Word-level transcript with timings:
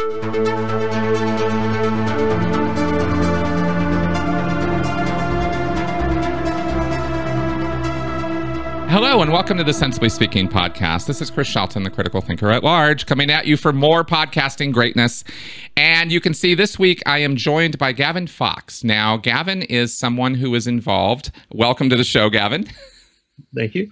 Hello, 0.00 0.16
and 9.20 9.30
welcome 9.30 9.58
to 9.58 9.64
the 9.64 9.74
Sensibly 9.74 10.08
Speaking 10.08 10.48
podcast. 10.48 11.06
This 11.06 11.20
is 11.20 11.30
Chris 11.30 11.48
Shelton, 11.48 11.82
the 11.82 11.90
critical 11.90 12.22
thinker 12.22 12.50
at 12.50 12.64
large, 12.64 13.04
coming 13.04 13.30
at 13.30 13.46
you 13.46 13.58
for 13.58 13.74
more 13.74 14.02
podcasting 14.02 14.72
greatness. 14.72 15.22
And 15.76 16.10
you 16.10 16.18
can 16.18 16.32
see 16.32 16.54
this 16.54 16.78
week 16.78 17.02
I 17.04 17.18
am 17.18 17.36
joined 17.36 17.76
by 17.76 17.92
Gavin 17.92 18.26
Fox. 18.26 18.82
Now, 18.82 19.18
Gavin 19.18 19.60
is 19.60 19.98
someone 19.98 20.34
who 20.34 20.54
is 20.54 20.66
involved. 20.66 21.30
Welcome 21.52 21.90
to 21.90 21.96
the 21.96 22.04
show, 22.04 22.30
Gavin. 22.30 22.66
Thank 23.54 23.74
you. 23.74 23.90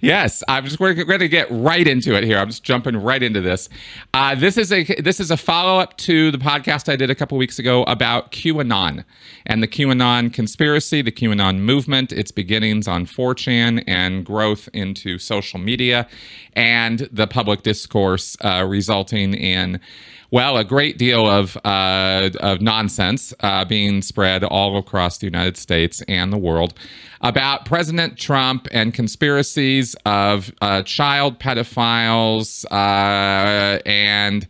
Yes, 0.00 0.42
I'm 0.48 0.64
just 0.64 0.80
we're 0.80 0.94
going 0.94 1.20
to 1.20 1.28
get 1.28 1.48
right 1.50 1.86
into 1.86 2.14
it 2.14 2.24
here. 2.24 2.38
I'm 2.38 2.48
just 2.48 2.62
jumping 2.62 2.96
right 2.96 3.22
into 3.22 3.40
this. 3.40 3.68
Uh, 4.14 4.34
this 4.34 4.56
is 4.56 4.72
a 4.72 4.84
this 5.00 5.20
is 5.20 5.30
a 5.30 5.36
follow 5.36 5.80
up 5.80 5.96
to 5.98 6.30
the 6.30 6.38
podcast 6.38 6.90
I 6.90 6.96
did 6.96 7.10
a 7.10 7.14
couple 7.14 7.36
weeks 7.38 7.58
ago 7.58 7.82
about 7.84 8.32
QAnon 8.32 9.04
and 9.46 9.62
the 9.62 9.68
QAnon 9.68 10.32
conspiracy, 10.32 11.02
the 11.02 11.12
QAnon 11.12 11.58
movement, 11.58 12.12
its 12.12 12.30
beginnings 12.30 12.88
on 12.88 13.06
4chan 13.06 13.84
and 13.86 14.24
growth 14.24 14.68
into 14.72 15.18
social 15.18 15.58
media, 15.58 16.08
and 16.54 17.08
the 17.12 17.26
public 17.26 17.62
discourse 17.62 18.36
uh, 18.42 18.64
resulting 18.68 19.34
in 19.34 19.80
well, 20.30 20.56
a 20.56 20.64
great 20.64 20.98
deal 20.98 21.28
of 21.28 21.56
uh, 21.64 22.30
of 22.40 22.60
nonsense 22.60 23.34
uh, 23.40 23.64
being 23.64 24.02
spread 24.02 24.44
all 24.44 24.78
across 24.78 25.18
the 25.18 25.26
United 25.26 25.56
States 25.56 26.02
and 26.08 26.32
the 26.32 26.38
world 26.38 26.74
about 27.20 27.66
President 27.66 28.16
Trump 28.16 28.66
and 28.70 28.94
conspiracies 28.94 29.94
of 30.06 30.52
uh, 30.62 30.82
child 30.82 31.38
pedophiles 31.38 32.64
uh, 32.70 33.80
and 33.84 34.46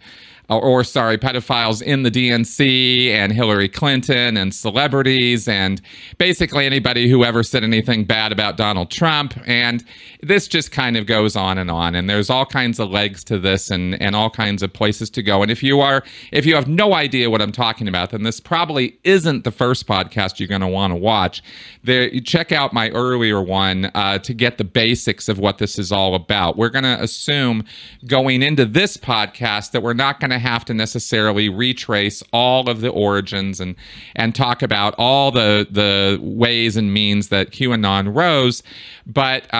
or, 0.50 0.60
or, 0.60 0.84
sorry, 0.84 1.16
pedophiles 1.16 1.80
in 1.80 2.02
the 2.02 2.10
DNC 2.10 3.10
and 3.10 3.32
Hillary 3.32 3.68
Clinton 3.68 4.36
and 4.36 4.52
celebrities 4.52 5.46
and 5.46 5.80
basically 6.18 6.66
anybody 6.66 7.08
who 7.08 7.24
ever 7.24 7.44
said 7.44 7.62
anything 7.62 8.04
bad 8.04 8.32
about 8.32 8.56
Donald 8.56 8.90
Trump. 8.90 9.32
And 9.46 9.84
this 10.22 10.48
just 10.48 10.72
kind 10.72 10.96
of 10.96 11.06
goes 11.06 11.36
on 11.36 11.58
and 11.58 11.70
on. 11.70 11.94
And 11.94 12.08
there's 12.08 12.30
all 12.30 12.46
kinds 12.46 12.78
of 12.78 12.90
legs 12.90 13.24
to 13.24 13.38
this 13.38 13.70
and, 13.70 14.00
and 14.00 14.14
all 14.14 14.30
kinds 14.30 14.62
of 14.62 14.72
places 14.72 15.10
to 15.10 15.22
go. 15.22 15.42
And 15.42 15.50
if 15.50 15.62
you 15.62 15.80
are, 15.80 16.02
if 16.32 16.44
you 16.46 16.54
have 16.54 16.68
no 16.68 16.94
idea 16.94 17.30
what 17.30 17.40
I'm 17.40 17.52
talking 17.52 17.88
about, 17.88 18.10
then 18.10 18.22
this 18.22 18.40
probably 18.40 18.98
isn't 19.04 19.44
the 19.44 19.50
first 19.50 19.86
podcast 19.86 20.38
you're 20.38 20.48
going 20.48 20.60
to 20.60 20.66
want 20.66 20.92
to 20.92 20.96
watch. 20.96 21.42
There, 21.84 22.10
check 22.20 22.52
out 22.52 22.72
my 22.72 22.90
earlier 22.90 23.40
one 23.40 23.90
uh, 23.94 24.18
to 24.18 24.34
get 24.34 24.58
the 24.58 24.64
basics 24.64 25.28
of 25.28 25.38
what 25.38 25.58
this 25.58 25.78
is 25.78 25.90
all 25.92 26.14
about. 26.14 26.56
We're 26.56 26.68
going 26.68 26.84
to 26.84 27.00
assume 27.02 27.64
going 28.06 28.42
into 28.42 28.66
this 28.66 28.96
podcast 28.96 29.70
that 29.72 29.82
we're 29.82 29.94
not 29.94 30.20
going 30.20 30.30
to 30.30 30.38
have 30.38 30.64
to 30.66 30.74
necessarily 30.74 31.48
retrace 31.48 32.22
all 32.32 32.68
of 32.68 32.80
the 32.80 32.88
origins 32.88 33.60
and 33.60 33.76
and 34.16 34.34
talk 34.34 34.62
about 34.62 34.94
all 34.98 35.30
the 35.30 35.66
the 35.70 36.18
ways 36.20 36.76
and 36.76 36.92
means 36.92 37.28
that 37.28 37.50
QAnon 37.50 38.14
rose, 38.14 38.62
but 39.06 39.52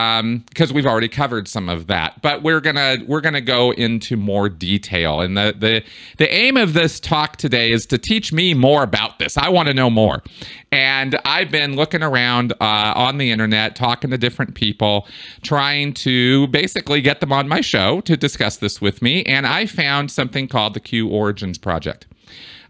because 0.50 0.72
we've 0.72 0.86
already 0.86 1.08
covered 1.08 1.48
some 1.48 1.68
of 1.68 1.86
that. 1.86 2.20
But 2.22 2.42
we're 2.42 2.60
gonna 2.60 2.98
we're 3.06 3.20
gonna 3.20 3.40
go 3.40 3.72
into 3.72 4.16
more 4.16 4.48
detail, 4.48 5.20
and 5.20 5.36
the 5.36 5.54
the 5.56 5.82
the 6.18 6.32
aim 6.32 6.56
of 6.56 6.74
this 6.74 7.00
talk 7.00 7.36
today 7.36 7.70
is 7.70 7.86
to 7.86 7.98
teach 7.98 8.32
me 8.32 8.52
more 8.52 8.82
about 8.82 9.18
this. 9.18 9.38
I 9.38 9.48
want 9.48 9.68
to 9.68 9.74
know 9.74 9.88
more, 9.88 10.22
and 10.70 11.18
I've 11.24 11.50
been 11.50 11.76
looking 11.76 12.02
around 12.02 12.52
uh, 12.60 12.92
on 12.94 13.18
the 13.18 13.30
internet, 13.30 13.76
talking 13.76 14.10
to 14.10 14.18
different 14.18 14.54
people, 14.54 15.06
trying 15.42 15.94
to 15.94 16.48
basically 16.48 17.00
get 17.00 17.20
them 17.20 17.32
on 17.32 17.48
my 17.48 17.60
show 17.60 18.00
to 18.02 18.16
discuss 18.16 18.58
this 18.58 18.80
with 18.80 19.00
me. 19.00 19.22
And 19.24 19.46
I 19.46 19.66
found 19.66 20.10
something 20.10 20.48
called 20.48 20.74
the 20.74 20.80
Q 20.80 21.08
Origins 21.08 21.58
Project 21.58 22.06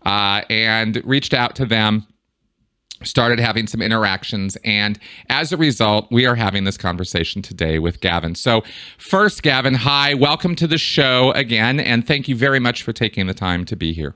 uh, 0.05 0.43
and 0.51 1.01
reached 1.05 1.35
out 1.35 1.57
to 1.57 1.67
them 1.67 2.07
started 3.03 3.41
having 3.41 3.67
some 3.67 3.83
interactions. 3.83 4.57
And 4.65 4.99
as 5.29 5.53
a 5.53 5.57
result, 5.57 6.09
we 6.11 6.27
are 6.27 6.35
having 6.35 6.65
this 6.65 6.77
conversation 6.77 7.43
today 7.43 7.79
with 7.79 8.01
Gavin. 8.01 8.35
So, 8.35 8.63
first, 8.99 9.43
Gavin, 9.43 9.75
hi, 9.75 10.15
welcome 10.15 10.55
to 10.57 10.67
the 10.67 10.79
show 10.79 11.33
again. 11.33 11.81
And 11.81 12.07
thank 12.07 12.29
you 12.29 12.37
very 12.37 12.61
much 12.61 12.83
for 12.83 12.93
taking 12.93 13.27
the 13.27 13.35
time 13.35 13.65
to 13.67 13.77
be 13.77 13.93
here. 13.93 14.15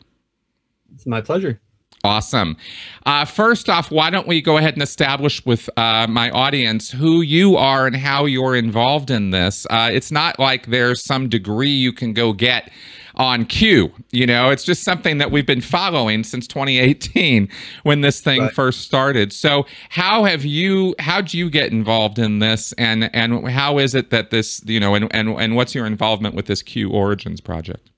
It's 0.94 1.06
my 1.06 1.20
pleasure. 1.20 1.60
Awesome. 2.04 2.58
Uh, 3.06 3.24
first 3.24 3.70
off, 3.70 3.90
why 3.90 4.10
don't 4.10 4.28
we 4.28 4.42
go 4.42 4.58
ahead 4.58 4.74
and 4.74 4.82
establish 4.82 5.44
with 5.46 5.70
uh, 5.78 6.06
my 6.06 6.28
audience 6.30 6.90
who 6.90 7.22
you 7.22 7.56
are 7.56 7.86
and 7.86 7.96
how 7.96 8.26
you're 8.26 8.54
involved 8.54 9.10
in 9.10 9.30
this? 9.30 9.66
Uh, 9.70 9.88
it's 9.90 10.12
not 10.12 10.38
like 10.38 10.66
there's 10.66 11.02
some 11.02 11.30
degree 11.30 11.70
you 11.70 11.94
can 11.94 12.12
go 12.12 12.34
get 12.34 12.70
on 13.16 13.44
Q. 13.46 13.92
You 14.10 14.26
know, 14.26 14.50
it's 14.50 14.64
just 14.64 14.82
something 14.82 15.18
that 15.18 15.30
we've 15.30 15.46
been 15.46 15.60
following 15.60 16.24
since 16.24 16.46
2018 16.46 17.48
when 17.82 18.00
this 18.00 18.20
thing 18.20 18.42
right. 18.42 18.52
first 18.52 18.82
started. 18.82 19.32
So, 19.32 19.66
how 19.88 20.24
have 20.24 20.44
you? 20.44 20.94
How 20.98 21.20
did 21.20 21.34
you 21.34 21.50
get 21.50 21.72
involved 21.72 22.18
in 22.18 22.38
this, 22.38 22.72
and 22.74 23.14
and 23.14 23.48
how 23.48 23.78
is 23.78 23.94
it 23.94 24.10
that 24.10 24.30
this? 24.30 24.62
You 24.64 24.80
know, 24.80 24.94
and 24.94 25.14
and 25.14 25.28
and 25.30 25.56
what's 25.56 25.74
your 25.74 25.86
involvement 25.86 26.34
with 26.34 26.46
this 26.46 26.62
Q 26.62 26.90
Origins 26.90 27.40
project? 27.40 27.90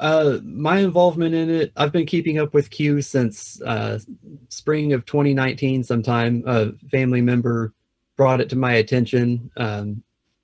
Uh, 0.00 0.38
my 0.42 0.80
involvement 0.80 1.34
in 1.34 1.48
it, 1.48 1.72
I've 1.76 1.92
been 1.92 2.06
keeping 2.06 2.38
up 2.38 2.52
with 2.52 2.70
Q 2.70 3.00
since 3.00 3.60
uh, 3.62 3.98
spring 4.48 4.92
of 4.92 5.06
2019. 5.06 5.84
Sometime 5.84 6.42
a 6.46 6.72
family 6.90 7.20
member 7.20 7.72
brought 8.16 8.40
it 8.40 8.48
to 8.50 8.56
my 8.56 8.74
attention. 8.74 9.50
Um, 9.56 10.02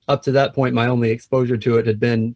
up 0.09 0.23
to 0.23 0.33
that 0.33 0.55
point, 0.55 0.75
my 0.75 0.87
only 0.87 1.11
exposure 1.11 1.57
to 1.57 1.79
it 1.79 1.87
had 1.87 2.01
been, 2.01 2.35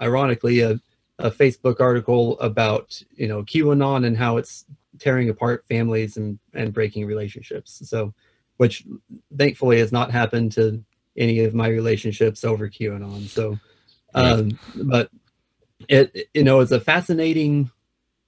ironically, 0.00 0.60
a, 0.60 0.80
a 1.18 1.30
Facebook 1.30 1.80
article 1.80 2.38
about 2.40 3.00
you 3.14 3.28
know 3.28 3.42
QAnon 3.42 4.06
and 4.06 4.16
how 4.16 4.36
it's 4.36 4.64
tearing 4.98 5.28
apart 5.28 5.64
families 5.68 6.16
and 6.16 6.38
and 6.54 6.72
breaking 6.72 7.06
relationships. 7.06 7.82
So, 7.88 8.12
which 8.56 8.84
thankfully 9.36 9.78
has 9.78 9.92
not 9.92 10.10
happened 10.10 10.52
to 10.52 10.82
any 11.16 11.40
of 11.40 11.54
my 11.54 11.68
relationships 11.68 12.44
over 12.44 12.68
QAnon. 12.68 13.28
So, 13.28 13.58
um, 14.14 14.58
but 14.74 15.10
it 15.88 16.28
you 16.34 16.44
know 16.44 16.60
it's 16.60 16.72
a 16.72 16.80
fascinating 16.80 17.70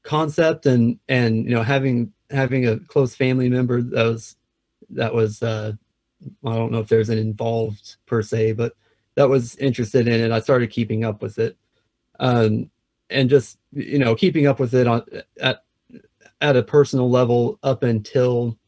concept 0.03 0.67
and 0.67 0.99
and 1.09 1.45
you 1.45 1.55
know 1.55 1.63
having 1.63 2.13
having 2.31 2.67
a 2.67 2.79
close 2.79 3.15
family 3.15 3.49
member 3.49 3.81
that 3.81 4.05
was 4.05 4.37
that 4.91 5.15
was 5.15 5.43
uh 5.43 5.73
i 6.45 6.55
don't 6.55 6.73
know 6.73 6.79
if 6.79 6.89
there's 6.89 7.09
an 7.09 7.19
involved 7.19 7.97
per 8.07 8.23
se 8.23 8.53
but 8.53 8.75
that 9.17 9.29
was 9.29 9.57
interested 9.57 10.09
in 10.09 10.21
it 10.21 10.31
i 10.31 10.41
started 10.41 10.71
keeping 10.71 11.05
up 11.05 11.23
with 11.23 11.39
it 11.39 11.57
um 12.21 12.71
and 13.11 13.31
just 13.31 13.59
you 13.73 13.99
know 13.99 14.15
keeping 14.15 14.47
up 14.47 14.59
with 14.59 14.75
it 14.75 14.87
on 14.87 15.03
at 15.41 15.65
at 16.41 16.57
a 16.57 16.63
personal 16.63 17.11
level 17.11 17.59
up 17.63 17.83
until 17.83 18.59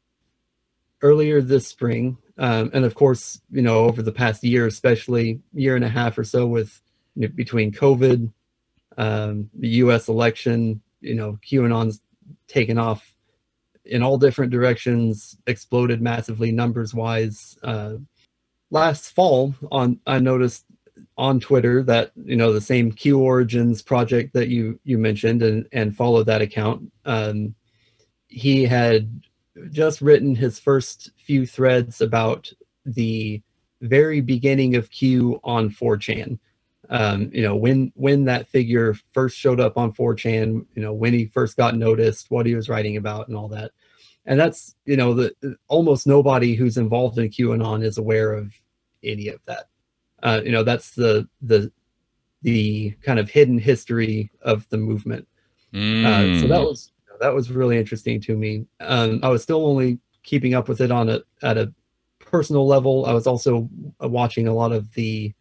earlier 1.03 1.41
this 1.41 1.67
spring 1.67 2.17
um, 2.39 2.71
and 2.75 2.85
of 2.85 2.95
course 2.95 3.41
you 3.51 3.62
know 3.62 3.85
over 3.85 4.03
the 4.03 4.12
past 4.12 4.43
year 4.45 4.67
especially 4.67 5.41
year 5.53 5.77
and 5.77 5.85
a 5.85 5.89
half 5.89 6.19
or 6.19 6.25
so 6.25 6.47
with 6.47 6.81
you 7.15 7.29
know, 7.29 7.35
between 7.35 7.73
covid 7.73 8.31
um, 8.97 9.51
the 9.55 9.69
U.S. 9.69 10.09
election, 10.09 10.81
you 11.01 11.15
know, 11.15 11.39
QAnon's 11.47 12.01
taken 12.49 12.79
off 12.79 13.15
in 13.85 14.03
all 14.03 14.19
different 14.19 14.51
directions, 14.51 15.37
exploded 15.47 16.01
massively 16.01 16.51
numbers 16.51 16.95
wise. 16.95 17.59
Uh, 17.62 17.95
last 18.71 19.15
fall, 19.15 19.54
on 19.71 20.00
I 20.06 20.19
noticed 20.19 20.65
on 21.19 21.41
Twitter 21.41 21.82
that 21.84 22.12
you 22.16 22.37
know 22.37 22.53
the 22.53 22.60
same 22.60 22.93
Q 22.93 23.21
Origins 23.21 23.82
project 23.82 24.34
that 24.34 24.49
you 24.49 24.78
you 24.84 24.99
mentioned 24.99 25.43
and 25.43 25.66
and 25.72 25.97
followed 25.97 26.27
that 26.27 26.43
account. 26.43 26.91
Um, 27.05 27.55
he 28.28 28.65
had 28.65 29.22
just 29.71 30.00
written 30.03 30.34
his 30.34 30.59
first 30.59 31.10
few 31.16 31.47
threads 31.47 32.00
about 32.00 32.53
the 32.84 33.43
very 33.81 34.21
beginning 34.21 34.76
of 34.76 34.91
Q 34.91 35.41
on 35.44 35.71
4chan 35.71 36.38
um, 36.88 37.31
you 37.32 37.43
know 37.43 37.56
when 37.56 37.93
when 37.94 38.25
that 38.25 38.49
figure 38.49 38.94
first 39.12 39.37
showed 39.37 39.60
up 39.60 39.76
on 39.76 39.93
4chan 39.93 40.66
you 40.75 40.82
know 40.82 40.93
when 40.93 41.12
he 41.12 41.26
first 41.26 41.56
got 41.56 41.76
noticed 41.76 42.31
what 42.31 42.46
he 42.46 42.55
was 42.55 42.69
writing 42.69 42.96
about 42.96 43.29
and 43.29 43.37
all 43.37 43.49
that 43.49 43.73
and 44.26 44.38
that's 44.38 44.75
you 44.84 44.96
know 44.96 45.14
the 45.14 45.56
almost 45.69 46.06
nobody 46.06 46.55
who's 46.55 46.76
involved 46.76 47.19
in 47.19 47.28
qanon 47.28 47.84
is 47.84 47.99
aware 47.99 48.32
of 48.32 48.52
any 49.02 49.28
of 49.28 49.40
that 49.46 49.69
uh, 50.23 50.40
you 50.44 50.52
know 50.52 50.62
that's 50.62 50.90
the 50.94 51.28
the 51.43 51.70
the 52.43 52.90
kind 53.02 53.19
of 53.19 53.31
hidden 53.31 53.58
history 53.58 54.31
of 54.43 54.69
the 54.69 54.78
movement 54.78 55.26
mm. 55.73 56.05
uh, 56.05 56.40
so 56.40 56.46
that 56.46 56.61
mm. 56.61 56.69
was 56.69 56.93
that 57.20 57.34
was 57.34 57.50
really 57.50 57.78
interesting 57.78 58.20
to 58.20 58.37
me 58.37 58.67
um, 58.81 59.20
i 59.23 59.28
was 59.28 59.43
still 59.43 59.67
only 59.67 59.99
keeping 60.23 60.55
up 60.55 60.69
with 60.69 60.81
it 60.81 60.90
on 60.90 61.08
a 61.08 61.20
at 61.43 61.56
a 61.56 61.72
personal 62.19 62.67
level 62.67 63.06
i 63.06 63.12
was 63.12 63.26
also 63.26 63.69
watching 64.00 64.49
a 64.49 64.55
lot 64.55 64.72
of 64.72 64.93
the 64.94 65.32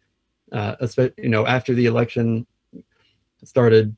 uh, 0.52 0.76
you 1.18 1.28
know, 1.28 1.46
after 1.46 1.74
the 1.74 1.86
election, 1.86 2.46
started 3.44 3.96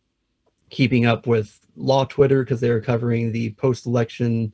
keeping 0.70 1.06
up 1.06 1.26
with 1.26 1.60
law 1.76 2.04
Twitter 2.04 2.42
because 2.42 2.60
they 2.60 2.70
were 2.70 2.80
covering 2.80 3.32
the 3.32 3.52
post-election, 3.54 4.52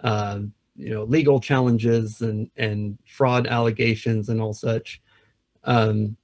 uh, 0.00 0.40
you 0.76 0.90
know, 0.90 1.04
legal 1.04 1.40
challenges 1.40 2.20
and 2.20 2.50
and 2.56 2.98
fraud 3.06 3.46
allegations 3.46 4.28
and 4.28 4.40
all 4.40 4.52
such, 4.52 5.00
um, 5.64 6.16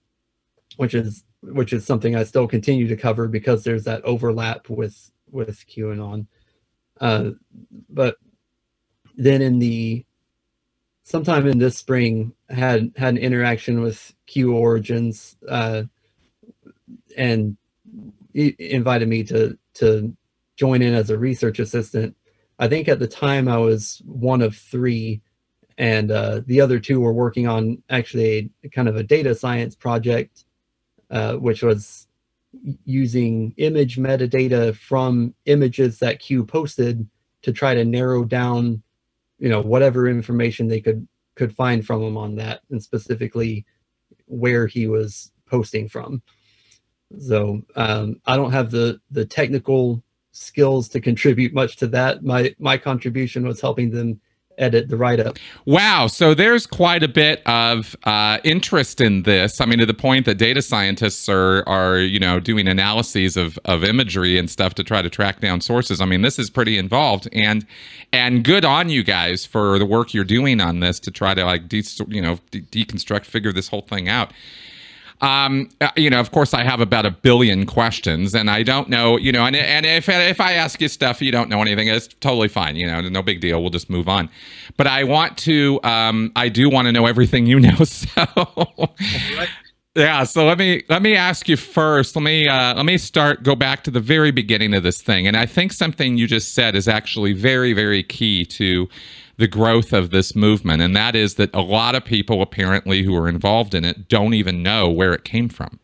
which 0.76 0.94
is 0.94 1.24
which 1.42 1.72
is 1.72 1.84
something 1.86 2.16
I 2.16 2.24
still 2.24 2.46
continue 2.46 2.88
to 2.88 2.96
cover 2.96 3.28
because 3.28 3.64
there's 3.64 3.84
that 3.84 4.04
overlap 4.04 4.68
with 4.68 5.10
with 5.30 5.64
QAnon. 5.68 6.26
Uh, 7.00 7.30
but 7.88 8.16
then 9.16 9.42
in 9.42 9.58
the 9.58 10.04
sometime 11.04 11.46
in 11.46 11.58
this 11.58 11.76
spring 11.76 12.32
had 12.48 12.92
had 12.96 13.14
an 13.14 13.18
interaction 13.18 13.80
with 13.80 14.14
Q 14.26 14.54
Origins 14.54 15.36
uh, 15.48 15.84
and 17.16 17.56
invited 18.34 19.08
me 19.08 19.24
to 19.24 19.58
to 19.74 20.14
join 20.56 20.82
in 20.82 20.94
as 20.94 21.10
a 21.10 21.18
research 21.18 21.58
assistant. 21.58 22.16
I 22.60 22.68
think 22.68 22.88
at 22.88 22.98
the 23.00 23.08
time 23.08 23.48
I 23.48 23.56
was 23.56 24.02
one 24.04 24.42
of 24.42 24.54
three, 24.54 25.22
and 25.78 26.10
uh, 26.10 26.42
the 26.46 26.60
other 26.60 26.78
two 26.78 27.00
were 27.00 27.12
working 27.12 27.48
on 27.48 27.82
actually 27.88 28.50
a 28.62 28.68
kind 28.68 28.86
of 28.86 28.96
a 28.96 29.02
data 29.02 29.34
science 29.34 29.74
project, 29.74 30.44
uh, 31.10 31.36
which 31.36 31.62
was 31.62 32.06
using 32.84 33.54
image 33.56 33.96
metadata 33.96 34.76
from 34.76 35.34
images 35.46 35.98
that 36.00 36.20
Q 36.20 36.44
posted 36.44 37.08
to 37.42 37.52
try 37.52 37.74
to 37.74 37.84
narrow 37.84 38.24
down 38.24 38.82
you 39.40 39.48
know 39.48 39.62
whatever 39.62 40.06
information 40.06 40.68
they 40.68 40.80
could 40.80 41.08
could 41.34 41.56
find 41.56 41.84
from 41.84 42.02
him 42.02 42.16
on 42.16 42.36
that 42.36 42.60
and 42.70 42.82
specifically 42.82 43.64
where 44.26 44.66
he 44.66 44.86
was 44.86 45.32
posting 45.46 45.88
from. 45.88 46.22
So 47.18 47.62
um, 47.74 48.20
i 48.26 48.36
don't 48.36 48.52
have 48.52 48.70
the 48.70 49.00
the 49.10 49.24
technical 49.24 50.04
skills 50.32 50.88
to 50.88 51.00
contribute 51.00 51.52
much 51.52 51.76
to 51.76 51.86
that 51.88 52.22
my 52.22 52.54
my 52.58 52.76
contribution 52.76 53.46
was 53.46 53.60
helping 53.60 53.90
them 53.90 54.20
edit 54.60 54.88
the 54.88 54.96
write 54.96 55.18
up. 55.18 55.38
Wow. 55.64 56.06
So 56.06 56.34
there's 56.34 56.66
quite 56.66 57.02
a 57.02 57.08
bit 57.08 57.42
of 57.46 57.96
uh, 58.04 58.38
interest 58.44 59.00
in 59.00 59.22
this. 59.22 59.60
I 59.60 59.66
mean, 59.66 59.78
to 59.78 59.86
the 59.86 59.94
point 59.94 60.26
that 60.26 60.36
data 60.36 60.62
scientists 60.62 61.28
are, 61.28 61.66
are 61.68 61.98
you 61.98 62.20
know, 62.20 62.38
doing 62.38 62.68
analyses 62.68 63.36
of, 63.36 63.58
of 63.64 63.82
imagery 63.82 64.38
and 64.38 64.48
stuff 64.48 64.74
to 64.74 64.84
try 64.84 65.02
to 65.02 65.10
track 65.10 65.40
down 65.40 65.60
sources. 65.60 66.00
I 66.00 66.04
mean, 66.04 66.22
this 66.22 66.38
is 66.38 66.50
pretty 66.50 66.78
involved 66.78 67.28
and, 67.32 67.66
and 68.12 68.44
good 68.44 68.64
on 68.64 68.90
you 68.90 69.02
guys 69.02 69.44
for 69.46 69.78
the 69.78 69.86
work 69.86 70.14
you're 70.14 70.24
doing 70.24 70.60
on 70.60 70.80
this 70.80 71.00
to 71.00 71.10
try 71.10 71.34
to 71.34 71.44
like, 71.44 71.68
de- 71.68 71.82
you 72.08 72.20
know, 72.20 72.38
de- 72.50 72.60
deconstruct, 72.60 73.24
figure 73.24 73.52
this 73.52 73.68
whole 73.68 73.82
thing 73.82 74.08
out. 74.08 74.32
Um, 75.20 75.68
uh, 75.80 75.90
you 75.96 76.08
know, 76.08 76.18
of 76.18 76.30
course, 76.30 76.54
I 76.54 76.64
have 76.64 76.80
about 76.80 77.04
a 77.04 77.10
billion 77.10 77.66
questions, 77.66 78.34
and 78.34 78.50
I 78.50 78.62
don't 78.62 78.88
know, 78.88 79.18
you 79.18 79.32
know, 79.32 79.44
and, 79.44 79.54
and 79.54 79.84
if 79.84 80.08
if 80.08 80.40
I 80.40 80.52
ask 80.52 80.80
you 80.80 80.88
stuff 80.88 81.20
you 81.20 81.30
don't 81.30 81.48
know 81.48 81.60
anything, 81.60 81.88
it's 81.88 82.08
totally 82.08 82.48
fine. 82.48 82.76
You 82.76 82.86
know, 82.86 83.00
no 83.02 83.22
big 83.22 83.40
deal. 83.40 83.60
We'll 83.60 83.70
just 83.70 83.90
move 83.90 84.08
on. 84.08 84.30
But 84.76 84.86
I 84.86 85.04
want 85.04 85.36
to, 85.38 85.78
um, 85.82 86.32
I 86.36 86.48
do 86.48 86.70
want 86.70 86.86
to 86.86 86.92
know 86.92 87.06
everything 87.06 87.46
you 87.46 87.60
know. 87.60 87.76
So. 87.84 88.24
Yeah, 89.96 90.22
so 90.22 90.46
let 90.46 90.56
me 90.56 90.84
let 90.88 91.02
me 91.02 91.16
ask 91.16 91.48
you 91.48 91.56
first. 91.56 92.14
Let 92.14 92.22
me 92.22 92.46
uh, 92.46 92.74
let 92.74 92.86
me 92.86 92.96
start. 92.96 93.42
Go 93.42 93.56
back 93.56 93.82
to 93.84 93.90
the 93.90 94.00
very 94.00 94.30
beginning 94.30 94.72
of 94.72 94.84
this 94.84 95.02
thing, 95.02 95.26
and 95.26 95.36
I 95.36 95.46
think 95.46 95.72
something 95.72 96.16
you 96.16 96.28
just 96.28 96.54
said 96.54 96.76
is 96.76 96.86
actually 96.86 97.32
very 97.32 97.72
very 97.72 98.04
key 98.04 98.44
to 98.46 98.88
the 99.40 99.48
growth 99.48 99.94
of 99.94 100.10
this 100.10 100.36
movement, 100.36 100.82
and 100.82 100.94
that 100.94 101.16
is 101.16 101.36
that 101.36 101.48
a 101.54 101.62
lot 101.62 101.94
of 101.94 102.04
people 102.04 102.42
apparently 102.42 103.02
who 103.02 103.16
are 103.16 103.26
involved 103.26 103.74
in 103.74 103.86
it 103.86 104.06
don't 104.06 104.34
even 104.34 104.62
know 104.62 104.90
where 104.90 105.14
it 105.14 105.24
came 105.24 105.48
from. 105.48 105.80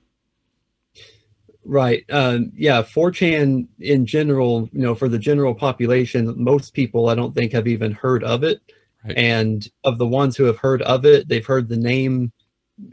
Right. 1.64 2.04
Um, 2.10 2.52
yeah. 2.54 2.82
4chan 2.82 3.66
in 3.80 4.04
general, 4.04 4.68
you 4.72 4.82
know, 4.82 4.94
for 4.94 5.08
the 5.08 5.18
general 5.18 5.54
population, 5.54 6.34
most 6.36 6.74
people 6.74 7.08
I 7.08 7.14
don't 7.14 7.34
think 7.34 7.52
have 7.52 7.66
even 7.66 7.92
heard 7.92 8.22
of 8.24 8.44
it. 8.44 8.60
Right. 9.02 9.16
And 9.16 9.66
of 9.84 9.96
the 9.96 10.06
ones 10.06 10.36
who 10.36 10.44
have 10.44 10.58
heard 10.58 10.82
of 10.82 11.06
it, 11.06 11.26
they've 11.26 11.44
heard 11.44 11.70
the 11.70 11.78
name, 11.78 12.32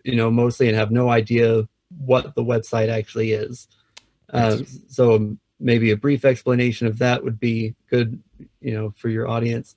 you 0.06 0.16
know, 0.16 0.32
mostly 0.32 0.70
and 0.70 0.78
have 0.78 0.92
no 0.92 1.10
idea 1.10 1.68
what 1.98 2.36
the 2.36 2.44
website 2.44 2.88
actually 2.88 3.34
is. 3.34 3.68
Uh, 4.32 4.60
so 4.88 5.36
maybe 5.60 5.92
a 5.92 5.98
brief 5.98 6.24
explanation 6.24 6.88
of 6.88 6.98
that 7.00 7.22
would 7.22 7.40
be 7.40 7.76
good, 7.90 8.24
you 8.62 8.74
know, 8.74 8.94
for 8.96 9.10
your 9.10 9.28
audience. 9.28 9.76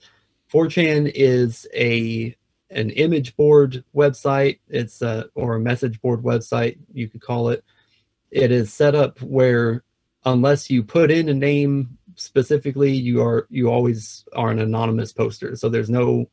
4chan 0.53 1.11
is 1.15 1.67
a 1.75 2.37
an 2.71 2.91
image 2.91 3.37
board 3.37 3.85
website. 3.95 4.59
It's 4.69 5.01
a, 5.03 5.27
or 5.35 5.55
a 5.55 5.61
message 5.61 6.01
board 6.01 6.23
website, 6.23 6.79
you 6.93 7.09
could 7.09 7.21
call 7.21 7.51
it. 7.51 7.65
It 8.31 8.51
is 8.51 8.73
set 8.73 8.95
up 8.95 9.21
where 9.23 9.85
unless 10.25 10.69
you 10.69 10.83
put 10.83 11.11
in 11.11 11.29
a 11.29 11.35
name 11.35 11.97
specifically, 12.17 12.93
you 12.93 13.23
are 13.23 13.47
you 13.51 13.71
always 13.71 14.25
are 14.35 14.51
an 14.51 14.59
anonymous 14.59 15.13
poster. 15.13 15.55
So 15.57 15.69
there's 15.69 15.91
no 15.91 16.29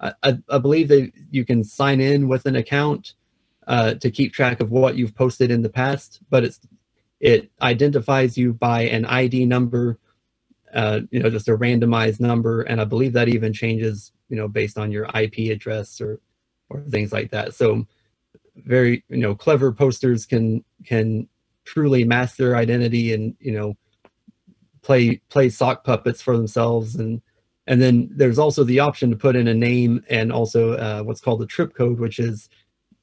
I, 0.00 0.38
I 0.48 0.58
believe 0.58 0.88
that 0.88 1.10
you 1.30 1.44
can 1.44 1.64
sign 1.64 2.00
in 2.00 2.28
with 2.28 2.46
an 2.46 2.56
account 2.56 3.14
uh, 3.66 3.94
to 3.94 4.10
keep 4.10 4.32
track 4.32 4.60
of 4.60 4.70
what 4.70 4.96
you've 4.96 5.14
posted 5.14 5.50
in 5.50 5.62
the 5.62 5.68
past, 5.68 6.20
but 6.30 6.44
it's 6.44 6.60
it 7.20 7.50
identifies 7.60 8.38
you 8.38 8.52
by 8.52 8.82
an 8.82 9.04
ID 9.04 9.44
number 9.46 9.98
uh, 10.74 11.00
you 11.10 11.20
know, 11.20 11.30
just 11.30 11.48
a 11.48 11.56
randomized 11.56 12.20
number. 12.20 12.62
And 12.62 12.80
I 12.80 12.84
believe 12.84 13.12
that 13.14 13.28
even 13.28 13.52
changes, 13.52 14.12
you 14.28 14.36
know, 14.36 14.48
based 14.48 14.78
on 14.78 14.92
your 14.92 15.08
IP 15.14 15.50
address 15.50 16.00
or, 16.00 16.20
or 16.70 16.82
things 16.82 17.12
like 17.12 17.30
that. 17.30 17.54
So 17.54 17.86
very, 18.56 19.04
you 19.08 19.18
know, 19.18 19.34
clever 19.34 19.72
posters 19.72 20.26
can, 20.26 20.64
can 20.84 21.28
truly 21.64 22.04
mask 22.04 22.36
their 22.36 22.56
identity 22.56 23.12
and, 23.12 23.34
you 23.40 23.52
know, 23.52 23.76
play, 24.82 25.20
play 25.28 25.48
sock 25.48 25.84
puppets 25.84 26.20
for 26.20 26.36
themselves. 26.36 26.96
And, 26.96 27.22
and 27.66 27.80
then 27.80 28.10
there's 28.12 28.38
also 28.38 28.64
the 28.64 28.80
option 28.80 29.10
to 29.10 29.16
put 29.16 29.36
in 29.36 29.48
a 29.48 29.54
name 29.54 30.04
and 30.08 30.32
also 30.32 30.72
uh, 30.72 31.02
what's 31.02 31.20
called 31.20 31.40
the 31.40 31.46
trip 31.46 31.74
code, 31.74 32.00
which 32.00 32.18
is 32.18 32.48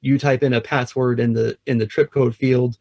you 0.02 0.20
type 0.20 0.44
in 0.44 0.54
a 0.54 0.62
password 0.62 1.20
in 1.20 1.34
the, 1.34 1.58
in 1.66 1.78
the 1.78 1.88
trip 1.88 2.12
code 2.12 2.36
field 2.36 2.78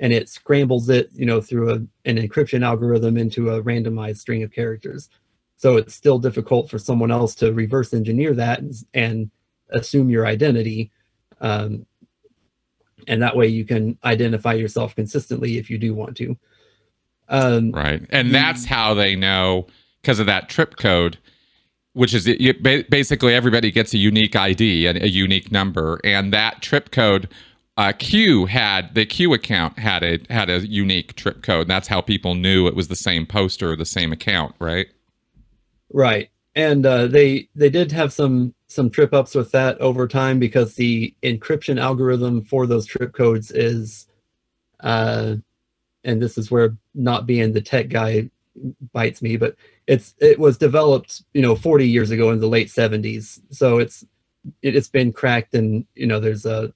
and 0.00 0.12
it 0.12 0.28
scrambles 0.28 0.88
it, 0.88 1.10
you 1.14 1.26
know, 1.26 1.40
through 1.40 1.70
a, 1.70 1.74
an 2.04 2.16
encryption 2.16 2.64
algorithm 2.64 3.16
into 3.16 3.50
a 3.50 3.62
randomized 3.62 4.18
string 4.18 4.42
of 4.42 4.52
characters. 4.52 5.08
So 5.56 5.76
it's 5.76 5.94
still 5.94 6.18
difficult 6.18 6.68
for 6.68 6.78
someone 6.78 7.10
else 7.10 7.34
to 7.36 7.52
reverse 7.52 7.94
engineer 7.94 8.34
that 8.34 8.58
and, 8.58 8.74
and 8.92 9.30
assume 9.70 10.10
your 10.10 10.26
identity. 10.26 10.90
Um, 11.40 11.86
and 13.06 13.22
that 13.22 13.36
way 13.36 13.46
you 13.46 13.64
can 13.64 13.98
identify 14.04 14.54
yourself 14.54 14.94
consistently 14.96 15.58
if 15.58 15.70
you 15.70 15.78
do 15.78 15.94
want 15.94 16.16
to. 16.16 16.36
Um, 17.28 17.70
right. 17.70 18.04
And 18.10 18.34
that's 18.34 18.64
how 18.64 18.94
they 18.94 19.16
know 19.16 19.66
because 20.02 20.18
of 20.18 20.26
that 20.26 20.48
trip 20.48 20.76
code, 20.76 21.18
which 21.92 22.12
is 22.14 22.24
basically 22.90 23.34
everybody 23.34 23.70
gets 23.70 23.94
a 23.94 23.98
unique 23.98 24.36
ID 24.36 24.86
and 24.86 25.02
a 25.02 25.08
unique 25.08 25.52
number. 25.52 26.00
And 26.04 26.32
that 26.32 26.60
trip 26.60 26.90
code 26.90 27.28
uh, 27.76 27.92
Q 27.92 28.46
had 28.46 28.94
the 28.94 29.04
Q 29.04 29.34
account 29.34 29.78
had 29.78 30.02
a 30.04 30.20
had 30.30 30.48
a 30.48 30.66
unique 30.66 31.16
trip 31.16 31.42
code. 31.42 31.66
That's 31.66 31.88
how 31.88 32.00
people 32.00 32.34
knew 32.34 32.68
it 32.68 32.76
was 32.76 32.88
the 32.88 32.96
same 32.96 33.26
poster, 33.26 33.72
or 33.72 33.76
the 33.76 33.84
same 33.84 34.12
account, 34.12 34.54
right? 34.60 34.86
Right, 35.92 36.30
and 36.54 36.86
uh, 36.86 37.08
they 37.08 37.48
they 37.54 37.70
did 37.70 37.90
have 37.90 38.12
some 38.12 38.54
some 38.68 38.90
trip 38.90 39.12
ups 39.12 39.34
with 39.34 39.50
that 39.52 39.80
over 39.80 40.06
time 40.06 40.38
because 40.38 40.74
the 40.74 41.14
encryption 41.22 41.80
algorithm 41.80 42.44
for 42.44 42.66
those 42.66 42.86
trip 42.86 43.12
codes 43.12 43.50
is, 43.50 44.06
uh, 44.80 45.36
and 46.04 46.22
this 46.22 46.38
is 46.38 46.50
where 46.50 46.76
not 46.94 47.26
being 47.26 47.52
the 47.52 47.60
tech 47.60 47.88
guy 47.88 48.30
bites 48.92 49.20
me, 49.20 49.36
but 49.36 49.56
it's 49.88 50.14
it 50.20 50.38
was 50.38 50.56
developed 50.58 51.22
you 51.32 51.42
know 51.42 51.56
40 51.56 51.88
years 51.88 52.12
ago 52.12 52.30
in 52.30 52.38
the 52.38 52.46
late 52.46 52.68
70s, 52.68 53.40
so 53.50 53.78
it's 53.78 54.04
it, 54.62 54.76
it's 54.76 54.88
been 54.88 55.12
cracked 55.12 55.54
and 55.54 55.84
you 55.96 56.06
know 56.06 56.20
there's 56.20 56.46
a 56.46 56.72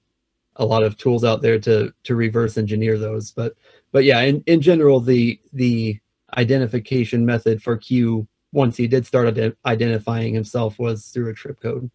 a 0.59 0.65
lot 0.65 0.83
of 0.83 0.97
tools 0.97 1.23
out 1.23 1.41
there 1.41 1.57
to 1.59 1.91
to 2.03 2.15
reverse 2.15 2.57
engineer 2.57 2.97
those. 2.97 3.31
But 3.31 3.55
but 3.91 4.03
yeah, 4.03 4.21
in, 4.21 4.43
in 4.45 4.61
general, 4.61 4.99
the 4.99 5.39
the 5.53 5.99
identification 6.37 7.25
method 7.25 7.63
for 7.63 7.77
Q 7.77 8.27
once 8.51 8.77
he 8.77 8.87
did 8.87 9.05
start 9.05 9.37
ad- 9.37 9.55
identifying 9.65 10.33
himself 10.33 10.77
was 10.77 11.07
through 11.07 11.29
a 11.29 11.33
trip 11.33 11.59
code. 11.61 11.89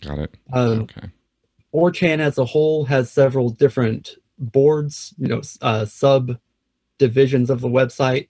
Got 0.00 0.18
it. 0.20 0.34
Um, 0.52 0.82
okay. 0.82 1.08
4chan 1.74 2.20
as 2.20 2.38
a 2.38 2.44
whole 2.44 2.84
has 2.84 3.10
several 3.10 3.50
different 3.50 4.16
boards, 4.38 5.12
you 5.18 5.26
know, 5.26 5.42
uh, 5.60 5.84
sub 5.84 6.38
divisions 6.98 7.50
of 7.50 7.60
the 7.60 7.68
website. 7.68 8.28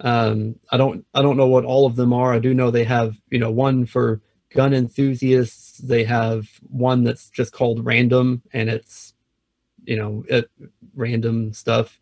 Um, 0.00 0.56
I 0.70 0.76
don't 0.76 1.04
I 1.14 1.22
don't 1.22 1.36
know 1.36 1.48
what 1.48 1.64
all 1.64 1.86
of 1.86 1.96
them 1.96 2.12
are. 2.12 2.32
I 2.32 2.38
do 2.38 2.54
know 2.54 2.70
they 2.70 2.84
have 2.84 3.16
you 3.30 3.38
know 3.38 3.50
one 3.50 3.86
for 3.86 4.20
gun 4.50 4.74
enthusiasts. 4.74 5.78
They 5.78 6.04
have 6.04 6.48
one 6.68 7.04
that's 7.04 7.30
just 7.30 7.52
called 7.52 7.84
random, 7.84 8.42
and 8.52 8.68
it's 8.68 9.13
you 9.86 9.96
know, 9.96 10.24
at 10.30 10.46
random 10.94 11.52
stuff. 11.52 11.98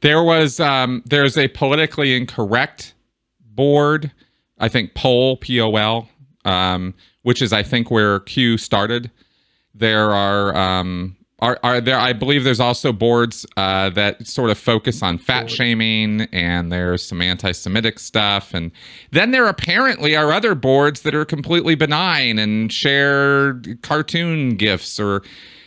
There 0.00 0.22
was 0.22 0.60
um, 0.60 1.02
there's 1.06 1.36
a 1.36 1.48
politically 1.48 2.16
incorrect 2.16 2.94
board, 3.40 4.10
I 4.58 4.68
think 4.68 4.94
pol 4.94 5.36
P 5.36 5.60
O 5.60 5.74
L, 5.74 6.08
um, 6.44 6.94
which 7.22 7.42
is 7.42 7.52
I 7.52 7.62
think 7.62 7.90
where 7.90 8.20
Q 8.20 8.56
started. 8.56 9.10
There 9.74 10.12
are 10.12 10.56
um, 10.56 11.16
are, 11.40 11.58
are 11.62 11.80
there 11.80 11.98
I 11.98 12.12
believe 12.12 12.44
there's 12.44 12.60
also 12.60 12.92
boards 12.92 13.44
uh, 13.56 13.90
that 13.90 14.26
sort 14.26 14.50
of 14.50 14.56
focus 14.56 15.02
on 15.02 15.18
fat 15.18 15.50
shaming 15.50 16.22
and 16.32 16.72
there's 16.72 17.04
some 17.06 17.20
anti-Semitic 17.20 17.98
stuff 17.98 18.54
and 18.54 18.70
then 19.10 19.32
there 19.32 19.46
apparently 19.46 20.16
are 20.16 20.32
other 20.32 20.54
boards 20.54 21.02
that 21.02 21.14
are 21.14 21.24
completely 21.24 21.74
benign 21.74 22.38
and 22.38 22.72
share 22.72 23.60
cartoon 23.82 24.56
gifs 24.56 24.98
or 24.98 25.22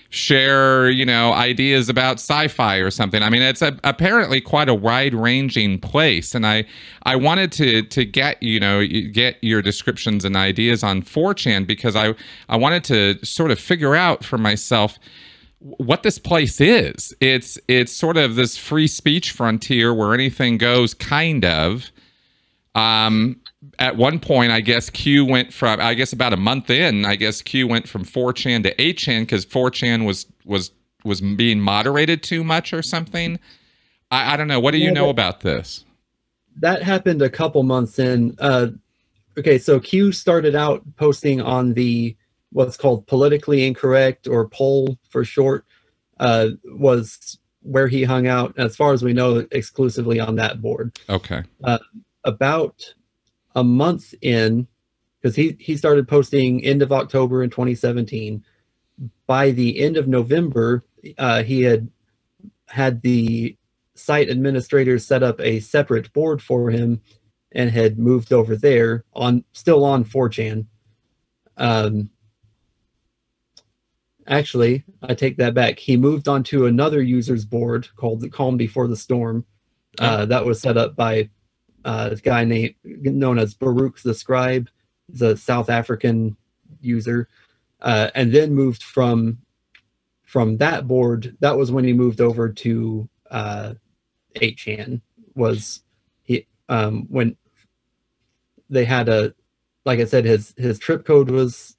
share 0.10 0.90
you 0.90 1.06
know 1.06 1.34
ideas 1.34 1.90
about 1.90 2.16
sci-fi 2.16 2.78
or 2.78 2.90
something. 2.92 3.22
I 3.24 3.30
mean 3.30 3.42
it's 3.42 3.62
a, 3.62 3.78
apparently 3.84 4.42
quite 4.42 4.70
a 4.70 4.76
wide-ranging 4.76 5.80
place 5.80 6.34
and 6.34 6.46
i 6.46 6.66
i 7.04 7.16
wanted 7.16 7.52
to 7.54 7.82
to 7.84 8.06
get 8.06 8.42
you 8.42 8.60
know 8.60 8.86
get 8.86 9.38
your 9.42 9.62
descriptions 9.62 10.24
and 10.26 10.36
ideas 10.36 10.84
on 10.84 11.02
4chan 11.02 11.68
because 11.68 11.96
i 11.96 12.14
i 12.50 12.56
wanted 12.56 12.84
to 12.86 13.26
sort 13.26 13.52
of 13.52 13.60
figure 13.60 13.96
out 13.96 14.24
for 14.24 14.38
myself 14.38 14.98
what 15.60 16.04
this 16.04 16.20
place 16.20 16.62
is. 16.62 17.16
It's 17.20 17.60
it's 17.68 17.92
sort 17.92 18.18
of 18.18 18.36
this 18.36 18.58
free 18.58 18.88
speech 18.88 19.32
frontier 19.32 19.94
where 19.94 20.14
anything 20.14 20.58
goes 20.58 20.94
kind 20.94 21.44
of. 21.46 21.92
Um 22.76 23.42
at 23.80 23.96
one 23.98 24.20
point, 24.20 24.52
I 24.52 24.62
guess 24.62 24.90
Q 24.90 25.26
went 25.26 25.54
from 25.54 25.80
I 25.80 25.94
guess 25.94 26.14
about 26.14 26.34
a 26.34 26.38
month 26.38 26.70
in, 26.70 27.06
I 27.06 27.16
guess 27.16 27.42
Q 27.42 27.68
went 27.68 27.88
from 27.88 28.06
4chan 28.06 28.64
to 28.64 28.76
8chan 28.76 29.22
because 29.22 29.46
4chan 29.46 30.06
was 30.06 30.26
was 30.46 30.72
was 31.04 31.22
being 31.22 31.60
moderated 31.60 32.24
too 32.24 32.44
much 32.44 32.74
or 32.74 32.82
something. 32.82 33.40
I, 34.12 34.34
I 34.34 34.38
don't 34.38 34.48
know. 34.48 34.60
What 34.60 34.72
do 34.72 34.78
you 34.78 34.86
yeah, 34.86 34.92
know 34.92 35.10
about 35.10 35.42
this? 35.42 35.86
That 36.60 36.84
happened 36.84 37.22
a 37.22 37.30
couple 37.30 37.64
months 37.64 38.00
in. 38.00 38.36
Uh, 38.40 38.68
okay, 39.38 39.58
so 39.58 39.80
Q 39.80 40.12
started 40.12 40.56
out 40.56 40.84
posting 40.96 41.42
on 41.42 41.74
the 41.74 42.16
what's 42.52 42.78
called 42.78 43.08
politically 43.08 43.66
incorrect 43.66 44.28
or 44.28 44.48
pol 44.48 44.98
for 45.10 45.24
short. 45.24 45.66
Uh, 46.20 46.50
was 46.66 47.38
where 47.62 47.88
he 47.88 48.04
hung 48.04 48.28
out, 48.28 48.54
as 48.58 48.76
far 48.76 48.94
as 48.94 49.04
we 49.04 49.14
know, 49.14 49.46
exclusively 49.52 50.20
on 50.20 50.36
that 50.36 50.62
board. 50.62 50.98
Okay. 51.10 51.44
Uh, 51.64 51.78
about 52.24 52.94
a 53.58 53.64
month 53.64 54.14
in, 54.22 54.68
because 55.20 55.36
he, 55.36 55.58
he 55.60 55.76
started 55.76 56.08
posting 56.08 56.64
end 56.64 56.84
of 56.84 56.92
October 56.92 57.42
in 57.42 57.50
2017. 57.50 58.46
By 59.26 59.50
the 59.50 59.80
end 59.80 59.98
of 59.98 60.08
November, 60.08 60.86
uh, 61.18 61.42
he 61.42 61.64
had 61.64 61.90
had 62.68 63.02
the 63.02 63.58
site 63.96 64.30
administrators 64.30 65.08
set 65.08 65.24
up 65.24 65.42
a 65.42 65.60
separate 65.60 66.14
board 66.14 66.40
for 66.40 66.70
him 66.70 67.02
and 67.52 67.72
had 67.72 67.98
moved 67.98 68.32
over 68.32 68.56
there 68.56 69.06
on 69.14 69.44
still 69.54 69.84
on 69.84 70.06
4chan. 70.06 70.68
Um, 71.58 72.12
actually, 74.28 74.84
I 75.02 75.16
take 75.16 75.38
that 75.38 75.56
back. 75.56 75.80
He 75.80 75.98
moved 75.98 76.28
on 76.28 76.44
to 76.44 76.68
another 76.68 77.02
user's 77.02 77.44
board 77.44 77.88
called 77.96 78.22
the 78.22 78.30
Calm 78.30 78.56
Before 78.56 78.88
the 78.88 78.96
Storm. 78.96 79.46
Uh, 79.98 80.28
that 80.28 80.46
was 80.46 80.62
set 80.62 80.78
up 80.78 80.96
by 80.96 81.32
uh, 81.88 82.10
this 82.10 82.22
guy 82.22 82.44
named 82.44 82.76
known 82.84 83.40
as 83.40 83.54
Baruch 83.54 84.02
the 84.02 84.14
Scribe, 84.14 84.70
he's 85.08 85.22
a 85.22 85.38
South 85.38 85.70
African 85.70 86.36
user, 86.82 87.30
uh, 87.82 88.12
and 88.14 88.34
then 88.34 88.54
moved 88.54 88.84
from 88.84 89.38
from 90.26 90.58
that 90.58 90.86
board. 90.86 91.38
That 91.40 91.58
was 91.58 91.72
when 91.72 91.86
he 91.86 91.94
moved 91.94 92.20
over 92.20 92.50
to 92.50 93.10
uh, 93.32 93.76
8chan. 94.36 95.00
Was 95.36 95.82
he 96.24 96.46
um, 96.68 97.08
when 97.10 97.38
they 98.70 98.84
had 98.84 99.08
a 99.08 99.34
like 99.86 100.02
I 100.02 100.06
said, 100.06 100.26
his 100.26 100.54
his 100.58 100.80
trip 100.80 101.06
code 101.06 101.32
was 101.32 101.78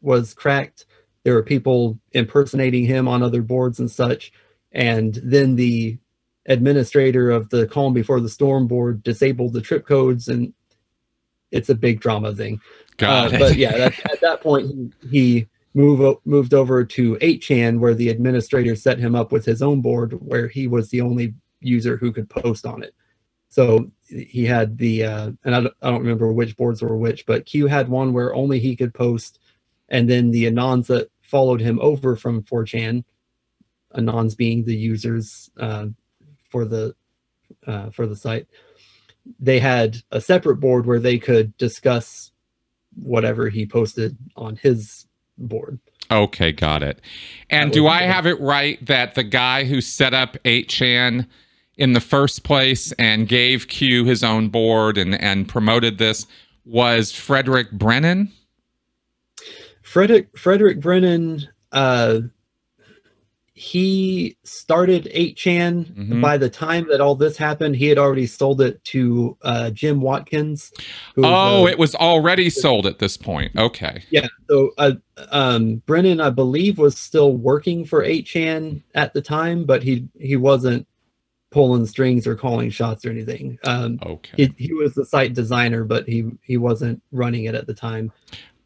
was 0.00 0.34
cracked. 0.34 0.86
There 1.24 1.34
were 1.34 1.42
people 1.42 1.98
impersonating 2.12 2.84
him 2.84 3.08
on 3.08 3.24
other 3.24 3.42
boards 3.42 3.80
and 3.80 3.90
such, 3.90 4.30
and 4.70 5.18
then 5.24 5.56
the 5.56 5.98
administrator 6.48 7.30
of 7.30 7.48
the 7.50 7.66
Calm 7.66 7.92
Before 7.92 8.20
the 8.20 8.28
Storm 8.28 8.66
board 8.66 9.02
disabled 9.02 9.52
the 9.52 9.60
trip 9.60 9.86
codes, 9.86 10.28
and 10.28 10.52
it's 11.50 11.68
a 11.68 11.74
big 11.74 12.00
drama 12.00 12.34
thing. 12.34 12.60
Got 12.96 13.32
uh, 13.32 13.36
it. 13.36 13.38
But 13.38 13.56
yeah, 13.56 13.76
that, 13.76 14.12
at 14.12 14.20
that 14.20 14.40
point, 14.40 14.94
he, 15.02 15.08
he 15.08 15.46
moved 15.74 16.20
moved 16.24 16.54
over 16.54 16.84
to 16.84 17.16
8chan, 17.16 17.78
where 17.78 17.94
the 17.94 18.08
administrator 18.08 18.74
set 18.74 18.98
him 18.98 19.14
up 19.14 19.30
with 19.30 19.44
his 19.44 19.62
own 19.62 19.80
board, 19.80 20.12
where 20.20 20.48
he 20.48 20.66
was 20.66 20.88
the 20.88 21.02
only 21.02 21.34
user 21.60 21.96
who 21.96 22.12
could 22.12 22.28
post 22.28 22.66
on 22.66 22.82
it. 22.82 22.94
So 23.50 23.90
he 24.08 24.44
had 24.44 24.76
the, 24.76 25.04
uh, 25.04 25.30
and 25.44 25.54
I 25.54 25.60
don't, 25.60 25.74
I 25.82 25.90
don't 25.90 26.00
remember 26.00 26.32
which 26.32 26.56
boards 26.56 26.82
were 26.82 26.96
which, 26.96 27.24
but 27.26 27.46
Q 27.46 27.66
had 27.66 27.88
one 27.88 28.12
where 28.12 28.34
only 28.34 28.58
he 28.58 28.76
could 28.76 28.92
post, 28.92 29.38
and 29.88 30.08
then 30.08 30.30
the 30.30 30.46
Anons 30.46 30.86
that 30.86 31.10
followed 31.22 31.60
him 31.60 31.78
over 31.80 32.16
from 32.16 32.42
4chan, 32.42 33.04
Anons 33.94 34.36
being 34.36 34.64
the 34.64 34.76
users 34.76 35.50
uh, 35.58 35.86
for 36.48 36.64
the 36.64 36.94
uh, 37.66 37.90
for 37.90 38.06
the 38.06 38.16
site, 38.16 38.46
they 39.40 39.58
had 39.58 39.98
a 40.10 40.20
separate 40.20 40.56
board 40.56 40.86
where 40.86 41.00
they 41.00 41.18
could 41.18 41.56
discuss 41.56 42.32
whatever 42.94 43.48
he 43.48 43.66
posted 43.66 44.16
on 44.36 44.56
his 44.56 45.06
board. 45.36 45.78
Okay, 46.10 46.52
got 46.52 46.82
it. 46.82 47.00
And 47.50 47.70
do 47.70 47.86
I 47.86 48.02
have 48.02 48.26
it 48.26 48.40
right 48.40 48.84
that 48.86 49.14
the 49.14 49.22
guy 49.22 49.64
who 49.64 49.80
set 49.80 50.14
up 50.14 50.36
8chan 50.44 51.26
in 51.76 51.92
the 51.92 52.00
first 52.00 52.44
place 52.44 52.92
and 52.92 53.28
gave 53.28 53.68
Q 53.68 54.04
his 54.04 54.24
own 54.24 54.48
board 54.48 54.96
and, 54.96 55.14
and 55.20 55.48
promoted 55.48 55.98
this 55.98 56.26
was 56.64 57.12
Frederick 57.12 57.70
Brennan? 57.72 58.32
Frederick 59.82 60.36
Frederick 60.36 60.80
Brennan 60.80 61.48
uh, 61.72 62.20
he 63.58 64.36
started 64.44 65.10
8chan. 65.12 65.92
Mm-hmm. 65.92 66.20
By 66.20 66.38
the 66.38 66.48
time 66.48 66.86
that 66.90 67.00
all 67.00 67.16
this 67.16 67.36
happened, 67.36 67.74
he 67.74 67.86
had 67.86 67.98
already 67.98 68.26
sold 68.26 68.60
it 68.60 68.82
to 68.84 69.36
uh, 69.42 69.70
Jim 69.70 70.00
Watkins. 70.00 70.72
oh, 71.16 71.66
it 71.66 71.76
was 71.76 71.96
already 71.96 72.50
sold 72.50 72.86
at 72.86 73.00
this 73.00 73.16
point. 73.16 73.50
Okay. 73.56 74.04
Yeah. 74.10 74.28
So 74.48 74.70
uh, 74.78 74.92
um, 75.32 75.82
Brennan, 75.86 76.20
I 76.20 76.30
believe, 76.30 76.78
was 76.78 76.96
still 76.96 77.32
working 77.36 77.84
for 77.84 78.04
8chan 78.04 78.80
at 78.94 79.12
the 79.12 79.22
time, 79.22 79.64
but 79.64 79.82
he 79.82 80.08
he 80.20 80.36
wasn't 80.36 80.86
pulling 81.50 81.86
strings 81.86 82.28
or 82.28 82.36
calling 82.36 82.70
shots 82.70 83.04
or 83.04 83.10
anything. 83.10 83.58
Um, 83.64 83.98
okay. 84.04 84.52
He, 84.56 84.66
he 84.66 84.72
was 84.72 84.94
the 84.94 85.04
site 85.04 85.34
designer, 85.34 85.82
but 85.82 86.06
he 86.06 86.30
he 86.42 86.58
wasn't 86.58 87.02
running 87.10 87.44
it 87.44 87.56
at 87.56 87.66
the 87.66 87.74
time. 87.74 88.12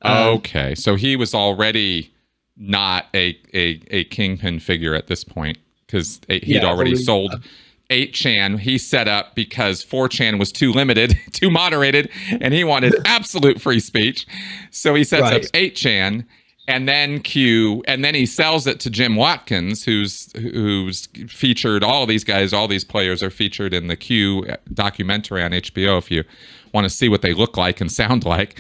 Um, 0.03 0.29
okay. 0.37 0.75
So 0.75 0.97
he 0.97 1.17
was 1.17 1.35
already 1.35 2.12
not 2.57 3.07
a 3.15 3.39
a, 3.55 3.81
a 3.91 4.05
kingpin 4.05 4.61
figure 4.61 4.95
at 4.95 5.07
this 5.07 5.25
point 5.25 5.59
because 5.87 6.21
he'd 6.29 6.47
yeah, 6.47 6.65
already 6.65 6.97
sold. 6.97 7.43
8chan 7.91 8.59
he 8.61 8.79
set 8.79 9.07
up 9.07 9.35
because 9.35 9.85
4chan 9.85 10.39
was 10.39 10.51
too 10.51 10.73
limited, 10.73 11.19
too 11.33 11.51
moderated, 11.51 12.09
and 12.41 12.55
he 12.55 12.65
wanted 12.65 12.95
absolute 13.05 13.61
free 13.61 13.81
speech. 13.81 14.27
So 14.71 14.95
he 14.95 15.05
sets 15.05 15.23
right. 15.23 15.45
up 15.45 15.53
8chan 15.53 16.25
and 16.69 16.89
then 16.89 17.21
Q 17.21 17.83
and 17.87 18.05
then 18.05 18.15
he 18.15 18.25
sells 18.25 18.67
it 18.67 18.79
to 18.81 18.91
Jim 18.91 19.17
Watkins 19.17 19.85
who's 19.85 20.33
who's 20.33 21.07
featured 21.29 21.83
all 21.83 22.07
these 22.07 22.25
guys, 22.25 22.53
all 22.53 22.69
these 22.69 22.85
players 22.85 23.23
are 23.23 23.31
featured 23.31 23.75
in 23.75 23.89
the 23.89 23.97
Q 23.97 24.47
documentary 24.73 25.43
on 25.43 25.51
HBO 25.51 25.99
if 25.99 26.11
you 26.11 26.25
want 26.73 26.85
to 26.85 26.91
see 26.91 27.09
what 27.09 27.23
they 27.23 27.35
look 27.35 27.57
like 27.57 27.81
and 27.81 27.91
sound 27.91 28.25
like 28.25 28.59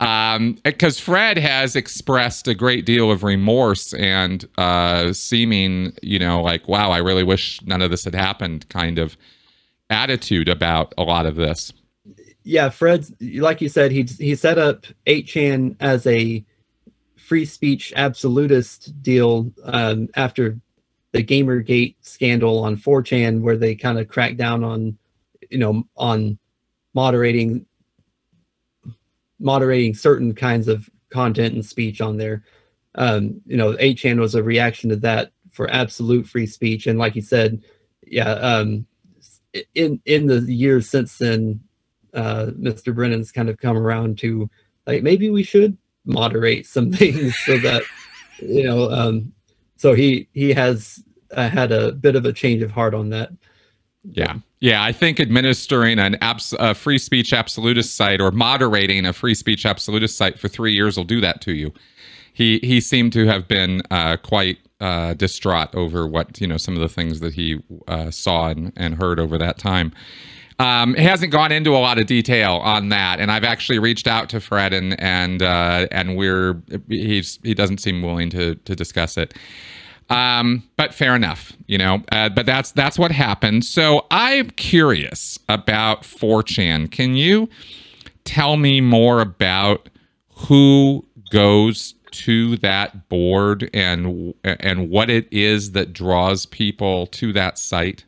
because 0.00 0.98
um, 0.98 1.04
Fred 1.04 1.36
has 1.36 1.76
expressed 1.76 2.48
a 2.48 2.54
great 2.54 2.86
deal 2.86 3.10
of 3.10 3.22
remorse 3.22 3.92
and 3.92 4.48
uh, 4.56 5.12
seeming, 5.12 5.92
you 6.02 6.18
know, 6.18 6.42
like, 6.42 6.66
wow, 6.68 6.90
I 6.90 6.98
really 6.98 7.22
wish 7.22 7.60
none 7.66 7.82
of 7.82 7.90
this 7.90 8.04
had 8.04 8.14
happened 8.14 8.66
kind 8.70 8.98
of 8.98 9.18
attitude 9.90 10.48
about 10.48 10.94
a 10.96 11.02
lot 11.02 11.26
of 11.26 11.36
this. 11.36 11.74
Yeah, 12.44 12.70
Fred, 12.70 13.04
like 13.20 13.60
you 13.60 13.68
said, 13.68 13.92
he 13.92 14.04
he 14.04 14.34
set 14.34 14.56
up 14.56 14.86
8chan 15.06 15.76
as 15.80 16.06
a 16.06 16.42
free 17.18 17.44
speech 17.44 17.92
absolutist 17.94 19.02
deal 19.02 19.52
um, 19.64 20.08
after 20.16 20.58
the 21.12 21.22
Gamergate 21.22 21.96
scandal 22.00 22.60
on 22.60 22.78
4chan, 22.78 23.42
where 23.42 23.58
they 23.58 23.74
kind 23.74 23.98
of 23.98 24.08
cracked 24.08 24.38
down 24.38 24.64
on, 24.64 24.96
you 25.50 25.58
know, 25.58 25.84
on 25.98 26.38
moderating 26.94 27.66
moderating 29.40 29.94
certain 29.94 30.34
kinds 30.34 30.68
of 30.68 30.88
content 31.10 31.54
and 31.54 31.64
speech 31.64 32.00
on 32.00 32.16
there. 32.16 32.44
Um, 32.96 33.40
you 33.46 33.56
know, 33.56 33.72
8chan 33.74 34.18
was 34.20 34.34
a 34.34 34.42
reaction 34.42 34.90
to 34.90 34.96
that 34.96 35.32
for 35.52 35.70
absolute 35.70 36.26
free 36.26 36.46
speech. 36.46 36.86
And 36.86 36.98
like 36.98 37.16
you 37.16 37.22
said, 37.22 37.62
yeah, 38.06 38.32
um, 38.32 38.86
in 39.74 40.00
in 40.04 40.26
the 40.26 40.40
years 40.40 40.88
since 40.88 41.18
then, 41.18 41.60
uh, 42.14 42.46
Mr. 42.58 42.94
Brennan's 42.94 43.32
kind 43.32 43.48
of 43.48 43.58
come 43.58 43.76
around 43.76 44.18
to 44.18 44.48
like 44.86 45.02
maybe 45.02 45.30
we 45.30 45.42
should 45.42 45.76
moderate 46.04 46.66
some 46.66 46.92
things 46.92 47.36
so 47.38 47.58
that 47.58 47.82
you 48.38 48.64
know. 48.64 48.90
Um, 48.90 49.32
so 49.76 49.94
he 49.94 50.28
he 50.32 50.52
has 50.52 51.02
uh, 51.32 51.48
had 51.48 51.72
a 51.72 51.92
bit 51.92 52.16
of 52.16 52.24
a 52.26 52.32
change 52.32 52.62
of 52.62 52.70
heart 52.70 52.94
on 52.94 53.10
that. 53.10 53.30
Yeah. 54.04 54.34
Yeah, 54.60 54.82
I 54.82 54.92
think 54.92 55.20
administering 55.20 55.98
an 55.98 56.16
abs- 56.20 56.54
a 56.58 56.74
free 56.74 56.98
speech 56.98 57.32
absolutist 57.32 57.96
site 57.96 58.20
or 58.20 58.30
moderating 58.30 59.06
a 59.06 59.12
free 59.12 59.34
speech 59.34 59.64
absolutist 59.64 60.16
site 60.16 60.38
for 60.38 60.48
three 60.48 60.72
years 60.74 60.96
will 60.96 61.04
do 61.04 61.20
that 61.20 61.40
to 61.42 61.52
you. 61.52 61.72
He 62.32 62.60
he 62.62 62.80
seemed 62.80 63.12
to 63.14 63.26
have 63.26 63.48
been 63.48 63.82
uh, 63.90 64.16
quite 64.18 64.58
uh, 64.80 65.14
distraught 65.14 65.74
over 65.74 66.06
what 66.06 66.40
you 66.40 66.46
know 66.46 66.56
some 66.56 66.74
of 66.74 66.80
the 66.80 66.88
things 66.88 67.20
that 67.20 67.34
he 67.34 67.60
uh, 67.88 68.10
saw 68.10 68.48
and, 68.48 68.72
and 68.76 68.94
heard 68.94 69.18
over 69.18 69.36
that 69.38 69.58
time. 69.58 69.92
Um, 70.58 70.94
he 70.94 71.04
hasn't 71.04 71.32
gone 71.32 71.52
into 71.52 71.74
a 71.74 71.78
lot 71.78 71.98
of 71.98 72.06
detail 72.06 72.56
on 72.56 72.90
that, 72.90 73.18
and 73.18 73.30
I've 73.32 73.44
actually 73.44 73.78
reached 73.78 74.06
out 74.06 74.28
to 74.30 74.40
Fred, 74.40 74.74
and 74.74 74.98
and 75.00 75.42
uh, 75.42 75.86
and 75.90 76.16
we're 76.16 76.60
he's 76.88 77.38
he 77.42 77.54
doesn't 77.54 77.78
seem 77.78 78.02
willing 78.02 78.28
to 78.30 78.54
to 78.56 78.76
discuss 78.76 79.16
it. 79.16 79.34
Um, 80.10 80.64
but 80.76 80.92
fair 80.92 81.14
enough, 81.14 81.52
you 81.66 81.78
know. 81.78 82.02
Uh, 82.10 82.28
but 82.28 82.44
that's 82.44 82.72
that's 82.72 82.98
what 82.98 83.12
happened. 83.12 83.64
So 83.64 84.06
I'm 84.10 84.50
curious 84.50 85.38
about 85.48 86.02
4chan. 86.02 86.90
Can 86.90 87.14
you 87.14 87.48
tell 88.24 88.56
me 88.56 88.80
more 88.80 89.20
about 89.20 89.88
who 90.34 91.06
goes 91.30 91.94
to 92.10 92.56
that 92.56 93.08
board 93.08 93.70
and 93.72 94.34
and 94.42 94.90
what 94.90 95.10
it 95.10 95.28
is 95.30 95.72
that 95.72 95.92
draws 95.92 96.44
people 96.46 97.06
to 97.06 97.32
that 97.32 97.56
site? 97.56 98.04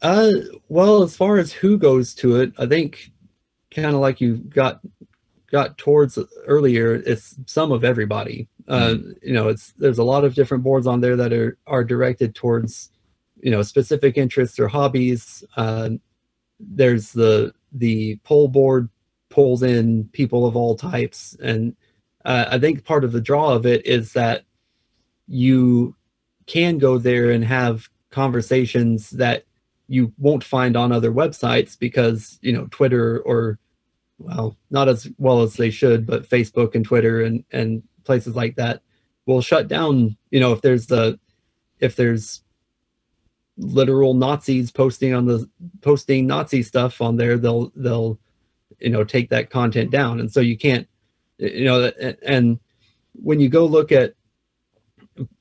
Uh, 0.00 0.32
well, 0.68 1.02
as 1.02 1.16
far 1.16 1.38
as 1.38 1.52
who 1.52 1.78
goes 1.78 2.14
to 2.14 2.36
it, 2.36 2.52
I 2.58 2.66
think 2.66 3.10
kind 3.70 3.88
of 3.88 3.94
like 3.94 4.20
you 4.20 4.36
got 4.36 4.80
got 5.50 5.78
towards 5.78 6.18
earlier, 6.46 6.94
it's 6.94 7.36
some 7.46 7.70
of 7.70 7.84
everybody. 7.84 8.48
Uh, 8.68 8.94
mm. 8.94 9.14
You 9.22 9.32
know, 9.32 9.48
it's 9.48 9.72
there's 9.78 9.98
a 9.98 10.04
lot 10.04 10.24
of 10.24 10.34
different 10.34 10.64
boards 10.64 10.86
on 10.86 11.00
there 11.00 11.16
that 11.16 11.32
are 11.32 11.58
are 11.66 11.84
directed 11.84 12.34
towards 12.34 12.90
you 13.40 13.50
know 13.50 13.62
specific 13.62 14.16
interests 14.16 14.58
or 14.58 14.68
hobbies. 14.68 15.44
Uh, 15.56 15.90
there's 16.58 17.12
the 17.12 17.52
the 17.72 18.16
pol 18.24 18.48
board 18.48 18.88
pulls 19.28 19.62
in 19.62 20.08
people 20.12 20.46
of 20.46 20.56
all 20.56 20.76
types, 20.76 21.36
and 21.42 21.76
uh, 22.24 22.46
I 22.50 22.58
think 22.58 22.84
part 22.84 23.04
of 23.04 23.12
the 23.12 23.20
draw 23.20 23.52
of 23.52 23.66
it 23.66 23.84
is 23.86 24.12
that 24.14 24.44
you 25.26 25.94
can 26.46 26.78
go 26.78 26.98
there 26.98 27.30
and 27.30 27.44
have 27.44 27.88
conversations 28.10 29.10
that 29.10 29.44
you 29.88 30.12
won't 30.18 30.44
find 30.44 30.76
on 30.76 30.92
other 30.92 31.12
websites 31.12 31.78
because 31.78 32.38
you 32.42 32.52
know 32.52 32.66
Twitter 32.70 33.20
or 33.20 33.58
well 34.18 34.56
not 34.70 34.88
as 34.88 35.08
well 35.18 35.42
as 35.42 35.54
they 35.54 35.70
should 35.70 36.06
but 36.06 36.28
Facebook 36.28 36.74
and 36.74 36.84
Twitter 36.84 37.22
and 37.22 37.44
and 37.52 37.82
places 38.04 38.34
like 38.36 38.56
that 38.56 38.82
will 39.26 39.40
shut 39.40 39.68
down 39.68 40.16
you 40.30 40.40
know 40.40 40.52
if 40.52 40.60
there's 40.60 40.86
the 40.86 41.18
if 41.80 41.96
there's 41.96 42.42
literal 43.56 44.14
Nazis 44.14 44.70
posting 44.70 45.14
on 45.14 45.26
the 45.26 45.48
posting 45.80 46.26
Nazi 46.26 46.62
stuff 46.62 47.00
on 47.00 47.16
there 47.16 47.38
they'll 47.38 47.72
they'll 47.76 48.18
you 48.80 48.90
know 48.90 49.04
take 49.04 49.30
that 49.30 49.50
content 49.50 49.90
down. 49.90 50.18
And 50.18 50.32
so 50.32 50.40
you 50.40 50.56
can't 50.56 50.88
you 51.38 51.64
know 51.64 51.90
and 52.26 52.58
when 53.12 53.38
you 53.38 53.48
go 53.48 53.64
look 53.64 53.92
at 53.92 54.14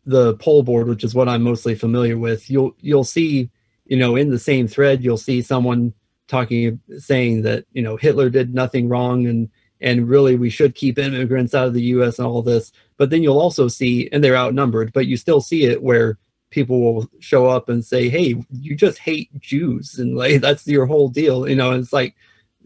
the 0.06 0.36
pol 0.36 0.62
board 0.62 0.88
which 0.88 1.04
is 1.04 1.16
what 1.16 1.28
I'm 1.28 1.42
mostly 1.42 1.74
familiar 1.74 2.18
with 2.18 2.50
you'll 2.50 2.76
you'll 2.80 3.04
see 3.04 3.50
you 3.86 3.98
know, 3.98 4.16
in 4.16 4.30
the 4.30 4.40
same 4.40 4.68
thread, 4.68 5.04
you'll 5.04 5.18
see 5.18 5.42
someone 5.42 5.94
talking, 6.28 6.80
saying 6.98 7.42
that, 7.44 7.66
you 7.74 7.82
know, 7.82 7.98
Hitler 7.98 8.30
did 8.30 8.54
nothing 8.54 8.90
wrong 8.90 9.28
and, 9.28 9.50
and 9.84 10.08
really 10.08 10.36
we 10.36 10.50
should 10.50 10.74
keep 10.74 10.98
immigrants 10.98 11.54
out 11.54 11.68
of 11.68 11.74
the 11.74 11.84
US 11.84 12.18
and 12.18 12.26
all 12.28 12.42
this. 12.42 12.72
But 12.98 13.10
then 13.10 13.22
you'll 13.22 13.40
also 13.40 13.68
see, 13.68 14.10
and 14.12 14.24
they're 14.24 14.36
outnumbered, 14.36 14.94
but 14.94 15.08
you 15.08 15.18
still 15.18 15.42
see 15.42 15.66
it 15.66 15.84
where 15.84 16.18
people 16.50 16.82
will 16.82 17.10
show 17.20 17.48
up 17.48 17.68
and 17.68 17.84
say, 17.84 18.10
Hey, 18.10 18.36
you 18.52 18.76
just 18.76 18.98
hate 18.98 19.30
Jews. 19.40 20.00
And 20.00 20.16
like, 20.16 20.42
that's 20.42 20.66
your 20.66 20.86
whole 20.86 21.10
deal. 21.10 21.48
You 21.48 21.58
know, 21.58 21.72
And 21.72 21.84
it's 21.84 21.94
like 21.94 22.16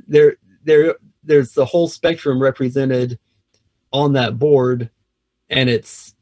there, 0.07 0.37
there, 0.63 0.95
there's 1.23 1.53
the 1.53 1.65
whole 1.65 1.87
spectrum 1.87 2.41
represented 2.41 3.17
on 3.91 4.13
that 4.13 4.37
board 4.37 4.91
and 5.49 5.69
it's 5.69 6.13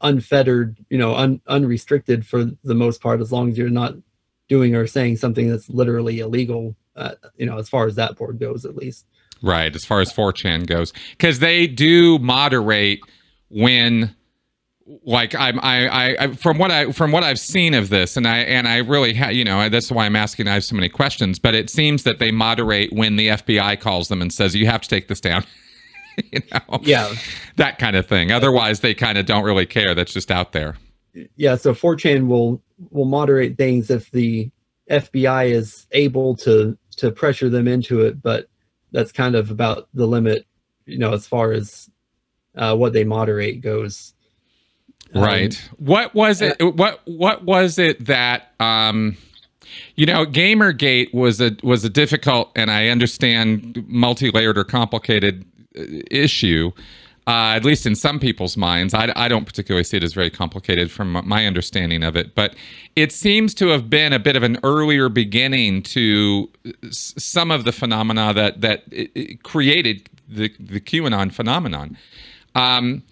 unfettered, 0.00 0.78
you 0.88 0.98
know, 0.98 1.14
un, 1.14 1.40
unrestricted 1.46 2.26
for 2.26 2.46
the 2.64 2.74
most 2.74 3.02
part, 3.02 3.20
as 3.20 3.30
long 3.32 3.50
as 3.50 3.58
you're 3.58 3.68
not 3.68 3.94
doing 4.48 4.74
or 4.74 4.86
saying 4.86 5.16
something 5.16 5.48
that's 5.48 5.68
literally 5.68 6.20
illegal, 6.20 6.74
uh, 6.96 7.12
you 7.36 7.46
know, 7.46 7.58
as 7.58 7.68
far 7.68 7.86
as 7.86 7.96
that 7.96 8.16
board 8.16 8.38
goes, 8.38 8.64
at 8.64 8.76
least. 8.76 9.06
Right, 9.42 9.74
as 9.74 9.84
far 9.84 10.00
as 10.00 10.12
4chan 10.12 10.66
goes, 10.66 10.92
because 11.10 11.40
they 11.40 11.66
do 11.66 12.18
moderate 12.18 13.00
when 13.48 14.14
like 15.04 15.34
I'm 15.34 15.58
I, 15.60 16.16
I 16.18 16.32
from 16.34 16.58
what 16.58 16.70
I 16.70 16.92
from 16.92 17.12
what 17.12 17.22
I've 17.22 17.38
seen 17.38 17.74
of 17.74 17.88
this 17.88 18.16
and 18.16 18.26
I 18.26 18.38
and 18.38 18.66
I 18.66 18.78
really 18.78 19.14
ha, 19.14 19.28
you 19.28 19.44
know 19.44 19.68
that's 19.68 19.90
why 19.90 20.06
I'm 20.06 20.16
asking 20.16 20.48
I 20.48 20.54
have 20.54 20.64
so 20.64 20.74
many 20.74 20.88
questions 20.88 21.38
but 21.38 21.54
it 21.54 21.70
seems 21.70 22.02
that 22.02 22.18
they 22.18 22.30
moderate 22.30 22.92
when 22.92 23.16
the 23.16 23.28
FBI 23.28 23.80
calls 23.80 24.08
them 24.08 24.20
and 24.20 24.32
says 24.32 24.54
you 24.54 24.66
have 24.66 24.82
to 24.82 24.88
take 24.88 25.08
this 25.08 25.20
down. 25.20 25.44
You 26.30 26.40
know? 26.52 26.78
Yeah. 26.82 27.14
That 27.56 27.78
kind 27.78 27.96
of 27.96 28.06
thing. 28.06 28.30
Otherwise 28.30 28.80
they 28.80 28.92
kind 28.92 29.16
of 29.16 29.24
don't 29.24 29.44
really 29.44 29.64
care. 29.64 29.94
That's 29.94 30.12
just 30.12 30.30
out 30.30 30.52
there. 30.52 30.76
Yeah 31.36 31.56
so 31.56 31.72
4chan 31.72 32.26
will 32.26 32.62
will 32.90 33.06
moderate 33.06 33.56
things 33.56 33.88
if 33.88 34.10
the 34.10 34.50
FBI 34.90 35.50
is 35.50 35.86
able 35.92 36.36
to 36.36 36.76
to 36.98 37.10
pressure 37.10 37.48
them 37.48 37.66
into 37.66 38.02
it, 38.02 38.20
but 38.20 38.48
that's 38.92 39.12
kind 39.12 39.34
of 39.34 39.50
about 39.50 39.88
the 39.94 40.06
limit, 40.06 40.46
you 40.86 40.98
know, 40.98 41.12
as 41.12 41.26
far 41.26 41.52
as 41.52 41.90
uh, 42.56 42.76
what 42.76 42.92
they 42.92 43.04
moderate 43.04 43.60
goes. 43.60 44.14
Right. 45.14 45.54
Um, 45.70 45.76
what 45.78 46.14
was 46.14 46.40
it? 46.40 46.60
What 46.60 47.00
what 47.06 47.44
was 47.44 47.78
it 47.78 48.06
that 48.06 48.52
um, 48.60 49.16
you 49.96 50.06
know, 50.06 50.24
GamerGate 50.24 51.12
was 51.12 51.40
a 51.40 51.56
was 51.62 51.84
a 51.84 51.90
difficult 51.90 52.50
and 52.56 52.70
I 52.70 52.88
understand 52.88 53.84
multi-layered 53.88 54.58
or 54.58 54.64
complicated 54.64 55.44
uh, 55.76 55.82
issue 56.10 56.72
uh, 57.26 57.54
at 57.54 57.64
least 57.64 57.86
in 57.86 57.94
some 57.94 58.18
people's 58.18 58.56
minds. 58.56 58.94
I, 58.94 59.12
I, 59.14 59.28
don't 59.28 59.44
particularly 59.44 59.84
see 59.84 59.96
it 59.96 60.02
as 60.02 60.12
very 60.12 60.30
complicated 60.30 60.90
from 60.90 61.12
my 61.24 61.46
understanding 61.46 62.02
of 62.02 62.16
it, 62.16 62.34
but 62.34 62.56
it 62.96 63.12
seems 63.12 63.54
to 63.54 63.68
have 63.68 63.88
been 63.88 64.12
a 64.12 64.18
bit 64.18 64.34
of 64.34 64.42
an 64.42 64.58
earlier 64.64 65.08
beginning 65.08 65.82
to 65.84 66.50
some 66.90 67.52
of 67.52 67.64
the 67.64 67.70
phenomena 67.72 68.34
that 68.34 68.60
that 68.62 68.84
created 69.44 70.08
the 70.28 70.52
the 70.58 70.80
QAnon 70.80 71.32
phenomenon. 71.32 71.96
Um, 72.54 73.04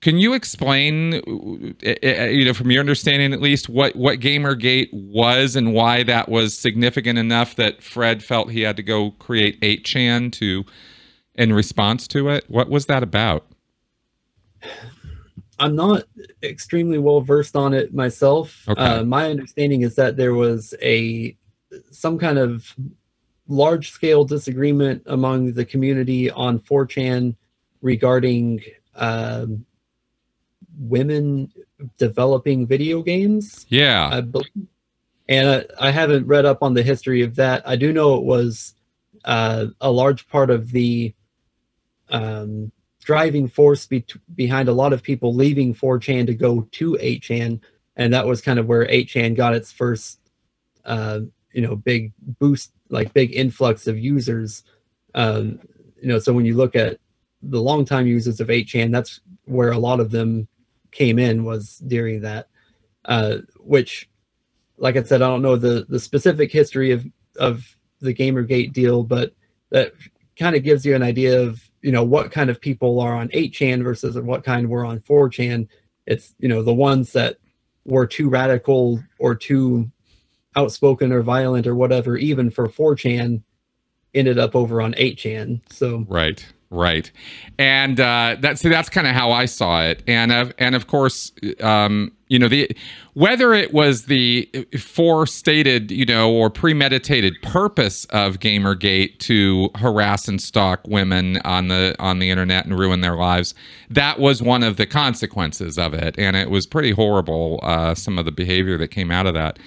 can 0.00 0.16
you 0.16 0.32
explain, 0.32 1.14
uh, 1.14 1.94
uh, 2.02 2.24
you 2.24 2.46
know, 2.46 2.54
from 2.54 2.70
your 2.70 2.80
understanding 2.80 3.34
at 3.34 3.42
least, 3.42 3.68
what 3.68 3.94
what 3.94 4.20
GamerGate 4.20 4.90
was 4.92 5.54
and 5.54 5.74
why 5.74 6.02
that 6.04 6.28
was 6.30 6.56
significant 6.56 7.18
enough 7.18 7.56
that 7.56 7.82
Fred 7.82 8.24
felt 8.24 8.50
he 8.50 8.62
had 8.62 8.76
to 8.76 8.82
go 8.82 9.10
create 9.12 9.60
8chan 9.60 10.32
to 10.32 10.64
in 11.34 11.52
response 11.52 12.08
to 12.08 12.30
it? 12.30 12.44
What 12.48 12.70
was 12.70 12.86
that 12.86 13.02
about? 13.02 13.46
I'm 15.58 15.76
not 15.76 16.04
extremely 16.42 16.98
well 16.98 17.20
versed 17.20 17.54
on 17.54 17.74
it 17.74 17.92
myself. 17.92 18.64
Okay. 18.68 18.80
Uh, 18.80 19.04
my 19.04 19.30
understanding 19.30 19.82
is 19.82 19.94
that 19.96 20.16
there 20.16 20.34
was 20.34 20.74
a 20.82 21.36
some 21.90 22.18
kind 22.18 22.38
of 22.38 22.74
large 23.46 23.90
scale 23.90 24.24
disagreement 24.24 25.02
among 25.06 25.52
the 25.52 25.64
community 25.64 26.30
on 26.30 26.58
4chan 26.58 27.36
regarding 27.82 28.62
um, 28.94 29.66
women 30.78 31.52
developing 31.98 32.66
video 32.66 33.02
games. 33.02 33.66
Yeah. 33.68 34.22
and 35.28 35.48
I, 35.48 35.64
I, 35.78 35.90
haven't 35.90 36.26
read 36.26 36.44
up 36.44 36.62
on 36.62 36.74
the 36.74 36.82
history 36.82 37.22
of 37.22 37.36
that. 37.36 37.66
I 37.66 37.76
do 37.76 37.92
know 37.92 38.14
it 38.16 38.24
was 38.24 38.74
uh, 39.24 39.66
a 39.80 39.90
large 39.90 40.28
part 40.28 40.50
of 40.50 40.70
the 40.72 41.14
um, 42.08 42.72
driving 43.02 43.48
force 43.48 43.86
be- 43.86 44.04
behind 44.34 44.68
a 44.68 44.72
lot 44.72 44.92
of 44.92 45.02
people 45.02 45.34
leaving 45.34 45.74
4chan 45.74 46.26
to 46.26 46.34
go 46.34 46.68
to 46.72 46.92
8chan. 47.00 47.60
And 47.96 48.14
that 48.14 48.26
was 48.26 48.40
kind 48.40 48.58
of 48.58 48.66
where 48.66 48.86
8chan 48.86 49.36
got 49.36 49.54
its 49.54 49.72
first, 49.72 50.20
uh, 50.84 51.20
you 51.52 51.62
know, 51.62 51.76
big 51.76 52.12
boost, 52.38 52.72
like 52.88 53.12
big 53.12 53.34
influx 53.34 53.86
of 53.86 53.98
users. 53.98 54.64
Um, 55.14 55.60
you 56.00 56.08
know, 56.08 56.18
so 56.18 56.32
when 56.32 56.44
you 56.44 56.56
look 56.56 56.76
at 56.76 56.98
the 57.42 57.60
longtime 57.60 58.06
users 58.06 58.40
of 58.40 58.48
8chan, 58.48 58.92
that's 58.92 59.20
where 59.46 59.72
a 59.72 59.78
lot 59.78 60.00
of 60.00 60.10
them 60.10 60.46
came 60.92 61.18
in 61.18 61.44
was 61.44 61.78
during 61.78 62.20
that, 62.20 62.48
uh, 63.04 63.38
which, 63.58 64.08
like 64.76 64.96
I 64.96 65.02
said, 65.02 65.22
I 65.22 65.28
don't 65.28 65.42
know 65.42 65.56
the, 65.56 65.86
the 65.88 66.00
specific 66.00 66.52
history 66.52 66.90
of, 66.92 67.06
of 67.36 67.76
the 68.00 68.14
Gamergate 68.14 68.72
deal, 68.72 69.02
but 69.02 69.34
that 69.70 69.92
kind 70.38 70.56
of 70.56 70.62
gives 70.62 70.84
you 70.84 70.94
an 70.94 71.02
idea 71.02 71.40
of 71.40 71.69
you 71.82 71.92
know 71.92 72.02
what 72.02 72.30
kind 72.30 72.50
of 72.50 72.60
people 72.60 73.00
are 73.00 73.14
on 73.14 73.28
8chan 73.28 73.82
versus 73.82 74.18
what 74.18 74.44
kind 74.44 74.68
were 74.68 74.84
on 74.84 75.00
4chan 75.00 75.68
it's 76.06 76.34
you 76.38 76.48
know 76.48 76.62
the 76.62 76.74
ones 76.74 77.12
that 77.12 77.36
were 77.84 78.06
too 78.06 78.28
radical 78.28 79.02
or 79.18 79.34
too 79.34 79.90
outspoken 80.56 81.12
or 81.12 81.22
violent 81.22 81.66
or 81.66 81.74
whatever 81.74 82.16
even 82.16 82.50
for 82.50 82.68
4chan 82.68 83.42
ended 84.14 84.38
up 84.38 84.56
over 84.56 84.82
on 84.82 84.92
8chan 84.94 85.60
so 85.70 86.04
right 86.08 86.46
right. 86.70 87.10
And 87.58 87.98
uh 87.98 88.36
that's 88.40 88.62
that's 88.62 88.88
kind 88.88 89.06
of 89.06 89.14
how 89.14 89.32
i 89.32 89.44
saw 89.44 89.82
it. 89.82 90.02
And 90.06 90.32
of 90.32 90.54
and 90.58 90.74
of 90.74 90.86
course 90.86 91.32
um 91.60 92.12
you 92.30 92.38
know 92.38 92.48
the 92.48 92.70
whether 93.12 93.52
it 93.52 93.74
was 93.74 94.06
the 94.06 94.48
forestated 94.78 95.90
you 95.90 96.06
know 96.06 96.32
or 96.32 96.48
premeditated 96.48 97.34
purpose 97.42 98.06
of 98.06 98.38
gamergate 98.38 99.18
to 99.18 99.68
harass 99.74 100.28
and 100.28 100.40
stalk 100.40 100.80
women 100.86 101.36
on 101.44 101.68
the 101.68 101.94
on 101.98 102.20
the 102.20 102.30
internet 102.30 102.64
and 102.64 102.78
ruin 102.78 103.02
their 103.02 103.16
lives 103.16 103.52
that 103.90 104.18
was 104.18 104.40
one 104.40 104.62
of 104.62 104.78
the 104.78 104.86
consequences 104.86 105.76
of 105.76 105.92
it 105.92 106.14
and 106.18 106.36
it 106.36 106.48
was 106.48 106.66
pretty 106.66 106.92
horrible 106.92 107.60
uh, 107.62 107.94
some 107.94 108.18
of 108.18 108.24
the 108.24 108.32
behavior 108.32 108.78
that 108.78 108.88
came 108.88 109.10
out 109.10 109.26
of 109.26 109.34
that 109.34 109.58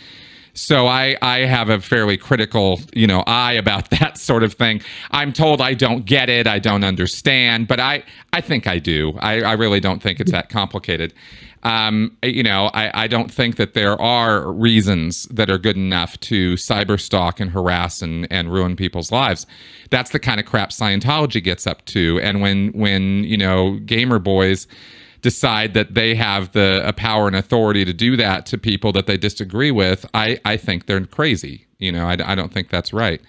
so 0.56 0.86
I, 0.86 1.18
I 1.22 1.40
have 1.40 1.70
a 1.70 1.82
fairly 1.82 2.16
critical, 2.16 2.80
you 2.94 3.08
know, 3.08 3.24
eye 3.26 3.54
about 3.54 3.90
that 4.00 4.18
sort 4.18 4.44
of 4.44 4.54
thing. 4.54 4.82
I'm 5.12 5.34
told 5.34 5.62
I 5.62 5.74
don't 5.74 6.06
get 6.06 6.30
it, 6.30 6.48
I 6.48 6.60
don't 6.60 6.84
understand, 6.84 7.68
but 7.68 7.80
I, 7.80 8.04
I 8.34 8.42
think 8.42 8.68
I 8.68 8.80
do. 8.80 9.18
I, 9.20 9.42
I 9.42 9.54
really 9.54 9.80
don't 9.80 10.02
think 10.02 10.20
it's 10.20 10.32
that 10.32 10.50
complicated. 10.50 11.14
Um, 11.64 12.18
you 12.22 12.44
know, 12.44 12.70
I, 12.74 13.04
I, 13.04 13.08
don't 13.08 13.32
think 13.32 13.56
that 13.56 13.74
there 13.74 14.00
are 14.02 14.52
reasons 14.52 15.24
that 15.32 15.50
are 15.50 15.58
good 15.58 15.78
enough 15.78 16.20
to 16.22 16.56
cyberstalk 16.56 17.40
and 17.40 17.52
harass 17.52 18.02
and, 18.02 18.28
and 18.30 18.52
ruin 18.52 18.76
people's 18.76 19.14
lives. 19.14 19.48
That's 19.90 20.12
the 20.12 20.20
kind 20.20 20.42
of 20.42 20.46
crap 20.46 20.72
Scientology 20.72 21.42
gets 21.42 21.66
up 21.66 21.86
to. 21.86 22.20
And 22.22 22.42
when 22.42 22.70
when 22.74 23.24
you 23.24 23.38
know 23.38 23.80
gamer 23.86 24.20
boys 24.20 24.68
decide 25.22 25.74
that 25.74 25.94
they 25.94 26.16
have 26.16 26.52
the 26.52 26.94
power 26.98 27.28
and 27.28 27.36
authority 27.36 27.86
to 27.86 27.94
do 27.94 28.18
that 28.18 28.46
to 28.48 28.58
people 28.58 28.92
that 28.92 29.08
they 29.08 29.16
disagree 29.16 29.72
with, 29.72 30.06
I 30.14 30.40
I 30.44 30.58
think 30.58 30.86
they're 30.86 31.06
crazy. 31.06 31.66
You 31.80 31.94
know, 31.94 32.08
I, 32.08 32.18
I 32.26 32.36
don't 32.36 32.54
think 32.54 32.70
that's 32.70 32.92
right. 32.92 33.22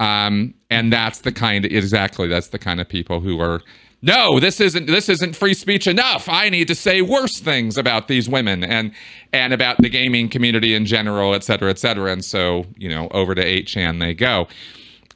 Um, 0.00 0.54
and 0.70 0.92
that's 0.92 1.20
the 1.20 1.32
kind 1.32 1.66
of 1.66 1.72
exactly 1.72 2.28
that's 2.28 2.48
the 2.48 2.58
kind 2.58 2.80
of 2.80 2.88
people 2.88 3.20
who 3.20 3.40
are 3.40 3.60
no 4.02 4.38
this 4.38 4.60
isn't 4.60 4.86
this 4.86 5.08
isn't 5.08 5.34
free 5.34 5.54
speech 5.54 5.86
enough. 5.86 6.28
I 6.28 6.48
need 6.48 6.68
to 6.68 6.74
say 6.74 7.02
worse 7.02 7.38
things 7.40 7.76
about 7.76 8.08
these 8.08 8.28
women 8.28 8.62
and 8.64 8.92
and 9.32 9.52
about 9.52 9.78
the 9.78 9.88
gaming 9.88 10.28
community 10.28 10.74
in 10.74 10.86
general 10.86 11.34
et 11.34 11.44
cetera 11.44 11.70
et 11.70 11.78
cetera. 11.78 12.12
And 12.12 12.24
so 12.24 12.64
you 12.76 12.88
know 12.88 13.08
over 13.10 13.34
to 13.34 13.44
8chan 13.44 14.00
they 14.00 14.14
go 14.14 14.46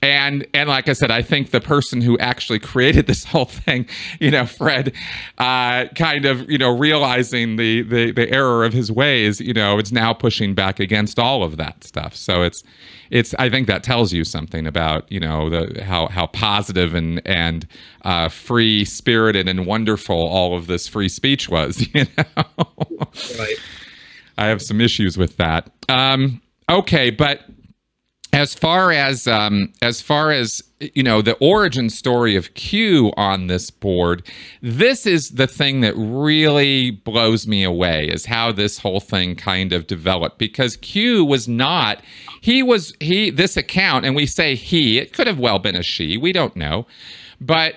and 0.02 0.44
and 0.52 0.68
like 0.68 0.88
I 0.88 0.92
said, 0.92 1.12
I 1.12 1.22
think 1.22 1.52
the 1.52 1.60
person 1.60 2.00
who 2.00 2.18
actually 2.18 2.58
created 2.58 3.06
this 3.12 3.24
whole 3.24 3.46
thing, 3.46 3.86
you 4.20 4.30
know, 4.30 4.44
Fred, 4.44 4.92
uh, 5.38 5.86
kind 5.94 6.26
of 6.26 6.50
you 6.50 6.58
know 6.58 6.76
realizing 6.76 7.56
the, 7.56 7.82
the 7.82 8.10
the 8.10 8.30
error 8.30 8.64
of 8.64 8.72
his 8.72 8.90
ways, 8.90 9.40
you 9.40 9.54
know, 9.54 9.78
it's 9.78 9.92
now 9.92 10.12
pushing 10.12 10.54
back 10.54 10.80
against 10.80 11.18
all 11.18 11.44
of 11.44 11.56
that 11.56 11.84
stuff. 11.84 12.16
So 12.16 12.42
it's 12.42 12.64
it's 13.10 13.34
I 13.38 13.48
think 13.48 13.68
that 13.68 13.84
tells 13.84 14.12
you 14.12 14.24
something 14.24 14.66
about 14.66 15.10
you 15.10 15.20
know 15.20 15.48
the 15.48 15.84
how 15.84 16.08
how 16.08 16.26
positive 16.26 16.94
and 16.94 17.22
and 17.24 17.66
uh, 18.04 18.28
free 18.28 18.84
spirited 18.84 19.48
and 19.48 19.66
wonderful 19.66 20.16
all 20.16 20.56
of 20.56 20.66
this 20.66 20.88
free 20.88 21.08
speech 21.08 21.48
was. 21.48 21.86
You 21.94 22.06
know, 22.16 22.44
right. 23.38 23.56
I 24.38 24.46
have 24.46 24.62
some 24.62 24.80
issues 24.80 25.18
with 25.18 25.36
that. 25.36 25.70
Um, 25.90 26.40
okay, 26.70 27.10
but 27.10 27.40
as 28.32 28.54
far 28.54 28.92
as 28.92 29.26
um, 29.28 29.72
as 29.82 30.00
far 30.00 30.30
as 30.30 30.62
you 30.80 31.02
know 31.02 31.22
the 31.22 31.34
origin 31.34 31.90
story 31.90 32.34
of 32.34 32.54
q 32.54 33.12
on 33.16 33.46
this 33.46 33.70
board 33.70 34.26
this 34.62 35.06
is 35.06 35.30
the 35.30 35.46
thing 35.46 35.80
that 35.80 35.94
really 35.96 36.90
blows 36.90 37.46
me 37.46 37.62
away 37.62 38.06
is 38.06 38.26
how 38.26 38.50
this 38.50 38.78
whole 38.78 39.00
thing 39.00 39.36
kind 39.36 39.72
of 39.72 39.86
developed 39.86 40.38
because 40.38 40.76
q 40.78 41.24
was 41.24 41.46
not 41.46 42.02
he 42.40 42.62
was 42.62 42.94
he 43.00 43.30
this 43.30 43.56
account 43.56 44.04
and 44.04 44.16
we 44.16 44.26
say 44.26 44.54
he 44.54 44.98
it 44.98 45.12
could 45.12 45.26
have 45.26 45.38
well 45.38 45.58
been 45.58 45.76
a 45.76 45.82
she 45.82 46.16
we 46.16 46.32
don't 46.32 46.56
know 46.56 46.86
but 47.46 47.74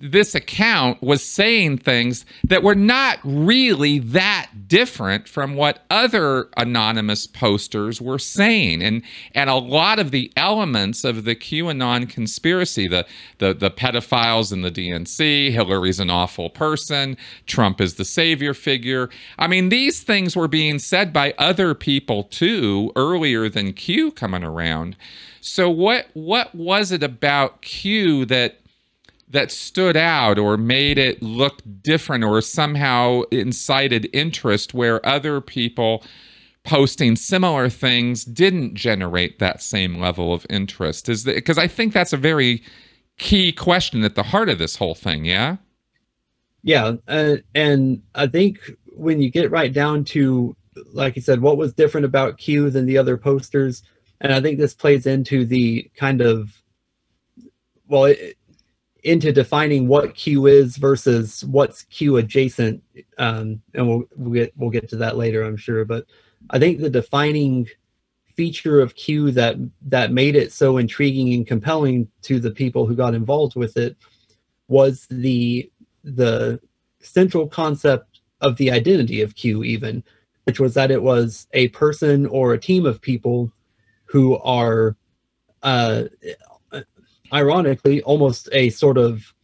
this 0.00 0.34
account 0.34 1.02
was 1.02 1.22
saying 1.22 1.78
things 1.78 2.24
that 2.44 2.62
were 2.62 2.74
not 2.74 3.18
really 3.22 3.98
that 3.98 4.50
different 4.66 5.28
from 5.28 5.56
what 5.56 5.84
other 5.90 6.48
anonymous 6.56 7.26
posters 7.26 8.00
were 8.00 8.18
saying. 8.18 8.82
And 8.82 9.02
and 9.34 9.50
a 9.50 9.56
lot 9.56 9.98
of 9.98 10.10
the 10.10 10.32
elements 10.36 11.04
of 11.04 11.24
the 11.24 11.34
QAnon 11.34 12.08
conspiracy 12.08 12.88
the 12.88 13.06
the 13.38 13.52
the 13.52 13.70
pedophiles 13.70 14.52
in 14.52 14.62
the 14.62 14.70
DNC 14.70 15.52
Hillary's 15.52 16.00
an 16.00 16.10
awful 16.10 16.48
person 16.48 17.16
Trump 17.46 17.80
is 17.80 17.94
the 17.94 18.04
savior 18.04 18.54
figure. 18.54 19.10
I 19.38 19.46
mean 19.48 19.68
these 19.68 20.02
things 20.02 20.34
were 20.34 20.48
being 20.48 20.78
said 20.78 21.12
by 21.12 21.34
other 21.36 21.74
people 21.74 22.24
too 22.24 22.90
earlier 22.96 23.50
than 23.50 23.74
Q 23.74 24.12
coming 24.12 24.44
around. 24.44 24.96
So 25.42 25.68
what 25.68 26.06
what 26.14 26.54
was 26.54 26.90
it 26.90 27.02
about 27.02 27.60
Q 27.60 28.24
that 28.26 28.60
that 29.34 29.50
stood 29.50 29.96
out 29.96 30.38
or 30.38 30.56
made 30.56 30.96
it 30.96 31.20
look 31.20 31.60
different 31.82 32.22
or 32.22 32.40
somehow 32.40 33.22
incited 33.32 34.08
interest 34.12 34.72
where 34.72 35.04
other 35.04 35.40
people 35.40 36.04
posting 36.64 37.16
similar 37.16 37.68
things 37.68 38.24
didn't 38.24 38.74
generate 38.74 39.40
that 39.40 39.60
same 39.60 39.96
level 39.96 40.32
of 40.32 40.46
interest? 40.48 41.08
Is 41.08 41.24
that 41.24 41.34
because 41.34 41.58
i 41.58 41.66
think 41.66 41.92
that's 41.92 42.12
a 42.12 42.16
very 42.16 42.62
key 43.18 43.52
question 43.52 44.04
at 44.04 44.14
the 44.14 44.22
heart 44.22 44.48
of 44.48 44.58
this 44.58 44.76
whole 44.76 44.94
thing 44.94 45.24
yeah? 45.24 45.56
Yeah 46.62 46.92
uh, 47.08 47.36
and 47.54 48.02
i 48.14 48.26
think 48.26 48.58
when 48.96 49.20
you 49.20 49.30
get 49.30 49.50
right 49.50 49.72
down 49.72 50.04
to 50.06 50.56
like 50.92 51.16
you 51.16 51.22
said 51.22 51.40
what 51.40 51.58
was 51.58 51.74
different 51.74 52.04
about 52.04 52.38
q 52.38 52.70
than 52.70 52.86
the 52.86 52.98
other 52.98 53.16
posters 53.16 53.82
and 54.20 54.32
i 54.32 54.40
think 54.40 54.58
this 54.58 54.74
plays 54.74 55.06
into 55.06 55.44
the 55.44 55.90
kind 55.96 56.20
of 56.20 56.62
well 57.88 58.04
it, 58.04 58.36
into 59.04 59.32
defining 59.32 59.86
what 59.86 60.14
Q 60.14 60.46
is 60.46 60.76
versus 60.76 61.44
what's 61.44 61.82
Q 61.82 62.16
adjacent, 62.16 62.82
um, 63.18 63.60
and 63.74 63.86
we'll 63.86 64.04
we'll 64.16 64.32
get 64.32 64.52
we'll 64.56 64.70
get 64.70 64.88
to 64.88 64.96
that 64.96 65.16
later, 65.16 65.42
I'm 65.42 65.56
sure. 65.56 65.84
But 65.84 66.06
I 66.50 66.58
think 66.58 66.80
the 66.80 66.90
defining 66.90 67.68
feature 68.34 68.80
of 68.80 68.96
Q 68.96 69.30
that 69.32 69.56
that 69.82 70.12
made 70.12 70.36
it 70.36 70.52
so 70.52 70.78
intriguing 70.78 71.34
and 71.34 71.46
compelling 71.46 72.08
to 72.22 72.40
the 72.40 72.50
people 72.50 72.86
who 72.86 72.96
got 72.96 73.14
involved 73.14 73.56
with 73.56 73.76
it 73.76 73.96
was 74.68 75.06
the 75.10 75.70
the 76.02 76.60
central 77.00 77.46
concept 77.46 78.20
of 78.40 78.56
the 78.56 78.70
identity 78.70 79.20
of 79.20 79.34
Q, 79.34 79.64
even, 79.64 80.02
which 80.44 80.60
was 80.60 80.74
that 80.74 80.90
it 80.90 81.02
was 81.02 81.46
a 81.52 81.68
person 81.68 82.26
or 82.26 82.52
a 82.52 82.58
team 82.58 82.86
of 82.86 83.00
people 83.00 83.52
who 84.06 84.38
are 84.38 84.96
uh, 85.62 86.04
ironically, 87.34 88.02
almost 88.02 88.48
a 88.52 88.70
sort 88.70 88.96
of 88.96 89.34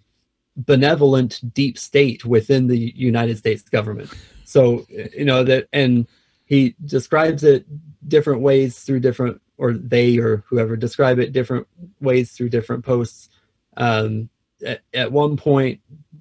benevolent 0.56 1.40
deep 1.52 1.76
state 1.76 2.24
within 2.24 2.66
the 2.66 2.92
United 2.96 3.36
States 3.36 3.62
government. 3.62 4.12
So, 4.44 4.86
you 4.88 5.24
know, 5.24 5.44
that, 5.44 5.68
and 5.72 6.06
he 6.44 6.74
describes 6.84 7.44
it 7.44 7.66
different 8.08 8.40
ways 8.40 8.78
through 8.80 9.00
different, 9.00 9.40
or 9.58 9.72
they 9.74 10.18
or 10.18 10.44
whoever 10.48 10.76
describe 10.76 11.18
it 11.18 11.32
different 11.32 11.66
ways 12.00 12.32
through 12.32 12.48
different 12.50 12.84
posts. 12.84 13.28
Um, 13.76 14.28
at, 14.64 14.80
at 14.94 15.12
one 15.12 15.36
point, 15.36 15.80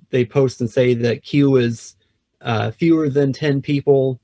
they 0.09 0.25
post 0.25 0.61
and 0.61 0.69
say 0.69 0.93
that 0.95 1.23
Q 1.23 1.57
is 1.57 1.95
uh, 2.41 2.71
fewer 2.71 3.09
than 3.09 3.33
10 3.33 3.61
people 3.61 4.19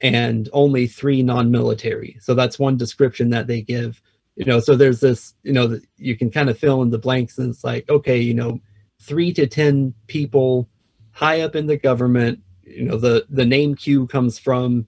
and 0.00 0.48
only 0.52 0.86
three 0.86 1.22
non 1.22 1.50
military. 1.50 2.18
So 2.20 2.34
that's 2.34 2.58
one 2.58 2.76
description 2.76 3.30
that 3.30 3.46
they 3.46 3.62
give 3.62 4.02
you 4.36 4.44
know 4.44 4.60
so 4.60 4.74
there's 4.76 5.00
this 5.00 5.34
you 5.42 5.52
know 5.52 5.78
you 5.96 6.16
can 6.16 6.30
kind 6.30 6.48
of 6.48 6.58
fill 6.58 6.82
in 6.82 6.90
the 6.90 6.98
blanks 6.98 7.38
and 7.38 7.50
it's 7.50 7.64
like 7.64 7.88
okay 7.88 8.18
you 8.18 8.34
know 8.34 8.58
three 9.00 9.32
to 9.32 9.46
ten 9.46 9.94
people 10.06 10.68
high 11.12 11.40
up 11.40 11.54
in 11.54 11.66
the 11.66 11.76
government 11.76 12.40
you 12.62 12.84
know 12.84 12.96
the 12.96 13.26
the 13.30 13.44
name 13.44 13.74
q 13.74 14.06
comes 14.06 14.38
from 14.38 14.86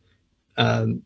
um 0.57 1.03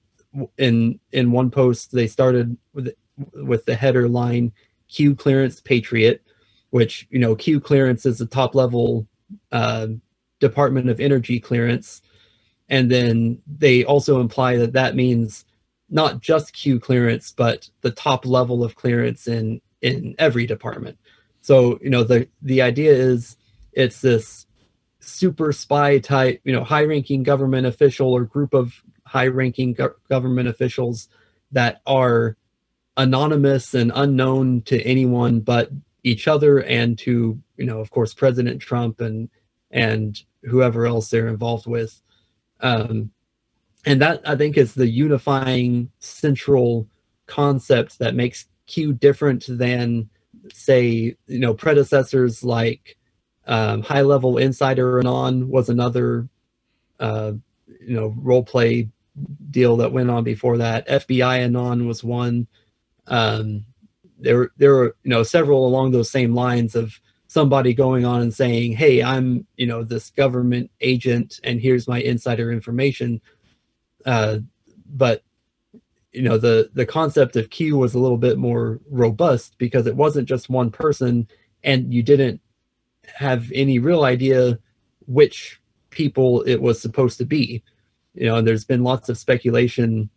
in 0.59 0.98
in 1.12 1.33
one 1.33 1.51
post 1.51 1.92
they 1.92 2.07
started 2.07 2.57
with 2.74 2.94
with 3.35 3.64
the 3.64 3.74
header 3.74 4.09
line 4.09 4.53
q 4.88 5.14
clearance 5.14 5.61
patriot 5.61 6.22
which 6.70 7.07
you 7.11 7.18
know 7.18 7.35
q 7.35 7.61
clearance 7.61 8.07
is 8.07 8.18
the 8.18 8.27
top 8.27 8.55
level 8.55 9.07
uh, 9.53 9.88
department 10.40 10.88
of 10.88 11.01
energy 11.01 11.40
clearance. 11.40 12.03
And 12.68 12.90
then 12.90 13.40
they 13.46 13.85
also 13.85 14.20
imply 14.20 14.57
that 14.57 14.74
that 14.74 14.94
means 14.94 15.44
not 15.90 16.20
just 16.20 16.53
Q 16.53 16.81
clearance, 16.81 17.33
but 17.33 17.68
the 17.81 17.90
top 17.90 18.27
level 18.27 18.64
of 18.64 18.74
clearance 18.74 19.27
in 19.27 19.61
in 19.81 20.14
every 20.18 20.46
department. 20.46 20.98
So 21.40 21.79
you 21.83 21.90
know 21.90 22.05
the 22.05 22.29
the 22.42 22.62
idea 22.62 22.92
is 22.92 23.37
it's 23.72 24.01
this 24.01 24.46
super 25.01 25.53
spy 25.53 25.98
type, 25.98 26.40
you 26.44 26.53
know, 26.53 26.64
high 26.64 26.83
ranking 26.83 27.22
government 27.22 27.66
official 27.66 28.12
or 28.12 28.24
group 28.24 28.55
of 28.55 28.83
high 29.07 29.27
ranking 29.27 29.72
go- 29.72 29.94
government 30.09 30.48
officials 30.48 31.09
that 31.53 31.81
are 31.87 32.37
anonymous 32.96 33.74
and 33.74 33.92
unknown 33.94 34.61
to 34.62 34.83
anyone 34.83 35.40
but 35.40 35.70
each 36.03 36.27
other 36.27 36.59
and 36.64 36.98
to 36.98 37.40
you 37.57 37.64
know 37.64 37.79
of 37.79 37.90
course 37.90 38.12
President 38.12 38.61
Trump 38.61 39.01
and 39.01 39.31
and 39.70 40.20
whoever 40.42 40.87
else 40.87 41.09
they're 41.09 41.29
involved 41.29 41.66
with. 41.66 42.01
Um, 42.61 43.11
and 43.86 44.00
that 44.02 44.20
I 44.28 44.36
think 44.36 44.56
is 44.56 44.74
the 44.74 44.88
unifying 44.88 45.90
central 45.98 46.88
concept 47.26 47.98
that 47.98 48.14
makes 48.14 48.46
Q 48.66 48.92
different 48.92 49.46
than 49.48 50.08
say 50.52 51.16
you 51.26 51.38
know 51.38 51.54
predecessors 51.54 52.44
like 52.44 52.96
um, 53.46 53.82
high 53.82 54.02
level 54.02 54.38
insider 54.38 54.98
anon 54.98 55.48
was 55.48 55.68
another 55.68 56.28
uh, 57.00 57.32
you 57.80 57.94
know 57.94 58.14
role 58.18 58.42
play 58.44 58.88
deal 59.50 59.76
that 59.78 59.92
went 59.92 60.10
on 60.10 60.24
before 60.24 60.58
that. 60.58 60.86
Fbi 60.88 61.40
anon 61.40 61.86
was 61.86 62.04
one. 62.04 62.46
Um, 63.06 63.64
there 64.18 64.50
there 64.56 64.74
were 64.74 64.96
you 65.02 65.10
know 65.10 65.22
several 65.22 65.66
along 65.66 65.90
those 65.92 66.10
same 66.10 66.34
lines 66.34 66.74
of 66.74 67.00
somebody 67.28 67.74
going 67.74 68.04
on 68.04 68.20
and 68.22 68.32
saying 68.32 68.72
hey 68.72 69.02
i'm 69.02 69.46
you 69.56 69.66
know 69.66 69.84
this 69.84 70.10
government 70.10 70.70
agent 70.80 71.38
and 71.44 71.60
here's 71.60 71.86
my 71.86 72.00
insider 72.00 72.50
information 72.50 73.20
uh, 74.08 74.38
but 74.86 75.22
you 76.12 76.22
know 76.22 76.38
the 76.38 76.70
the 76.72 76.86
concept 76.86 77.36
of 77.36 77.50
Q 77.50 77.76
was 77.76 77.94
a 77.94 77.98
little 77.98 78.16
bit 78.16 78.38
more 78.38 78.80
robust 78.90 79.56
because 79.58 79.86
it 79.86 79.96
wasn't 79.96 80.26
just 80.26 80.48
one 80.48 80.70
person, 80.70 81.28
and 81.62 81.92
you 81.92 82.02
didn't 82.02 82.40
have 83.14 83.52
any 83.54 83.78
real 83.78 84.04
idea 84.04 84.58
which 85.06 85.60
people 85.90 86.40
it 86.42 86.62
was 86.62 86.80
supposed 86.80 87.18
to 87.18 87.26
be. 87.26 87.62
You 88.14 88.26
know, 88.26 88.36
and 88.36 88.48
there's 88.48 88.64
been 88.64 88.82
lots 88.82 89.10
of 89.10 89.18
speculation 89.18 90.08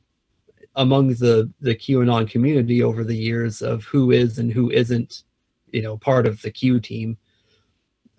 among 0.76 1.10
the 1.16 1.52
the 1.60 1.76
QAnon 1.76 2.30
community 2.30 2.82
over 2.82 3.04
the 3.04 3.18
years 3.18 3.62
of 3.62 3.84
who 3.84 4.12
is 4.12 4.40
and 4.40 4.54
who 4.54 4.72
isn't, 4.72 5.24
you 5.74 5.82
know, 5.82 5.98
part 5.98 6.26
of 6.26 6.42
the 6.44 6.52
Q 6.52 6.80
team. 6.80 7.18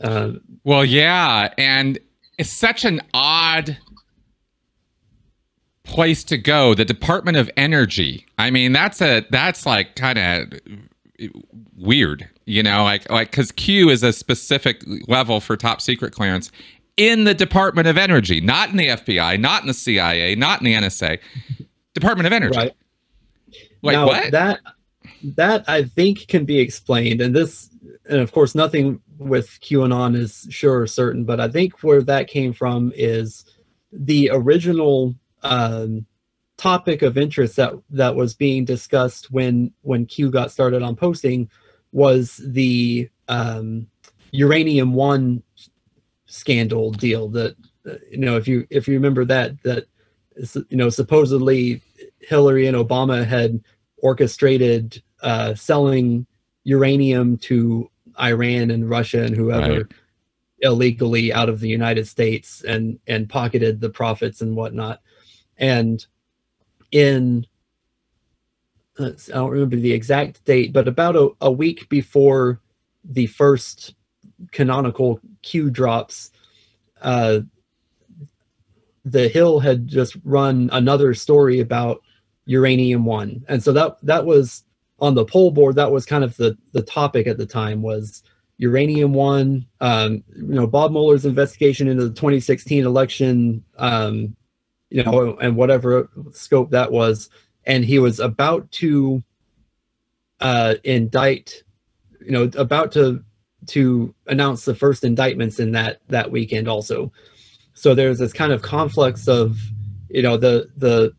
Uh, 0.03 0.33
well, 0.65 0.85
yeah, 0.85 1.49
and 1.57 1.99
it's 2.37 2.51
such 2.51 2.85
an 2.85 3.01
odd 3.15 3.79
place 5.93 6.25
to 6.25 6.39
go. 6.39 6.75
The 6.75 6.85
Department 6.85 7.37
of 7.37 7.51
Energy. 7.57 8.27
I 8.39 8.51
mean, 8.51 8.73
that's 8.73 9.01
a 9.01 9.25
that's 9.31 9.67
like 9.67 9.95
kind 9.95 10.19
of 10.19 10.61
weird, 11.77 12.29
you 12.47 12.63
know, 12.63 12.83
like 12.83 13.09
like 13.11 13.31
because 13.31 13.53
Q 13.53 13.91
is 13.91 14.03
a 14.03 14.13
specific 14.13 14.83
level 15.07 15.41
for 15.41 15.57
top 15.57 15.81
secret 15.81 16.13
clearance 16.13 16.51
in 16.97 17.25
the 17.25 17.35
Department 17.35 17.89
of 17.89 17.97
Energy, 17.97 18.41
not 18.41 18.71
in 18.71 18.77
the 18.77 18.89
FBI, 18.89 19.39
not 19.39 19.63
in 19.63 19.69
the 19.69 19.75
CIA, 19.75 20.35
not 20.35 20.61
in 20.61 20.65
the 20.65 20.75
NSA. 20.75 21.19
Department 21.95 22.27
of 22.27 22.33
Energy. 22.33 22.57
Right. 22.57 22.73
Like 23.83 23.95
now, 23.95 24.07
what? 24.07 24.31
That 24.33 24.61
that 25.23 25.65
I 25.69 25.85
think 25.85 26.27
can 26.29 26.45
be 26.45 26.59
explained, 26.59 27.21
and 27.21 27.35
this, 27.35 27.69
and 28.09 28.21
of 28.21 28.33
course, 28.33 28.55
nothing 28.55 29.01
with 29.19 29.59
QAnon 29.61 30.17
is 30.17 30.47
sure 30.51 30.81
or 30.81 30.87
certain, 30.87 31.25
but 31.25 31.41
I 31.41 31.49
think 31.49 31.83
where 31.83 32.03
that 32.03 32.29
came 32.29 32.53
from 32.53 32.93
is 32.97 33.45
the 33.93 34.31
original 34.33 35.15
um, 35.43 36.07
topic 36.57 37.03
of 37.03 37.19
interest 37.19 37.57
that 37.57 37.73
that 37.91 38.15
was 38.15 38.35
being 38.35 38.65
discussed 38.65 39.31
when 39.31 39.73
when 39.83 40.07
Q 40.07 40.31
got 40.31 40.51
started 40.51 40.83
on 40.83 40.97
posting 40.97 41.51
was 41.93 42.41
the 42.45 43.09
um, 43.29 43.87
uranium 44.31 44.95
one 44.95 45.43
scandal 46.27 46.91
deal 46.91 47.29
that 47.29 47.57
you 48.11 48.19
know 48.19 48.37
if 48.37 48.47
you 48.47 48.67
if 48.71 48.89
you 48.89 48.95
remember 48.95 49.25
that 49.25 49.61
that 49.63 49.87
you 50.69 50.77
know 50.77 50.89
supposedly 50.89 51.83
Hillary 52.21 52.67
and 52.67 52.77
Obama 52.77 53.27
had 53.27 53.61
orchestrated 53.99 55.03
uh, 55.23 55.55
selling 55.55 56.27
uranium 56.65 57.37
to 57.39 57.91
Iran 58.21 58.71
and 58.71 58.89
Russia 58.89 59.23
and 59.23 59.37
whoever 59.37 59.75
right. 59.75 59.87
illegally 60.61 61.33
out 61.33 61.49
of 61.49 61.61
the 61.61 61.69
United 61.69 62.07
States 62.07 62.63
and 62.63 62.99
and 63.07 63.29
pocketed 63.29 63.81
the 63.81 63.91
profits 63.91 64.41
and 64.41 64.57
whatnot. 64.57 65.01
And 65.59 66.05
in 66.91 67.47
I 68.99 69.15
don't 69.29 69.51
remember 69.51 69.77
the 69.77 69.93
exact 69.93 70.45
date, 70.45 70.73
but 70.73 70.87
about 70.87 71.17
a, 71.17 71.31
a 71.41 71.51
week 71.51 71.89
before 71.89 72.61
the 73.05 73.27
first 73.27 73.95
canonical 74.51 75.21
Q 75.43 75.71
drops, 75.71 76.31
uh, 77.01 77.41
the 79.05 79.29
Hill 79.29 79.61
had 79.61 79.89
just 79.89 80.17
run 80.25 80.69
another 80.73 81.15
story 81.15 81.61
about 81.61 82.03
uranium 82.45 83.05
one, 83.05 83.45
and 83.49 83.63
so 83.63 83.73
that 83.73 83.97
that 84.03 84.27
was 84.27 84.65
on 85.01 85.15
the 85.15 85.25
pol 85.25 85.51
board. 85.51 85.77
That 85.77 85.91
was 85.91 86.07
kind 86.07 86.23
of 86.23 86.37
the 86.37 86.57
the 86.73 86.83
topic 86.83 87.27
at 87.27 87.39
the 87.39 87.47
time 87.47 87.83
was 87.83 88.23
uranium 88.59 89.15
one. 89.15 89.67
Um, 89.81 90.23
you 90.37 90.55
know, 90.55 90.67
Bob 90.67 90.93
Mueller's 90.93 91.25
investigation 91.25 91.89
into 91.89 92.05
the 92.05 92.15
2016 92.15 92.85
election. 92.85 93.65
Um, 93.77 94.37
you 94.93 95.03
know, 95.03 95.37
and 95.39 95.57
whatever 95.57 96.11
scope 96.33 96.71
that 96.71 96.93
was, 96.93 97.31
and 97.65 97.85
he 97.85 97.99
was 97.99 98.21
about 98.21 98.71
to 98.73 99.23
uh, 100.41 100.75
indict. 100.85 101.63
You 102.25 102.31
know, 102.31 102.51
about 102.57 102.93
to 102.93 103.25
to 103.69 104.15
announce 104.27 104.65
the 104.65 104.75
first 104.75 105.05
indictments 105.05 105.59
in 105.61 105.73
that 105.73 106.01
that 106.09 106.31
weekend 106.31 106.69
also 106.69 107.13
so 107.75 107.95
there's 107.95 108.19
this 108.19 108.33
kind 108.33 108.53
of 108.53 108.63
conflicts 108.63 109.29
of 109.29 109.59
you 110.09 110.23
know 110.23 110.37
the 110.37 110.69
the 110.77 111.13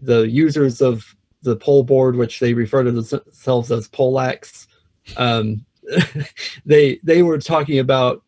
the 0.00 0.28
users 0.28 0.80
of 0.80 1.14
the 1.42 1.56
pol 1.56 1.82
board 1.82 2.16
which 2.16 2.40
they 2.40 2.54
refer 2.54 2.82
to 2.82 2.92
themselves 2.92 3.70
as 3.70 3.88
pollax 3.88 4.66
um, 5.16 5.64
they 6.66 6.98
they 7.02 7.22
were 7.22 7.38
talking 7.38 7.78
about 7.78 8.22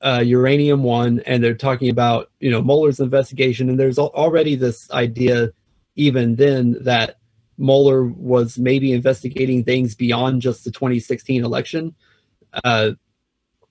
uh, 0.00 0.22
uranium 0.24 0.82
one 0.82 1.20
and 1.26 1.42
they're 1.42 1.54
talking 1.54 1.90
about 1.90 2.30
you 2.40 2.50
know 2.50 2.62
Mueller's 2.62 3.00
investigation. 3.00 3.68
And 3.68 3.78
there's 3.78 3.98
already 3.98 4.54
this 4.56 4.90
idea 4.90 5.50
even 5.96 6.36
then 6.36 6.76
that 6.82 7.18
Mueller 7.58 8.04
was 8.04 8.58
maybe 8.58 8.92
investigating 8.92 9.64
things 9.64 9.94
beyond 9.94 10.42
just 10.42 10.64
the 10.64 10.70
2016 10.70 11.44
election. 11.44 11.94
Uh, 12.64 12.92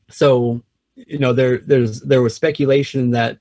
so 0.10 0.62
you 0.96 1.20
know 1.20 1.34
there 1.34 1.60
there's 1.60 2.02
there 2.02 2.22
was 2.22 2.36
speculation 2.36 3.12
that 3.12 3.40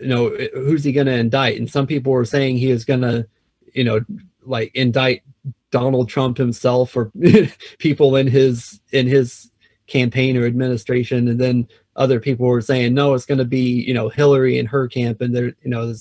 you 0.00 0.08
know 0.08 0.30
who's 0.54 0.84
he 0.84 0.92
going 0.92 1.06
to 1.06 1.14
indict? 1.14 1.58
And 1.58 1.70
some 1.70 1.86
people 1.86 2.12
were 2.12 2.24
saying 2.24 2.58
he 2.58 2.70
is 2.70 2.84
going 2.84 3.02
to 3.02 3.26
you 3.72 3.84
know 3.84 4.00
like 4.42 4.70
indict 4.74 5.22
Donald 5.70 6.08
Trump 6.08 6.38
himself 6.38 6.96
or 6.96 7.10
people 7.78 8.16
in 8.16 8.26
his 8.26 8.80
in 8.92 9.06
his 9.06 9.50
campaign 9.86 10.36
or 10.36 10.46
administration. 10.46 11.28
And 11.28 11.40
then 11.40 11.68
other 11.98 12.18
people 12.18 12.46
were 12.46 12.62
saying 12.62 12.94
no 12.94 13.12
it's 13.12 13.26
going 13.26 13.38
to 13.38 13.44
be 13.44 13.82
you 13.82 13.92
know 13.92 14.08
Hillary 14.08 14.58
and 14.58 14.68
her 14.68 14.88
camp 14.88 15.20
and 15.20 15.34
there 15.34 15.52
you 15.62 15.70
know 15.70 15.92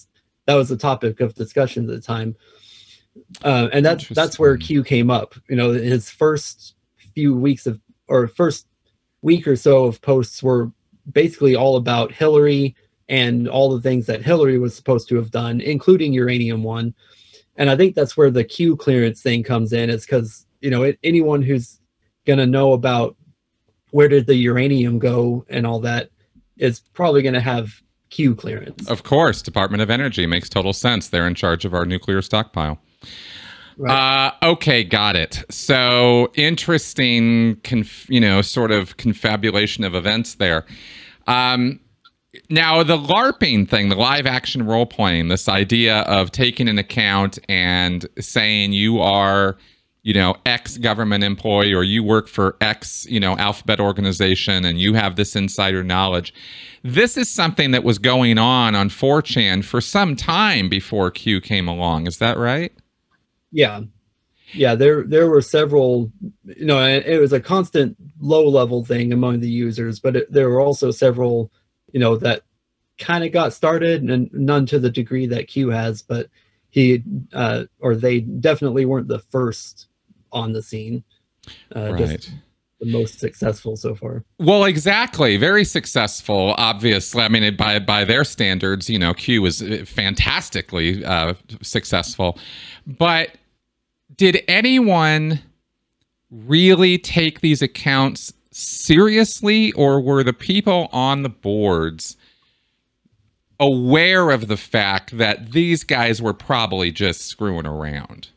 that 0.46 0.56
was 0.56 0.70
the 0.70 0.78
topic 0.78 1.20
of 1.20 1.36
discussion 1.36 1.84
at 1.84 1.90
the 1.90 2.02
time 2.02 2.36
uh, 3.44 3.68
and 3.74 3.86
that's 3.86 4.08
that's 4.10 4.40
where 4.40 4.56
Q 4.56 4.84
came 4.84 5.10
up 5.10 5.36
you 5.50 5.58
know 5.58 5.72
his 5.72 6.10
first 6.10 6.76
few 7.14 7.36
weeks 7.36 7.68
of 7.68 7.82
or 8.08 8.28
first 8.28 8.68
week 9.22 9.48
or 9.48 9.56
so 9.58 9.86
of 9.86 10.02
posts 10.02 10.42
were 10.42 10.72
basically 11.12 11.56
all 11.56 11.76
about 11.76 12.12
Hillary 12.12 12.76
and 13.10 13.48
all 13.48 13.70
the 13.70 13.82
things 13.82 14.06
that 14.06 14.24
Hillary 14.24 14.58
was 14.58 14.76
supposed 14.76 15.08
to 15.10 15.16
have 15.16 15.32
done, 15.32 15.62
including 15.62 16.14
uranium 16.14 16.64
one. 16.64 16.94
And 17.56 17.70
I 17.70 17.76
think 17.76 17.96
that's 17.96 18.16
where 18.16 18.30
the 18.30 18.44
Q 18.44 18.76
clearance 18.76 19.22
thing 19.22 19.44
comes 19.44 19.74
in, 19.74 19.90
is 19.90 20.06
because 20.06 20.46
you 20.62 20.70
know 20.70 20.84
it, 20.84 21.00
anyone 21.04 21.42
who's 21.42 21.82
going 22.26 22.40
to 22.40 22.46
know 22.46 22.74
about 22.74 23.17
where 23.98 24.08
did 24.08 24.28
the 24.28 24.36
uranium 24.36 25.00
go 25.00 25.44
and 25.50 25.66
all 25.66 25.80
that, 25.80 26.12
it's 26.56 26.82
probably 26.94 27.24
going 27.24 27.34
to 27.34 27.42
have 27.42 27.82
Q 28.12 28.36
clearance. 28.36 28.88
Of 28.88 29.02
course, 29.02 29.42
Department 29.42 29.82
of 29.82 29.90
Energy 29.90 30.28
makes 30.28 30.50
total 30.50 30.72
sense. 30.72 31.10
They're 31.10 31.26
in 31.26 31.34
charge 31.34 31.66
of 31.66 31.74
our 31.74 31.84
nuclear 31.84 32.22
stockpile. 32.22 32.80
Right. 33.76 34.32
Uh, 34.44 34.52
okay, 34.52 34.84
got 34.84 35.16
it. 35.16 35.44
So 35.50 36.32
interesting, 36.36 37.56
conf- 37.64 38.08
you 38.08 38.20
know, 38.20 38.44
sort 38.44 38.70
of 38.70 38.98
confabulation 38.98 39.84
of 39.84 39.96
events 39.96 40.36
there. 40.36 40.68
Um, 41.26 41.80
now, 42.52 42.84
the 42.84 42.98
LARPing 42.98 43.68
thing, 43.68 43.90
the 43.90 43.96
live 43.96 44.28
action 44.28 44.64
role 44.64 44.86
playing, 44.86 45.30
this 45.30 45.50
idea 45.50 46.02
of 46.02 46.32
taking 46.32 46.68
an 46.68 46.78
account 46.78 47.40
and 47.50 48.06
saying 48.20 48.74
you 48.74 49.00
are, 49.00 49.58
you 50.08 50.14
know, 50.14 50.38
X 50.46 50.78
government 50.78 51.22
employee 51.26 51.74
or 51.74 51.84
you 51.84 52.02
work 52.02 52.30
for 52.30 52.56
X, 52.62 53.06
you 53.10 53.20
know, 53.20 53.36
alphabet 53.36 53.82
organization 53.82 54.64
and 54.64 54.80
you 54.80 54.94
have 54.94 55.18
this 55.18 55.36
insider 55.36 55.84
knowledge. 55.84 56.34
This 56.82 57.18
is 57.18 57.28
something 57.28 57.72
that 57.72 57.84
was 57.84 58.00
going 58.00 58.38
on 58.38 58.74
on 58.74 58.88
4chan 58.88 59.66
for 59.66 59.82
some 59.82 60.16
time 60.16 60.70
before 60.70 61.12
Q 61.12 61.42
came 61.42 61.68
along. 61.68 62.08
Is 62.08 62.20
that 62.20 62.38
right? 62.38 62.72
Yeah. 63.52 63.82
Yeah, 64.54 64.76
there 64.76 65.04
there 65.04 65.30
were 65.30 65.42
several, 65.42 66.10
you 66.46 66.64
know, 66.64 66.82
it 66.86 67.20
was 67.20 67.34
a 67.34 67.42
constant 67.42 67.98
low 68.22 68.48
level 68.48 68.86
thing 68.86 69.12
among 69.12 69.42
the 69.42 69.50
users, 69.50 70.00
but 70.00 70.16
it, 70.16 70.32
there 70.32 70.50
were 70.50 70.62
also 70.62 70.90
several, 70.90 71.52
you 71.92 72.00
know, 72.00 72.16
that 72.16 72.44
kind 72.98 73.26
of 73.26 73.34
got 73.34 73.52
started 73.52 74.04
and 74.04 74.32
none 74.32 74.66
to 74.68 74.80
the 74.80 74.90
degree 74.90 75.26
that 75.26 75.50
Q 75.50 75.68
has, 75.68 76.02
but 76.02 76.30
he 76.70 77.04
uh, 77.34 77.66
or 77.82 77.94
they 77.94 78.22
definitely 78.22 78.86
weren't 78.86 79.10
the 79.10 79.20
first 79.20 79.90
on 80.32 80.54
the 80.54 80.62
scene. 80.62 81.04
Uh, 81.76 81.92
right. 81.94 82.08
Just 82.08 82.32
the 82.80 82.92
most 82.92 83.20
successful 83.20 83.76
so 83.76 83.96
far. 83.96 84.24
Well, 84.40 84.66
exactly, 84.66 85.38
very 85.38 85.64
successful. 85.64 86.54
Obviously, 86.58 87.24
I 87.24 87.28
mean, 87.30 87.56
by 87.56 87.80
by 87.80 88.06
their 88.06 88.24
standards, 88.24 88.90
you 88.90 89.00
know, 89.00 89.14
Q 89.14 89.42
was 89.42 89.62
fantastically 89.86 91.04
uh, 91.04 91.34
successful, 91.62 92.38
but 92.86 93.32
did 94.16 94.44
anyone 94.48 95.40
really 96.30 96.98
take 96.98 97.42
these 97.42 97.62
accounts 97.62 98.34
seriously, 98.52 99.72
or 99.74 100.02
were 100.02 100.24
the 100.24 100.34
people 100.34 100.90
on 100.92 101.24
the 101.24 101.30
boards 101.30 102.18
aware 103.60 104.30
of 104.30 104.48
the 104.48 104.58
fact 104.58 105.18
that 105.18 105.52
these 105.52 105.84
guys 105.84 106.22
were 106.22 106.34
probably 106.34 106.92
just 106.92 107.22
screwing 107.22 107.66
around? 107.66 108.30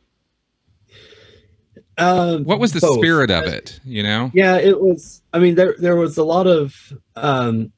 Uh, 2.01 2.39
what 2.39 2.59
was 2.59 2.73
the 2.73 2.81
both. 2.81 2.99
spirit 2.99 3.31
of 3.31 3.45
it? 3.45 3.79
You 3.85 4.03
know? 4.03 4.31
Yeah, 4.35 4.57
it 4.57 4.81
was. 4.81 5.23
I 5.33 5.39
mean, 5.39 5.55
there 5.55 5.75
there 5.79 5.97
was 5.97 6.19
a 6.19 6.25
lot 6.25 6.47
of 6.47 6.75
um, 7.17 7.73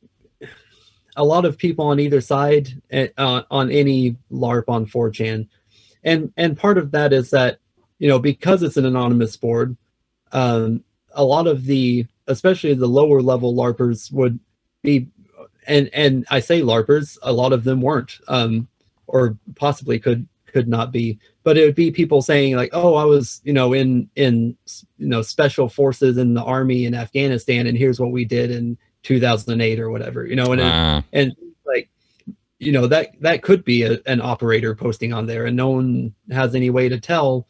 a 1.16 1.24
lot 1.24 1.44
of 1.44 1.58
people 1.58 1.86
on 1.86 2.00
either 2.00 2.20
side 2.20 2.80
uh, 2.92 3.42
on 3.50 3.70
any 3.70 4.16
LARP 4.30 4.64
on 4.68 4.86
4chan, 4.86 5.48
and 6.04 6.32
and 6.36 6.56
part 6.56 6.78
of 6.78 6.90
that 6.92 7.12
is 7.12 7.30
that 7.30 7.58
you 8.02 8.08
know, 8.08 8.18
because 8.18 8.64
it's 8.64 8.76
an 8.76 8.84
anonymous 8.84 9.36
board, 9.36 9.76
um, 10.32 10.82
a 11.12 11.24
lot 11.24 11.46
of 11.46 11.64
the, 11.66 12.04
especially 12.26 12.74
the 12.74 12.84
lower 12.84 13.22
level 13.22 13.54
LARPers, 13.54 14.10
would 14.10 14.40
be 14.82 15.06
and 15.68 15.88
and 15.92 16.26
I 16.28 16.40
say 16.40 16.62
larpers, 16.62 17.16
a 17.22 17.32
lot 17.32 17.52
of 17.52 17.62
them 17.62 17.80
weren't, 17.80 18.18
um, 18.26 18.66
or 19.06 19.38
possibly 19.54 20.00
could 20.00 20.26
could 20.46 20.66
not 20.66 20.90
be. 20.90 21.20
But 21.44 21.58
it 21.58 21.64
would 21.64 21.74
be 21.74 21.90
people 21.90 22.22
saying 22.22 22.56
like, 22.56 22.70
"Oh, 22.72 22.94
I 22.94 23.04
was, 23.04 23.40
you 23.44 23.52
know, 23.52 23.72
in 23.72 24.08
in 24.14 24.56
you 24.98 25.08
know 25.08 25.22
special 25.22 25.68
forces 25.68 26.16
in 26.16 26.34
the 26.34 26.42
army 26.42 26.84
in 26.84 26.94
Afghanistan, 26.94 27.66
and 27.66 27.76
here's 27.76 27.98
what 28.00 28.12
we 28.12 28.24
did 28.24 28.50
in 28.50 28.78
2008 29.02 29.80
or 29.80 29.90
whatever," 29.90 30.26
you 30.26 30.36
know, 30.36 30.52
and 30.52 30.60
uh. 30.60 31.02
and 31.12 31.34
like, 31.66 31.90
you 32.58 32.72
know, 32.72 32.86
that 32.86 33.20
that 33.20 33.42
could 33.42 33.64
be 33.64 33.82
a, 33.82 33.98
an 34.06 34.20
operator 34.20 34.74
posting 34.74 35.12
on 35.12 35.26
there, 35.26 35.46
and 35.46 35.56
no 35.56 35.70
one 35.70 36.14
has 36.30 36.54
any 36.54 36.70
way 36.70 36.88
to 36.88 37.00
tell 37.00 37.46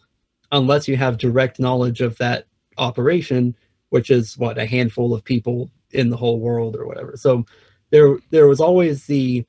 unless 0.53 0.87
you 0.87 0.97
have 0.97 1.19
direct 1.19 1.59
knowledge 1.59 2.01
of 2.01 2.17
that 2.19 2.47
operation, 2.79 3.57
which 3.89 4.11
is 4.11 4.39
what 4.39 4.59
a 4.59 4.67
handful 4.67 5.15
of 5.15 5.25
people 5.25 5.71
in 5.91 6.11
the 6.11 6.17
whole 6.17 6.41
world 6.41 6.77
or 6.77 6.87
whatever. 6.87 7.17
So 7.17 7.45
there 7.91 8.19
there 8.31 8.47
was 8.47 8.61
always 8.61 9.07
the 9.07 9.45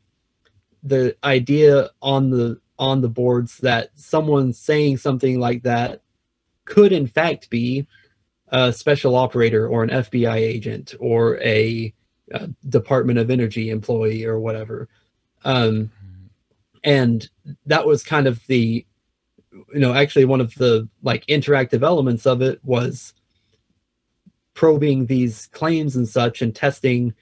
the 0.84 1.16
idea 1.24 1.90
on 2.02 2.30
the 2.30 2.60
on 2.80 3.02
the 3.02 3.10
boards 3.10 3.58
that 3.60 3.90
someone 3.96 4.54
saying 4.54 4.98
something 4.98 5.40
like 5.40 5.64
that 5.64 6.02
could 6.66 6.92
in 6.92 7.08
fact 7.08 7.50
be 7.50 7.86
a 8.50 8.72
special 8.72 9.16
operator 9.16 9.68
or 9.68 9.84
an 9.84 9.90
FBI 9.90 10.36
agent 10.36 10.94
or 11.00 11.40
a, 11.42 11.94
a 12.32 12.48
Department 12.70 13.20
of 13.20 13.32
Energy 13.32 13.70
employee 13.70 14.26
or 14.26 14.40
whatever. 14.40 14.88
Um, 15.44 15.92
and 16.84 17.28
that 17.66 17.86
was 17.86 18.04
kind 18.04 18.28
of 18.28 18.46
the 18.48 18.86
you 19.52 19.80
know 19.80 19.94
actually 19.94 20.26
one 20.26 20.42
of 20.42 20.54
the 20.56 20.88
like 21.02 21.26
interactive 21.28 21.84
elements 21.84 22.26
of 22.26 22.42
it 22.42 22.60
was 22.64 23.14
probing 24.54 25.06
these 25.06 25.48
claims 25.48 25.96
and 25.96 26.08
such 26.08 26.42
and 26.42 26.56
testing 26.56 27.14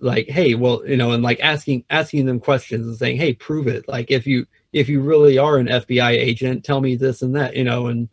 like 0.00 0.28
hey 0.28 0.54
well 0.54 0.86
you 0.86 0.96
know 0.96 1.12
and 1.12 1.22
like 1.22 1.40
asking 1.40 1.84
asking 1.90 2.26
them 2.26 2.40
questions 2.40 2.86
and 2.86 2.96
saying 2.96 3.16
hey 3.16 3.32
prove 3.32 3.66
it 3.66 3.86
like 3.88 4.10
if 4.10 4.26
you 4.26 4.46
if 4.74 4.88
you 4.88 5.00
really 5.00 5.38
are 5.38 5.56
an 5.56 5.66
fbi 5.66 6.10
agent 6.10 6.64
tell 6.64 6.80
me 6.80 6.96
this 6.96 7.22
and 7.22 7.34
that 7.34 7.56
you 7.56 7.64
know 7.64 7.86
and 7.86 8.08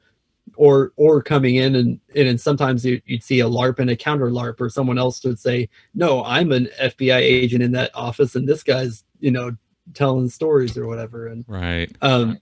or 0.56 0.92
or 0.96 1.22
coming 1.22 1.56
in 1.56 1.76
and 1.76 2.00
and 2.16 2.40
sometimes 2.40 2.86
you, 2.86 3.02
would 3.10 3.24
see 3.24 3.40
a 3.40 3.50
larp 3.50 3.80
and 3.80 3.90
a 3.90 3.96
counter 3.96 4.30
larp 4.30 4.60
or 4.62 4.70
someone 4.70 4.98
else 4.98 5.24
would 5.24 5.40
say 5.40 5.68
no 5.94 6.24
i'm 6.24 6.52
an 6.52 6.70
fbi 6.82 7.20
agent 7.20 7.64
in 7.64 7.72
that 7.72 7.92
office 7.94 8.36
and 8.36 8.48
this 8.48 8.64
guy's 8.64 9.04
you 9.20 9.32
know 9.32 9.52
telling 9.94 10.30
stories 10.30 10.78
or 10.78 10.88
whatever. 10.88 11.28
And 11.28 11.46
right. 11.48 11.92
um 12.02 12.40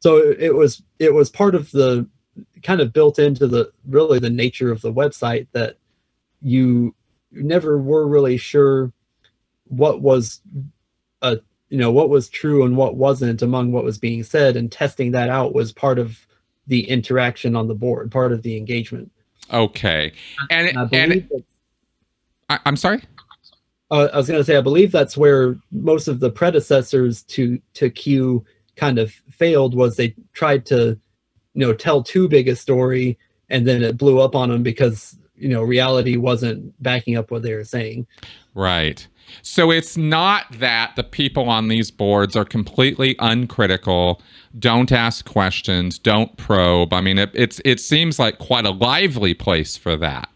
so 0.00 0.16
it 0.16 0.54
was 0.54 0.82
it 0.98 1.12
was 1.12 1.30
part 1.30 1.54
of 1.54 1.70
the 1.72 2.08
kind 2.62 2.80
of 2.80 2.92
built 2.92 3.18
into 3.18 3.46
the 3.46 3.72
really 3.86 4.18
the 4.18 4.30
nature 4.30 4.70
of 4.70 4.80
the 4.80 4.92
website 4.92 5.48
that 5.52 5.76
you 6.40 6.94
never 7.32 7.78
were 7.78 8.06
really 8.06 8.36
sure 8.36 8.92
what 9.64 10.00
was 10.00 10.40
a 11.20 11.38
you 11.68 11.78
know 11.78 11.90
what 11.90 12.08
was 12.08 12.28
true 12.28 12.64
and 12.64 12.76
what 12.76 12.96
wasn't 12.96 13.42
among 13.42 13.72
what 13.72 13.84
was 13.84 13.98
being 13.98 14.22
said 14.22 14.56
and 14.56 14.72
testing 14.72 15.12
that 15.12 15.28
out 15.28 15.54
was 15.54 15.72
part 15.72 15.98
of 15.98 16.26
the 16.66 16.88
interaction 16.88 17.56
on 17.56 17.68
the 17.68 17.74
board 17.74 18.10
part 18.10 18.32
of 18.32 18.42
the 18.42 18.56
engagement. 18.56 19.10
Okay. 19.52 20.12
And 20.50 20.76
and, 20.76 20.94
and 20.94 21.44
I, 22.48 22.58
am 22.66 22.76
sorry? 22.76 23.02
Uh, 23.90 24.08
i 24.12 24.16
was 24.16 24.28
going 24.28 24.38
to 24.38 24.44
say 24.44 24.56
i 24.56 24.60
believe 24.60 24.92
that's 24.92 25.16
where 25.16 25.56
most 25.72 26.08
of 26.08 26.20
the 26.20 26.30
predecessors 26.30 27.22
to 27.22 27.58
to 27.72 27.88
q 27.88 28.44
kind 28.76 28.98
of 28.98 29.10
failed 29.30 29.74
was 29.74 29.96
they 29.96 30.14
tried 30.34 30.66
to 30.66 30.98
you 31.54 31.66
know 31.66 31.72
tell 31.72 32.02
too 32.02 32.28
big 32.28 32.48
a 32.48 32.56
story 32.56 33.18
and 33.48 33.66
then 33.66 33.82
it 33.82 33.96
blew 33.96 34.20
up 34.20 34.36
on 34.36 34.50
them 34.50 34.62
because 34.62 35.16
you 35.36 35.48
know 35.48 35.62
reality 35.62 36.16
wasn't 36.16 36.70
backing 36.82 37.16
up 37.16 37.30
what 37.30 37.42
they 37.42 37.54
were 37.54 37.64
saying. 37.64 38.06
Right 38.54 39.06
so 39.42 39.70
it's 39.70 39.96
not 39.96 40.46
that 40.52 40.94
the 40.96 41.04
people 41.04 41.48
on 41.48 41.68
these 41.68 41.90
boards 41.90 42.36
are 42.36 42.44
completely 42.44 43.16
uncritical. 43.18 44.20
Don't 44.58 44.92
ask 44.92 45.24
questions. 45.24 45.98
Don't 45.98 46.36
probe. 46.36 46.92
I 46.92 47.00
mean 47.00 47.18
it, 47.18 47.30
it's 47.34 47.60
it 47.64 47.80
seems 47.80 48.18
like 48.18 48.38
quite 48.38 48.64
a 48.64 48.70
lively 48.70 49.34
place 49.34 49.76
for 49.76 49.96
that. 49.96 50.28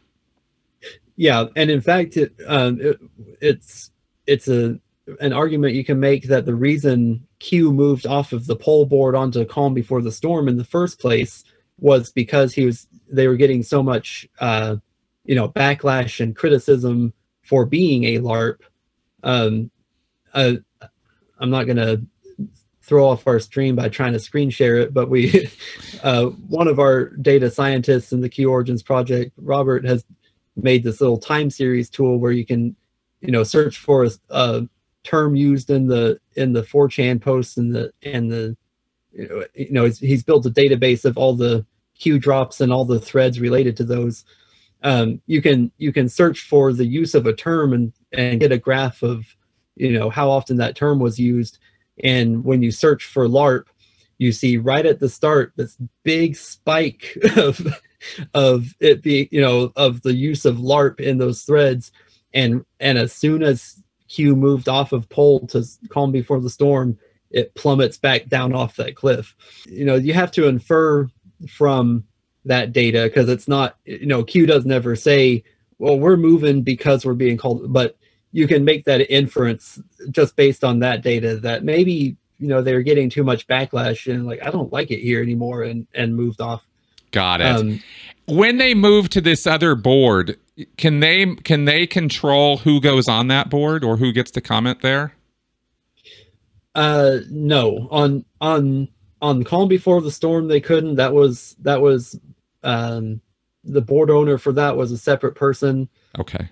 Yeah 1.16 1.46
and 1.56 1.70
in 1.70 1.80
fact 1.80 2.16
it, 2.16 2.32
um, 2.46 2.80
it, 2.80 3.00
it's 3.40 3.90
it's 4.26 4.48
a 4.48 4.78
an 5.20 5.32
argument 5.32 5.74
you 5.74 5.84
can 5.84 5.98
make 5.98 6.28
that 6.28 6.46
the 6.46 6.54
reason 6.54 7.26
Q 7.40 7.72
moved 7.72 8.06
off 8.06 8.32
of 8.32 8.46
the 8.46 8.56
pol 8.56 8.86
board 8.86 9.14
onto 9.14 9.44
Calm 9.44 9.74
Before 9.74 10.00
the 10.00 10.12
Storm 10.12 10.48
in 10.48 10.56
the 10.56 10.64
first 10.64 11.00
place 11.00 11.44
was 11.78 12.12
because 12.12 12.54
he 12.54 12.64
was 12.64 12.86
they 13.10 13.28
were 13.28 13.36
getting 13.36 13.62
so 13.62 13.82
much 13.82 14.28
uh, 14.38 14.76
you 15.24 15.34
know 15.34 15.48
backlash 15.48 16.20
and 16.20 16.36
criticism 16.36 17.12
for 17.42 17.66
being 17.66 18.04
a 18.04 18.18
LARP. 18.18 18.60
Um, 19.22 19.70
uh, 20.32 20.54
I'm 21.38 21.50
not 21.50 21.66
gonna 21.66 22.02
throw 22.82 23.08
off 23.08 23.26
our 23.26 23.38
stream 23.38 23.76
by 23.76 23.88
trying 23.88 24.12
to 24.12 24.18
screen 24.18 24.50
share 24.50 24.76
it, 24.76 24.92
but 24.92 25.08
we 25.08 25.48
uh, 26.02 26.26
one 26.26 26.68
of 26.68 26.78
our 26.78 27.10
data 27.16 27.50
scientists 27.50 28.12
in 28.12 28.20
the 28.20 28.28
Q 28.28 28.50
Origins 28.50 28.82
project, 28.82 29.32
Robert, 29.36 29.84
has 29.84 30.04
made 30.56 30.84
this 30.84 31.00
little 31.00 31.18
time 31.18 31.50
series 31.50 31.88
tool 31.88 32.18
where 32.18 32.32
you 32.32 32.44
can 32.44 32.76
you 33.20 33.30
know 33.30 33.44
search 33.44 33.78
for 33.78 34.04
a, 34.04 34.10
a 34.30 34.68
term 35.04 35.34
used 35.34 35.70
in 35.70 35.86
the 35.86 36.18
in 36.36 36.52
the 36.52 36.62
4chan 36.62 37.20
posts 37.20 37.56
and 37.56 37.74
the 37.74 37.92
and 38.02 38.30
the 38.30 38.56
you 39.12 39.28
know, 39.28 39.44
you 39.54 39.72
know 39.72 39.84
he's, 39.84 39.98
he's 39.98 40.22
built 40.22 40.46
a 40.46 40.50
database 40.50 41.04
of 41.04 41.16
all 41.16 41.34
the 41.34 41.64
Q 41.98 42.18
drops 42.18 42.60
and 42.60 42.72
all 42.72 42.84
the 42.84 43.00
threads 43.00 43.40
related 43.40 43.76
to 43.76 43.84
those. 43.84 44.24
Um, 44.82 45.20
you 45.26 45.40
can 45.40 45.70
you 45.78 45.92
can 45.92 46.08
search 46.08 46.40
for 46.40 46.72
the 46.72 46.86
use 46.86 47.14
of 47.14 47.26
a 47.26 47.32
term 47.32 47.72
and 47.72 47.92
and 48.12 48.40
get 48.40 48.52
a 48.52 48.58
graph 48.58 49.02
of 49.02 49.24
you 49.76 49.92
know 49.92 50.10
how 50.10 50.30
often 50.30 50.56
that 50.58 50.76
term 50.76 50.98
was 50.98 51.18
used. 51.18 51.58
And 52.02 52.44
when 52.44 52.62
you 52.62 52.70
search 52.70 53.04
for 53.04 53.28
LARP, 53.28 53.64
you 54.18 54.32
see 54.32 54.56
right 54.56 54.84
at 54.84 55.00
the 55.00 55.08
start 55.08 55.52
this 55.56 55.76
big 56.02 56.36
spike 56.36 57.16
of 57.36 57.60
of 58.34 58.74
it 58.80 59.02
being 59.02 59.28
you 59.30 59.40
know 59.40 59.72
of 59.76 60.02
the 60.02 60.14
use 60.14 60.44
of 60.44 60.56
LARP 60.56 61.00
in 61.00 61.18
those 61.18 61.42
threads. 61.42 61.92
And 62.34 62.64
and 62.80 62.98
as 62.98 63.12
soon 63.12 63.42
as 63.42 63.82
Q 64.08 64.36
moved 64.36 64.68
off 64.68 64.92
of 64.92 65.08
pol 65.08 65.46
to 65.48 65.64
calm 65.88 66.12
before 66.12 66.40
the 66.40 66.50
storm, 66.50 66.98
it 67.30 67.54
plummets 67.54 67.96
back 67.96 68.28
down 68.28 68.54
off 68.54 68.76
that 68.76 68.94
cliff. 68.94 69.34
You 69.66 69.84
know, 69.84 69.94
you 69.94 70.12
have 70.12 70.30
to 70.32 70.46
infer 70.46 71.08
from 71.48 72.04
that 72.44 72.72
data 72.72 73.04
because 73.04 73.28
it's 73.28 73.48
not, 73.48 73.78
you 73.84 74.06
know, 74.06 74.24
Q 74.24 74.46
does 74.46 74.66
never 74.66 74.96
say, 74.96 75.44
well, 75.78 75.98
we're 75.98 76.16
moving 76.16 76.62
because 76.62 77.04
we're 77.04 77.14
being 77.14 77.36
called, 77.36 77.72
but 77.72 77.96
you 78.32 78.48
can 78.48 78.64
make 78.64 78.84
that 78.86 79.12
inference 79.12 79.80
just 80.10 80.36
based 80.36 80.64
on 80.64 80.80
that 80.80 81.02
data 81.02 81.36
that 81.36 81.64
maybe, 81.64 82.16
you 82.38 82.48
know, 82.48 82.62
they're 82.62 82.82
getting 82.82 83.08
too 83.08 83.22
much 83.22 83.46
backlash 83.46 84.12
and 84.12 84.26
like, 84.26 84.42
I 84.44 84.50
don't 84.50 84.72
like 84.72 84.90
it 84.90 85.00
here 85.00 85.22
anymore 85.22 85.62
and, 85.62 85.86
and 85.94 86.16
moved 86.16 86.40
off. 86.40 86.66
Got 87.10 87.42
it. 87.42 87.46
Um, 87.46 87.82
when 88.26 88.56
they 88.56 88.74
move 88.74 89.10
to 89.10 89.20
this 89.20 89.46
other 89.46 89.74
board, 89.74 90.38
can 90.76 91.00
they 91.00 91.34
can 91.34 91.66
they 91.66 91.86
control 91.86 92.58
who 92.58 92.80
goes 92.80 93.08
on 93.08 93.28
that 93.28 93.50
board 93.50 93.84
or 93.84 93.96
who 93.98 94.12
gets 94.12 94.30
to 94.32 94.40
comment 94.40 94.80
there? 94.80 95.14
Uh, 96.74 97.18
no. 97.30 97.88
On 97.90 98.24
on 98.40 98.88
on 99.20 99.44
Calm 99.44 99.68
Before 99.68 100.00
the 100.00 100.10
Storm, 100.10 100.48
they 100.48 100.60
couldn't. 100.60 100.96
That 100.96 101.12
was 101.12 101.54
that 101.60 101.80
was 101.82 102.18
um, 102.62 103.20
the 103.64 103.82
board 103.82 104.10
owner 104.10 104.38
for 104.38 104.52
that 104.52 104.76
was 104.76 104.90
a 104.90 104.98
separate 104.98 105.34
person. 105.34 105.88
Okay. 106.18 106.48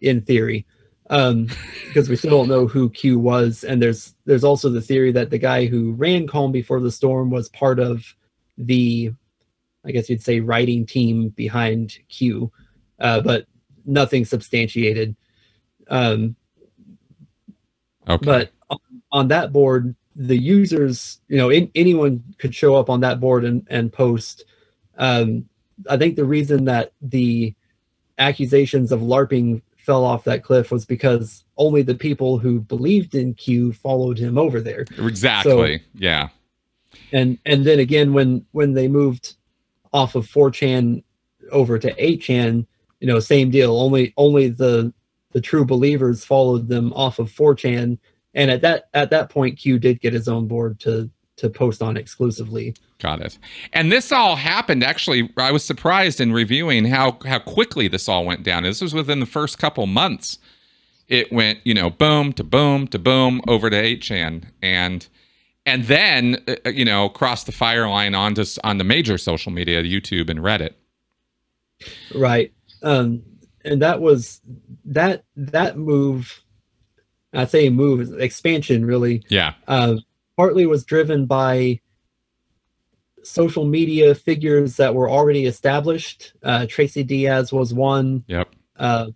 In 0.00 0.20
theory, 0.20 0.66
um, 1.10 1.48
because 1.86 2.08
we 2.08 2.16
still 2.16 2.30
don't 2.30 2.48
know 2.48 2.66
who 2.66 2.90
Q 2.90 3.18
was, 3.18 3.64
and 3.64 3.80
there's 3.80 4.14
there's 4.24 4.44
also 4.44 4.68
the 4.68 4.80
theory 4.80 5.12
that 5.12 5.30
the 5.30 5.38
guy 5.38 5.66
who 5.66 5.92
ran 5.92 6.26
Calm 6.26 6.52
Before 6.52 6.80
the 6.80 6.90
Storm 6.90 7.30
was 7.30 7.48
part 7.50 7.78
of 7.78 8.14
the, 8.56 9.12
I 9.84 9.90
guess 9.90 10.08
you'd 10.08 10.22
say, 10.22 10.40
writing 10.40 10.86
team 10.86 11.30
behind 11.30 11.98
Q 12.08 12.50
uh, 12.98 13.20
but 13.20 13.46
nothing 13.84 14.24
substantiated. 14.24 15.16
Um, 15.88 16.36
okay. 18.08 18.24
But 18.24 18.52
on, 18.70 18.78
on, 19.12 19.28
that 19.28 19.52
board, 19.52 19.94
the 20.16 20.36
users, 20.36 21.20
you 21.28 21.36
know, 21.36 21.50
in, 21.50 21.70
anyone 21.74 22.22
could 22.38 22.54
show 22.54 22.76
up 22.76 22.88
on 22.88 23.00
that 23.00 23.20
board 23.20 23.44
and, 23.44 23.66
and 23.68 23.92
post. 23.92 24.44
Um, 24.96 25.48
I 25.88 25.96
think 25.96 26.16
the 26.16 26.24
reason 26.24 26.64
that 26.66 26.92
the 27.02 27.54
accusations 28.18 28.92
of 28.92 29.00
LARPing 29.00 29.62
fell 29.84 30.04
off 30.04 30.24
that 30.24 30.42
cliff 30.42 30.70
was 30.70 30.84
because 30.84 31.44
only 31.56 31.82
the 31.82 31.94
people 31.94 32.38
who 32.38 32.60
believed 32.60 33.14
in 33.14 33.34
Q 33.34 33.72
followed 33.72 34.18
him 34.18 34.38
over 34.38 34.60
there. 34.60 34.84
Exactly. 34.98 35.78
So, 35.78 35.84
yeah. 35.94 36.28
And 37.12 37.38
and 37.44 37.64
then 37.64 37.78
again 37.78 38.12
when 38.12 38.44
when 38.52 38.72
they 38.72 38.88
moved 38.88 39.34
off 39.92 40.14
of 40.14 40.26
4chan 40.26 41.02
over 41.50 41.78
to 41.78 41.94
8chan, 41.94 42.66
you 43.00 43.06
know, 43.06 43.20
same 43.20 43.50
deal. 43.50 43.76
Only 43.76 44.14
only 44.16 44.48
the 44.48 44.92
the 45.32 45.40
true 45.40 45.64
believers 45.64 46.24
followed 46.24 46.68
them 46.68 46.92
off 46.92 47.18
of 47.18 47.30
4chan, 47.30 47.98
and 48.34 48.50
at 48.50 48.62
that 48.62 48.88
at 48.94 49.10
that 49.10 49.30
point, 49.30 49.58
Q 49.58 49.78
did 49.78 50.00
get 50.00 50.12
his 50.12 50.28
own 50.28 50.46
board 50.46 50.80
to 50.80 51.10
to 51.36 51.50
post 51.50 51.82
on 51.82 51.96
exclusively. 51.96 52.74
Got 52.98 53.20
it. 53.20 53.38
And 53.72 53.90
this 53.90 54.12
all 54.12 54.36
happened 54.36 54.84
actually. 54.84 55.30
I 55.36 55.50
was 55.52 55.64
surprised 55.64 56.20
in 56.20 56.32
reviewing 56.32 56.86
how 56.86 57.18
how 57.26 57.38
quickly 57.40 57.88
this 57.88 58.08
all 58.08 58.24
went 58.24 58.42
down. 58.42 58.62
This 58.62 58.80
was 58.80 58.94
within 58.94 59.20
the 59.20 59.26
first 59.26 59.58
couple 59.58 59.86
months. 59.86 60.38
it 61.08 61.30
went, 61.32 61.58
you 61.64 61.74
know, 61.74 61.90
boom 61.90 62.32
to 62.32 62.44
boom 62.44 62.86
to 62.88 62.98
boom 62.98 63.40
over 63.46 63.68
to 63.70 63.76
8chan 63.76 64.44
and 64.62 65.08
and 65.66 65.84
then 65.84 66.42
uh, 66.48 66.70
you 66.70 66.84
know 66.84 67.08
cross 67.08 67.44
the 67.44 67.52
fire 67.52 67.88
line 67.88 68.14
onto 68.14 68.44
on 68.62 68.78
the 68.78 68.84
major 68.84 69.18
social 69.18 69.52
media, 69.52 69.82
YouTube 69.82 70.30
and 70.30 70.40
Reddit. 70.40 70.74
Right. 72.14 72.52
Um, 72.82 73.22
and 73.64 73.80
that 73.82 74.00
was 74.00 74.40
that 74.84 75.24
that 75.36 75.76
move. 75.76 76.40
I 77.32 77.46
say 77.46 77.68
move 77.68 78.20
expansion 78.20 78.84
really. 78.84 79.24
Yeah. 79.28 79.54
Uh, 79.66 79.96
partly 80.36 80.66
was 80.66 80.84
driven 80.84 81.26
by 81.26 81.80
social 83.22 83.64
media 83.64 84.14
figures 84.14 84.76
that 84.76 84.94
were 84.94 85.08
already 85.10 85.46
established. 85.46 86.34
Uh, 86.42 86.66
Tracy 86.68 87.02
Diaz 87.02 87.52
was 87.52 87.72
one. 87.72 88.24
Yep. 88.26 88.48
Uh, 88.76 89.06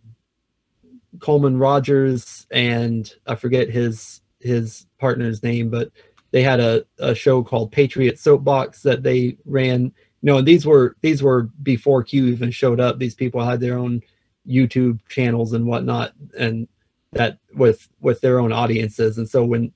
Coleman 1.20 1.58
Rogers 1.58 2.46
and 2.50 3.12
I 3.26 3.34
forget 3.34 3.68
his 3.68 4.20
his 4.40 4.86
partner's 4.98 5.42
name, 5.42 5.68
but 5.68 5.90
they 6.30 6.42
had 6.42 6.60
a, 6.60 6.84
a 6.98 7.14
show 7.14 7.42
called 7.42 7.72
Patriot 7.72 8.18
Soapbox 8.18 8.82
that 8.82 9.02
they 9.02 9.36
ran. 9.44 9.82
You 10.20 10.26
know, 10.32 10.38
and 10.38 10.46
these 10.48 10.66
were 10.66 10.96
these 11.00 11.22
were 11.22 11.44
before 11.62 12.02
Q 12.02 12.26
even 12.26 12.50
showed 12.50 12.80
up. 12.80 12.98
These 12.98 13.14
people 13.14 13.44
had 13.44 13.60
their 13.60 13.78
own 13.78 14.02
YouTube 14.46 15.00
channels 15.08 15.52
and 15.52 15.66
whatnot, 15.66 16.12
and 16.38 16.68
that 17.12 17.38
with 17.54 17.88
with 18.00 18.20
their 18.20 18.38
own 18.38 18.52
audiences. 18.52 19.18
And 19.18 19.28
so 19.28 19.44
when 19.44 19.72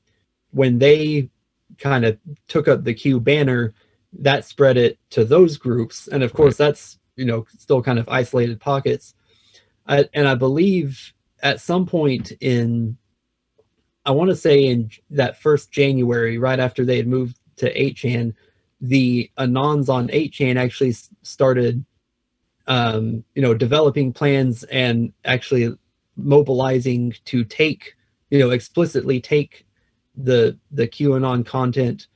when 0.50 0.78
they 0.78 1.30
kind 1.82 2.04
of 2.04 2.18
took 2.48 2.68
up 2.68 2.84
the 2.84 2.94
Q 2.94 3.20
banner, 3.20 3.74
that 4.20 4.44
spread 4.44 4.76
it 4.76 4.98
to 5.10 5.24
those 5.24 5.56
groups. 5.56 6.08
And 6.08 6.22
of 6.22 6.32
course, 6.32 6.56
that's 6.56 6.98
you 7.16 7.24
know 7.24 7.46
still 7.58 7.82
kind 7.82 7.98
of 7.98 8.08
isolated 8.08 8.60
pockets. 8.60 9.14
I, 9.86 10.08
and 10.14 10.28
I 10.28 10.36
believe 10.36 11.12
at 11.42 11.60
some 11.60 11.86
point 11.86 12.32
in 12.40 12.96
I 14.04 14.10
want 14.12 14.30
to 14.30 14.36
say 14.36 14.64
in 14.64 14.90
that 15.10 15.40
first 15.40 15.70
January, 15.70 16.38
right 16.38 16.58
after 16.58 16.84
they 16.84 16.96
had 16.96 17.06
moved 17.06 17.38
to 17.56 17.72
8chan, 17.72 18.34
the 18.80 19.30
Anons 19.38 19.88
on 19.88 20.08
8chan 20.08 20.56
actually 20.56 20.94
started, 21.22 21.84
um, 22.66 23.22
you 23.34 23.42
know, 23.42 23.54
developing 23.54 24.12
plans 24.12 24.64
and 24.64 25.12
actually 25.24 25.76
mobilizing 26.16 27.14
to 27.26 27.44
take, 27.44 27.94
you 28.30 28.40
know, 28.40 28.50
explicitly 28.50 29.20
take 29.20 29.64
the 30.16 30.58
the 30.70 30.88
QAnon 30.88 31.44
content 31.46 32.08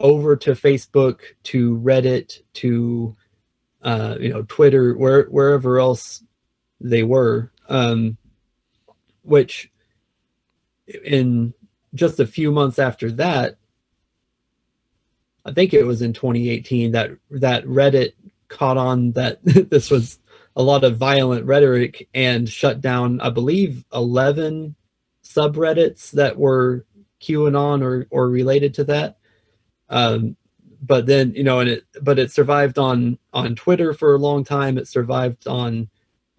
over 0.00 0.36
to 0.36 0.52
Facebook, 0.52 1.20
to 1.44 1.76
Reddit, 1.78 2.42
to 2.54 3.16
uh, 3.82 4.16
you 4.20 4.28
know, 4.28 4.42
Twitter, 4.48 4.94
where 4.94 5.24
wherever 5.24 5.78
else 5.78 6.22
they 6.80 7.02
were. 7.02 7.52
Um, 7.68 8.16
which 9.22 9.70
in 11.04 11.52
just 11.94 12.18
a 12.18 12.26
few 12.26 12.50
months 12.50 12.78
after 12.78 13.10
that, 13.12 13.56
I 15.44 15.52
think 15.52 15.74
it 15.74 15.84
was 15.84 16.02
in 16.02 16.12
2018 16.12 16.92
that 16.92 17.10
that 17.30 17.64
Reddit 17.66 18.12
caught 18.48 18.76
on 18.76 19.12
that 19.12 19.38
this 19.44 19.90
was 19.90 20.18
a 20.56 20.62
lot 20.62 20.84
of 20.84 20.96
violent 20.96 21.46
rhetoric 21.46 22.08
and 22.14 22.48
shut 22.48 22.80
down, 22.80 23.20
I 23.20 23.30
believe, 23.30 23.84
11 23.92 24.74
subreddits 25.22 26.10
that 26.12 26.36
were 26.36 26.84
QAnon 27.20 27.82
or 27.82 28.06
or 28.10 28.28
related 28.28 28.74
to 28.74 28.84
that. 28.84 29.18
Um, 29.88 30.36
but 30.82 31.06
then 31.06 31.32
you 31.34 31.42
know, 31.44 31.60
and 31.60 31.70
it 31.70 31.84
but 32.02 32.18
it 32.18 32.30
survived 32.30 32.78
on 32.78 33.18
on 33.32 33.54
Twitter 33.54 33.92
for 33.92 34.14
a 34.14 34.18
long 34.18 34.44
time. 34.44 34.78
It 34.78 34.86
survived 34.86 35.46
on, 35.46 35.88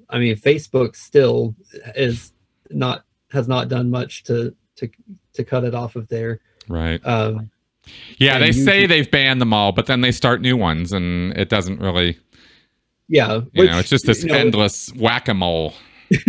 I 0.09 0.19
mean, 0.19 0.35
Facebook 0.35 0.95
still 0.95 1.55
is 1.95 2.31
not 2.69 3.03
has 3.31 3.47
not 3.47 3.67
done 3.67 3.89
much 3.89 4.23
to 4.23 4.55
to 4.77 4.89
to 5.33 5.43
cut 5.43 5.63
it 5.63 5.75
off 5.75 5.95
of 5.95 6.07
there. 6.07 6.39
Right. 6.67 7.05
Um, 7.05 7.51
yeah, 8.17 8.37
they 8.37 8.49
YouTube- 8.49 8.65
say 8.65 8.85
they've 8.85 9.09
banned 9.09 9.41
them 9.41 9.53
all, 9.53 9.71
but 9.71 9.87
then 9.87 10.01
they 10.01 10.11
start 10.11 10.41
new 10.41 10.55
ones, 10.55 10.93
and 10.93 11.35
it 11.37 11.49
doesn't 11.49 11.79
really. 11.79 12.17
yeah, 13.07 13.41
You 13.53 13.65
know, 13.65 13.79
it's 13.79 13.89
just 13.89 14.05
this 14.05 14.23
you 14.23 14.29
know, 14.29 14.37
endless 14.37 14.93
whack 14.93 15.27
a 15.27 15.33
mole. 15.33 15.73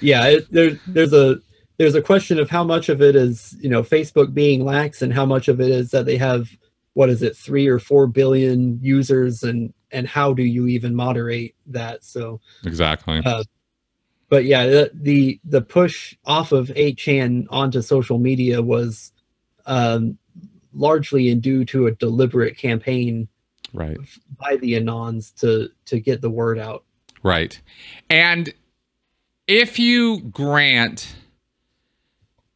yeah, 0.00 0.26
it, 0.26 0.52
there, 0.52 0.78
there's 0.86 1.12
a 1.12 1.40
there's 1.76 1.94
a 1.94 2.02
question 2.02 2.38
of 2.38 2.48
how 2.48 2.64
much 2.64 2.88
of 2.88 3.02
it 3.02 3.16
is 3.16 3.56
you 3.60 3.68
know 3.68 3.82
Facebook 3.82 4.32
being 4.34 4.64
lax 4.64 5.02
and 5.02 5.12
how 5.12 5.26
much 5.26 5.48
of 5.48 5.60
it 5.60 5.70
is 5.70 5.90
that 5.90 6.06
they 6.06 6.16
have 6.16 6.48
what 6.94 7.10
is 7.10 7.22
it 7.22 7.36
three 7.36 7.66
or 7.66 7.78
four 7.78 8.06
billion 8.06 8.78
users 8.80 9.42
and 9.42 9.72
and 9.94 10.08
how 10.08 10.32
do 10.32 10.42
you 10.42 10.66
even 10.66 10.94
moderate 10.94 11.54
that? 11.66 12.04
So 12.04 12.40
Exactly. 12.64 13.22
Uh, 13.24 13.44
but 14.28 14.44
yeah, 14.44 14.66
the, 14.66 14.90
the 14.94 15.40
the 15.44 15.60
push 15.60 16.16
off 16.24 16.52
of 16.52 16.68
8chan 16.68 17.46
onto 17.50 17.82
social 17.82 18.18
media 18.18 18.60
was 18.62 19.12
um, 19.66 20.18
largely 20.72 21.28
in 21.30 21.40
due 21.40 21.64
to 21.66 21.86
a 21.86 21.92
deliberate 21.92 22.56
campaign 22.56 23.28
right. 23.72 23.96
by 24.38 24.56
the 24.56 24.72
Anons 24.72 25.34
to 25.40 25.70
to 25.86 26.00
get 26.00 26.20
the 26.20 26.30
word 26.30 26.58
out. 26.58 26.84
Right. 27.22 27.60
And 28.10 28.52
if 29.46 29.78
you 29.78 30.20
grant 30.20 31.14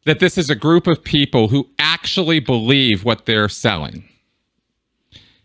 that 0.08 0.20
this 0.20 0.38
is 0.38 0.48
a 0.48 0.54
group 0.54 0.86
of 0.86 1.04
people 1.04 1.48
who 1.48 1.68
actually 1.78 2.40
believe 2.40 3.04
what 3.04 3.26
they're 3.26 3.48
selling, 3.48 4.08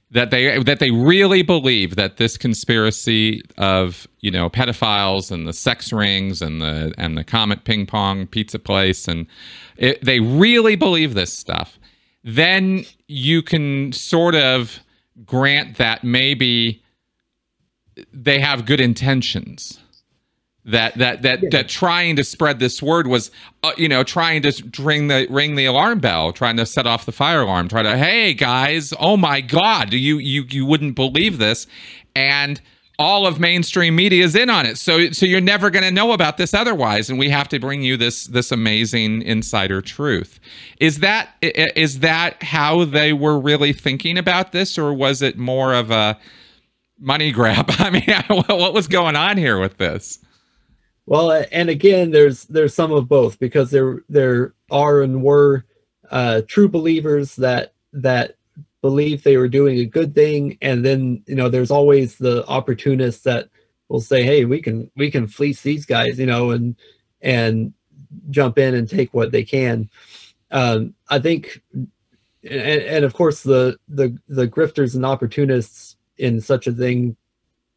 that 0.09 0.31
they 0.31 0.57
that 0.63 0.79
they 0.79 0.89
really 0.89 1.41
believe 1.41 1.97
that 1.97 2.15
this 2.15 2.37
conspiracy 2.37 3.41
of 3.57 4.07
you 4.21 4.31
know 4.31 4.49
pedophiles 4.49 5.31
and 5.31 5.45
the 5.45 5.51
sex 5.51 5.91
rings 5.91 6.41
and 6.41 6.61
the 6.61 6.93
and 6.97 7.17
the 7.17 7.25
comet 7.25 7.65
ping 7.65 7.85
pong 7.85 8.25
pizza 8.25 8.57
place 8.57 9.05
and 9.05 9.27
it, 9.75 10.01
they 10.01 10.21
really 10.21 10.77
believe 10.77 11.13
this 11.13 11.33
stuff, 11.33 11.77
then 12.23 12.85
you 13.09 13.41
can 13.41 13.91
sort 13.91 14.33
of 14.33 14.79
grant 15.25 15.77
that 15.77 16.05
maybe 16.05 16.81
they 18.13 18.39
have 18.39 18.65
good 18.65 18.79
intentions 18.79 19.82
that 20.65 20.97
that 20.97 21.21
that 21.23 21.51
that 21.51 21.67
trying 21.67 22.15
to 22.15 22.23
spread 22.23 22.59
this 22.59 22.81
word 22.81 23.07
was 23.07 23.31
uh, 23.63 23.73
you 23.77 23.89
know 23.89 24.03
trying 24.03 24.41
to 24.41 24.63
ring 24.79 25.07
the 25.07 25.27
ring 25.29 25.55
the 25.55 25.65
alarm 25.65 25.99
bell 25.99 26.31
trying 26.31 26.55
to 26.55 26.65
set 26.65 26.87
off 26.87 27.05
the 27.05 27.11
fire 27.11 27.41
alarm 27.41 27.67
trying 27.67 27.83
to 27.83 27.97
hey 27.97 28.33
guys 28.33 28.93
oh 28.99 29.17
my 29.17 29.41
god 29.41 29.91
you 29.91 30.17
you 30.17 30.45
you 30.49 30.65
wouldn't 30.65 30.95
believe 30.95 31.37
this? 31.37 31.67
And 32.15 32.61
all 32.99 33.25
of 33.25 33.39
mainstream 33.39 33.95
media 33.95 34.23
is 34.23 34.35
in 34.35 34.49
on 34.49 34.65
it. 34.65 34.77
So 34.77 35.11
so 35.11 35.25
you're 35.25 35.41
never 35.41 35.69
going 35.69 35.83
to 35.83 35.91
know 35.91 36.11
about 36.11 36.37
this 36.37 36.53
otherwise 36.53 37.09
and 37.09 37.17
we 37.17 37.29
have 37.29 37.49
to 37.49 37.59
bring 37.59 37.81
you 37.81 37.97
this 37.97 38.25
this 38.25 38.51
amazing 38.51 39.23
insider 39.23 39.81
truth. 39.81 40.39
Is 40.79 40.99
that 40.99 41.29
is 41.41 41.99
that 41.99 42.41
how 42.41 42.85
they 42.85 43.11
were 43.13 43.39
really 43.39 43.73
thinking 43.73 44.17
about 44.17 44.51
this 44.51 44.77
or 44.77 44.93
was 44.93 45.21
it 45.21 45.37
more 45.37 45.73
of 45.73 45.91
a 45.91 46.17
money 46.99 47.31
grab? 47.31 47.65
I 47.79 47.89
mean 47.89 48.03
what 48.47 48.73
was 48.73 48.87
going 48.87 49.15
on 49.15 49.37
here 49.37 49.59
with 49.59 49.77
this 49.77 50.19
Well, 51.05 51.45
and 51.51 51.69
again, 51.69 52.11
there's 52.11 52.45
there's 52.45 52.73
some 52.73 52.91
of 52.93 53.09
both 53.09 53.39
because 53.39 53.71
there 53.71 54.03
there 54.07 54.53
are 54.71 55.01
and 55.01 55.21
were 55.21 55.65
uh, 56.09 56.41
true 56.47 56.69
believers 56.69 57.35
that 57.37 57.73
that 57.91 58.35
believe 58.81 59.23
they 59.23 59.37
were 59.37 59.49
doing 59.49 59.79
a 59.79 59.85
good 59.85 60.15
thing, 60.15 60.57
and 60.61 60.85
then 60.85 61.23
you 61.27 61.35
know 61.35 61.49
there's 61.49 61.71
always 61.71 62.15
the 62.17 62.45
opportunists 62.47 63.23
that 63.23 63.49
will 63.89 63.99
say, 63.99 64.23
"Hey, 64.23 64.45
we 64.45 64.61
can 64.61 64.89
we 64.95 65.11
can 65.11 65.27
fleece 65.27 65.61
these 65.61 65.85
guys," 65.85 66.19
you 66.19 66.25
know, 66.25 66.51
and 66.51 66.75
and 67.21 67.73
jump 68.29 68.57
in 68.57 68.73
and 68.73 68.89
take 68.89 69.13
what 69.13 69.31
they 69.31 69.43
can. 69.43 69.89
Um, 70.51 70.93
I 71.09 71.19
think, 71.19 71.61
and, 71.73 71.83
and 72.43 73.05
of 73.05 73.13
course, 73.13 73.43
the 73.43 73.77
the 73.89 74.17
the 74.29 74.47
grifters 74.47 74.95
and 74.95 75.05
opportunists 75.05 75.97
in 76.17 76.39
such 76.39 76.67
a 76.67 76.71
thing 76.71 77.17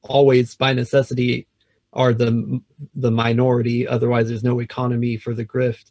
always 0.02 0.54
by 0.54 0.72
necessity 0.72 1.46
are 1.96 2.12
the 2.12 2.60
the 2.94 3.10
minority. 3.10 3.88
Otherwise 3.88 4.28
there's 4.28 4.44
no 4.44 4.60
economy 4.60 5.16
for 5.16 5.34
the 5.34 5.44
grift. 5.44 5.90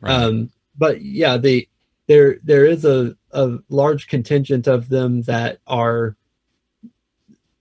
Right. 0.00 0.14
um 0.14 0.50
but 0.76 1.02
yeah 1.02 1.36
the 1.36 1.68
there 2.08 2.38
there 2.42 2.66
is 2.66 2.84
a 2.84 3.14
a 3.30 3.58
large 3.68 4.08
contingent 4.08 4.66
of 4.66 4.88
them 4.88 5.22
that 5.22 5.58
are 5.66 6.16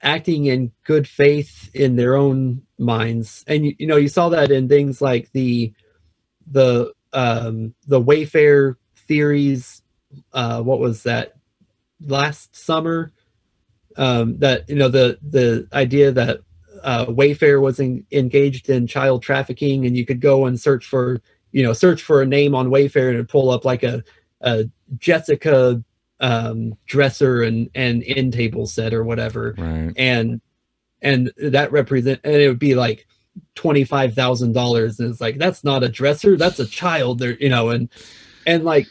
acting 0.01 0.45
in 0.45 0.71
good 0.83 1.07
faith 1.07 1.69
in 1.75 1.95
their 1.95 2.15
own 2.15 2.63
minds. 2.79 3.43
And 3.47 3.65
you, 3.65 3.75
you 3.77 3.87
know 3.87 3.97
you 3.97 4.07
saw 4.07 4.29
that 4.29 4.51
in 4.51 4.67
things 4.67 5.01
like 5.01 5.31
the 5.33 5.73
the 6.49 6.93
um 7.13 7.75
the 7.87 8.01
wayfair 8.01 8.75
theories 9.07 9.81
uh 10.33 10.61
what 10.61 10.79
was 10.79 11.03
that 11.03 11.33
last 11.99 12.55
summer? 12.55 13.11
Um 13.97 14.39
that 14.39 14.69
you 14.69 14.75
know 14.75 14.89
the 14.89 15.19
the 15.21 15.67
idea 15.73 16.11
that 16.13 16.41
uh, 16.83 17.05
Wayfair 17.07 17.61
was 17.61 17.79
in, 17.79 18.05
engaged 18.11 18.69
in 18.69 18.87
child 18.87 19.23
trafficking, 19.23 19.85
and 19.85 19.95
you 19.95 20.05
could 20.05 20.21
go 20.21 20.45
and 20.45 20.59
search 20.59 20.85
for, 20.85 21.21
you 21.51 21.63
know, 21.63 21.73
search 21.73 22.01
for 22.01 22.21
a 22.21 22.25
name 22.25 22.55
on 22.55 22.69
Wayfair 22.69 23.07
and 23.07 23.15
it'd 23.15 23.29
pull 23.29 23.49
up 23.49 23.65
like 23.65 23.83
a, 23.83 24.03
a 24.41 24.65
Jessica 24.97 25.83
um, 26.19 26.77
dresser 26.85 27.41
and 27.41 27.69
and 27.73 28.03
end 28.05 28.33
table 28.33 28.67
set 28.67 28.93
or 28.93 29.03
whatever, 29.03 29.55
right 29.57 29.91
and 29.97 30.39
and 31.01 31.31
that 31.37 31.71
represent 31.71 32.21
and 32.23 32.35
it 32.35 32.47
would 32.47 32.59
be 32.59 32.75
like 32.75 33.07
twenty 33.55 33.83
five 33.83 34.13
thousand 34.13 34.53
dollars, 34.53 34.99
and 34.99 35.09
it's 35.09 35.21
like 35.21 35.37
that's 35.37 35.63
not 35.63 35.83
a 35.83 35.89
dresser, 35.89 36.37
that's 36.37 36.59
a 36.59 36.67
child. 36.67 37.19
There, 37.19 37.35
you 37.39 37.49
know, 37.49 37.69
and 37.69 37.89
and 38.45 38.63
like 38.63 38.87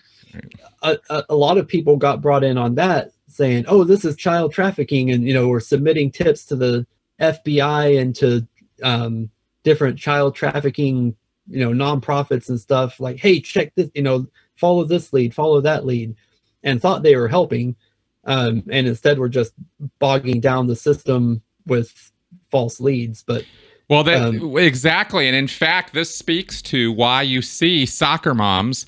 a, 0.82 0.98
a, 1.08 1.24
a 1.30 1.36
lot 1.36 1.58
of 1.58 1.68
people 1.68 1.96
got 1.96 2.20
brought 2.20 2.44
in 2.44 2.58
on 2.58 2.74
that, 2.74 3.12
saying, 3.28 3.64
"Oh, 3.68 3.84
this 3.84 4.04
is 4.04 4.16
child 4.16 4.52
trafficking," 4.52 5.10
and 5.10 5.24
you 5.24 5.32
know, 5.34 5.48
we're 5.48 5.60
submitting 5.60 6.10
tips 6.10 6.44
to 6.46 6.56
the 6.56 6.86
FBI 7.20 8.00
and 8.00 8.14
to 8.16 8.46
um, 8.82 9.30
different 9.62 9.98
child 9.98 10.34
trafficking, 10.34 11.14
you 11.48 11.60
know, 11.60 11.70
nonprofits 11.70 12.48
and 12.48 12.60
stuff. 12.60 13.00
Like, 13.00 13.18
hey, 13.18 13.40
check 13.40 13.74
this, 13.74 13.90
you 13.94 14.02
know, 14.02 14.26
follow 14.56 14.84
this 14.84 15.12
lead, 15.12 15.34
follow 15.34 15.60
that 15.60 15.84
lead, 15.84 16.16
and 16.62 16.80
thought 16.80 17.02
they 17.02 17.16
were 17.16 17.28
helping, 17.28 17.76
um, 18.24 18.62
and 18.70 18.86
instead 18.86 19.18
we're 19.18 19.28
just 19.28 19.52
bogging 19.98 20.40
down 20.40 20.66
the 20.66 20.76
system 20.76 21.42
with 21.66 22.12
false 22.50 22.80
leads. 22.80 23.22
But 23.22 23.44
well, 23.88 24.04
that, 24.04 24.22
um, 24.22 24.56
exactly, 24.58 25.26
and 25.26 25.36
in 25.36 25.48
fact, 25.48 25.94
this 25.94 26.14
speaks 26.14 26.62
to 26.62 26.92
why 26.92 27.22
you 27.22 27.42
see 27.42 27.86
soccer 27.86 28.34
moms 28.34 28.86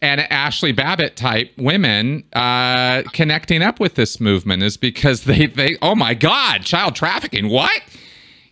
and 0.00 0.20
Ashli 0.22 0.74
Babbitt 0.74 1.16
type 1.16 1.52
women 1.56 2.24
uh, 2.32 3.02
connecting 3.12 3.62
up 3.62 3.80
with 3.80 3.94
this 3.94 4.20
movement 4.20 4.62
is 4.62 4.76
because 4.76 5.24
they 5.24 5.46
they 5.46 5.76
oh 5.82 5.94
my 5.94 6.14
god 6.14 6.62
child 6.62 6.94
trafficking 6.94 7.48
what? 7.48 7.82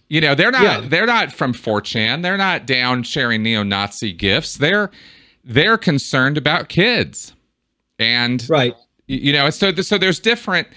You 0.08 0.20
know 0.20 0.34
they're 0.34 0.50
not 0.50 0.62
yeah. 0.62 0.80
they're 0.88 1.06
not 1.06 1.32
from 1.32 1.52
4chan 1.52 2.22
they're 2.22 2.36
not 2.36 2.66
down 2.66 3.02
sharing 3.02 3.42
neo-Nazi 3.42 4.12
gifts. 4.12 4.56
They're 4.56 4.90
they're 5.44 5.78
concerned 5.78 6.36
about 6.36 6.68
kids. 6.68 7.32
And 7.98 8.44
right. 8.50 8.74
you 9.06 9.32
know 9.32 9.50
so 9.50 9.72
so 9.74 9.98
there's 9.98 10.20
different 10.20 10.68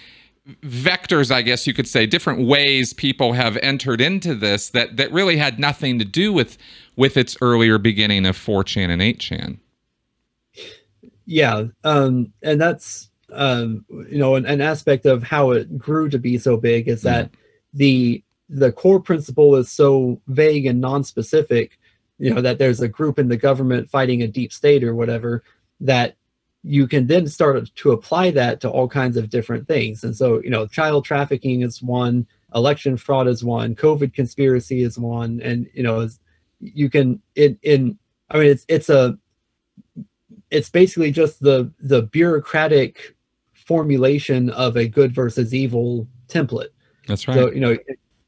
vectors 0.62 1.32
i 1.32 1.42
guess 1.44 1.68
you 1.68 1.74
could 1.74 1.88
say 1.88 2.08
different 2.08 2.48
ways 2.48 2.92
people 2.94 3.34
have 3.34 3.56
entered 3.58 4.02
into 4.02 4.34
this 4.34 4.70
that 4.70 4.98
that 4.98 5.12
really 5.12 5.38
had 5.38 5.60
nothing 5.60 6.00
to 6.00 6.06
do 6.06 6.34
with 6.34 6.58
with 6.96 7.18
its 7.18 7.38
earlier 7.42 7.78
beginning 7.78 8.26
of 8.26 8.36
4chan 8.36 8.90
and 8.90 9.02
8chan 9.02 9.60
yeah 11.30 11.64
um 11.84 12.34
and 12.42 12.60
that's 12.60 13.12
um 13.32 13.86
you 14.10 14.18
know 14.18 14.34
an, 14.34 14.48
an, 14.48 14.62
aspect 14.62 15.06
of 15.06 15.22
how 15.22 15.52
it 15.52 15.78
grew 15.78 16.10
to 16.10 16.18
be 16.18 16.40
so 16.40 16.58
big 16.58 16.88
is 16.88 17.04
that 17.04 17.32
mm. 17.32 17.36
the 17.76 18.24
the 18.50 18.72
core 18.72 19.00
principle 19.00 19.56
is 19.56 19.72
so 19.72 20.20
vague 20.28 20.66
and 20.66 20.82
non-specific 20.82 21.78
you 22.18 22.34
know 22.34 22.42
that 22.42 22.58
there's 22.58 22.82
a 22.82 22.88
group 22.88 23.20
in 23.20 23.28
the 23.28 23.38
government 23.38 23.88
fighting 23.88 24.24
a 24.24 24.28
deep 24.28 24.52
state 24.52 24.84
or 24.84 24.96
whatever 24.96 25.44
that 25.80 26.16
you 26.64 26.88
can 26.88 27.06
then 27.06 27.28
start 27.28 27.70
to 27.76 27.92
apply 27.92 28.32
that 28.32 28.60
to 28.60 28.68
all 28.68 28.88
kinds 28.88 29.16
of 29.16 29.30
different 29.30 29.68
things 29.68 30.04
and 30.04 30.18
so 30.18 30.42
you 30.42 30.50
know 30.50 30.66
child 30.66 31.06
trafficking 31.06 31.62
is 31.62 31.80
one 31.80 32.26
election 32.56 32.98
fraud 32.98 33.28
is 33.28 33.44
one 33.44 33.76
covid 33.76 34.12
conspiracy 34.16 34.82
is 34.82 34.98
one 34.98 35.40
and 35.44 35.70
you 35.76 35.84
know 35.84 36.10
you 36.60 36.90
can 36.90 37.22
in 37.36 37.56
in 37.62 38.00
i 38.32 38.40
mean 38.40 38.48
it's 38.48 38.66
it's 38.68 38.90
a 38.90 39.16
it's 40.52 40.70
basically 40.70 41.12
just 41.12 41.42
the 41.42 41.72
the 41.80 42.04
bureaucratic 42.04 43.16
formulation 43.54 44.50
of 44.52 44.76
a 44.78 44.88
good 44.88 45.14
versus 45.14 45.54
evil 45.54 46.08
template. 46.28 46.70
That's 47.08 47.28
right. 47.28 47.36
So 47.36 47.52
you 47.52 47.60
know 47.60 47.78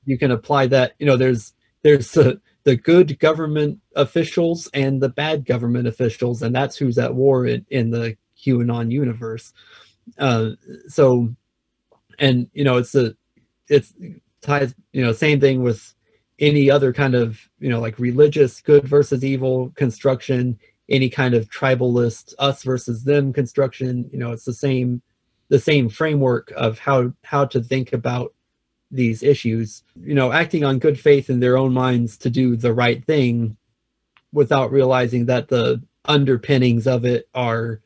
you 0.06 0.18
can 0.18 0.32
apply 0.32 0.68
that. 0.68 0.94
You 1.00 1.06
know 1.06 1.18
there's 1.18 1.54
there's 1.84 2.12
the 2.12 2.40
the 2.64 2.76
good 2.76 3.18
government 3.20 3.80
officials 3.96 4.70
and 4.74 5.02
the 5.02 5.10
bad 5.10 5.46
government 5.46 5.88
officials, 5.88 6.42
and 6.42 6.54
that's 6.54 6.78
who's 6.78 6.98
at 6.98 7.16
war 7.16 7.46
in, 7.46 7.66
in 7.70 7.90
the 7.90 8.16
QAnon 8.38 8.92
universe. 8.92 9.54
Uh, 10.18 10.52
so, 10.88 11.34
and 12.20 12.48
you 12.54 12.64
know 12.64 12.78
it's 12.78 12.96
a 12.96 13.16
it's 13.68 13.94
ties 14.42 14.76
you 14.92 15.04
know 15.04 15.12
same 15.12 15.40
thing 15.40 15.64
with 15.64 15.94
any 16.40 16.70
other 16.70 16.92
kind 16.92 17.16
of 17.16 17.40
you 17.60 17.70
know 17.70 17.80
like 17.80 17.98
religious 18.00 18.62
good 18.62 18.84
versus 18.84 19.24
evil 19.24 19.72
construction 19.76 20.58
any 20.92 21.10
kind 21.10 21.34
of 21.34 21.50
tribalist 21.50 22.36
us 22.38 22.62
versus 22.64 23.04
them 23.04 23.34
construction 23.34 24.08
you 24.12 24.20
know 24.20 24.32
it's 24.32 24.46
the 24.46 24.54
same 24.54 25.02
the 25.52 25.60
same 25.60 25.90
framework 25.90 26.52
of 26.56 26.80
how 26.80 27.12
how 27.24 27.46
to 27.46 27.62
think 27.62 27.92
about 27.92 28.34
these 28.90 29.22
issues. 29.22 29.84
You 30.02 30.16
know 30.16 30.32
acting 30.32 30.64
on 30.64 30.80
good 30.80 31.00
faith 31.00 31.30
in 31.30 31.42
their 31.42 31.58
own 31.58 31.74
minds 31.74 32.18
to 32.20 32.30
do 32.30 32.56
the 32.56 32.74
right 32.74 33.04
thing 33.06 33.58
without 34.34 34.72
realizing 34.72 35.26
that 35.26 35.50
the 35.50 35.82
underpinnings 36.06 36.88
of 36.88 37.06
it 37.06 37.28
are 37.36 37.82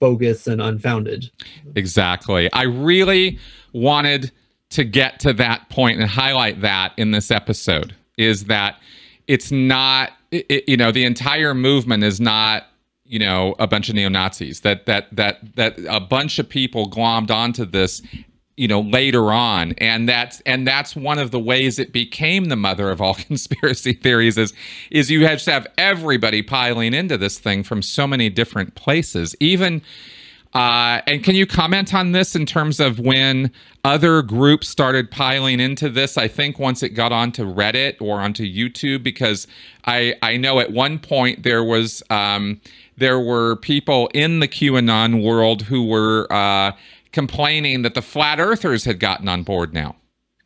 bogus 0.00 0.46
and 0.46 0.60
unfounded. 0.60 1.30
Exactly. 1.74 2.50
I 2.52 2.62
really 2.62 3.38
wanted 3.72 4.32
to 4.70 4.84
get 4.84 5.20
to 5.20 5.34
that 5.34 5.68
point 5.68 6.00
and 6.00 6.08
highlight 6.08 6.62
that 6.62 6.92
in 6.96 7.10
this 7.10 7.30
episode 7.30 7.94
is 8.16 8.46
that 8.46 8.80
it's 9.26 9.52
not 9.52 10.12
it, 10.48 10.68
you 10.68 10.76
know 10.76 10.92
the 10.92 11.04
entire 11.04 11.54
movement 11.54 12.04
is 12.04 12.20
not 12.20 12.64
you 13.04 13.18
know 13.18 13.54
a 13.58 13.66
bunch 13.66 13.88
of 13.88 13.94
neo 13.94 14.08
Nazis 14.08 14.60
that 14.60 14.86
that 14.86 15.14
that 15.14 15.56
that 15.56 15.78
a 15.88 16.00
bunch 16.00 16.38
of 16.38 16.48
people 16.48 16.90
glommed 16.90 17.30
onto 17.30 17.64
this 17.64 18.02
you 18.56 18.68
know 18.68 18.80
later 18.80 19.32
on. 19.32 19.72
And 19.78 20.08
that's 20.08 20.40
and 20.46 20.66
that's 20.66 20.96
one 20.96 21.18
of 21.18 21.30
the 21.30 21.38
ways 21.38 21.78
it 21.78 21.92
became 21.92 22.46
the 22.46 22.56
mother 22.56 22.90
of 22.90 23.00
all 23.00 23.14
conspiracy 23.28 23.92
theories 23.92 24.38
is 24.38 24.52
is 24.90 25.10
you 25.10 25.26
have 25.26 25.42
to 25.42 25.52
have 25.52 25.66
everybody 25.78 26.42
piling 26.42 26.94
into 26.94 27.16
this 27.16 27.38
thing 27.38 27.62
from 27.62 27.82
so 27.82 28.06
many 28.06 28.28
different 28.28 28.74
places. 28.74 29.36
Even 29.40 29.82
uh, 30.54 31.00
and 31.06 31.22
can 31.22 31.34
you 31.34 31.46
comment 31.46 31.92
on 31.92 32.12
this 32.12 32.34
in 32.34 32.46
terms 32.46 32.80
of 32.80 32.98
when 32.98 33.50
other 33.84 34.22
groups 34.22 34.68
started 34.68 35.10
piling 35.10 35.60
into 35.60 35.88
this? 35.88 36.16
I 36.16 36.28
think 36.28 36.58
once 36.58 36.82
it 36.82 36.90
got 36.90 37.12
onto 37.12 37.44
Reddit 37.44 38.00
or 38.00 38.20
onto 38.20 38.44
YouTube, 38.44 39.02
because 39.02 39.46
I 39.84 40.14
I 40.22 40.36
know 40.36 40.60
at 40.60 40.72
one 40.72 40.98
point 40.98 41.42
there 41.42 41.64
was 41.64 42.02
um, 42.10 42.60
there 42.96 43.20
were 43.20 43.56
people 43.56 44.08
in 44.14 44.40
the 44.40 44.48
QAnon 44.48 45.22
world 45.22 45.62
who 45.62 45.84
were 45.84 46.26
uh, 46.32 46.72
complaining 47.12 47.82
that 47.82 47.94
the 47.94 48.02
flat 48.02 48.40
earthers 48.40 48.84
had 48.84 49.00
gotten 49.00 49.28
on 49.28 49.42
board 49.42 49.74
now. 49.74 49.96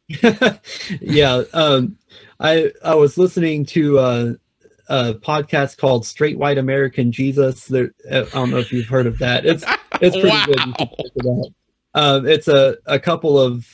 yeah, 1.01 1.43
um, 1.53 1.97
I 2.41 2.73
I 2.85 2.95
was 2.95 3.17
listening 3.17 3.65
to 3.67 3.99
uh, 3.99 4.33
a 4.91 5.15
podcast 5.15 5.79
called 5.79 6.05
Straight 6.05 6.37
White 6.37 6.59
American 6.59 7.13
Jesus. 7.13 7.67
There, 7.67 7.93
I 8.11 8.23
don't 8.25 8.51
know 8.51 8.59
if 8.59 8.73
you've 8.73 8.89
heard 8.89 9.07
of 9.07 9.19
that. 9.19 9.47
It's 9.47 9.65
it's 10.01 10.17
pretty 10.17 10.29
wow. 10.63 10.75
good. 11.17 11.55
Um, 11.95 12.27
it's 12.27 12.49
a 12.49 12.77
a 12.87 12.99
couple 12.99 13.39
of 13.39 13.67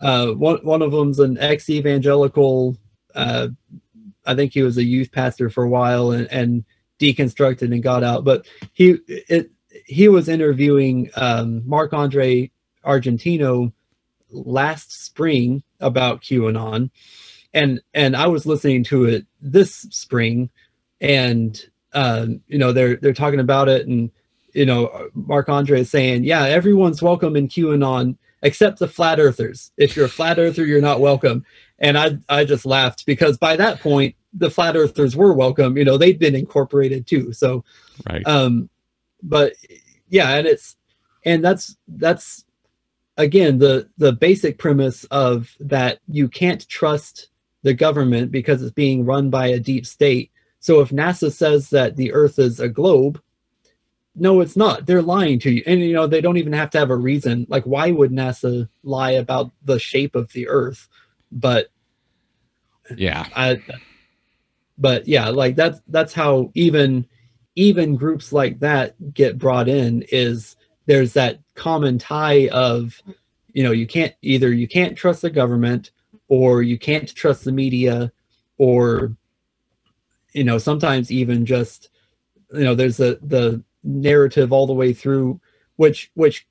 uh, 0.00 0.28
one 0.28 0.58
one 0.58 0.82
of 0.82 0.92
them's 0.92 1.18
an 1.18 1.36
ex 1.38 1.68
evangelical. 1.68 2.76
Uh, 3.14 3.48
I 4.24 4.34
think 4.36 4.52
he 4.52 4.62
was 4.62 4.78
a 4.78 4.84
youth 4.84 5.10
pastor 5.10 5.50
for 5.50 5.64
a 5.64 5.68
while 5.68 6.12
and, 6.12 6.30
and 6.30 6.64
deconstructed 7.00 7.72
and 7.72 7.82
got 7.82 8.04
out. 8.04 8.24
But 8.24 8.46
he 8.72 8.98
it 9.08 9.50
he 9.84 10.08
was 10.08 10.28
interviewing 10.28 11.10
um, 11.16 11.68
Marc 11.68 11.92
Andre 11.92 12.52
Argentino 12.84 13.72
last 14.30 15.04
spring 15.04 15.64
about 15.80 16.22
QAnon, 16.22 16.90
and 17.54 17.80
and 17.94 18.16
I 18.16 18.26
was 18.26 18.46
listening 18.46 18.84
to 18.84 19.04
it 19.04 19.26
this 19.40 19.74
spring, 19.90 20.50
and 21.00 21.60
um, 21.92 22.40
you 22.48 22.58
know 22.58 22.72
they're 22.72 22.96
they're 22.96 23.12
talking 23.12 23.40
about 23.40 23.68
it, 23.68 23.86
and 23.86 24.10
you 24.52 24.66
know 24.66 25.10
Marc 25.14 25.48
Andre 25.48 25.80
is 25.80 25.90
saying, 25.90 26.24
yeah, 26.24 26.44
everyone's 26.44 27.02
welcome 27.02 27.36
in 27.36 27.48
QAnon 27.48 28.16
except 28.42 28.78
the 28.78 28.88
flat 28.88 29.18
earthers. 29.18 29.72
If 29.76 29.96
you're 29.96 30.06
a 30.06 30.10
flat 30.10 30.38
earther, 30.38 30.64
you're 30.64 30.80
not 30.80 31.00
welcome. 31.00 31.44
And 31.78 31.98
I 31.98 32.18
I 32.28 32.44
just 32.44 32.66
laughed 32.66 33.06
because 33.06 33.36
by 33.38 33.56
that 33.56 33.80
point 33.80 34.14
the 34.32 34.50
flat 34.50 34.76
earthers 34.76 35.16
were 35.16 35.32
welcome. 35.32 35.76
You 35.76 35.84
know 35.84 35.98
they'd 35.98 36.18
been 36.18 36.34
incorporated 36.34 37.06
too. 37.06 37.32
So, 37.32 37.64
right. 38.08 38.26
Um, 38.26 38.68
but 39.22 39.54
yeah, 40.08 40.36
and 40.36 40.46
it's 40.46 40.76
and 41.24 41.44
that's 41.44 41.76
that's 41.88 42.44
again 43.16 43.58
the 43.58 43.88
the 43.98 44.12
basic 44.12 44.58
premise 44.58 45.04
of 45.04 45.54
that 45.60 46.00
you 46.08 46.28
can't 46.28 46.66
trust 46.68 47.28
the 47.66 47.74
government 47.74 48.30
because 48.30 48.62
it's 48.62 48.70
being 48.70 49.04
run 49.04 49.28
by 49.28 49.48
a 49.48 49.58
deep 49.58 49.84
state. 49.84 50.30
So 50.60 50.80
if 50.80 50.90
NASA 50.90 51.32
says 51.32 51.68
that 51.70 51.96
the 51.96 52.12
Earth 52.12 52.38
is 52.38 52.60
a 52.60 52.68
globe, 52.68 53.20
no, 54.14 54.40
it's 54.40 54.56
not. 54.56 54.86
They're 54.86 55.02
lying 55.02 55.40
to 55.40 55.50
you. 55.50 55.64
And 55.66 55.80
you 55.80 55.92
know, 55.92 56.06
they 56.06 56.20
don't 56.20 56.36
even 56.36 56.52
have 56.52 56.70
to 56.70 56.78
have 56.78 56.90
a 56.90 56.96
reason. 56.96 57.44
Like 57.48 57.64
why 57.64 57.90
would 57.90 58.12
NASA 58.12 58.68
lie 58.84 59.10
about 59.10 59.50
the 59.64 59.80
shape 59.80 60.14
of 60.14 60.32
the 60.32 60.46
Earth? 60.46 60.88
But 61.32 61.66
yeah. 62.96 63.26
I 63.34 63.60
but 64.78 65.08
yeah, 65.08 65.30
like 65.30 65.56
that's 65.56 65.80
that's 65.88 66.12
how 66.12 66.52
even 66.54 67.04
even 67.56 67.96
groups 67.96 68.32
like 68.32 68.60
that 68.60 68.94
get 69.12 69.38
brought 69.38 69.68
in 69.68 70.04
is 70.12 70.54
there's 70.86 71.14
that 71.14 71.40
common 71.56 71.98
tie 71.98 72.46
of 72.50 73.02
you 73.52 73.64
know 73.64 73.72
you 73.72 73.88
can't 73.88 74.14
either 74.22 74.52
you 74.52 74.68
can't 74.68 74.96
trust 74.96 75.22
the 75.22 75.30
government 75.30 75.90
or 76.28 76.62
you 76.62 76.78
can't 76.78 77.14
trust 77.14 77.44
the 77.44 77.52
media 77.52 78.12
or 78.58 79.16
you 80.32 80.44
know 80.44 80.58
sometimes 80.58 81.10
even 81.10 81.46
just 81.46 81.90
you 82.52 82.64
know 82.64 82.74
there's 82.74 82.96
the 82.96 83.18
the 83.22 83.62
narrative 83.82 84.52
all 84.52 84.66
the 84.66 84.72
way 84.72 84.92
through 84.92 85.40
which 85.76 86.10
which 86.14 86.46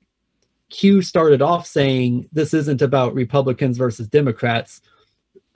q 0.70 1.02
started 1.02 1.42
off 1.42 1.66
saying 1.66 2.28
this 2.32 2.54
isn't 2.54 2.82
about 2.82 3.14
republicans 3.14 3.76
versus 3.76 4.08
democrats 4.08 4.80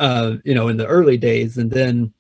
uh, 0.00 0.36
you 0.44 0.54
know, 0.54 0.68
in 0.68 0.78
the 0.78 0.86
early 0.86 1.18
days, 1.18 1.58
and 1.58 1.70
then 1.70 2.12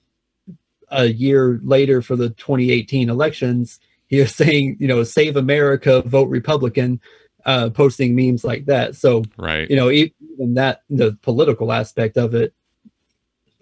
a 0.90 1.06
year 1.06 1.58
later 1.64 2.02
for 2.02 2.14
the 2.14 2.28
2018 2.28 3.08
elections, 3.08 3.80
he 4.06 4.20
was 4.20 4.34
saying, 4.36 4.76
you 4.78 4.86
know, 4.86 5.02
"Save 5.02 5.36
America, 5.36 6.02
vote 6.02 6.28
Republican," 6.28 7.00
uh, 7.46 7.70
posting 7.70 8.14
memes 8.14 8.44
like 8.44 8.66
that. 8.66 8.94
So, 8.96 9.24
right, 9.38 9.68
you 9.68 9.76
know, 9.76 9.90
even 10.32 10.54
that 10.54 10.82
the 10.88 11.16
political 11.22 11.72
aspect 11.72 12.16
of 12.16 12.34
it, 12.34 12.54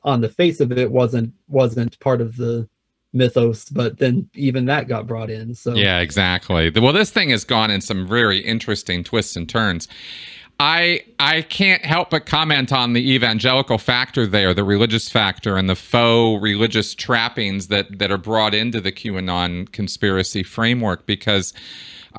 on 0.05 0.21
the 0.21 0.29
face 0.29 0.61
of 0.61 0.73
it, 0.73 0.91
wasn't 0.91 1.33
wasn't 1.49 1.99
part 2.01 2.21
of 2.21 2.37
the 2.37 2.69
mythos, 3.13 3.69
but 3.69 3.99
then 3.99 4.29
even 4.35 4.67
that 4.67 4.89
got 4.89 5.07
brought 5.07 5.31
in. 5.31 5.55
So 5.55 5.75
yeah, 5.75 6.01
exactly. 6.01 6.71
Well, 6.71 6.93
this 6.93 7.11
thing 7.11 7.31
has 7.31 7.45
gone 7.45 7.71
in 7.71 7.81
some 7.81 8.07
very 8.07 8.39
interesting 8.39 9.05
twists 9.05 9.37
and 9.37 9.49
turns. 9.49 9.89
I 10.61 11.05
I 11.21 11.43
can't 11.43 11.85
help 11.85 12.11
but 12.11 12.27
comment 12.27 12.73
on 12.73 12.93
the 12.93 13.13
evangelical 13.13 13.79
factor 13.79 14.27
there, 14.27 14.53
the 14.53 14.65
religious 14.65 15.09
factor, 15.09 15.57
and 15.57 15.71
the 15.71 15.77
faux 15.77 16.43
religious 16.43 16.95
trappings 16.95 17.69
that 17.69 17.99
that 17.99 18.11
are 18.11 18.19
brought 18.19 18.55
into 18.55 18.81
the 18.81 18.93
QAnon 18.93 19.71
conspiracy 19.73 20.43
framework 20.43 21.07
because. 21.07 21.53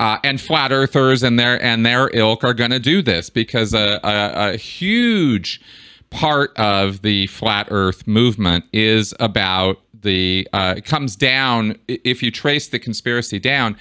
Uh, 0.00 0.18
and 0.24 0.40
flat 0.40 0.72
earthers 0.72 1.22
and 1.22 1.38
their 1.38 1.62
and 1.62 1.84
their 1.84 2.08
ilk 2.14 2.42
are 2.42 2.54
going 2.54 2.70
to 2.70 2.78
do 2.78 3.02
this 3.02 3.28
because 3.28 3.74
a, 3.74 4.00
a, 4.02 4.54
a 4.54 4.56
huge 4.56 5.60
part 6.08 6.58
of 6.58 7.02
the 7.02 7.26
flat 7.26 7.68
earth 7.70 8.06
movement 8.06 8.64
is 8.72 9.12
about 9.20 9.78
the 9.92 10.48
uh, 10.54 10.72
it 10.78 10.86
comes 10.86 11.16
down 11.16 11.76
if 11.86 12.22
you 12.22 12.30
trace 12.30 12.68
the 12.68 12.78
conspiracy 12.78 13.38
down 13.38 13.76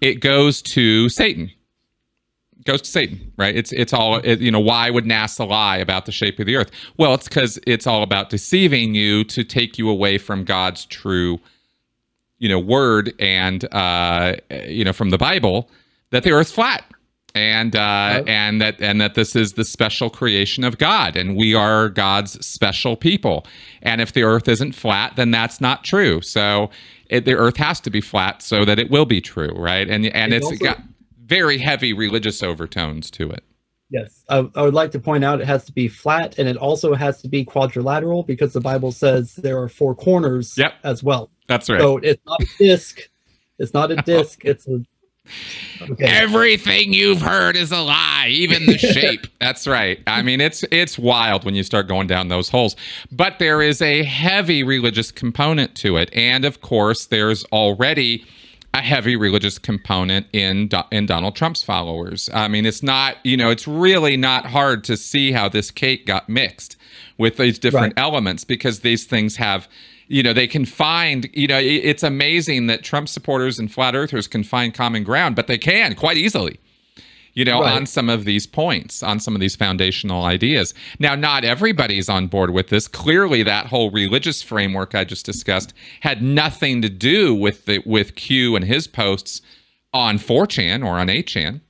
it 0.00 0.14
goes 0.14 0.60
to 0.60 1.08
satan. 1.08 1.52
Goes 2.64 2.82
to 2.82 2.90
satan 2.90 3.32
right? 3.36 3.54
It's 3.56 3.70
it's 3.70 3.92
all 3.92 4.16
it, 4.16 4.40
you 4.40 4.50
know 4.50 4.58
why 4.58 4.90
would 4.90 5.04
nasa 5.04 5.48
lie 5.48 5.76
about 5.76 6.04
the 6.04 6.12
shape 6.12 6.40
of 6.40 6.46
the 6.46 6.56
earth? 6.56 6.72
Well 6.96 7.14
it's 7.14 7.28
because 7.28 7.60
it's 7.64 7.86
all 7.86 8.02
about 8.02 8.28
deceiving 8.28 8.96
you 8.96 9.22
to 9.22 9.44
take 9.44 9.78
you 9.78 9.88
away 9.88 10.18
from 10.18 10.42
god's 10.42 10.84
true 10.84 11.38
you 12.40 12.48
know 12.48 12.58
word 12.58 13.14
and 13.20 13.72
uh 13.72 14.34
you 14.66 14.84
know 14.84 14.92
from 14.92 15.10
the 15.10 15.18
bible 15.18 15.70
that 16.10 16.24
the 16.24 16.32
earth's 16.32 16.50
flat 16.50 16.84
and 17.34 17.76
uh, 17.76 18.22
and 18.26 18.60
that 18.60 18.80
and 18.80 19.00
that 19.00 19.14
this 19.14 19.36
is 19.36 19.54
the 19.54 19.64
special 19.64 20.10
creation 20.10 20.64
of 20.64 20.78
God, 20.78 21.16
and 21.16 21.36
we 21.36 21.54
are 21.54 21.88
God's 21.88 22.44
special 22.44 22.96
people. 22.96 23.46
And 23.82 24.00
if 24.00 24.12
the 24.12 24.24
Earth 24.24 24.48
isn't 24.48 24.72
flat, 24.72 25.16
then 25.16 25.30
that's 25.30 25.60
not 25.60 25.84
true. 25.84 26.20
So 26.22 26.70
it, 27.06 27.24
the 27.24 27.34
Earth 27.34 27.56
has 27.56 27.80
to 27.80 27.90
be 27.90 28.00
flat 28.00 28.42
so 28.42 28.64
that 28.64 28.78
it 28.78 28.90
will 28.90 29.06
be 29.06 29.20
true, 29.20 29.52
right? 29.56 29.88
And 29.88 30.06
and 30.06 30.32
it's, 30.32 30.50
it's 30.50 30.60
also, 30.60 30.74
got 30.74 30.82
very 31.24 31.58
heavy 31.58 31.92
religious 31.92 32.42
overtones 32.42 33.10
to 33.12 33.30
it. 33.30 33.44
Yes, 33.90 34.24
I, 34.28 34.48
I, 34.54 34.62
would 34.62 34.74
like 34.74 34.92
to 34.92 35.00
point 35.00 35.24
out 35.24 35.40
it 35.40 35.46
has 35.48 35.64
to 35.64 35.72
be 35.72 35.88
flat, 35.88 36.38
and 36.38 36.48
it 36.48 36.56
also 36.56 36.94
has 36.94 37.20
to 37.22 37.28
be 37.28 37.44
quadrilateral 37.44 38.22
because 38.22 38.52
the 38.52 38.60
Bible 38.60 38.92
says 38.92 39.34
there 39.34 39.60
are 39.60 39.68
four 39.68 39.96
corners 39.96 40.56
yep. 40.56 40.74
as 40.84 41.02
well. 41.02 41.28
That's 41.48 41.68
right. 41.68 41.80
So 41.80 41.96
it's 41.98 42.24
not 42.24 42.40
a 42.40 42.46
disc. 42.58 43.00
It's 43.58 43.74
not 43.74 43.90
a 43.90 43.96
disc. 43.96 44.44
It's 44.44 44.68
a 44.68 44.82
Okay. 45.82 46.04
Everything 46.04 46.92
you've 46.92 47.22
heard 47.22 47.56
is 47.56 47.72
a 47.72 47.80
lie, 47.80 48.28
even 48.30 48.66
the 48.66 48.78
shape. 48.78 49.26
That's 49.40 49.66
right. 49.66 50.00
I 50.06 50.22
mean, 50.22 50.40
it's 50.40 50.64
it's 50.70 50.98
wild 50.98 51.44
when 51.44 51.54
you 51.54 51.62
start 51.62 51.88
going 51.88 52.06
down 52.06 52.28
those 52.28 52.48
holes. 52.48 52.76
But 53.10 53.38
there 53.38 53.62
is 53.62 53.80
a 53.80 54.02
heavy 54.02 54.62
religious 54.62 55.10
component 55.10 55.74
to 55.76 55.96
it, 55.96 56.10
and 56.12 56.44
of 56.44 56.60
course, 56.60 57.06
there's 57.06 57.44
already 57.44 58.24
a 58.72 58.80
heavy 58.80 59.16
religious 59.16 59.58
component 59.58 60.26
in 60.32 60.68
in 60.90 61.06
Donald 61.06 61.36
Trump's 61.36 61.62
followers. 61.62 62.30
I 62.32 62.48
mean, 62.48 62.66
it's 62.66 62.82
not 62.82 63.16
you 63.24 63.36
know, 63.36 63.50
it's 63.50 63.66
really 63.66 64.16
not 64.16 64.46
hard 64.46 64.84
to 64.84 64.96
see 64.96 65.32
how 65.32 65.48
this 65.48 65.70
cake 65.70 66.06
got 66.06 66.28
mixed 66.28 66.76
with 67.18 67.36
these 67.36 67.58
different 67.58 67.94
right. 67.96 68.02
elements 68.04 68.44
because 68.44 68.80
these 68.80 69.04
things 69.04 69.36
have 69.36 69.68
you 70.10 70.22
know 70.22 70.32
they 70.32 70.46
can 70.46 70.64
find 70.64 71.28
you 71.32 71.46
know 71.46 71.58
it's 71.58 72.02
amazing 72.02 72.66
that 72.66 72.82
trump 72.82 73.08
supporters 73.08 73.58
and 73.58 73.72
flat 73.72 73.94
earthers 73.94 74.26
can 74.26 74.42
find 74.42 74.74
common 74.74 75.04
ground 75.04 75.36
but 75.36 75.46
they 75.46 75.56
can 75.56 75.94
quite 75.94 76.16
easily 76.16 76.58
you 77.34 77.44
know 77.44 77.60
right. 77.60 77.72
on 77.72 77.86
some 77.86 78.08
of 78.08 78.24
these 78.24 78.46
points 78.46 79.02
on 79.02 79.20
some 79.20 79.34
of 79.34 79.40
these 79.40 79.56
foundational 79.56 80.24
ideas 80.24 80.74
now 80.98 81.14
not 81.14 81.44
everybody's 81.44 82.08
on 82.08 82.26
board 82.26 82.50
with 82.50 82.68
this 82.68 82.88
clearly 82.88 83.42
that 83.42 83.66
whole 83.66 83.90
religious 83.90 84.42
framework 84.42 84.94
i 84.94 85.04
just 85.04 85.26
discussed 85.26 85.72
had 86.00 86.22
nothing 86.22 86.82
to 86.82 86.88
do 86.88 87.34
with 87.34 87.66
the 87.66 87.82
with 87.86 88.14
q 88.14 88.56
and 88.56 88.64
his 88.64 88.86
posts 88.86 89.42
on 89.92 90.18
4chan 90.18 90.84
or 90.84 90.98
on 90.98 91.08
8chan 91.08 91.60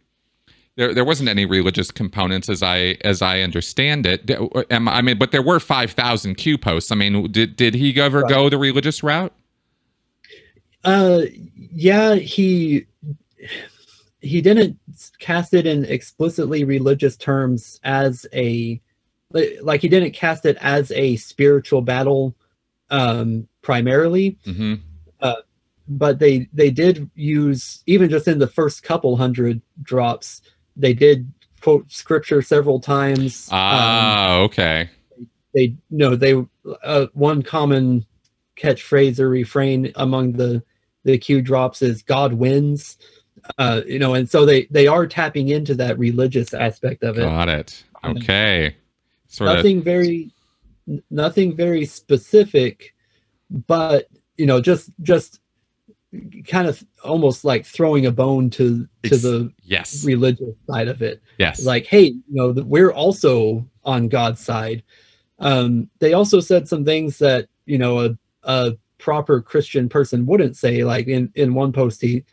there 0.77 0.95
there 0.95 1.05
wasn't 1.05 1.29
any 1.29 1.45
religious 1.45 1.91
components 1.91 2.49
as 2.49 2.63
I 2.63 2.97
as 3.05 3.21
I 3.21 3.41
understand 3.41 4.07
it. 4.07 4.31
I 4.71 5.03
mean, 5.03 5.19
but 5.19 5.31
there 5.31 5.43
were 5.43 5.61
five 5.61 5.91
thousand 5.91 6.37
Q 6.37 6.57
posts. 6.57 6.91
I 6.91 6.95
mean, 6.95 7.31
did 7.31 7.57
did 7.57 7.75
he 7.75 8.01
ever 8.01 8.21
right. 8.21 8.31
go 8.31 8.49
the 8.49 8.57
religious 8.57 9.03
route? 9.03 9.33
Uh, 10.85 11.23
yeah, 11.73 12.15
he 12.15 12.87
he 14.21 14.41
didn't 14.41 14.79
cast 15.19 15.55
it 15.55 15.67
in 15.67 15.85
explicitly 15.85 16.65
religious 16.65 17.17
terms 17.17 17.81
as 17.85 18.27
a 18.33 18.81
like 19.63 19.81
he 19.81 19.89
didn't 19.89 20.13
cast 20.13 20.45
it 20.45 20.57
as 20.61 20.91
a 20.93 21.17
spiritual 21.17 21.83
battle 21.83 22.35
um 22.91 23.47
primarily 23.63 24.37
mm-hmm. 24.45 24.75
uh, 25.21 25.37
but 25.89 26.19
they 26.19 26.49
they 26.53 26.71
did 26.71 27.09
use 27.15 27.83
even 27.87 28.11
just 28.11 28.27
in 28.27 28.39
the 28.39 28.47
first 28.47 28.83
couple 28.83 29.17
hundred 29.17 29.63
drops 29.83 30.43
they 30.77 30.93
did 30.93 31.33
quote 31.61 31.91
scripture 31.91 32.43
several 32.43 32.81
times. 32.81 33.49
Ah, 33.53 34.37
um, 34.37 34.43
okay. 34.43 34.91
They 35.55 35.77
no, 35.91 36.17
they 36.17 36.35
uh, 36.83 37.07
one 37.13 37.43
common 37.43 38.07
catchphrase 38.57 39.19
or 39.19 39.29
refrain 39.29 39.93
among 39.97 40.33
the 40.33 40.63
the 41.05 41.19
Q 41.19 41.43
drops 41.43 41.83
is 41.83 42.03
"God 42.03 42.35
wins." 42.35 42.99
Uh, 43.59 43.83
you 43.87 43.99
know, 43.99 44.15
and 44.15 44.29
so 44.29 44.45
they 44.45 44.67
they 44.71 44.87
are 44.87 45.07
tapping 45.07 45.49
into 45.49 45.75
that 45.75 45.99
religious 45.99 46.55
aspect 46.55 47.03
of 47.03 47.19
it. 47.19 47.23
Got 47.23 47.49
it. 47.49 47.85
Okay. 48.05 48.77
Sort 49.29 49.55
nothing 49.55 49.79
of... 49.79 49.85
very, 49.85 50.31
nothing 51.11 51.55
very 51.55 51.85
specific, 51.87 52.95
but 53.51 54.09
you 54.37 54.47
know, 54.47 54.61
just 54.61 54.91
just 55.03 55.41
kind 56.49 56.67
of 56.67 56.85
almost 57.05 57.45
like 57.45 57.65
throwing 57.65 58.07
a 58.07 58.11
bone 58.11 58.51
to 58.51 58.89
to 59.05 59.17
the 59.17 59.53
yes 59.63 60.05
religious 60.05 60.55
side 60.67 60.89
of 60.89 61.03
it. 61.03 61.23
Yes, 61.39 61.65
like 61.65 61.87
hey, 61.87 62.07
you 62.07 62.23
know, 62.29 62.51
we're 62.51 62.93
also 62.93 63.67
on 63.85 64.09
God's 64.09 64.41
side. 64.41 64.83
Um, 65.39 65.89
they 66.01 66.13
also 66.13 66.41
said 66.41 66.69
some 66.69 66.85
things 66.85 67.19
that 67.19 67.49
you 67.67 67.79
know 67.79 68.01
a, 68.01 68.19
a 68.43 68.73
proper 68.99 69.41
Christian 69.41 69.89
person 69.89 70.27
wouldn't 70.27 70.57
say. 70.57 70.85
Like 70.85 71.07
in 71.07 71.31
in 71.35 71.55
one 71.55 71.73
post, 71.73 72.01
he 72.01 72.25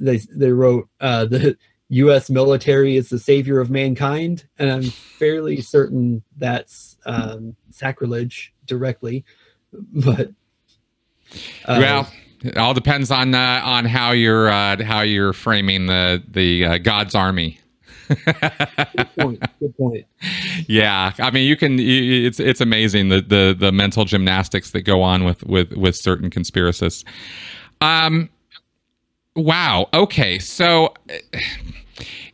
they 0.00 0.18
they 0.34 0.50
wrote 0.52 0.88
uh, 1.00 1.26
the 1.26 1.56
U.S. 1.90 2.30
military 2.30 2.96
is 2.96 3.08
the 3.08 3.18
savior 3.18 3.60
of 3.60 3.70
mankind, 3.70 4.46
and 4.58 4.70
I'm 4.70 4.84
fairly 4.84 5.60
certain 5.60 6.22
that's 6.36 6.96
um, 7.06 7.56
sacrilege 7.70 8.52
directly. 8.66 9.24
But 9.72 10.32
uh, 11.64 11.76
well, 11.78 12.12
it 12.42 12.56
all 12.56 12.74
depends 12.74 13.12
on 13.12 13.36
uh, 13.36 13.62
on 13.64 13.84
how 13.84 14.10
you're 14.10 14.48
uh, 14.48 14.82
how 14.82 15.02
you're 15.02 15.32
framing 15.32 15.86
the 15.86 16.20
the 16.28 16.64
uh, 16.64 16.78
God's 16.78 17.14
army. 17.14 17.60
Good 18.08 19.08
point. 19.16 19.42
Good 19.60 19.76
point. 19.76 20.06
Yeah, 20.66 21.12
I 21.18 21.30
mean, 21.30 21.48
you 21.48 21.56
can. 21.56 21.78
You, 21.78 22.26
it's 22.26 22.38
it's 22.38 22.60
amazing 22.60 23.08
the, 23.08 23.20
the 23.22 23.56
the 23.58 23.72
mental 23.72 24.04
gymnastics 24.04 24.72
that 24.72 24.82
go 24.82 25.02
on 25.02 25.24
with 25.24 25.44
with 25.44 25.72
with 25.72 25.96
certain 25.96 26.30
conspiracists. 26.30 27.04
Um. 27.80 28.28
Wow. 29.36 29.88
Okay. 29.94 30.38
So 30.38 30.94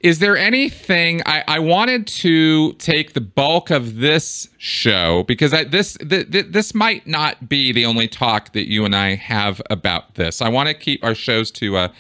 is 0.01 0.19
there 0.19 0.37
anything 0.37 1.23
I, 1.27 1.45
I, 1.47 1.59
wanted 1.59 2.07
to 2.07 2.73
take 2.75 3.13
the 3.13 3.21
bulk 3.21 3.71
of 3.71 3.97
this 3.97 4.49
show 4.59 5.25
because 5.25 5.53
I, 5.53 5.65
this 5.65 5.99
this 6.01 6.75
might 6.75 7.07
not 7.07 7.49
be 7.49 7.73
the 7.73 7.85
only 7.85 8.09
talk 8.09 8.53
that 8.53 8.71
you 8.71 8.85
and 8.85 8.95
I 8.95 9.17
have 9.17 9.61
about 9.69 10.15
this. 10.15 10.41
I 10.41 10.49
want 10.49 10.69
to 10.69 10.75
keep 10.75 11.05
our 11.05 11.15
shows 11.15 11.51
to 11.53 11.77
a 11.77 11.93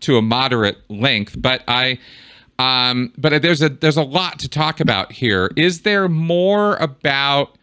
to 0.00 0.16
a 0.16 0.22
moderate 0.22 0.78
length, 0.90 1.40
but 1.40 1.62
I 1.68 1.98
um, 2.58 3.12
but 3.16 3.42
there's 3.42 3.62
a 3.62 3.68
there's 3.68 3.96
a 3.96 4.02
lot 4.02 4.38
to 4.40 4.48
talk 4.48 4.80
about 4.80 5.12
here. 5.12 5.50
Is 5.56 5.82
there 5.82 6.08
more 6.08 6.76
about 6.76 7.56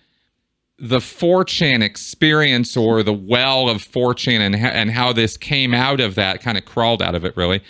the 0.82 1.00
4chan 1.00 1.84
experience 1.84 2.78
or 2.78 3.04
the 3.04 3.14
well 3.14 3.70
of 3.70 3.78
4chan 3.78 4.40
and 4.40 4.56
and 4.56 4.92
how 4.92 5.12
this 5.12 5.36
came 5.38 5.74
out 5.74 6.00
of 6.00 6.16
that 6.16 6.42
kind 6.42 6.58
of 6.58 6.66
crawled 6.66 7.02
out 7.02 7.16
of 7.16 7.26
it 7.26 7.36
really 7.36 7.62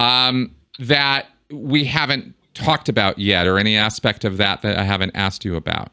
um, 0.00 0.54
that 0.78 1.26
we 1.50 1.84
haven't 1.84 2.34
talked 2.56 2.88
about 2.88 3.18
yet, 3.18 3.46
or 3.46 3.58
any 3.58 3.76
aspect 3.76 4.24
of 4.24 4.38
that 4.38 4.62
that 4.62 4.78
I 4.78 4.82
haven't 4.82 5.12
asked 5.14 5.44
you 5.44 5.56
about? 5.56 5.92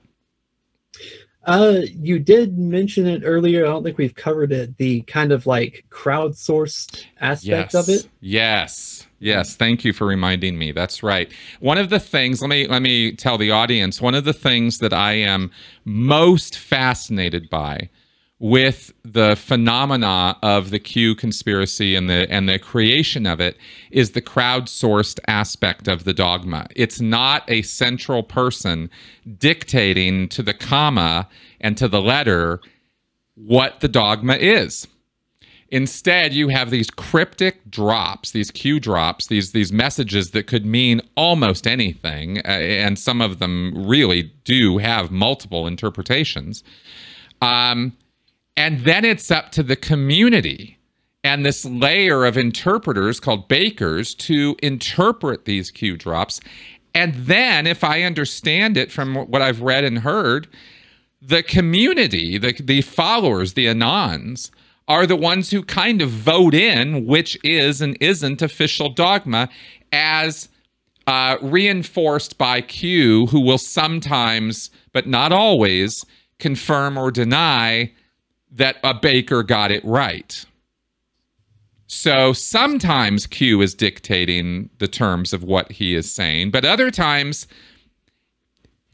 Uh, 1.45 1.81
you 1.93 2.19
did 2.19 2.57
mention 2.57 3.05
it 3.05 3.21
earlier. 3.25 3.65
I 3.65 3.69
don't 3.69 3.83
think 3.83 3.97
we've 3.97 4.15
covered 4.15 4.53
it. 4.53 4.77
The 4.77 5.01
kind 5.01 5.33
of 5.33 5.45
like 5.45 5.85
crowdsourced 5.89 7.05
aspect 7.19 7.73
yes. 7.73 7.75
of 7.75 7.89
it. 7.89 8.09
Yes. 8.21 9.07
Yes, 9.23 9.55
thank 9.55 9.85
you 9.85 9.93
for 9.93 10.05
reminding 10.05 10.57
me. 10.57 10.71
That's 10.71 11.01
right. 11.01 11.31
One 11.61 11.77
of 11.77 11.89
the 11.89 11.99
things, 11.99 12.41
let 12.41 12.49
me 12.49 12.67
let 12.67 12.81
me 12.81 13.13
tell 13.13 13.37
the 13.37 13.51
audience, 13.51 14.01
one 14.01 14.15
of 14.15 14.25
the 14.25 14.33
things 14.33 14.79
that 14.79 14.93
I 14.93 15.13
am 15.13 15.49
most 15.85 16.57
fascinated 16.57 17.49
by 17.49 17.89
with 18.39 18.91
the 19.05 19.37
phenomena 19.37 20.37
of 20.43 20.69
the 20.69 20.79
Q 20.79 21.15
conspiracy 21.15 21.95
and 21.95 22.09
the 22.09 22.27
and 22.29 22.49
the 22.49 22.59
creation 22.59 23.25
of 23.25 23.39
it 23.39 23.57
is 23.91 24.11
the 24.11 24.21
crowdsourced 24.21 25.21
aspect 25.27 25.87
of 25.87 26.03
the 26.03 26.13
dogma. 26.13 26.67
It's 26.75 26.99
not 26.99 27.43
a 27.47 27.61
central 27.61 28.23
person 28.23 28.89
dictating 29.37 30.27
to 30.29 30.43
the 30.43 30.53
comma 30.53 31.29
and 31.61 31.77
to 31.77 31.87
the 31.87 32.01
letter 32.01 32.59
what 33.35 33.79
the 33.79 33.87
dogma 33.87 34.33
is. 34.33 34.85
Instead, 35.73 36.33
you 36.35 36.49
have 36.49 36.69
these 36.69 36.91
cryptic 36.91 37.67
drops, 37.71 38.29
these 38.29 38.51
Q 38.51 38.79
drops, 38.79 39.25
these 39.25 39.53
these 39.53 39.73
messages 39.73 40.29
that 40.29 40.45
could 40.45 40.67
mean 40.67 41.01
almost 41.17 41.65
anything, 41.65 42.37
uh, 42.37 42.41
and 42.51 42.99
some 42.99 43.21
of 43.21 43.39
them 43.39 43.73
really 43.75 44.31
do 44.43 44.77
have 44.77 45.09
multiple 45.09 45.65
interpretations. 45.65 46.63
Um, 47.41 47.97
and 48.55 48.81
then 48.81 49.03
it's 49.03 49.31
up 49.31 49.51
to 49.53 49.63
the 49.63 49.75
community 49.75 50.77
and 51.23 51.43
this 51.43 51.65
layer 51.65 52.23
of 52.23 52.37
interpreters 52.37 53.19
called 53.19 53.47
bakers 53.47 54.13
to 54.13 54.55
interpret 54.61 55.45
these 55.45 55.71
Q 55.71 55.97
drops. 55.97 56.39
And 56.93 57.15
then, 57.15 57.65
if 57.65 57.83
I 57.83 58.03
understand 58.03 58.77
it 58.77 58.91
from 58.91 59.15
what 59.15 59.41
I've 59.41 59.61
read 59.61 59.83
and 59.83 59.99
heard, 59.99 60.47
the 61.19 61.41
community, 61.41 62.37
the, 62.37 62.53
the 62.61 62.81
followers, 62.83 63.53
the 63.53 63.65
Anons, 63.65 64.51
are 64.87 65.05
the 65.07 65.15
ones 65.15 65.51
who 65.51 65.63
kind 65.63 66.01
of 66.01 66.09
vote 66.09 66.53
in 66.53 67.05
which 67.05 67.37
is 67.43 67.81
and 67.81 67.97
isn't 67.99 68.41
official 68.41 68.89
dogma 68.89 69.49
as 69.91 70.49
uh, 71.07 71.37
reinforced 71.41 72.37
by 72.37 72.61
Q, 72.61 73.27
who 73.27 73.39
will 73.39 73.57
sometimes, 73.57 74.69
but 74.91 75.07
not 75.07 75.31
always, 75.31 76.05
confirm 76.39 76.97
or 76.97 77.11
deny 77.11 77.91
that 78.51 78.77
a 78.83 78.93
baker 78.93 79.43
got 79.43 79.71
it 79.71 79.83
right. 79.83 80.45
So 81.87 82.33
sometimes 82.33 83.27
Q 83.27 83.61
is 83.61 83.75
dictating 83.75 84.69
the 84.79 84.87
terms 84.87 85.33
of 85.33 85.43
what 85.43 85.73
he 85.73 85.95
is 85.95 86.11
saying, 86.11 86.51
but 86.51 86.65
other 86.65 86.89
times, 86.89 87.47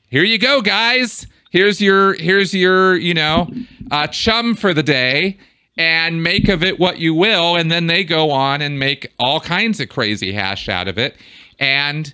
here 0.09 0.23
you 0.23 0.37
go, 0.37 0.61
guys. 0.61 1.25
Here's 1.51 1.81
your 1.81 2.13
here's 2.15 2.53
your 2.53 2.95
you 2.95 3.13
know 3.13 3.49
uh, 3.89 4.07
chum 4.07 4.53
for 4.53 4.73
the 4.73 4.83
day, 4.83 5.37
and 5.79 6.21
make 6.21 6.47
of 6.49 6.61
it 6.61 6.77
what 6.77 6.99
you 6.99 7.15
will. 7.15 7.55
And 7.55 7.71
then 7.71 7.87
they 7.87 8.03
go 8.03 8.29
on 8.29 8.61
and 8.61 8.77
make 8.77 9.11
all 9.17 9.39
kinds 9.39 9.79
of 9.79 9.89
crazy 9.89 10.31
hash 10.31 10.69
out 10.69 10.87
of 10.87 10.99
it, 10.99 11.15
and 11.57 12.13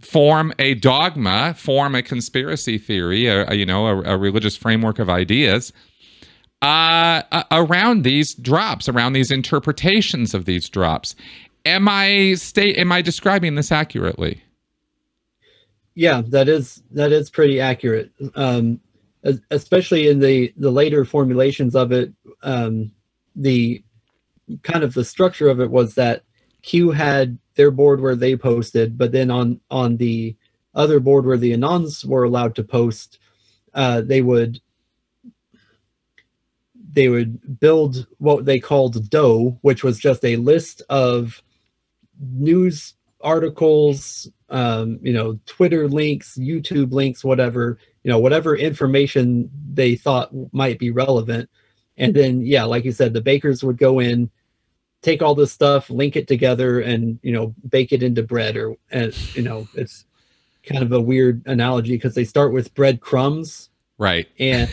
form 0.00 0.54
a 0.58 0.74
dogma, 0.74 1.54
form 1.58 1.94
a 1.94 2.02
conspiracy 2.02 2.78
theory, 2.78 3.26
a, 3.26 3.46
a 3.50 3.54
you 3.54 3.66
know 3.66 3.86
a, 3.86 4.14
a 4.14 4.16
religious 4.16 4.56
framework 4.56 4.98
of 4.98 5.10
ideas 5.10 5.72
uh, 6.62 7.22
around 7.50 8.02
these 8.02 8.34
drops, 8.34 8.88
around 8.88 9.12
these 9.12 9.30
interpretations 9.30 10.34
of 10.34 10.46
these 10.46 10.68
drops. 10.68 11.14
Am 11.64 11.88
I 11.88 12.34
state? 12.34 12.78
Am 12.78 12.92
I 12.92 13.02
describing 13.02 13.56
this 13.56 13.72
accurately? 13.72 14.42
Yeah, 15.94 16.22
that 16.28 16.48
is 16.48 16.82
that 16.92 17.12
is 17.12 17.30
pretty 17.30 17.60
accurate. 17.60 18.12
Um, 18.34 18.80
especially 19.50 20.08
in 20.08 20.18
the 20.20 20.52
the 20.56 20.70
later 20.70 21.04
formulations 21.04 21.74
of 21.74 21.92
it, 21.92 22.12
um, 22.42 22.92
the 23.34 23.82
kind 24.62 24.84
of 24.84 24.94
the 24.94 25.04
structure 25.04 25.48
of 25.48 25.60
it 25.60 25.70
was 25.70 25.94
that 25.94 26.22
Q 26.62 26.90
had 26.90 27.38
their 27.54 27.70
board 27.70 28.00
where 28.00 28.16
they 28.16 28.36
posted, 28.36 28.98
but 28.98 29.12
then 29.12 29.30
on 29.30 29.60
on 29.70 29.96
the 29.96 30.36
other 30.74 31.00
board 31.00 31.26
where 31.26 31.38
the 31.38 31.52
Anons 31.52 32.04
were 32.04 32.24
allowed 32.24 32.54
to 32.56 32.64
post, 32.64 33.18
uh, 33.74 34.02
they 34.02 34.22
would 34.22 34.60
they 36.92 37.08
would 37.08 37.60
build 37.60 38.06
what 38.18 38.46
they 38.46 38.58
called 38.58 39.10
dough, 39.10 39.58
which 39.62 39.84
was 39.84 39.98
just 39.98 40.24
a 40.24 40.36
list 40.36 40.82
of 40.88 41.42
news 42.18 42.94
articles, 43.20 44.28
um, 44.48 44.98
you 45.02 45.12
know, 45.12 45.38
Twitter 45.46 45.88
links, 45.88 46.38
YouTube 46.38 46.92
links, 46.92 47.22
whatever, 47.24 47.78
you 48.06 48.12
know, 48.12 48.20
whatever 48.20 48.54
information 48.54 49.50
they 49.74 49.96
thought 49.96 50.30
might 50.52 50.78
be 50.78 50.92
relevant. 50.92 51.50
And 51.96 52.14
then, 52.14 52.40
yeah, 52.40 52.62
like 52.62 52.84
you 52.84 52.92
said, 52.92 53.12
the 53.12 53.20
bakers 53.20 53.64
would 53.64 53.78
go 53.78 53.98
in, 53.98 54.30
take 55.02 55.22
all 55.22 55.34
this 55.34 55.50
stuff, 55.50 55.90
link 55.90 56.14
it 56.14 56.28
together, 56.28 56.78
and 56.78 57.18
you 57.24 57.32
know, 57.32 57.52
bake 57.68 57.92
it 57.92 58.04
into 58.04 58.22
bread. 58.22 58.56
Or, 58.56 58.76
and 58.92 59.12
you 59.34 59.42
know, 59.42 59.66
it's 59.74 60.04
kind 60.64 60.84
of 60.84 60.92
a 60.92 61.00
weird 61.00 61.42
analogy 61.46 61.96
because 61.96 62.14
they 62.14 62.22
start 62.22 62.52
with 62.52 62.72
bread 62.74 63.00
crumbs, 63.00 63.70
right, 63.98 64.28
and 64.38 64.70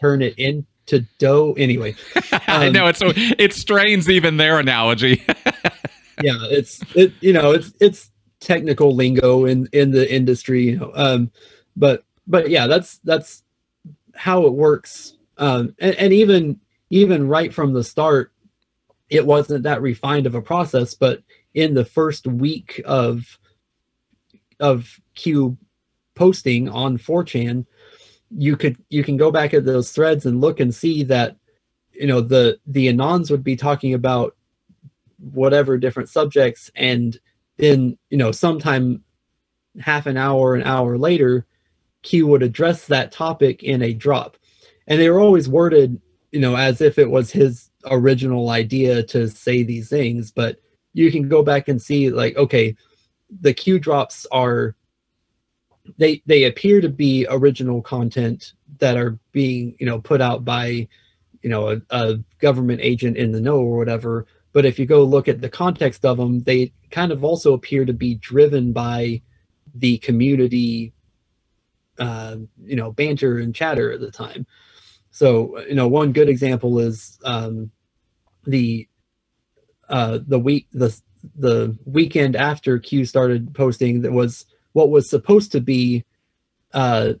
turn 0.00 0.22
it 0.22 0.32
in 0.38 0.64
to 0.86 1.00
dough 1.18 1.54
anyway. 1.58 1.94
Um, 2.32 2.40
I 2.48 2.70
know 2.70 2.86
it's 2.86 3.00
so 3.00 3.12
it 3.14 3.52
strains 3.52 4.08
even 4.08 4.38
their 4.38 4.58
analogy. 4.58 5.22
yeah, 6.22 6.38
it's 6.44 6.80
it 6.94 7.12
you 7.20 7.34
know 7.34 7.50
it's 7.50 7.74
it's 7.80 8.10
technical 8.40 8.94
lingo 8.94 9.44
in 9.44 9.68
in 9.74 9.90
the 9.90 10.10
industry, 10.10 10.70
you 10.70 10.78
know. 10.78 10.92
Um, 10.94 11.30
but 11.76 12.05
but 12.26 12.50
yeah, 12.50 12.66
that's 12.66 12.98
that's 12.98 13.42
how 14.14 14.46
it 14.46 14.52
works. 14.52 15.16
Um, 15.38 15.74
and, 15.78 15.94
and 15.96 16.12
even 16.12 16.60
even 16.90 17.28
right 17.28 17.52
from 17.52 17.72
the 17.72 17.84
start, 17.84 18.32
it 19.08 19.26
wasn't 19.26 19.64
that 19.64 19.82
refined 19.82 20.26
of 20.26 20.34
a 20.34 20.42
process. 20.42 20.94
But 20.94 21.22
in 21.54 21.74
the 21.74 21.84
first 21.84 22.26
week 22.26 22.80
of 22.84 23.38
of 24.60 25.00
Q 25.14 25.56
posting 26.14 26.68
on 26.68 26.96
4chan, 26.98 27.66
you 28.30 28.56
could 28.56 28.76
you 28.88 29.04
can 29.04 29.16
go 29.16 29.30
back 29.30 29.54
at 29.54 29.64
those 29.64 29.92
threads 29.92 30.26
and 30.26 30.40
look 30.40 30.60
and 30.60 30.74
see 30.74 31.02
that 31.04 31.36
you 31.92 32.06
know 32.06 32.20
the 32.20 32.58
the 32.66 32.88
anons 32.88 33.30
would 33.30 33.44
be 33.44 33.56
talking 33.56 33.94
about 33.94 34.36
whatever 35.18 35.78
different 35.78 36.08
subjects 36.08 36.70
and 36.74 37.18
then 37.56 37.96
you 38.10 38.18
know 38.18 38.32
sometime 38.32 39.02
half 39.80 40.06
an 40.06 40.16
hour 40.16 40.54
an 40.54 40.62
hour 40.62 40.98
later 40.98 41.46
q 42.06 42.26
would 42.26 42.42
address 42.42 42.86
that 42.86 43.12
topic 43.12 43.62
in 43.62 43.82
a 43.82 43.92
drop. 43.92 44.36
And 44.86 45.00
they 45.00 45.10
were 45.10 45.20
always 45.20 45.48
worded 45.48 46.00
you 46.32 46.40
know 46.40 46.56
as 46.56 46.80
if 46.80 46.98
it 46.98 47.10
was 47.10 47.30
his 47.30 47.70
original 47.86 48.50
idea 48.50 49.02
to 49.02 49.28
say 49.28 49.62
these 49.62 49.88
things 49.88 50.30
but 50.30 50.58
you 50.92 51.10
can 51.10 51.28
go 51.28 51.42
back 51.42 51.68
and 51.68 51.80
see 51.80 52.10
like 52.10 52.36
okay 52.36 52.76
the 53.40 53.54
q 53.54 53.78
drops 53.78 54.26
are 54.32 54.74
they 55.98 56.22
they 56.26 56.44
appear 56.44 56.80
to 56.80 56.88
be 56.88 57.26
original 57.30 57.80
content 57.80 58.52
that 58.78 58.96
are 58.96 59.18
being 59.32 59.76
you 59.78 59.86
know 59.86 60.00
put 60.00 60.20
out 60.20 60.44
by 60.44 60.86
you 61.42 61.50
know 61.50 61.70
a, 61.70 61.80
a, 61.90 62.16
government 62.38 62.80
agent 62.82 63.16
in 63.16 63.32
the 63.32 63.40
know 63.40 63.58
or 63.58 63.78
whatever. 63.78 64.26
But 64.52 64.64
if 64.64 64.78
you 64.78 64.86
go 64.86 65.04
look 65.04 65.28
at 65.28 65.40
the 65.40 65.48
context 65.48 66.04
of 66.04 66.16
them 66.16 66.40
they 66.40 66.72
kind 66.90 67.12
of 67.12 67.24
also 67.24 67.54
appear 67.54 67.84
to 67.84 67.92
be 67.92 68.14
driven 68.16 68.72
by 68.72 69.22
the 69.74 69.98
community 69.98 70.92
uh, 71.98 72.36
you 72.64 72.76
know 72.76 72.92
banter 72.92 73.38
and 73.38 73.54
chatter 73.54 73.92
at 73.92 74.00
the 74.00 74.10
time 74.10 74.46
so 75.10 75.58
you 75.60 75.74
know 75.74 75.88
one 75.88 76.12
good 76.12 76.28
example 76.28 76.78
is 76.78 77.18
um, 77.24 77.70
the 78.46 78.88
uh, 79.88 80.18
the 80.26 80.38
week 80.38 80.66
the 80.72 80.98
the 81.36 81.76
weekend 81.84 82.36
after 82.36 82.78
q 82.78 83.04
started 83.04 83.54
posting 83.54 84.02
that 84.02 84.12
was 84.12 84.46
what 84.72 84.90
was 84.90 85.08
supposed 85.08 85.52
to 85.52 85.60
be 85.60 86.04
uh, 86.74 87.14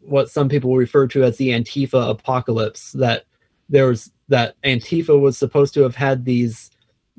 what 0.00 0.30
some 0.30 0.48
people 0.48 0.76
refer 0.76 1.06
to 1.08 1.24
as 1.24 1.36
the 1.36 1.48
Antifa 1.48 2.10
apocalypse. 2.10 2.92
That 2.92 3.24
there 3.68 3.86
was 3.86 4.10
that 4.28 4.54
Antifa 4.62 5.18
was 5.18 5.36
supposed 5.36 5.74
to 5.74 5.82
have 5.82 5.96
had 5.96 6.24
these, 6.24 6.70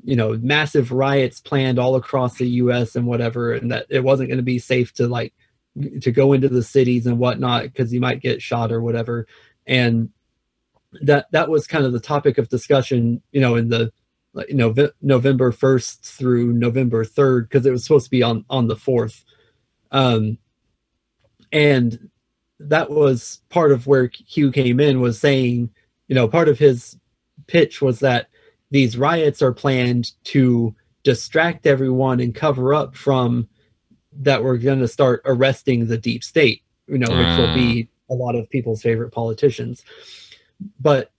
you 0.02 0.16
know, 0.16 0.38
massive 0.40 0.92
riots 0.92 1.40
planned 1.40 1.78
all 1.78 1.96
across 1.96 2.38
the 2.38 2.48
U.S. 2.48 2.96
and 2.96 3.06
whatever, 3.06 3.52
and 3.52 3.70
that 3.70 3.86
it 3.90 4.02
wasn't 4.02 4.28
going 4.28 4.38
to 4.38 4.42
be 4.42 4.58
safe 4.58 4.92
to 4.94 5.06
like 5.06 5.34
to 6.00 6.12
go 6.12 6.32
into 6.32 6.48
the 6.48 6.62
cities 6.62 7.06
and 7.06 7.18
whatnot 7.18 7.64
because 7.64 7.92
you 7.92 8.00
might 8.00 8.20
get 8.20 8.42
shot 8.42 8.70
or 8.70 8.80
whatever. 8.80 9.26
And 9.66 10.10
that 11.02 11.30
that 11.32 11.48
was 11.48 11.66
kind 11.66 11.84
of 11.84 11.92
the 11.92 12.00
topic 12.00 12.38
of 12.38 12.48
discussion, 12.48 13.22
you 13.32 13.40
know, 13.40 13.56
in 13.56 13.68
the 13.68 13.92
you 14.48 14.54
know 14.54 14.74
November 15.00 15.52
1st 15.52 16.00
through 16.00 16.52
November 16.52 17.04
3rd 17.04 17.48
because 17.48 17.64
it 17.64 17.70
was 17.70 17.84
supposed 17.84 18.06
to 18.06 18.10
be 18.10 18.22
on 18.22 18.44
on 18.50 18.66
the 18.66 18.74
4th 18.74 19.22
um, 19.94 20.38
and 21.52 22.10
that 22.58 22.90
was 22.90 23.40
part 23.48 23.70
of 23.70 23.86
where 23.86 24.08
Q 24.08 24.50
came 24.50 24.80
in 24.80 25.00
was 25.00 25.20
saying, 25.20 25.70
you 26.08 26.16
know, 26.16 26.26
part 26.26 26.48
of 26.48 26.58
his 26.58 26.98
pitch 27.46 27.80
was 27.80 28.00
that 28.00 28.28
these 28.70 28.98
riots 28.98 29.40
are 29.40 29.52
planned 29.52 30.10
to 30.24 30.74
distract 31.04 31.66
everyone 31.66 32.18
and 32.18 32.34
cover 32.34 32.74
up 32.74 32.96
from 32.96 33.48
that 34.20 34.42
we're 34.42 34.58
going 34.58 34.80
to 34.80 34.88
start 34.88 35.22
arresting 35.24 35.86
the 35.86 35.98
deep 35.98 36.22
state, 36.22 36.62
you 36.86 36.98
know, 36.98 37.08
which 37.10 37.38
will 37.38 37.54
be 37.54 37.88
ah. 38.10 38.14
a 38.14 38.16
lot 38.16 38.34
of 38.34 38.48
people's 38.50 38.82
favorite 38.82 39.10
politicians. 39.10 39.84
But 40.80 41.10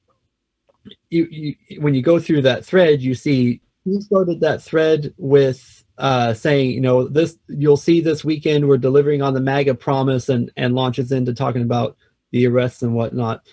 you, 1.09 1.27
you 1.29 1.81
when 1.81 1.93
you 1.93 2.01
go 2.01 2.19
through 2.19 2.43
that 2.43 2.65
thread, 2.65 3.01
you 3.01 3.15
see 3.15 3.61
he 3.83 4.01
started 4.01 4.41
that 4.41 4.61
thread 4.61 5.13
with 5.17 5.83
uh, 5.97 6.33
saying, 6.33 6.71
you 6.71 6.81
know, 6.81 7.07
this 7.07 7.37
you'll 7.47 7.77
see 7.77 8.01
this 8.01 8.23
weekend 8.23 8.67
we're 8.67 8.77
delivering 8.77 9.21
on 9.21 9.33
the 9.33 9.41
MAGA 9.41 9.75
promise 9.75 10.29
and 10.29 10.51
and 10.57 10.75
launches 10.75 11.11
into 11.11 11.33
talking 11.33 11.61
about 11.61 11.97
the 12.31 12.47
arrests 12.47 12.81
and 12.81 12.93
whatnot. 12.93 13.45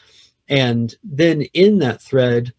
And 0.49 0.95
then 1.05 1.43
in 1.55 1.79
that 1.79 2.03
thread, 2.03 2.53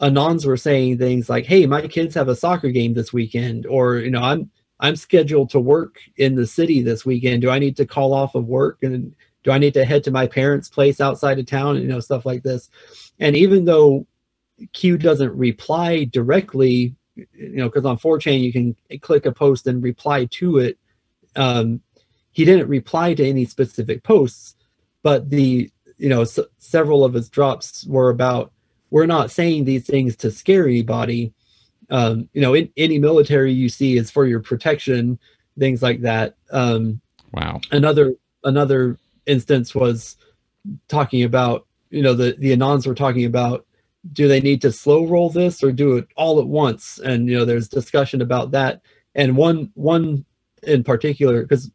anons 0.00 0.44
were 0.46 0.56
saying 0.56 0.98
things 0.98 1.28
like, 1.28 1.46
"Hey, 1.46 1.66
my 1.66 1.86
kids 1.86 2.14
have 2.14 2.28
a 2.28 2.36
soccer 2.36 2.70
game 2.70 2.94
this 2.94 3.12
weekend," 3.12 3.66
or 3.66 3.96
you 3.96 4.10
know, 4.10 4.22
I'm 4.22 4.50
I'm 4.80 4.96
scheduled 4.96 5.50
to 5.52 5.60
work 5.60 5.98
in 6.18 6.36
the 6.36 6.46
city 6.48 6.82
this 6.82 7.06
weekend. 7.06 7.42
Do 7.42 7.50
I 7.50 7.60
need 7.60 7.76
to 7.78 7.86
call 7.86 8.14
off 8.14 8.36
of 8.36 8.48
work 8.48 8.78
and 8.82 9.14
do 9.44 9.52
I 9.52 9.58
need 9.58 9.74
to 9.74 9.86
head 9.86 10.04
to 10.04 10.12
my 10.12 10.26
parents' 10.28 10.70
place 10.70 11.00
outside 11.00 11.38
of 11.40 11.46
town? 11.46 11.76
You 11.82 11.88
know, 11.88 12.00
stuff 12.00 12.26
like 12.26 12.44
this. 12.44 12.70
And 13.20 13.36
even 13.36 13.66
though 13.66 14.06
Q 14.72 14.98
doesn't 14.98 15.36
reply 15.36 16.04
directly, 16.04 16.96
you 17.16 17.26
know, 17.56 17.68
because 17.68 17.86
on 17.86 17.98
4chan 17.98 18.40
you 18.40 18.52
can 18.52 18.76
click 19.00 19.26
a 19.26 19.32
post 19.32 19.66
and 19.68 19.82
reply 19.82 20.26
to 20.32 20.58
it. 20.58 20.78
Um, 21.36 21.82
he 22.32 22.44
didn't 22.44 22.68
reply 22.68 23.14
to 23.14 23.26
any 23.28 23.44
specific 23.44 24.02
posts, 24.04 24.56
but 25.02 25.30
the 25.30 25.70
you 25.98 26.08
know 26.08 26.22
s- 26.22 26.38
several 26.58 27.04
of 27.04 27.14
his 27.14 27.28
drops 27.28 27.86
were 27.86 28.10
about 28.10 28.52
we're 28.90 29.06
not 29.06 29.30
saying 29.30 29.64
these 29.64 29.86
things 29.86 30.16
to 30.16 30.30
scare 30.30 30.66
anybody. 30.68 31.32
Um, 31.90 32.28
you 32.32 32.40
know, 32.40 32.54
in, 32.54 32.70
any 32.76 32.98
military 32.98 33.52
you 33.52 33.68
see 33.68 33.96
is 33.96 34.10
for 34.10 34.26
your 34.26 34.40
protection, 34.40 35.18
things 35.58 35.82
like 35.82 36.02
that. 36.02 36.36
Um, 36.50 37.00
wow. 37.32 37.60
Another 37.70 38.14
another 38.44 38.98
instance 39.26 39.74
was 39.74 40.16
talking 40.88 41.22
about 41.22 41.66
you 41.90 42.02
know 42.02 42.14
the 42.14 42.34
the 42.38 42.52
anons 42.52 42.86
were 42.86 42.94
talking 42.94 43.24
about 43.24 43.66
do 44.12 44.28
they 44.28 44.40
need 44.40 44.62
to 44.62 44.72
slow 44.72 45.06
roll 45.06 45.30
this 45.30 45.62
or 45.62 45.72
do 45.72 45.96
it 45.96 46.08
all 46.16 46.40
at 46.40 46.46
once 46.46 46.98
and 46.98 47.28
you 47.28 47.36
know 47.36 47.44
there's 47.44 47.68
discussion 47.68 48.22
about 48.22 48.50
that 48.50 48.80
and 49.14 49.36
one 49.36 49.70
one 49.74 50.24
in 50.62 50.82
particular 50.82 51.42
because 51.42 51.70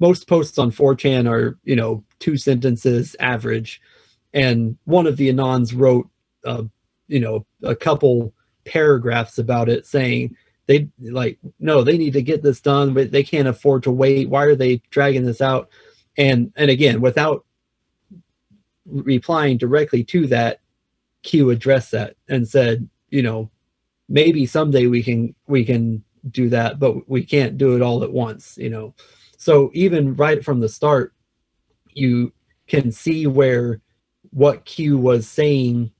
most 0.00 0.26
posts 0.26 0.58
on 0.58 0.70
4chan 0.70 1.28
are 1.30 1.58
you 1.64 1.76
know 1.76 2.02
two 2.18 2.36
sentences 2.36 3.14
average 3.20 3.80
and 4.32 4.76
one 4.84 5.06
of 5.06 5.16
the 5.16 5.28
anons 5.28 5.72
wrote 5.76 6.08
uh, 6.44 6.62
you 7.08 7.20
know 7.20 7.44
a 7.62 7.76
couple 7.76 8.32
paragraphs 8.70 9.38
about 9.38 9.68
it 9.68 9.84
saying 9.84 10.36
they 10.66 10.88
like 11.00 11.36
no 11.58 11.82
they 11.82 11.98
need 11.98 12.12
to 12.12 12.22
get 12.22 12.42
this 12.42 12.60
done 12.60 12.94
but 12.94 13.10
they 13.10 13.24
can't 13.24 13.48
afford 13.48 13.82
to 13.82 13.90
wait. 13.90 14.28
Why 14.28 14.44
are 14.44 14.54
they 14.54 14.80
dragging 14.90 15.24
this 15.24 15.40
out? 15.40 15.68
And 16.16 16.52
and 16.54 16.70
again 16.70 17.00
without 17.00 17.44
replying 18.86 19.58
directly 19.58 20.04
to 20.04 20.26
that 20.28 20.60
q 21.22 21.50
addressed 21.50 21.90
that 21.90 22.16
and 22.28 22.48
said 22.48 22.88
you 23.10 23.22
know 23.22 23.50
maybe 24.08 24.46
someday 24.46 24.86
we 24.86 25.02
can 25.02 25.34
we 25.48 25.64
can 25.64 26.02
do 26.30 26.48
that 26.48 26.78
but 26.78 27.08
we 27.08 27.24
can't 27.24 27.58
do 27.58 27.74
it 27.74 27.82
all 27.82 28.04
at 28.04 28.12
once 28.12 28.56
you 28.56 28.70
know. 28.70 28.94
So 29.36 29.70
even 29.74 30.14
right 30.14 30.44
from 30.44 30.60
the 30.60 30.68
start 30.68 31.12
you 31.92 32.32
can 32.68 32.92
see 32.92 33.26
where 33.26 33.80
what 34.30 34.64
q 34.64 34.96
was 34.98 35.26
saying 35.26 35.90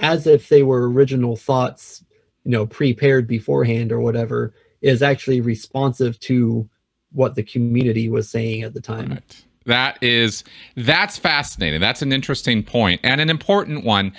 as 0.00 0.26
if 0.26 0.48
they 0.48 0.62
were 0.62 0.90
original 0.90 1.36
thoughts 1.36 2.04
you 2.44 2.50
know 2.50 2.66
prepared 2.66 3.26
beforehand 3.26 3.92
or 3.92 4.00
whatever 4.00 4.54
is 4.82 5.02
actually 5.02 5.40
responsive 5.40 6.18
to 6.20 6.68
what 7.12 7.34
the 7.34 7.42
community 7.42 8.08
was 8.08 8.28
saying 8.28 8.62
at 8.62 8.74
the 8.74 8.80
time. 8.80 9.10
Right. 9.10 9.44
that 9.66 10.02
is 10.02 10.44
that's 10.76 11.16
fascinating. 11.16 11.80
That's 11.80 12.02
an 12.02 12.12
interesting 12.12 12.62
point 12.62 13.00
and 13.02 13.20
an 13.20 13.30
important 13.30 13.84
one. 13.84 14.12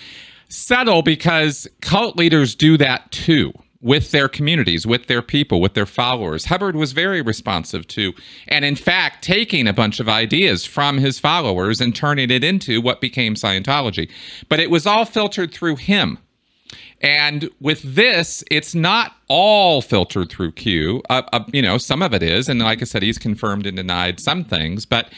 Subtle 0.47 1.01
because 1.01 1.67
cult 1.81 2.17
leaders 2.17 2.55
do 2.55 2.77
that 2.77 3.11
too 3.11 3.51
with 3.85 4.09
their 4.09 4.27
communities, 4.27 4.87
with 4.87 5.05
their 5.05 5.21
people, 5.21 5.61
with 5.61 5.75
their 5.75 5.85
followers. 5.85 6.45
Hubbard 6.45 6.75
was 6.75 6.91
very 6.91 7.21
responsive 7.21 7.87
to, 7.89 8.13
and 8.47 8.65
in 8.65 8.75
fact, 8.75 9.23
taking 9.23 9.67
a 9.67 9.73
bunch 9.73 9.99
of 9.99 10.09
ideas 10.09 10.65
from 10.65 10.97
his 10.97 11.19
followers 11.19 11.79
and 11.79 11.95
turning 11.95 12.31
it 12.31 12.43
into 12.43 12.81
what 12.81 12.99
became 12.99 13.35
Scientology. 13.35 14.09
But 14.49 14.59
it 14.59 14.71
was 14.71 14.87
all 14.87 15.05
filtered 15.05 15.53
through 15.53 15.75
him. 15.75 16.17
And 16.99 17.47
with 17.61 17.83
this, 17.83 18.43
it's 18.49 18.73
not 18.73 19.17
all 19.27 19.83
filtered 19.83 20.31
through 20.31 20.53
Q. 20.53 21.03
Uh, 21.07 21.21
uh, 21.31 21.43
you 21.53 21.61
know, 21.61 21.77
some 21.77 22.01
of 22.01 22.11
it 22.11 22.23
is, 22.23 22.49
and 22.49 22.59
like 22.59 22.81
I 22.81 22.85
said, 22.85 23.03
he's 23.03 23.19
confirmed 23.19 23.67
and 23.67 23.77
denied 23.77 24.19
some 24.19 24.43
things. 24.43 24.87
But 24.87 25.09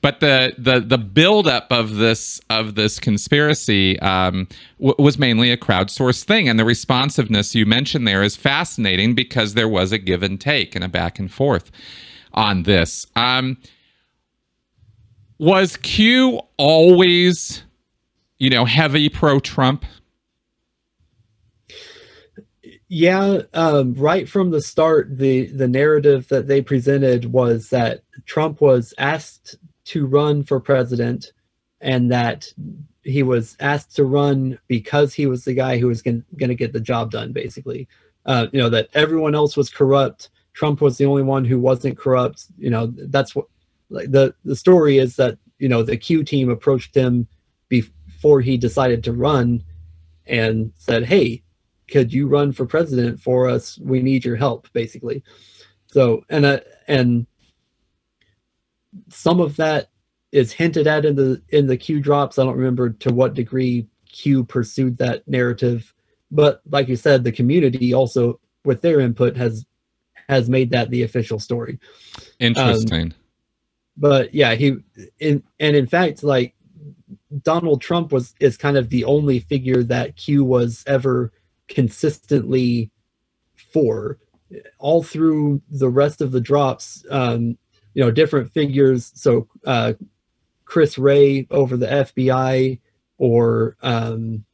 but 0.00 0.20
the 0.20 0.54
the 0.56 0.80
the 0.80 0.98
buildup 0.98 1.72
of 1.72 1.96
this 1.96 2.40
of 2.50 2.74
this 2.74 2.98
conspiracy 3.00 3.98
um, 4.00 4.46
w- 4.78 4.94
was 4.98 5.18
mainly 5.18 5.50
a 5.50 5.56
crowdsourced 5.56 6.24
thing, 6.24 6.48
and 6.48 6.58
the 6.58 6.64
responsiveness 6.64 7.54
you 7.54 7.66
mentioned 7.66 8.06
there 8.06 8.22
is 8.22 8.36
fascinating 8.36 9.14
because 9.14 9.54
there 9.54 9.68
was 9.68 9.92
a 9.92 9.98
give 9.98 10.22
and 10.22 10.40
take 10.40 10.74
and 10.74 10.84
a 10.84 10.88
back 10.88 11.18
and 11.18 11.32
forth 11.32 11.70
on 12.32 12.62
this. 12.62 13.06
Um, 13.16 13.58
was 15.38 15.76
Q 15.76 16.40
always, 16.56 17.62
you 18.38 18.50
know, 18.50 18.64
heavy 18.64 19.08
pro 19.08 19.40
Trump? 19.40 19.84
Yeah, 22.90 23.42
um, 23.52 23.94
right 23.94 24.28
from 24.28 24.50
the 24.50 24.62
start, 24.62 25.18
the 25.18 25.46
the 25.48 25.68
narrative 25.68 26.28
that 26.28 26.48
they 26.48 26.62
presented 26.62 27.32
was 27.32 27.68
that 27.68 28.02
Trump 28.24 28.60
was 28.60 28.94
asked 28.96 29.56
to 29.88 30.06
run 30.06 30.42
for 30.42 30.60
president 30.60 31.32
and 31.80 32.10
that 32.10 32.46
he 33.04 33.22
was 33.22 33.56
asked 33.60 33.94
to 33.96 34.04
run 34.04 34.58
because 34.68 35.14
he 35.14 35.26
was 35.26 35.44
the 35.44 35.54
guy 35.54 35.78
who 35.78 35.86
was 35.86 36.02
going 36.02 36.24
to 36.38 36.54
get 36.54 36.72
the 36.72 36.80
job 36.80 37.10
done 37.10 37.32
basically. 37.32 37.88
Uh, 38.26 38.46
you 38.52 38.60
know 38.60 38.68
that 38.68 38.88
everyone 38.94 39.34
else 39.34 39.56
was 39.56 39.70
corrupt. 39.70 40.30
Trump 40.52 40.80
was 40.80 40.98
the 40.98 41.06
only 41.06 41.22
one 41.22 41.44
who 41.44 41.58
wasn't 41.58 41.96
corrupt. 41.96 42.46
You 42.58 42.70
know 42.70 42.92
that's 42.94 43.34
what 43.34 43.46
like 43.90 44.10
the 44.10 44.34
the 44.44 44.56
story 44.56 44.98
is 44.98 45.16
that 45.16 45.38
you 45.58 45.68
know 45.68 45.82
the 45.82 45.96
q 45.96 46.22
team 46.22 46.50
approached 46.50 46.94
him 46.94 47.26
before 47.68 48.40
he 48.40 48.56
decided 48.56 49.02
to 49.04 49.12
run 49.12 49.62
and 50.26 50.72
said 50.76 51.04
hey 51.04 51.42
could 51.88 52.12
you 52.12 52.28
run 52.28 52.52
for 52.52 52.66
president 52.66 53.20
for 53.20 53.48
us? 53.48 53.78
We 53.78 54.02
need 54.02 54.24
your 54.24 54.36
help 54.36 54.70
basically. 54.72 55.24
So 55.86 56.22
and 56.28 56.44
uh, 56.44 56.60
and 56.86 57.26
some 59.10 59.40
of 59.40 59.56
that 59.56 59.90
is 60.32 60.52
hinted 60.52 60.86
at 60.86 61.04
in 61.04 61.16
the 61.16 61.42
in 61.48 61.66
the 61.66 61.76
Q 61.76 62.00
drops. 62.00 62.38
I 62.38 62.44
don't 62.44 62.56
remember 62.56 62.90
to 62.90 63.12
what 63.12 63.34
degree 63.34 63.86
Q 64.10 64.44
pursued 64.44 64.98
that 64.98 65.26
narrative, 65.26 65.92
but 66.30 66.60
like 66.70 66.88
you 66.88 66.96
said, 66.96 67.24
the 67.24 67.32
community 67.32 67.94
also 67.94 68.40
with 68.64 68.82
their 68.82 69.00
input 69.00 69.36
has 69.36 69.64
has 70.28 70.48
made 70.48 70.70
that 70.70 70.90
the 70.90 71.02
official 71.02 71.38
story. 71.38 71.78
Interesting. 72.38 73.02
Um, 73.02 73.14
but 73.96 74.34
yeah, 74.34 74.54
he 74.54 74.76
in 75.18 75.42
and 75.58 75.76
in 75.76 75.86
fact, 75.86 76.22
like 76.22 76.54
Donald 77.42 77.80
Trump 77.80 78.12
was 78.12 78.34
is 78.40 78.56
kind 78.56 78.76
of 78.76 78.90
the 78.90 79.04
only 79.04 79.40
figure 79.40 79.82
that 79.84 80.16
Q 80.16 80.44
was 80.44 80.84
ever 80.86 81.32
consistently 81.68 82.90
for. 83.72 84.18
All 84.78 85.02
through 85.02 85.60
the 85.68 85.90
rest 85.90 86.22
of 86.22 86.32
the 86.32 86.40
drops, 86.40 87.04
um, 87.10 87.58
you 87.98 88.04
know 88.04 88.12
different 88.12 88.52
figures. 88.52 89.10
So 89.16 89.48
uh, 89.66 89.94
chris 90.64 90.98
Wray 90.98 91.48
over 91.50 91.76
the 91.76 91.88
fbi 91.88 92.78
or 93.18 93.76
um, 93.82 94.44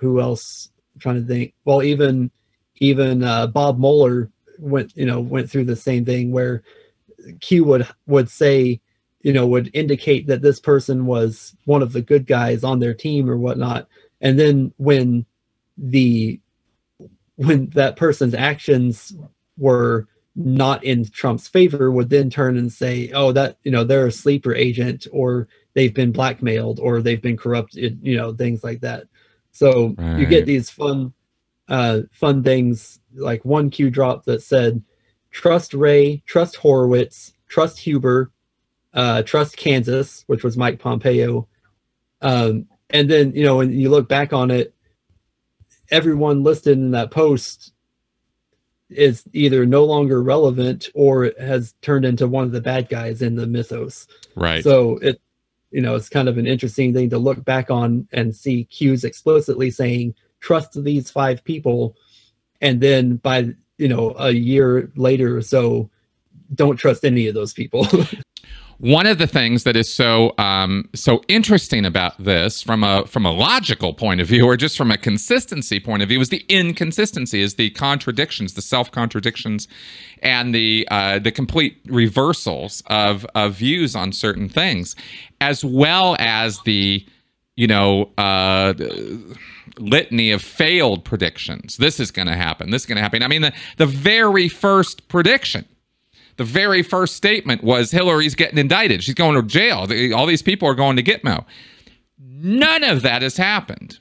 who 0.00 0.20
else? 0.20 0.70
I'm 0.94 1.00
trying 1.00 1.22
to 1.22 1.28
think. 1.28 1.54
Well 1.64 1.80
even 1.84 2.32
even 2.80 3.22
uh, 3.22 3.46
bob 3.46 3.78
Mueller 3.78 4.32
went 4.58 4.96
you 4.96 5.06
know 5.06 5.20
went 5.20 5.48
through 5.48 5.66
the 5.66 5.76
same 5.76 6.04
thing 6.04 6.32
where 6.32 6.64
q 7.40 7.64
would 7.66 7.86
would 8.08 8.28
say 8.28 8.80
you 9.20 9.32
know 9.32 9.46
would 9.46 9.70
indicate 9.72 10.26
that 10.26 10.42
this 10.42 10.58
person 10.58 11.06
was 11.06 11.54
one 11.66 11.82
of 11.82 11.92
the 11.92 12.02
good 12.02 12.26
guys 12.26 12.64
on 12.64 12.80
their 12.80 12.94
team 12.94 13.30
or 13.30 13.36
whatnot. 13.36 13.86
And 14.20 14.36
then 14.40 14.72
when 14.76 15.24
the 15.78 16.40
when 17.36 17.70
that 17.74 17.94
person's 17.94 18.34
actions 18.34 19.14
were 19.56 20.08
not 20.34 20.82
in 20.84 21.04
Trump's 21.04 21.48
favor 21.48 21.90
would 21.90 22.10
then 22.10 22.30
turn 22.30 22.56
and 22.56 22.72
say, 22.72 23.10
"Oh, 23.12 23.32
that 23.32 23.58
you 23.64 23.70
know 23.70 23.84
they're 23.84 24.06
a 24.06 24.12
sleeper 24.12 24.54
agent, 24.54 25.06
or 25.12 25.48
they've 25.74 25.92
been 25.92 26.12
blackmailed, 26.12 26.80
or 26.80 27.02
they've 27.02 27.20
been 27.20 27.36
corrupted," 27.36 27.98
you 28.02 28.16
know, 28.16 28.32
things 28.32 28.64
like 28.64 28.80
that. 28.80 29.04
So 29.52 29.94
right. 29.98 30.18
you 30.18 30.26
get 30.26 30.46
these 30.46 30.70
fun, 30.70 31.12
uh, 31.68 32.02
fun 32.12 32.42
things 32.42 33.00
like 33.14 33.44
one 33.44 33.70
Q 33.70 33.90
drop 33.90 34.24
that 34.24 34.42
said, 34.42 34.82
"Trust 35.30 35.74
Wray, 35.74 36.22
trust 36.26 36.56
Horowitz, 36.56 37.34
trust 37.48 37.78
Huber, 37.80 38.30
uh, 38.94 39.22
trust 39.22 39.56
Kansas," 39.56 40.24
which 40.28 40.44
was 40.44 40.56
Mike 40.56 40.78
Pompeo. 40.78 41.46
Um, 42.22 42.66
and 42.88 43.10
then 43.10 43.32
you 43.34 43.44
know 43.44 43.56
when 43.56 43.72
you 43.72 43.90
look 43.90 44.08
back 44.08 44.32
on 44.32 44.50
it, 44.50 44.74
everyone 45.90 46.42
listed 46.42 46.78
in 46.78 46.92
that 46.92 47.10
post 47.10 47.71
is 48.96 49.24
either 49.32 49.66
no 49.66 49.84
longer 49.84 50.22
relevant 50.22 50.88
or 50.94 51.32
has 51.38 51.74
turned 51.82 52.04
into 52.04 52.26
one 52.26 52.44
of 52.44 52.52
the 52.52 52.60
bad 52.60 52.88
guys 52.88 53.22
in 53.22 53.36
the 53.36 53.46
mythos. 53.46 54.06
Right. 54.36 54.62
So 54.62 54.98
it, 54.98 55.20
you 55.70 55.80
know, 55.80 55.94
it's 55.94 56.08
kind 56.08 56.28
of 56.28 56.38
an 56.38 56.46
interesting 56.46 56.92
thing 56.92 57.10
to 57.10 57.18
look 57.18 57.44
back 57.44 57.70
on 57.70 58.08
and 58.12 58.34
see 58.34 58.64
cues 58.64 59.04
explicitly 59.04 59.70
saying, 59.70 60.14
trust 60.40 60.82
these 60.84 61.10
five 61.10 61.42
people. 61.44 61.96
and 62.60 62.80
then 62.80 63.16
by 63.16 63.54
you 63.78 63.88
know 63.88 64.14
a 64.18 64.30
year 64.30 64.90
later 64.94 65.36
or 65.36 65.42
so 65.42 65.90
don't 66.54 66.76
trust 66.76 67.04
any 67.04 67.26
of 67.26 67.34
those 67.34 67.52
people 67.52 67.86
one 68.82 69.06
of 69.06 69.18
the 69.18 69.28
things 69.28 69.62
that 69.62 69.76
is 69.76 69.88
so 69.88 70.34
um, 70.38 70.88
so 70.92 71.22
interesting 71.28 71.84
about 71.86 72.18
this 72.18 72.60
from 72.60 72.82
a 72.82 73.06
from 73.06 73.24
a 73.24 73.30
logical 73.30 73.94
point 73.94 74.20
of 74.20 74.26
view 74.26 74.44
or 74.44 74.56
just 74.56 74.76
from 74.76 74.90
a 74.90 74.98
consistency 74.98 75.78
point 75.78 76.02
of 76.02 76.08
view 76.08 76.20
is 76.20 76.30
the 76.30 76.44
inconsistency 76.48 77.40
is 77.40 77.54
the 77.54 77.70
contradictions 77.70 78.54
the 78.54 78.60
self 78.60 78.90
contradictions 78.90 79.68
and 80.20 80.52
the 80.52 80.88
uh, 80.90 81.20
the 81.20 81.30
complete 81.30 81.80
reversals 81.86 82.82
of 82.88 83.24
of 83.36 83.54
views 83.54 83.94
on 83.94 84.10
certain 84.10 84.48
things 84.48 84.96
as 85.40 85.64
well 85.64 86.16
as 86.18 86.58
the 86.64 87.06
you 87.54 87.68
know 87.68 88.10
uh, 88.18 88.74
litany 89.78 90.32
of 90.32 90.42
failed 90.42 91.04
predictions. 91.04 91.76
This 91.76 92.00
is 92.00 92.10
going 92.10 92.26
to 92.26 92.34
happen. 92.34 92.70
This 92.70 92.82
is 92.82 92.86
going 92.86 92.96
to 92.96 93.02
happen. 93.02 93.22
I 93.22 93.28
mean 93.28 93.42
the 93.42 93.52
the 93.76 93.86
very 93.86 94.48
first 94.48 95.06
prediction 95.06 95.66
the 96.36 96.44
very 96.44 96.82
first 96.82 97.16
statement 97.16 97.62
was 97.62 97.90
Hillary's 97.90 98.34
getting 98.34 98.58
indicted. 98.58 99.02
She's 99.02 99.14
going 99.14 99.34
to 99.34 99.42
jail. 99.42 99.86
All 100.14 100.26
these 100.26 100.42
people 100.42 100.68
are 100.68 100.74
going 100.74 100.96
to 100.96 101.02
Gitmo. 101.02 101.44
None 102.18 102.84
of 102.84 103.02
that 103.02 103.22
has 103.22 103.36
happened. 103.36 103.98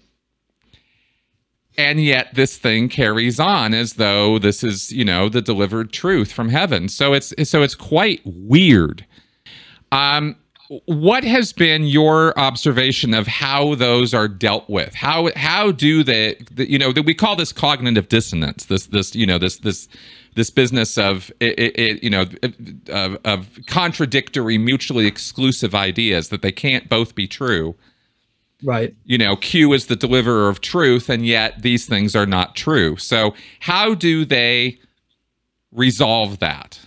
And 1.77 2.03
yet 2.03 2.33
this 2.33 2.57
thing 2.57 2.89
carries 2.89 3.39
on 3.39 3.73
as 3.73 3.93
though 3.93 4.37
this 4.37 4.63
is, 4.63 4.91
you 4.91 5.05
know, 5.05 5.29
the 5.29 5.41
delivered 5.41 5.93
truth 5.93 6.31
from 6.31 6.49
heaven. 6.49 6.89
So 6.89 7.13
it's 7.13 7.33
so 7.49 7.61
it's 7.63 7.75
quite 7.75 8.21
weird. 8.25 9.05
Um 9.91 10.35
what 10.85 11.25
has 11.25 11.51
been 11.51 11.83
your 11.83 12.37
observation 12.39 13.13
of 13.13 13.27
how 13.27 13.75
those 13.75 14.13
are 14.13 14.27
dealt 14.27 14.69
with? 14.69 14.93
How 14.93 15.29
how 15.35 15.71
do 15.71 16.03
they, 16.03 16.35
the, 16.49 16.69
you 16.69 16.79
know, 16.79 16.93
that 16.93 17.03
we 17.03 17.13
call 17.13 17.35
this 17.35 17.51
cognitive 17.51 18.07
dissonance. 18.07 18.65
This 18.65 18.85
this 18.87 19.13
you 19.15 19.25
know 19.25 19.37
this 19.37 19.57
this 19.57 19.87
this 20.35 20.49
business 20.49 20.97
of 20.97 21.31
it, 21.39 21.59
it, 21.59 22.03
you 22.03 22.09
know 22.09 22.25
of, 22.89 23.17
of, 23.25 23.59
contradictory 23.67 24.57
mutually 24.57 25.05
exclusive 25.05 25.75
ideas 25.75 26.29
that 26.29 26.41
they 26.41 26.51
can't 26.51 26.89
both 26.89 27.15
be 27.15 27.27
true. 27.27 27.75
Right. 28.63 28.95
You 29.03 29.17
know 29.17 29.35
q 29.35 29.73
is 29.73 29.87
the 29.87 29.95
deliverer 29.95 30.49
of 30.49 30.61
truth 30.61 31.09
and 31.09 31.25
yet 31.25 31.61
these 31.61 31.85
things 31.85 32.15
are 32.15 32.25
not 32.25 32.55
true. 32.55 32.97
So 32.97 33.33
how 33.59 33.95
do 33.95 34.25
they 34.25 34.79
resolve 35.71 36.39
that? 36.39 36.79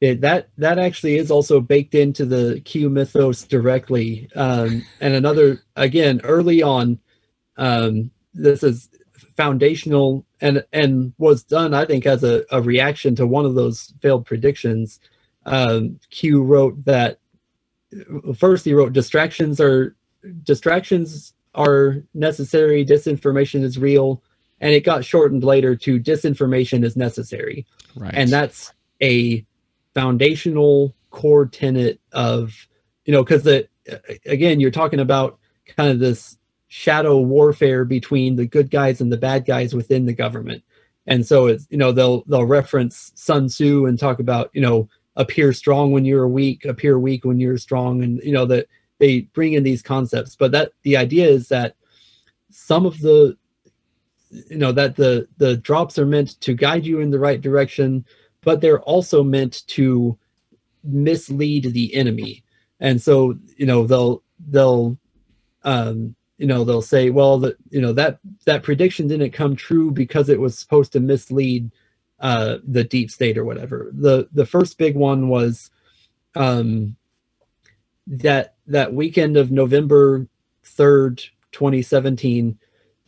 It, 0.00 0.20
that 0.20 0.48
that 0.58 0.78
actually 0.78 1.16
is 1.16 1.30
also 1.30 1.60
baked 1.60 1.94
into 1.94 2.26
the 2.26 2.60
q 2.64 2.90
mythos 2.90 3.44
directly. 3.44 4.28
Um, 4.34 4.84
and 5.00 5.14
another 5.14 5.62
again 5.76 6.20
early 6.24 6.62
on 6.62 6.98
um, 7.56 8.10
this 8.34 8.62
is 8.62 8.90
foundational 9.36 10.24
and 10.40 10.64
and 10.72 11.12
was 11.18 11.42
done 11.42 11.74
i 11.74 11.84
think 11.84 12.06
as 12.06 12.24
a, 12.24 12.44
a 12.50 12.62
reaction 12.62 13.14
to 13.14 13.26
one 13.26 13.44
of 13.44 13.54
those 13.54 13.92
failed 14.00 14.26
predictions. 14.26 15.00
Um, 15.44 16.00
q 16.10 16.42
wrote 16.42 16.84
that 16.86 17.20
first 18.36 18.64
he 18.64 18.74
wrote 18.74 18.92
distractions 18.92 19.60
are 19.60 19.94
distractions 20.42 21.34
are 21.56 22.04
necessary. 22.14 22.84
Disinformation 22.84 23.62
is 23.62 23.78
real. 23.78 24.22
And 24.60 24.72
it 24.72 24.84
got 24.84 25.04
shortened 25.04 25.44
later 25.44 25.76
to 25.76 26.00
disinformation 26.00 26.84
is 26.84 26.96
necessary. 26.96 27.66
Right. 27.94 28.14
And 28.14 28.30
that's 28.30 28.72
a 29.02 29.44
foundational 29.94 30.94
core 31.10 31.46
tenet 31.46 32.00
of 32.12 32.68
you 33.06 33.12
know 33.12 33.22
because 33.24 33.42
the 33.42 33.66
again 34.26 34.60
you're 34.60 34.70
talking 34.70 35.00
about 35.00 35.38
kind 35.76 35.90
of 35.90 35.98
this 35.98 36.36
shadow 36.68 37.18
warfare 37.18 37.84
between 37.84 38.36
the 38.36 38.46
good 38.46 38.70
guys 38.70 39.00
and 39.00 39.12
the 39.12 39.16
bad 39.16 39.44
guys 39.44 39.74
within 39.74 40.06
the 40.06 40.12
government. 40.12 40.62
And 41.06 41.26
so 41.26 41.46
it's 41.46 41.66
you 41.70 41.78
know 41.78 41.92
they'll 41.92 42.24
they'll 42.26 42.44
reference 42.44 43.12
Sun 43.14 43.46
Tzu 43.48 43.86
and 43.86 43.98
talk 43.98 44.18
about 44.18 44.50
you 44.52 44.60
know 44.60 44.88
appear 45.14 45.52
strong 45.52 45.92
when 45.92 46.04
you're 46.04 46.28
weak, 46.28 46.64
appear 46.64 46.98
weak 46.98 47.24
when 47.24 47.40
you're 47.40 47.58
strong, 47.58 48.02
and 48.02 48.20
you 48.22 48.32
know 48.32 48.46
that 48.46 48.66
they 48.98 49.20
bring 49.20 49.52
in 49.52 49.62
these 49.62 49.82
concepts. 49.82 50.34
But 50.34 50.52
that 50.52 50.72
the 50.82 50.96
idea 50.96 51.28
is 51.28 51.48
that 51.48 51.76
some 52.50 52.86
of 52.86 53.00
the 53.00 53.36
you 54.30 54.58
know 54.58 54.72
that 54.72 54.96
the 54.96 55.28
the 55.38 55.56
drops 55.58 55.98
are 55.98 56.06
meant 56.06 56.40
to 56.40 56.54
guide 56.54 56.84
you 56.84 57.00
in 57.00 57.10
the 57.10 57.20
right 57.20 57.40
direction, 57.40 58.04
but 58.42 58.60
they're 58.60 58.82
also 58.82 59.22
meant 59.22 59.66
to 59.68 60.18
mislead 60.82 61.72
the 61.72 61.94
enemy. 61.94 62.42
And 62.80 63.00
so 63.00 63.38
you 63.56 63.66
know 63.66 63.86
they'll 63.86 64.22
they'll 64.48 64.98
um, 65.62 66.16
you 66.38 66.46
know 66.46 66.64
they'll 66.64 66.82
say 66.82 67.10
well 67.10 67.38
that 67.38 67.56
you 67.70 67.80
know 67.80 67.92
that 67.92 68.18
that 68.44 68.62
prediction 68.62 69.08
didn't 69.08 69.32
come 69.32 69.56
true 69.56 69.90
because 69.90 70.28
it 70.28 70.40
was 70.40 70.58
supposed 70.58 70.92
to 70.92 71.00
mislead 71.00 71.70
uh 72.20 72.56
the 72.66 72.84
deep 72.84 73.10
state 73.10 73.38
or 73.38 73.44
whatever. 73.44 73.90
The 73.92 74.28
the 74.32 74.46
first 74.46 74.78
big 74.78 74.96
one 74.96 75.28
was 75.28 75.70
um 76.34 76.96
that 78.06 78.54
that 78.66 78.92
weekend 78.92 79.36
of 79.36 79.50
november 79.50 80.26
3rd 80.64 81.28
2017 81.52 82.58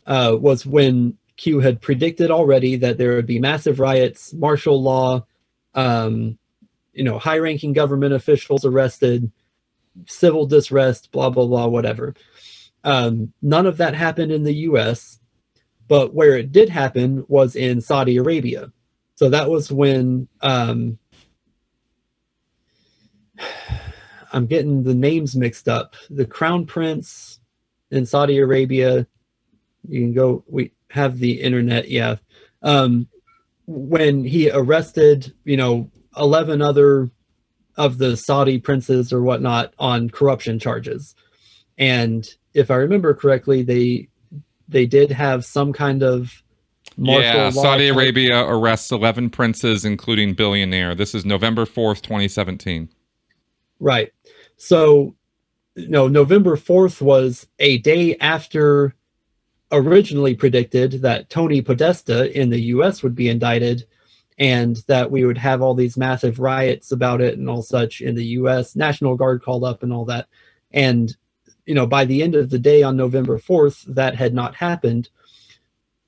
uh 0.06 0.36
was 0.38 0.66
when 0.66 1.16
q 1.36 1.60
had 1.60 1.80
predicted 1.80 2.30
already 2.30 2.76
that 2.76 2.98
there 2.98 3.14
would 3.14 3.26
be 3.26 3.38
massive 3.38 3.78
riots 3.78 4.32
martial 4.32 4.82
law 4.82 5.24
um 5.74 6.36
you 6.92 7.04
know 7.04 7.18
high 7.18 7.38
ranking 7.38 7.72
government 7.72 8.12
officials 8.12 8.64
arrested 8.64 9.30
civil 10.06 10.46
disrest 10.46 11.10
blah 11.12 11.30
blah 11.30 11.46
blah 11.46 11.66
whatever 11.66 12.14
um, 12.84 13.32
none 13.42 13.66
of 13.66 13.76
that 13.78 13.94
happened 13.94 14.32
in 14.32 14.44
the 14.44 14.54
US, 14.54 15.18
but 15.88 16.14
where 16.14 16.36
it 16.36 16.52
did 16.52 16.68
happen 16.68 17.24
was 17.28 17.56
in 17.56 17.80
Saudi 17.80 18.16
Arabia. 18.16 18.72
So 19.16 19.28
that 19.30 19.50
was 19.50 19.72
when 19.72 20.28
um, 20.40 20.98
I'm 24.32 24.46
getting 24.46 24.82
the 24.82 24.94
names 24.94 25.34
mixed 25.34 25.68
up. 25.68 25.96
The 26.10 26.26
crown 26.26 26.66
prince 26.66 27.40
in 27.90 28.04
Saudi 28.06 28.38
Arabia, 28.38 29.06
you 29.88 30.00
can 30.00 30.12
go, 30.12 30.44
we 30.46 30.72
have 30.90 31.18
the 31.18 31.40
internet, 31.40 31.88
yeah. 31.88 32.16
Um, 32.62 33.08
when 33.66 34.24
he 34.24 34.50
arrested, 34.50 35.32
you 35.44 35.56
know, 35.56 35.90
11 36.16 36.62
other 36.62 37.10
of 37.76 37.98
the 37.98 38.16
Saudi 38.16 38.58
princes 38.58 39.12
or 39.12 39.22
whatnot 39.22 39.72
on 39.78 40.10
corruption 40.10 40.58
charges. 40.58 41.14
And 41.78 42.28
if 42.58 42.70
I 42.70 42.76
remember 42.76 43.14
correctly, 43.14 43.62
they 43.62 44.08
they 44.68 44.84
did 44.84 45.10
have 45.10 45.44
some 45.44 45.72
kind 45.72 46.02
of 46.02 46.42
yeah. 46.96 47.50
Saudi 47.50 47.88
Arabia 47.88 48.44
arrests 48.44 48.90
eleven 48.90 49.30
princes, 49.30 49.84
including 49.84 50.34
billionaire. 50.34 50.94
This 50.94 51.14
is 51.14 51.24
November 51.24 51.64
fourth, 51.64 52.02
twenty 52.02 52.28
seventeen. 52.28 52.88
Right. 53.80 54.12
So, 54.56 55.14
you 55.76 55.88
know, 55.88 56.08
November 56.08 56.56
fourth 56.56 57.00
was 57.00 57.46
a 57.60 57.78
day 57.78 58.16
after 58.16 58.94
originally 59.70 60.34
predicted 60.34 61.02
that 61.02 61.30
Tony 61.30 61.62
Podesta 61.62 62.36
in 62.38 62.50
the 62.50 62.60
U.S. 62.62 63.02
would 63.02 63.14
be 63.14 63.28
indicted, 63.28 63.86
and 64.38 64.76
that 64.88 65.10
we 65.10 65.24
would 65.24 65.38
have 65.38 65.62
all 65.62 65.74
these 65.74 65.96
massive 65.96 66.40
riots 66.40 66.90
about 66.90 67.20
it 67.20 67.38
and 67.38 67.48
all 67.48 67.62
such 67.62 68.00
in 68.00 68.16
the 68.16 68.24
U.S. 68.24 68.74
National 68.74 69.16
Guard 69.16 69.42
called 69.42 69.62
up 69.62 69.84
and 69.84 69.92
all 69.92 70.06
that, 70.06 70.26
and 70.72 71.16
you 71.68 71.74
know, 71.74 71.86
by 71.86 72.06
the 72.06 72.22
end 72.22 72.34
of 72.34 72.48
the 72.48 72.58
day 72.58 72.82
on 72.82 72.96
November 72.96 73.38
4th, 73.38 73.84
that 73.94 74.16
had 74.16 74.32
not 74.32 74.54
happened, 74.54 75.10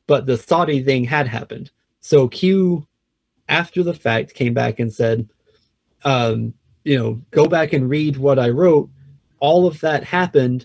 but 0.06 0.24
the 0.24 0.38
Saudi 0.38 0.82
thing 0.82 1.04
had 1.04 1.28
happened. 1.28 1.70
So 2.00 2.28
Q, 2.28 2.86
after 3.46 3.82
the 3.82 3.92
fact, 3.92 4.32
came 4.32 4.54
back 4.54 4.80
and 4.80 4.90
said, 4.90 5.28
um, 6.02 6.54
you 6.82 6.98
know, 6.98 7.20
go 7.30 7.46
back 7.46 7.74
and 7.74 7.90
read 7.90 8.16
what 8.16 8.38
I 8.38 8.48
wrote. 8.48 8.88
All 9.38 9.66
of 9.66 9.78
that 9.80 10.02
happened, 10.02 10.64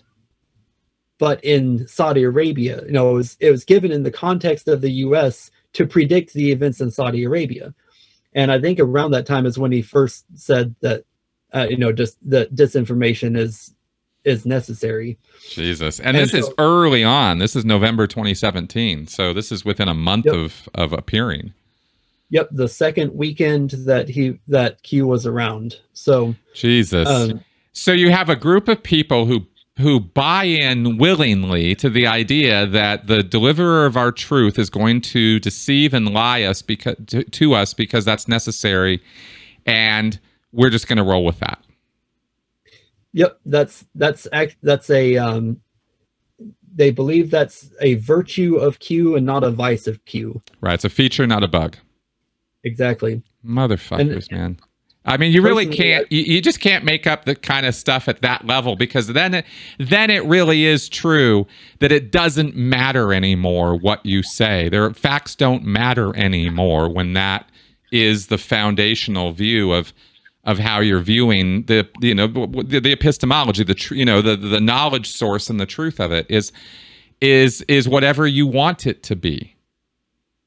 but 1.18 1.44
in 1.44 1.86
Saudi 1.86 2.22
Arabia. 2.22 2.82
You 2.86 2.92
know, 2.92 3.10
it 3.10 3.14
was 3.14 3.36
it 3.38 3.50
was 3.50 3.66
given 3.66 3.92
in 3.92 4.02
the 4.02 4.10
context 4.10 4.66
of 4.66 4.80
the 4.80 4.92
U.S. 4.92 5.50
to 5.74 5.86
predict 5.86 6.32
the 6.32 6.52
events 6.52 6.80
in 6.80 6.90
Saudi 6.90 7.24
Arabia, 7.24 7.74
and 8.32 8.50
I 8.50 8.58
think 8.58 8.80
around 8.80 9.10
that 9.10 9.26
time 9.26 9.44
is 9.44 9.58
when 9.58 9.72
he 9.72 9.82
first 9.82 10.24
said 10.34 10.74
that, 10.80 11.04
uh, 11.54 11.66
you 11.68 11.76
know, 11.76 11.92
just 11.92 12.16
that 12.30 12.54
disinformation 12.54 13.36
is 13.36 13.75
is 14.26 14.44
necessary. 14.44 15.16
Jesus. 15.48 15.98
And, 15.98 16.16
and 16.16 16.28
this 16.28 16.32
so, 16.32 16.38
is 16.38 16.54
early 16.58 17.04
on. 17.04 17.38
This 17.38 17.56
is 17.56 17.64
November 17.64 18.06
2017. 18.06 19.06
So 19.06 19.32
this 19.32 19.52
is 19.52 19.64
within 19.64 19.88
a 19.88 19.94
month 19.94 20.26
yep. 20.26 20.34
of 20.34 20.68
of 20.74 20.92
appearing. 20.92 21.54
Yep, 22.30 22.48
the 22.50 22.68
second 22.68 23.14
weekend 23.14 23.70
that 23.70 24.08
he 24.08 24.38
that 24.48 24.82
Q 24.82 25.06
was 25.06 25.26
around. 25.26 25.80
So 25.92 26.34
Jesus. 26.54 27.08
Um, 27.08 27.44
so 27.72 27.92
you 27.92 28.10
have 28.10 28.28
a 28.28 28.36
group 28.36 28.68
of 28.68 28.82
people 28.82 29.26
who 29.26 29.46
who 29.78 30.00
buy 30.00 30.44
in 30.44 30.96
willingly 30.96 31.74
to 31.76 31.90
the 31.90 32.06
idea 32.06 32.66
that 32.66 33.06
the 33.06 33.22
deliverer 33.22 33.84
of 33.84 33.96
our 33.96 34.10
truth 34.10 34.58
is 34.58 34.70
going 34.70 35.02
to 35.02 35.38
deceive 35.40 35.92
and 35.92 36.08
lie 36.08 36.42
us 36.42 36.62
because 36.62 36.96
to, 37.06 37.22
to 37.24 37.54
us 37.54 37.74
because 37.74 38.04
that's 38.04 38.26
necessary 38.26 39.02
and 39.66 40.18
we're 40.52 40.70
just 40.70 40.88
going 40.88 40.96
to 40.96 41.04
roll 41.04 41.24
with 41.26 41.38
that 41.40 41.62
Yep, 43.16 43.40
that's 43.46 43.86
that's 43.94 44.28
that's 44.62 44.90
a 44.90 45.16
um, 45.16 45.58
they 46.74 46.90
believe 46.90 47.30
that's 47.30 47.70
a 47.80 47.94
virtue 47.94 48.56
of 48.56 48.78
Q 48.78 49.16
and 49.16 49.24
not 49.24 49.42
a 49.42 49.50
vice 49.50 49.86
of 49.86 50.04
Q. 50.04 50.42
Right. 50.60 50.74
It's 50.74 50.84
a 50.84 50.90
feature, 50.90 51.26
not 51.26 51.42
a 51.42 51.48
bug. 51.48 51.78
Exactly. 52.62 53.22
Motherfuckers, 53.42 54.28
and, 54.30 54.38
man. 54.38 54.58
I 55.06 55.16
mean, 55.16 55.32
you 55.32 55.40
really 55.40 55.66
can't. 55.66 56.06
You, 56.12 56.24
you, 56.24 56.42
just 56.42 56.60
can't 56.60 56.84
make 56.84 57.06
up 57.06 57.24
the 57.24 57.34
kind 57.34 57.64
of 57.64 57.74
stuff 57.74 58.06
at 58.06 58.20
that 58.20 58.44
level 58.44 58.76
because 58.76 59.06
then, 59.06 59.32
it, 59.32 59.46
then 59.78 60.10
it 60.10 60.22
really 60.26 60.66
is 60.66 60.86
true 60.86 61.46
that 61.78 61.92
it 61.92 62.12
doesn't 62.12 62.54
matter 62.54 63.14
anymore 63.14 63.76
what 63.76 64.04
you 64.04 64.22
say. 64.22 64.68
Their 64.68 64.92
facts 64.92 65.34
don't 65.34 65.64
matter 65.64 66.14
anymore 66.16 66.92
when 66.92 67.14
that 67.14 67.48
is 67.90 68.26
the 68.26 68.36
foundational 68.36 69.32
view 69.32 69.72
of 69.72 69.94
of 70.46 70.58
how 70.58 70.80
you're 70.80 71.00
viewing 71.00 71.64
the 71.64 71.86
you 72.00 72.14
know 72.14 72.26
the, 72.26 72.80
the 72.80 72.92
epistemology, 72.92 73.64
the 73.64 73.74
tr- 73.74 73.94
you 73.94 74.04
know 74.04 74.22
the 74.22 74.36
the 74.36 74.60
knowledge 74.60 75.10
source 75.10 75.50
and 75.50 75.60
the 75.60 75.66
truth 75.66 76.00
of 76.00 76.12
it 76.12 76.26
is 76.30 76.52
is 77.20 77.62
is 77.62 77.88
whatever 77.88 78.26
you 78.26 78.46
want 78.46 78.86
it 78.86 79.02
to 79.04 79.16
be. 79.16 79.56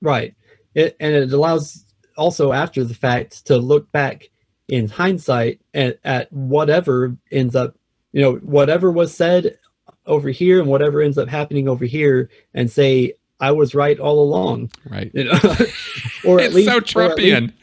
Right. 0.01 0.33
It, 0.75 0.95
and 0.99 1.13
it 1.13 1.31
allows 1.31 1.85
also 2.15 2.53
after 2.53 2.83
the 2.83 2.93
fact 2.93 3.45
to 3.47 3.57
look 3.57 3.91
back 3.91 4.29
in 4.67 4.87
hindsight 4.87 5.59
at, 5.73 5.99
at 6.03 6.31
whatever 6.31 7.15
ends 7.31 7.55
up, 7.55 7.75
you 8.11 8.21
know, 8.21 8.35
whatever 8.35 8.91
was 8.91 9.13
said 9.13 9.57
over 10.05 10.29
here 10.29 10.59
and 10.59 10.69
whatever 10.69 11.01
ends 11.01 11.17
up 11.17 11.27
happening 11.27 11.67
over 11.67 11.85
here 11.85 12.29
and 12.53 12.69
say, 12.69 13.13
I 13.39 13.51
was 13.51 13.73
right 13.73 13.99
all 13.99 14.21
along. 14.21 14.69
Right. 14.89 15.11
You 15.13 15.25
know? 15.25 15.39
or 16.25 16.39
at 16.39 16.53
least 16.53 16.69
so 16.69 16.79
Trumpian. 16.79 17.09
Or 17.11 17.35
at, 17.35 17.41
least, 17.41 17.53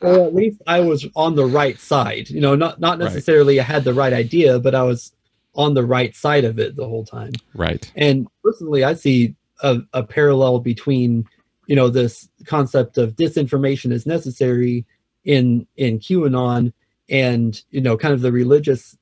or 0.00 0.26
at 0.26 0.34
least 0.34 0.62
I 0.66 0.80
was 0.80 1.06
on 1.16 1.34
the 1.34 1.46
right 1.46 1.78
side. 1.78 2.30
You 2.30 2.40
know, 2.40 2.54
not 2.54 2.80
not 2.80 2.98
necessarily 2.98 3.58
right. 3.58 3.68
I 3.68 3.72
had 3.72 3.84
the 3.84 3.94
right 3.94 4.12
idea, 4.12 4.58
but 4.58 4.74
I 4.74 4.82
was 4.82 5.12
on 5.54 5.74
the 5.74 5.84
right 5.84 6.14
side 6.14 6.44
of 6.44 6.58
it 6.58 6.76
the 6.76 6.86
whole 6.86 7.04
time. 7.04 7.32
Right. 7.54 7.90
And 7.94 8.26
personally, 8.42 8.84
I 8.84 8.94
see 8.94 9.36
a, 9.62 9.78
a 9.92 10.02
parallel 10.02 10.58
between, 10.58 11.26
you 11.66 11.76
know, 11.76 11.88
this 11.88 12.28
concept 12.46 12.98
of 12.98 13.14
disinformation 13.16 13.92
is 13.92 14.06
necessary 14.06 14.84
in 15.24 15.66
in 15.76 15.98
QAnon 15.98 16.72
and 17.08 17.62
you 17.70 17.80
know 17.80 17.96
kind 17.96 18.14
of 18.14 18.20
the 18.20 18.32
religious 18.32 18.96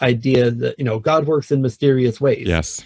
idea 0.00 0.50
that 0.50 0.78
you 0.78 0.84
know 0.84 0.98
God 0.98 1.26
works 1.26 1.50
in 1.50 1.62
mysterious 1.62 2.20
ways. 2.20 2.46
Yes. 2.46 2.84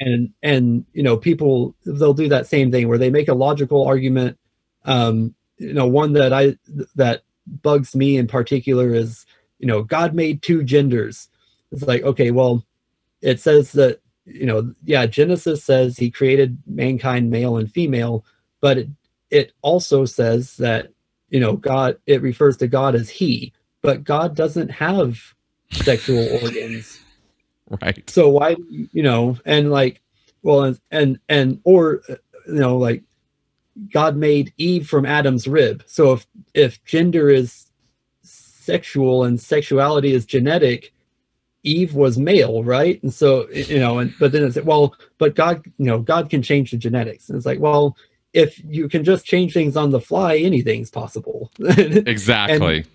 And 0.00 0.30
and 0.42 0.84
you 0.92 1.02
know 1.02 1.16
people 1.16 1.74
they'll 1.84 2.14
do 2.14 2.28
that 2.28 2.46
same 2.46 2.72
thing 2.72 2.88
where 2.88 2.98
they 2.98 3.10
make 3.10 3.28
a 3.28 3.34
logical 3.34 3.86
argument. 3.86 4.38
Um, 4.84 5.34
you 5.58 5.72
know 5.72 5.86
one 5.86 6.12
that 6.14 6.32
I 6.32 6.56
that 6.96 7.22
bugs 7.46 7.94
me 7.94 8.16
in 8.16 8.26
particular 8.26 8.94
is 8.94 9.26
you 9.58 9.66
know 9.66 9.82
God 9.82 10.14
made 10.14 10.42
two 10.42 10.62
genders. 10.62 11.28
It's 11.72 11.82
like 11.82 12.02
okay, 12.02 12.30
well, 12.30 12.64
it 13.20 13.40
says 13.40 13.72
that 13.72 14.00
you 14.24 14.46
know 14.46 14.74
yeah 14.84 15.06
Genesis 15.06 15.64
says 15.64 15.96
he 15.96 16.10
created 16.10 16.58
mankind 16.66 17.30
male 17.30 17.56
and 17.56 17.70
female, 17.70 18.24
but 18.60 18.78
it 18.78 18.88
it 19.30 19.52
also 19.62 20.04
says 20.04 20.56
that 20.58 20.88
you 21.28 21.40
know 21.40 21.54
god 21.54 21.96
it 22.06 22.22
refers 22.22 22.56
to 22.56 22.68
god 22.68 22.94
as 22.94 23.10
he 23.10 23.52
but 23.82 24.04
god 24.04 24.36
doesn't 24.36 24.70
have 24.70 25.18
sexual 25.72 26.26
organs 26.42 27.00
right 27.82 28.08
so 28.08 28.28
why 28.28 28.54
you 28.68 29.02
know 29.02 29.36
and 29.44 29.70
like 29.72 30.00
well 30.42 30.62
and 30.62 30.78
and, 30.90 31.18
and 31.28 31.60
or 31.64 32.02
you 32.08 32.54
know 32.54 32.76
like 32.78 33.02
god 33.92 34.16
made 34.16 34.52
eve 34.56 34.86
from 34.86 35.04
adam's 35.04 35.46
rib 35.46 35.82
so 35.86 36.12
if 36.12 36.26
if 36.54 36.84
gender 36.84 37.30
is 37.30 37.66
sexual 38.22 39.24
and 39.24 39.40
sexuality 39.40 40.12
is 40.12 40.24
genetic 40.24 40.92
eve 41.64 41.94
was 41.94 42.18
male 42.18 42.62
right 42.62 43.02
and 43.02 43.12
so 43.12 43.48
you 43.50 43.78
know 43.78 43.98
and 43.98 44.14
but 44.18 44.32
then 44.32 44.42
it's 44.42 44.56
like, 44.56 44.66
well 44.66 44.94
but 45.18 45.34
god 45.34 45.64
you 45.78 45.86
know 45.86 45.98
god 45.98 46.30
can 46.30 46.42
change 46.42 46.70
the 46.70 46.76
genetics 46.76 47.28
and 47.28 47.36
it's 47.36 47.46
like 47.46 47.60
well 47.60 47.96
if 48.34 48.60
you 48.64 48.88
can 48.88 49.04
just 49.04 49.24
change 49.24 49.54
things 49.54 49.76
on 49.76 49.90
the 49.90 50.00
fly, 50.00 50.36
anything's 50.36 50.90
possible. 50.90 51.52
exactly. 51.60 52.78
And, 52.78 52.86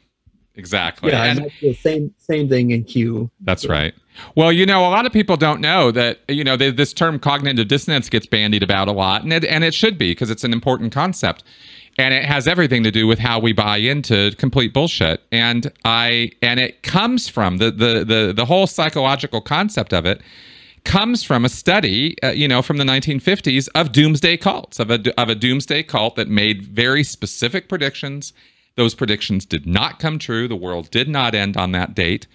exactly. 0.59 1.11
Yeah, 1.11 1.23
and, 1.23 1.39
and 1.39 1.51
the 1.61 1.73
same 1.73 2.13
same 2.17 2.49
thing 2.49 2.71
in 2.71 2.83
Q. 2.83 3.29
That's 3.41 3.63
so. 3.63 3.69
right. 3.69 3.93
Well, 4.35 4.51
you 4.51 4.65
know, 4.65 4.81
a 4.81 4.91
lot 4.91 5.05
of 5.05 5.13
people 5.13 5.37
don't 5.37 5.61
know 5.61 5.91
that 5.91 6.19
you 6.27 6.43
know 6.43 6.57
they, 6.57 6.71
this 6.71 6.93
term 6.93 7.19
cognitive 7.19 7.67
dissonance 7.67 8.09
gets 8.09 8.25
bandied 8.25 8.63
about 8.63 8.87
a 8.87 8.91
lot, 8.91 9.23
and 9.23 9.33
it, 9.33 9.45
and 9.45 9.63
it 9.63 9.73
should 9.73 9.97
be 9.97 10.11
because 10.11 10.29
it's 10.29 10.43
an 10.43 10.53
important 10.53 10.91
concept, 10.91 11.43
and 11.97 12.13
it 12.13 12.25
has 12.25 12.47
everything 12.47 12.83
to 12.83 12.91
do 12.91 13.07
with 13.07 13.19
how 13.19 13.39
we 13.39 13.53
buy 13.53 13.77
into 13.77 14.31
complete 14.37 14.73
bullshit. 14.73 15.21
And 15.31 15.71
I 15.85 16.31
and 16.41 16.59
it 16.59 16.83
comes 16.83 17.29
from 17.29 17.57
the 17.57 17.71
the 17.71 18.03
the 18.03 18.33
the 18.35 18.45
whole 18.45 18.67
psychological 18.67 19.41
concept 19.41 19.93
of 19.93 20.05
it 20.05 20.21
comes 20.83 21.23
from 21.23 21.45
a 21.45 21.49
study, 21.49 22.15
uh, 22.23 22.29
you 22.29 22.47
know, 22.47 22.61
from 22.61 22.77
the 22.77 22.83
1950s 22.83 23.67
of 23.75 23.91
doomsday 23.91 24.37
cults, 24.37 24.79
of 24.79 24.89
a, 24.89 25.19
of 25.19 25.29
a 25.29 25.35
doomsday 25.35 25.83
cult 25.83 26.15
that 26.15 26.27
made 26.27 26.63
very 26.63 27.03
specific 27.03 27.69
predictions. 27.69 28.33
Those 28.79 28.95
predictions 28.95 29.45
did 29.45 29.67
not 29.67 29.99
come 29.99 30.19
true. 30.19 30.47
The 30.47 30.55
world 30.55 30.89
did 30.89 31.09
not 31.09 31.35
end 31.35 31.57
on 31.57 31.73
that 31.73 31.93
date. 31.93 32.27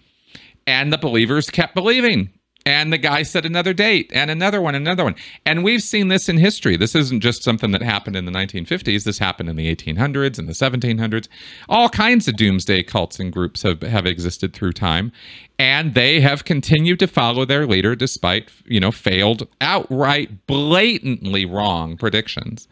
And 0.66 0.92
the 0.92 0.98
believers 0.98 1.48
kept 1.48 1.74
believing. 1.74 2.34
And 2.66 2.92
the 2.92 2.98
guy 2.98 3.22
set 3.22 3.46
another 3.46 3.72
date 3.72 4.10
and 4.12 4.30
another 4.30 4.60
one, 4.60 4.74
another 4.74 5.04
one. 5.04 5.14
And 5.46 5.64
we've 5.64 5.82
seen 5.82 6.08
this 6.08 6.28
in 6.28 6.36
history. 6.36 6.76
This 6.76 6.94
isn't 6.94 7.20
just 7.20 7.42
something 7.42 7.70
that 7.70 7.80
happened 7.80 8.14
in 8.14 8.26
the 8.26 8.30
1950s. 8.30 9.04
This 9.04 9.18
happened 9.18 9.48
in 9.48 9.56
the 9.56 9.74
1800s 9.74 10.38
and 10.38 10.46
the 10.46 10.52
1700s. 10.52 11.28
All 11.70 11.88
kinds 11.88 12.28
of 12.28 12.36
doomsday 12.36 12.82
cults 12.82 13.18
and 13.18 13.32
groups 13.32 13.62
have, 13.62 13.80
have 13.80 14.04
existed 14.04 14.52
through 14.52 14.72
time. 14.72 15.12
And 15.58 15.94
they 15.94 16.20
have 16.20 16.44
continued 16.44 16.98
to 16.98 17.06
follow 17.06 17.46
their 17.46 17.66
leader 17.66 17.96
despite, 17.96 18.50
you 18.66 18.80
know, 18.80 18.92
failed, 18.92 19.48
outright, 19.62 20.46
blatantly 20.46 21.46
wrong 21.46 21.96
predictions 21.96 22.68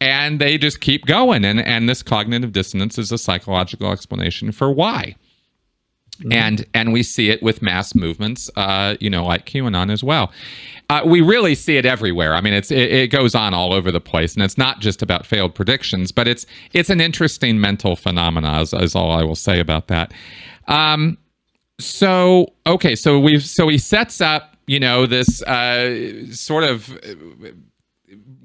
and 0.00 0.40
they 0.40 0.56
just 0.56 0.80
keep 0.80 1.06
going 1.06 1.44
and 1.44 1.60
and 1.60 1.88
this 1.88 2.02
cognitive 2.02 2.52
dissonance 2.52 2.98
is 2.98 3.12
a 3.12 3.18
psychological 3.18 3.90
explanation 3.92 4.52
for 4.52 4.70
why 4.72 5.14
Mm-hmm. 6.20 6.32
And 6.32 6.66
and 6.74 6.92
we 6.92 7.02
see 7.02 7.30
it 7.30 7.42
with 7.42 7.62
mass 7.62 7.94
movements, 7.94 8.50
uh, 8.56 8.96
you 9.00 9.08
know, 9.08 9.24
like 9.24 9.46
QAnon 9.46 9.90
as 9.90 10.04
well. 10.04 10.30
Uh, 10.90 11.00
we 11.06 11.22
really 11.22 11.54
see 11.54 11.78
it 11.78 11.86
everywhere. 11.86 12.34
I 12.34 12.42
mean, 12.42 12.52
it's 12.52 12.70
it, 12.70 12.92
it, 12.92 13.06
goes 13.08 13.34
on 13.34 13.54
all 13.54 13.72
over 13.72 13.90
the 13.90 14.02
place, 14.02 14.34
and 14.34 14.42
it's 14.42 14.58
not 14.58 14.80
just 14.80 15.00
about 15.00 15.24
failed 15.24 15.54
predictions, 15.54 16.12
but 16.12 16.28
it's 16.28 16.44
it's 16.74 16.90
an 16.90 17.00
interesting 17.00 17.58
mental 17.58 17.96
phenomena. 17.96 18.60
Is, 18.60 18.74
is 18.74 18.94
all 18.94 19.12
I 19.12 19.22
will 19.22 19.34
say 19.34 19.60
about 19.60 19.88
that. 19.88 20.12
Um, 20.68 21.16
so 21.78 22.48
okay, 22.66 22.94
so 22.94 23.18
we've 23.18 23.42
so 23.42 23.68
he 23.68 23.78
sets 23.78 24.20
up, 24.20 24.58
you 24.66 24.78
know, 24.78 25.06
this 25.06 25.42
uh, 25.44 26.26
sort 26.32 26.64
of 26.64 26.98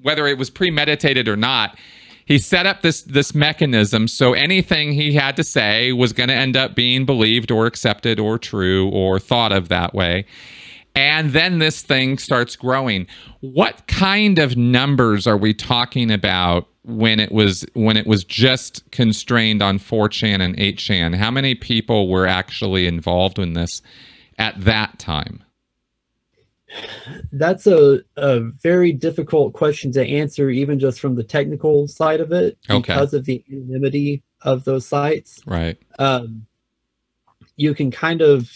whether 0.02 0.28
it 0.28 0.38
was 0.38 0.50
premeditated 0.50 1.28
or 1.28 1.36
not 1.36 1.78
he 2.26 2.40
set 2.40 2.66
up 2.66 2.82
this 2.82 3.04
this 3.04 3.34
mechanism. 3.36 4.08
So 4.08 4.34
anything 4.34 4.94
he 4.94 5.14
had 5.14 5.36
to 5.38 5.44
say 5.44 5.94
was 5.94 6.12
going 6.12 6.30
to 6.30 6.36
end 6.36 6.58
up 6.58 6.76
being 6.76 7.06
believed 7.06 7.52
or 7.52 7.68
accepted 7.68 8.20
or 8.20 8.38
true 8.38 8.90
or 8.90 9.20
thought 9.20 9.52
of 9.52 9.70
that 9.70 9.94
way. 9.94 10.26
And 10.96 11.32
then 11.32 11.60
this 11.60 11.82
thing 11.82 12.18
starts 12.18 12.56
growing. 12.56 13.06
What 13.42 13.86
kind 13.88 14.40
of 14.40 14.58
numbers 14.58 15.28
are 15.28 15.38
we 15.38 15.54
talking 15.54 16.10
about 16.10 16.68
when 16.84 17.20
it 17.20 17.32
was 17.32 17.66
when 17.74 17.98
it 17.98 18.08
was 18.08 18.24
just 18.24 18.90
constrained 18.92 19.62
on 19.62 19.80
4chan 19.80 20.40
and 20.40 20.56
8chan 20.56 21.16
how 21.16 21.32
many 21.32 21.56
people 21.56 22.08
were 22.08 22.28
actually 22.28 22.86
involved 22.86 23.40
in 23.40 23.54
this 23.54 23.82
at 24.38 24.54
that 24.62 25.00
time 25.00 25.44
that's 27.32 27.68
a, 27.68 28.00
a 28.18 28.40
very 28.40 28.92
difficult 28.92 29.54
question 29.54 29.92
to 29.94 30.06
answer, 30.06 30.50
even 30.50 30.80
just 30.80 31.00
from 31.00 31.16
the 31.16 31.24
technical 31.24 31.88
side 31.88 32.22
of 32.22 32.32
it, 32.32 32.58
okay. 32.70 32.94
because 32.94 33.14
of 33.14 33.26
the 33.26 33.44
anonymity 33.52 34.24
of 34.42 34.64
those 34.64 34.86
sites. 34.86 35.42
Right. 35.46 35.78
Um, 36.00 36.46
you 37.58 37.74
can 37.74 37.92
kind 37.92 38.22
of 38.22 38.50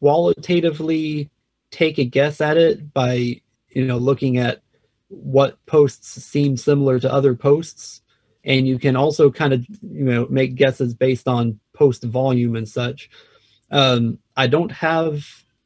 qualitatively 0.00 1.30
take 1.70 1.98
a 1.98 2.04
guess 2.04 2.40
at 2.40 2.56
it 2.56 2.92
by 2.92 3.40
you 3.70 3.84
know 3.84 3.98
looking 3.98 4.38
at 4.38 4.62
what 5.08 5.64
posts 5.66 6.22
seem 6.22 6.56
similar 6.56 6.98
to 6.98 7.12
other 7.12 7.34
posts 7.34 8.02
and 8.44 8.66
you 8.66 8.78
can 8.78 8.96
also 8.96 9.30
kind 9.30 9.52
of 9.52 9.66
you 9.82 10.04
know 10.04 10.26
make 10.30 10.54
guesses 10.54 10.94
based 10.94 11.28
on 11.28 11.58
post 11.74 12.04
volume 12.04 12.56
and 12.56 12.68
such 12.68 13.10
um, 13.70 14.18
i 14.36 14.46
don't 14.46 14.72
have 14.72 15.24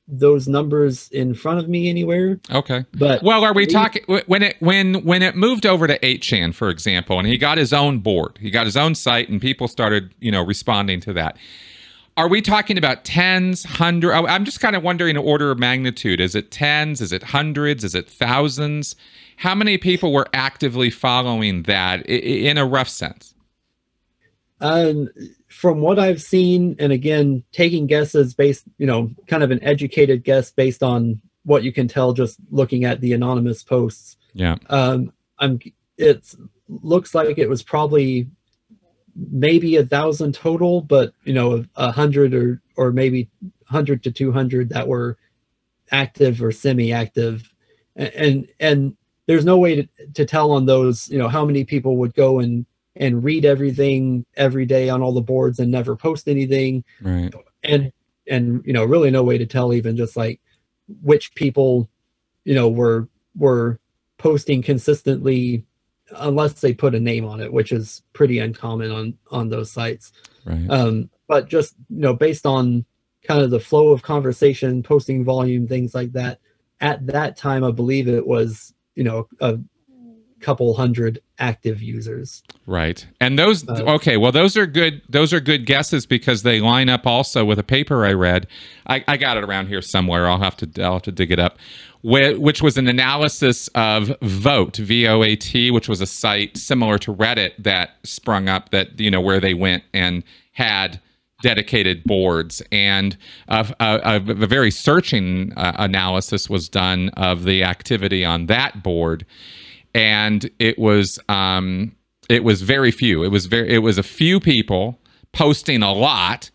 those 0.08 0.48
numbers 0.48 1.08
in 1.10 1.34
front 1.34 1.58
of 1.58 1.68
me 1.68 1.88
anywhere. 1.88 2.40
Okay. 2.50 2.84
But 2.92 3.22
well, 3.22 3.44
are 3.44 3.54
we 3.54 3.66
talking 3.66 4.02
when 4.26 4.42
it 4.42 4.56
when 4.60 5.04
when 5.04 5.22
it 5.22 5.36
moved 5.36 5.66
over 5.66 5.86
to 5.86 5.98
8chan, 6.00 6.54
for 6.54 6.68
example, 6.68 7.18
and 7.18 7.26
he 7.26 7.38
got 7.38 7.58
his 7.58 7.72
own 7.72 8.00
board, 8.00 8.38
he 8.40 8.50
got 8.50 8.66
his 8.66 8.76
own 8.76 8.94
site, 8.94 9.28
and 9.28 9.40
people 9.40 9.68
started 9.68 10.14
you 10.20 10.30
know 10.30 10.44
responding 10.44 11.00
to 11.00 11.12
that. 11.14 11.38
Are 12.16 12.28
we 12.28 12.42
talking 12.42 12.76
about 12.76 13.04
tens, 13.04 13.64
hundred? 13.64 14.12
I'm 14.12 14.44
just 14.44 14.60
kind 14.60 14.76
of 14.76 14.82
wondering 14.82 15.16
order 15.16 15.50
of 15.50 15.58
magnitude. 15.58 16.20
Is 16.20 16.34
it 16.34 16.50
tens? 16.50 17.00
Is 17.00 17.10
it 17.10 17.22
hundreds? 17.22 17.84
Is 17.84 17.94
it 17.94 18.08
thousands? 18.08 18.96
How 19.36 19.54
many 19.54 19.78
people 19.78 20.12
were 20.12 20.26
actively 20.34 20.90
following 20.90 21.62
that 21.62 22.04
in 22.06 22.58
a 22.58 22.66
rough 22.66 22.90
sense? 22.90 23.34
Um, 24.60 25.08
from 25.62 25.80
what 25.80 25.96
I've 25.96 26.20
seen, 26.20 26.74
and 26.80 26.90
again, 26.90 27.44
taking 27.52 27.86
guesses 27.86 28.34
based, 28.34 28.64
you 28.78 28.86
know, 28.86 29.12
kind 29.28 29.44
of 29.44 29.52
an 29.52 29.62
educated 29.62 30.24
guess 30.24 30.50
based 30.50 30.82
on 30.82 31.20
what 31.44 31.62
you 31.62 31.72
can 31.72 31.86
tell 31.86 32.12
just 32.12 32.36
looking 32.50 32.84
at 32.84 33.00
the 33.00 33.12
anonymous 33.12 33.62
posts. 33.62 34.16
Yeah. 34.34 34.56
Um, 34.68 35.12
I'm. 35.38 35.60
It 35.96 36.34
looks 36.68 37.14
like 37.14 37.38
it 37.38 37.48
was 37.48 37.62
probably 37.62 38.28
maybe 39.14 39.76
a 39.76 39.86
thousand 39.86 40.34
total, 40.34 40.80
but 40.80 41.12
you 41.22 41.32
know, 41.32 41.64
a 41.76 41.92
hundred 41.92 42.34
or 42.34 42.60
or 42.76 42.90
maybe 42.90 43.30
hundred 43.66 44.02
to 44.02 44.10
two 44.10 44.32
hundred 44.32 44.70
that 44.70 44.88
were 44.88 45.16
active 45.92 46.42
or 46.42 46.50
semi-active, 46.50 47.48
and 47.94 48.48
and 48.58 48.96
there's 49.26 49.44
no 49.44 49.58
way 49.58 49.76
to, 49.76 49.88
to 50.14 50.24
tell 50.24 50.50
on 50.50 50.66
those. 50.66 51.08
You 51.08 51.18
know, 51.18 51.28
how 51.28 51.44
many 51.44 51.62
people 51.62 51.98
would 51.98 52.14
go 52.14 52.40
and 52.40 52.66
and 52.96 53.24
read 53.24 53.44
everything 53.44 54.24
every 54.36 54.66
day 54.66 54.88
on 54.88 55.02
all 55.02 55.12
the 55.12 55.20
boards 55.20 55.58
and 55.58 55.70
never 55.70 55.96
post 55.96 56.28
anything, 56.28 56.84
Right. 57.00 57.32
and 57.62 57.92
and 58.28 58.62
you 58.64 58.72
know, 58.72 58.84
really 58.84 59.10
no 59.10 59.22
way 59.22 59.38
to 59.38 59.46
tell 59.46 59.72
even 59.72 59.96
just 59.96 60.16
like 60.16 60.40
which 61.02 61.34
people, 61.34 61.88
you 62.44 62.54
know, 62.54 62.68
were 62.68 63.08
were 63.36 63.78
posting 64.18 64.62
consistently 64.62 65.64
unless 66.16 66.60
they 66.60 66.74
put 66.74 66.94
a 66.94 67.00
name 67.00 67.24
on 67.24 67.40
it, 67.40 67.52
which 67.52 67.72
is 67.72 68.02
pretty 68.12 68.38
uncommon 68.38 68.90
on 68.90 69.14
on 69.30 69.48
those 69.48 69.70
sites. 69.70 70.12
Right. 70.44 70.68
Um, 70.68 71.10
but 71.28 71.48
just 71.48 71.74
you 71.88 72.00
know, 72.00 72.14
based 72.14 72.46
on 72.46 72.84
kind 73.24 73.40
of 73.42 73.50
the 73.50 73.60
flow 73.60 73.88
of 73.90 74.02
conversation, 74.02 74.82
posting 74.82 75.24
volume, 75.24 75.66
things 75.66 75.94
like 75.94 76.12
that. 76.12 76.38
At 76.80 77.06
that 77.06 77.36
time, 77.36 77.62
I 77.64 77.70
believe 77.70 78.08
it 78.08 78.26
was 78.26 78.74
you 78.96 79.04
know 79.04 79.28
a 79.40 79.58
couple 80.42 80.74
hundred 80.74 81.20
active 81.38 81.80
users. 81.80 82.42
Right. 82.66 83.06
And 83.20 83.38
those 83.38 83.66
Uh, 83.68 83.82
okay, 83.96 84.16
well 84.16 84.32
those 84.32 84.56
are 84.56 84.66
good 84.66 85.00
those 85.08 85.32
are 85.32 85.40
good 85.40 85.64
guesses 85.66 86.06
because 86.06 86.42
they 86.42 86.60
line 86.60 86.88
up 86.88 87.06
also 87.06 87.44
with 87.44 87.58
a 87.58 87.62
paper 87.64 88.04
I 88.04 88.12
read. 88.12 88.46
I, 88.86 89.04
I 89.08 89.16
got 89.16 89.36
it 89.36 89.44
around 89.44 89.68
here 89.68 89.82
somewhere. 89.82 90.28
I'll 90.28 90.38
have 90.40 90.56
to 90.56 90.82
I'll 90.82 90.94
have 90.94 91.02
to 91.02 91.12
dig 91.12 91.30
it 91.30 91.38
up. 91.38 91.58
Wh- 92.02 92.38
Which 92.38 92.62
was 92.62 92.76
an 92.76 92.88
analysis 92.88 93.68
of 93.74 94.12
Voat, 94.22 94.76
V 94.76 95.06
O 95.08 95.22
A 95.22 95.36
T, 95.36 95.70
which 95.70 95.88
was 95.88 96.00
a 96.00 96.06
site 96.06 96.56
similar 96.56 96.98
to 96.98 97.14
Reddit 97.14 97.52
that 97.58 97.90
sprung 98.02 98.48
up 98.48 98.70
that 98.70 98.98
you 99.00 99.10
know 99.10 99.20
where 99.20 99.40
they 99.40 99.54
went 99.54 99.84
and 99.94 100.22
had 100.52 101.00
dedicated 101.42 102.04
boards 102.04 102.62
and 102.70 103.16
a, 103.48 103.66
a, 103.80 104.22
a 104.26 104.46
very 104.46 104.70
searching 104.70 105.52
uh, 105.56 105.72
analysis 105.76 106.48
was 106.48 106.68
done 106.68 107.08
of 107.16 107.42
the 107.42 107.64
activity 107.64 108.24
on 108.24 108.46
that 108.46 108.80
board 108.80 109.26
and 109.94 110.50
it 110.58 110.78
was 110.78 111.18
um, 111.28 111.94
it 112.28 112.44
was 112.44 112.62
very 112.62 112.90
few. 112.90 113.22
It 113.24 113.28
was 113.28 113.46
very 113.46 113.72
it 113.72 113.78
was 113.78 113.98
a 113.98 114.02
few 114.02 114.40
people 114.40 114.98
posting 115.32 115.82
a 115.82 115.92
lot 115.92 116.50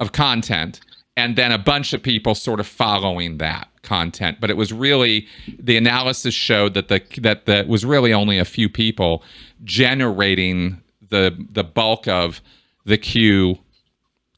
of 0.00 0.12
content, 0.12 0.80
and 1.16 1.36
then 1.36 1.52
a 1.52 1.58
bunch 1.58 1.92
of 1.92 2.02
people 2.02 2.34
sort 2.34 2.60
of 2.60 2.66
following 2.66 3.38
that 3.38 3.68
content. 3.82 4.38
But 4.40 4.50
it 4.50 4.56
was 4.56 4.72
really 4.72 5.26
the 5.58 5.76
analysis 5.76 6.34
showed 6.34 6.74
that 6.74 6.88
the 6.88 7.02
that 7.20 7.46
that 7.46 7.68
was 7.68 7.84
really 7.84 8.12
only 8.12 8.38
a 8.38 8.44
few 8.44 8.68
people 8.68 9.22
generating 9.64 10.80
the 11.10 11.36
the 11.50 11.64
bulk 11.64 12.08
of 12.08 12.40
the 12.84 12.98
Q 12.98 13.58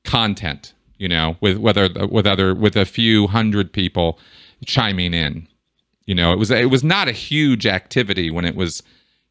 content. 0.04 0.74
You 0.98 1.08
know, 1.08 1.36
with 1.40 1.58
whether 1.58 1.88
with 2.06 2.26
other 2.26 2.54
with 2.54 2.76
a 2.76 2.84
few 2.84 3.26
hundred 3.26 3.72
people 3.72 4.18
chiming 4.64 5.12
in 5.12 5.48
you 6.06 6.14
know 6.14 6.32
it 6.32 6.38
was 6.38 6.50
it 6.50 6.70
was 6.70 6.84
not 6.84 7.08
a 7.08 7.12
huge 7.12 7.66
activity 7.66 8.30
when 8.30 8.44
it 8.44 8.54
was 8.54 8.82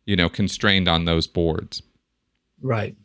you 0.06 0.16
know 0.16 0.30
constrained 0.30 0.88
on 0.88 1.06
those 1.06 1.28
boards 1.28 1.82
Right. 2.64 2.95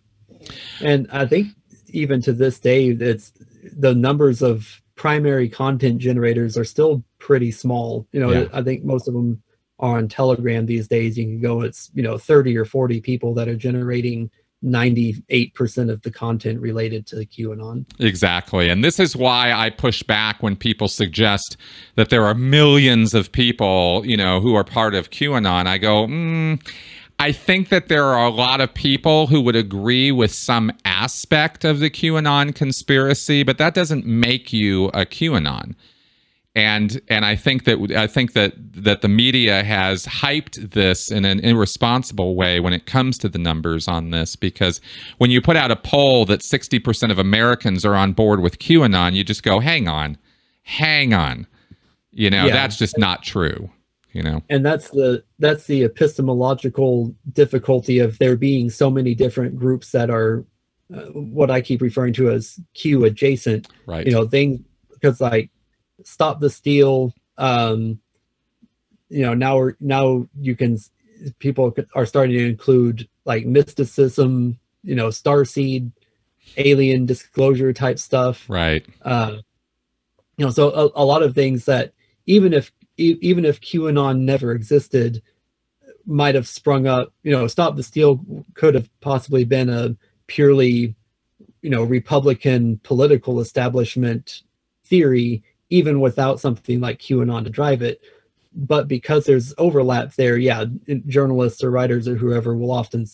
And 0.81 1.09
I 1.12 1.27
think 1.27 1.49
even 1.89 2.23
to 2.23 2.32
this 2.32 2.59
day, 2.59 2.89
it's 2.89 3.32
the 3.77 3.95
numbers 3.95 4.40
of 4.40 4.81
primary 4.95 5.49
content 5.49 5.99
generators 5.99 6.57
are 6.57 6.65
still 6.65 7.05
pretty 7.19 7.51
small. 7.51 8.07
You 8.12 8.20
know, 8.20 8.31
Yeah. 8.31 8.47
I 8.53 8.62
think 8.62 8.85
most 8.85 9.09
of 9.09 9.15
them 9.15 9.43
are 9.81 9.99
on 9.99 10.09
Telegram 10.09 10.65
these 10.66 10.89
days. 10.89 11.19
You 11.19 11.24
can 11.24 11.40
go, 11.40 11.62
it's, 11.62 11.90
you 11.93 12.03
know, 12.03 12.16
30 12.19 12.57
or 12.57 12.65
40 12.65 13.01
people 13.01 13.35
that 13.35 13.49
are 13.49 13.57
generating 13.57 14.31
98% 14.64 15.90
of 15.90 16.02
the 16.02 16.10
content 16.10 16.60
related 16.60 17.06
to 17.06 17.16
QAnon. 17.16 17.85
exactly 18.01 18.68
and 18.68 18.82
this 18.82 18.98
is 18.98 19.14
why 19.14 19.52
i 19.52 19.70
push 19.70 20.02
back 20.02 20.43
when 20.43 20.56
people 20.56 20.89
suggest 20.89 21.56
that 21.94 22.10
there 22.10 22.24
are 22.24 22.35
millions 22.35 23.14
of 23.14 23.30
people 23.30 24.02
you 24.05 24.16
know 24.16 24.40
who 24.40 24.56
are 24.56 24.64
part 24.64 24.94
of 24.97 25.10
qanon 25.10 25.66
i 25.66 25.78
go 25.78 26.06
mm, 26.06 26.60
I 27.20 27.32
think 27.32 27.68
that 27.70 27.89
there 27.89 28.05
are 28.05 28.24
a 28.24 28.30
lot 28.30 28.60
of 28.60 28.72
people 28.72 29.26
who 29.26 29.40
would 29.40 29.56
agree 29.56 30.12
with 30.12 30.32
some 30.32 30.70
aspect 30.85 31.64
of 31.64 31.80
the 31.80 31.90
QAnon 31.90 32.55
conspiracy, 32.55 33.43
but 33.43 33.59
that 33.59 33.74
doesn't 33.74 34.06
make 34.06 34.52
you 34.52 34.86
a 34.89 35.05
QAnon. 35.05 35.74
And 36.59 37.01
and 37.06 37.24
I 37.24 37.36
think 37.36 37.64
that 37.64 37.78
I 37.97 38.09
think 38.09 38.32
that 38.32 38.52
that 38.72 39.01
the 39.01 39.09
media 39.09 39.62
has 39.62 40.06
hyped 40.06 40.72
this 40.72 41.09
in 41.09 41.24
an 41.24 41.39
irresponsible 41.40 42.35
way 42.35 42.59
when 42.59 42.72
it 42.72 42.85
comes 42.85 43.16
to 43.18 43.28
the 43.28 43.39
numbers 43.39 43.86
on 43.86 44.10
this 44.10 44.35
because 44.35 44.80
when 45.18 45.30
you 45.30 45.40
put 45.40 45.56
out 45.56 45.70
a 45.70 45.76
poll 45.76 46.24
that 46.24 46.40
60% 46.40 47.12
of 47.12 47.18
Americans 47.18 47.85
are 47.85 47.94
on 47.94 48.12
board 48.12 48.40
with 48.40 48.59
QAnon 48.59 49.14
you 49.14 49.22
just 49.22 49.44
go 49.44 49.60
hang 49.60 49.86
on 49.86 50.18
hang 50.62 51.14
on. 51.14 51.47
You 52.10 52.28
know 52.30 52.47
Yeah. 52.47 52.52
that's 52.52 52.76
just 52.76 52.98
not 52.98 53.22
true 53.22 53.70
you 54.12 54.22
know? 54.22 54.43
And 54.48 54.66
that's 54.66 54.89
the 54.90 55.22
that's 55.39 55.66
the 55.66 55.85
epistemological 55.85 57.14
difficulty 57.35 58.01
of 58.01 58.18
there 58.18 58.36
being 58.36 58.68
so 58.68 58.90
many 58.90 59.14
different 59.14 59.56
groups 59.56 59.93
that 59.93 60.10
are 60.10 60.44
uh, 60.93 61.02
what 61.12 61.51
I 61.52 61.60
keep 61.60 61.80
referring 61.80 62.14
to 62.14 62.30
as 62.30 62.59
Q 62.74 63.05
adjacent. 63.05 63.68
Right. 63.86 64.06
You 64.06 64.12
know 64.12 64.26
things 64.26 64.59
because 64.90 65.20
like 65.20 65.51
stop 66.04 66.40
the 66.40 66.50
steal 66.50 67.14
um 67.36 67.98
you 69.08 69.22
know 69.22 69.34
now 69.34 69.56
we're 69.56 69.74
now 69.80 70.26
you 70.40 70.54
can 70.54 70.78
people 71.38 71.74
are 71.94 72.06
starting 72.06 72.36
to 72.36 72.48
include 72.48 73.08
like 73.24 73.46
mysticism 73.46 74.58
you 74.82 74.94
know 74.94 75.08
starseed 75.08 75.90
alien 76.56 77.04
disclosure 77.04 77.72
type 77.72 77.98
stuff. 77.98 78.48
Right. 78.48 78.86
Uh 79.02 79.38
you 80.36 80.44
know 80.44 80.50
so 80.50 80.70
a, 80.70 81.02
a 81.02 81.04
lot 81.04 81.22
of 81.22 81.34
things 81.34 81.64
that 81.66 81.92
even 82.26 82.52
if 82.52 82.72
e- 82.96 83.18
even 83.20 83.44
if 83.44 83.60
qanon 83.60 84.20
never 84.20 84.52
existed 84.52 85.22
might 86.06 86.34
have 86.34 86.48
sprung 86.48 86.86
up 86.86 87.12
you 87.22 87.32
know 87.32 87.46
stop 87.46 87.76
the 87.76 87.82
steal 87.82 88.24
could 88.54 88.74
have 88.74 88.88
possibly 89.00 89.44
been 89.44 89.68
a 89.68 89.94
purely 90.26 90.94
you 91.60 91.70
know 91.70 91.82
republican 91.82 92.80
political 92.84 93.40
establishment 93.40 94.42
theory 94.84 95.42
even 95.70 96.01
without 96.01 96.40
something 96.40 96.81
like 96.81 96.99
qanon 97.01 97.45
to 97.45 97.51
drive 97.51 97.82
it. 97.82 98.01
But 98.55 98.89
because 98.89 99.27
there's 99.27 99.55
overlap 99.59 100.15
there 100.15 100.36
yeah 100.39 100.65
journalists 101.07 101.62
or 101.62 101.70
writers 101.70 102.09
or 102.09 102.16
whoever 102.16 102.57
will 102.57 102.73
often 102.73 103.07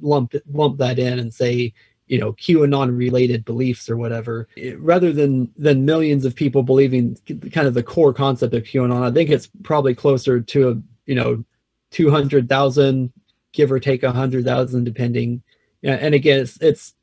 lump 0.00 0.34
lump 0.52 0.78
that 0.78 0.98
in 0.98 1.18
and 1.18 1.32
say 1.32 1.72
you 2.06 2.18
know 2.18 2.32
qanon 2.34 2.96
related 2.96 3.44
beliefs 3.44 3.88
or 3.90 3.96
whatever. 3.96 4.48
It- 4.56 4.80
rather 4.80 5.12
than 5.12 5.50
than 5.56 5.84
millions 5.84 6.24
of 6.24 6.34
people 6.34 6.62
believing 6.62 7.16
kind 7.52 7.66
of 7.68 7.74
the 7.74 7.82
core 7.82 8.14
concept 8.14 8.54
of 8.54 8.64
qanon 8.64 9.02
i 9.02 9.12
think 9.12 9.30
it's 9.30 9.50
probably 9.62 9.94
closer 9.94 10.40
to 10.40 10.70
a 10.70 10.82
you 11.06 11.14
know 11.14 11.44
200,000 11.90 13.12
give 13.52 13.70
or 13.70 13.78
take 13.78 14.02
a 14.02 14.06
100,000 14.06 14.84
depending. 14.84 15.42
Yeah, 15.82 15.94
and 16.00 16.14
again 16.14 16.40
it's 16.40 16.56
it's 16.62 16.94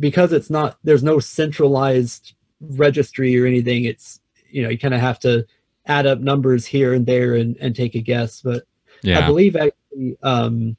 because 0.00 0.32
it's 0.32 0.50
not 0.50 0.78
there's 0.84 1.02
no 1.04 1.18
centralized 1.20 2.34
registry 2.60 3.38
or 3.40 3.46
anything 3.46 3.84
it's 3.84 4.20
you 4.54 4.62
know 4.62 4.68
you 4.68 4.78
kind 4.78 4.94
of 4.94 5.00
have 5.00 5.18
to 5.18 5.44
add 5.86 6.06
up 6.06 6.20
numbers 6.20 6.64
here 6.64 6.94
and 6.94 7.06
there 7.06 7.34
and, 7.34 7.56
and 7.60 7.76
take 7.76 7.94
a 7.94 8.00
guess 8.00 8.40
but 8.40 8.64
I 9.18 9.26
believe 9.26 9.56
actually, 9.56 10.16
um, 10.22 10.76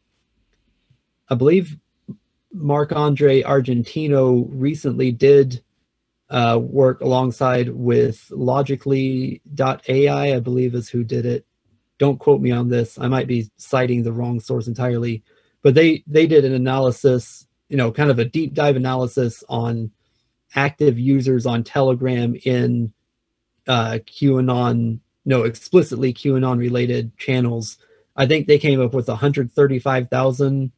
I 1.30 1.35
believe 1.35 1.77
Marc-André 2.53 3.43
Argentino 3.43 4.47
recently 4.49 5.11
did 5.11 5.61
uh, 6.30 6.60
work 6.61 7.02
alongside 7.02 7.69
with 7.69 8.27
Logically.ai, 8.31 10.35
I 10.35 10.39
believe 10.39 10.73
is 10.73 10.89
who 10.89 11.03
did 11.03 11.26
it. 11.26 11.45
Don't 11.97 12.19
quote 12.19 12.41
me 12.41 12.52
on 12.52 12.69
this. 12.69 12.97
I 12.97 13.07
might 13.07 13.27
be 13.27 13.49
citing 13.57 14.03
the 14.03 14.11
wrong 14.11 14.39
source 14.39 14.68
entirely, 14.68 15.23
but 15.61 15.76
they 15.76 16.03
they 16.07 16.27
did 16.27 16.43
an 16.43 16.53
analysis, 16.53 17.47
you 17.69 17.77
know, 17.77 17.91
kind 17.91 18.10
of 18.10 18.19
a 18.19 18.26
deep 18.26 18.53
dive 18.53 18.76
analysis 18.76 19.43
on 19.47 19.91
active 20.56 20.99
users 20.99 21.45
on 21.45 21.64
Telegram 21.64 22.35
in 22.43 22.91
uh, 23.67 23.99
QAnon, 24.05 24.99
no, 25.25 25.43
explicitly 25.43 26.13
QAnon 26.13 26.57
related 26.57 27.17
channels. 27.17 27.77
I 28.15 28.25
think 28.25 28.47
they 28.47 28.59
came 28.59 28.81
up 28.81 28.93
with 28.93 29.07
135,000 29.07 30.71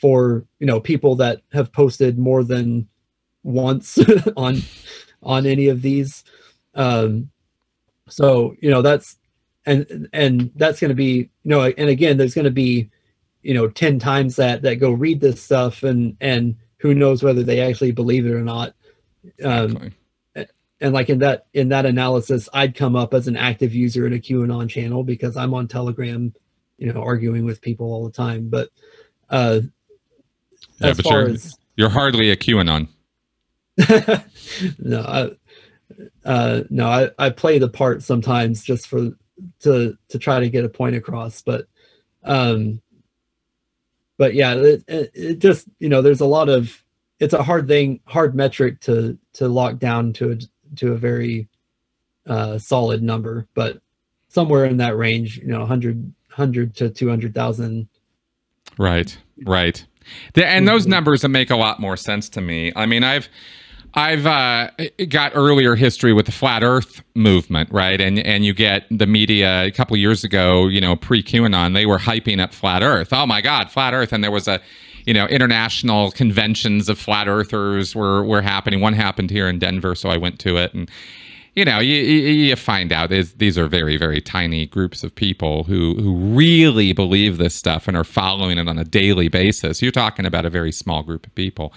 for 0.00 0.46
you 0.58 0.66
know 0.66 0.80
people 0.80 1.14
that 1.16 1.42
have 1.52 1.72
posted 1.72 2.18
more 2.18 2.42
than 2.42 2.88
once 3.42 3.98
on 4.36 4.62
on 5.22 5.46
any 5.46 5.68
of 5.68 5.82
these. 5.82 6.24
Um, 6.74 7.30
so 8.08 8.54
you 8.60 8.70
know 8.70 8.82
that's 8.82 9.16
and 9.66 10.08
and 10.12 10.50
that's 10.56 10.80
going 10.80 10.90
to 10.90 10.94
be 10.94 11.30
you 11.44 11.50
know 11.50 11.62
and 11.62 11.90
again 11.90 12.16
there's 12.16 12.34
going 12.34 12.46
to 12.46 12.50
be 12.50 12.90
you 13.42 13.54
know 13.54 13.68
10 13.68 13.98
times 13.98 14.36
that 14.36 14.62
that 14.62 14.76
go 14.76 14.90
read 14.90 15.20
this 15.20 15.42
stuff 15.42 15.82
and 15.82 16.16
and 16.20 16.56
who 16.78 16.94
knows 16.94 17.22
whether 17.22 17.42
they 17.42 17.60
actually 17.60 17.92
believe 17.92 18.26
it 18.26 18.32
or 18.32 18.42
not. 18.42 18.74
Um, 19.44 19.64
exactly. 19.64 19.92
And 20.80 20.94
like 20.94 21.10
in 21.10 21.18
that 21.18 21.46
in 21.52 21.68
that 21.68 21.86
analysis, 21.86 22.48
I'd 22.52 22.74
come 22.74 22.96
up 22.96 23.12
as 23.12 23.28
an 23.28 23.36
active 23.36 23.74
user 23.74 24.06
in 24.06 24.12
a 24.12 24.18
QAnon 24.18 24.68
channel 24.68 25.04
because 25.04 25.36
I'm 25.36 25.52
on 25.54 25.68
Telegram, 25.68 26.32
you 26.78 26.92
know, 26.92 27.02
arguing 27.02 27.44
with 27.44 27.60
people 27.60 27.92
all 27.92 28.04
the 28.04 28.12
time. 28.12 28.48
But 28.48 28.70
uh, 29.28 29.60
Yeah, 30.78 30.88
as 30.88 30.96
but 30.96 31.04
far 31.04 31.20
you're 31.20 31.30
as 31.30 31.58
you're 31.76 31.88
hardly 31.90 32.30
a 32.30 32.36
QAnon. 32.36 32.88
no, 34.78 35.00
I, 35.00 35.30
uh, 36.24 36.62
no, 36.70 36.86
I, 36.86 37.10
I 37.18 37.30
play 37.30 37.58
the 37.58 37.68
part 37.68 38.02
sometimes 38.02 38.62
just 38.62 38.88
for 38.88 39.10
to 39.60 39.96
to 40.08 40.18
try 40.18 40.40
to 40.40 40.50
get 40.50 40.64
a 40.64 40.68
point 40.68 40.96
across, 40.96 41.42
but 41.42 41.66
um, 42.22 42.80
but 44.18 44.34
yeah, 44.34 44.54
it, 44.54 44.84
it, 44.88 45.10
it 45.14 45.38
just 45.38 45.68
you 45.78 45.88
know, 45.88 46.02
there's 46.02 46.20
a 46.20 46.26
lot 46.26 46.48
of 46.48 46.82
it's 47.18 47.34
a 47.34 47.42
hard 47.42 47.68
thing, 47.68 48.00
hard 48.06 48.34
metric 48.34 48.80
to 48.80 49.18
to 49.34 49.48
lock 49.48 49.78
down 49.78 50.14
to 50.14 50.32
a 50.32 50.36
to 50.76 50.92
a 50.92 50.96
very 50.96 51.48
uh, 52.26 52.58
solid 52.58 53.02
number, 53.02 53.46
but 53.54 53.80
somewhere 54.28 54.64
in 54.66 54.76
that 54.78 54.96
range, 54.96 55.38
you 55.38 55.48
know, 55.48 55.60
100 55.60 56.12
100 56.36 56.76
to 56.76 56.88
200,000 56.90 57.88
Right, 58.78 59.18
right. 59.44 59.84
The, 60.34 60.46
and 60.46 60.66
those 60.66 60.86
Mhm. 60.86 60.90
numbers 60.90 61.28
make 61.28 61.50
a 61.50 61.56
lot 61.56 61.80
more 61.80 61.96
sense 61.96 62.28
to 62.30 62.40
me. 62.40 62.72
I 62.76 62.86
mean, 62.86 63.04
I've 63.04 63.28
I've 63.94 64.24
uh, 64.24 64.70
got 65.08 65.32
earlier 65.34 65.74
history 65.74 66.12
with 66.12 66.26
the 66.26 66.32
flat 66.32 66.62
Earth 66.62 67.02
movement, 67.16 67.70
right? 67.72 68.00
And 68.00 68.18
and 68.20 68.44
you 68.44 68.54
get 68.54 68.86
the 68.90 69.06
media 69.06 69.64
a 69.64 69.70
couple 69.72 69.96
years 69.96 70.22
ago, 70.24 70.68
you 70.68 70.80
know, 70.80 70.94
pre 70.96 71.22
QAnon, 71.22 71.74
they 71.74 71.86
were 71.86 71.98
hyping 71.98 72.40
up 72.40 72.54
flat 72.54 72.82
Earth. 72.82 73.08
Oh 73.12 73.26
my 73.26 73.40
God, 73.40 73.70
flat 73.70 73.92
Earth! 73.92 74.12
And 74.12 74.22
there 74.22 74.30
was 74.30 74.46
a, 74.48 74.60
you 75.06 75.14
know, 75.14 75.26
international 75.26 76.10
conventions 76.12 76.88
of 76.88 76.98
flat 76.98 77.28
Earthers 77.28 77.94
were 77.94 78.22
were 78.24 78.42
happening. 78.42 78.80
One 78.80 78.92
happened 78.92 79.30
here 79.30 79.48
in 79.48 79.58
Denver, 79.58 79.94
so 79.94 80.08
I 80.08 80.16
went 80.16 80.38
to 80.40 80.56
it, 80.56 80.74
and 80.74 80.90
you 81.56 81.64
know, 81.64 81.80
you, 81.80 81.96
you, 81.96 82.28
you 82.30 82.56
find 82.56 82.92
out 82.92 83.10
is 83.10 83.34
these 83.34 83.58
are 83.58 83.66
very, 83.66 83.96
very 83.96 84.20
tiny 84.20 84.66
groups 84.66 85.02
of 85.02 85.14
people 85.14 85.64
who 85.64 85.94
who 85.96 86.14
really 86.14 86.92
believe 86.92 87.38
this 87.38 87.54
stuff 87.54 87.88
and 87.88 87.96
are 87.96 88.04
following 88.04 88.56
it 88.56 88.68
on 88.68 88.78
a 88.78 88.84
daily 88.84 89.28
basis. 89.28 89.82
You're 89.82 89.90
talking 89.90 90.24
about 90.24 90.46
a 90.46 90.50
very 90.50 90.70
small 90.70 91.02
group 91.02 91.26
of 91.26 91.34
people, 91.34 91.72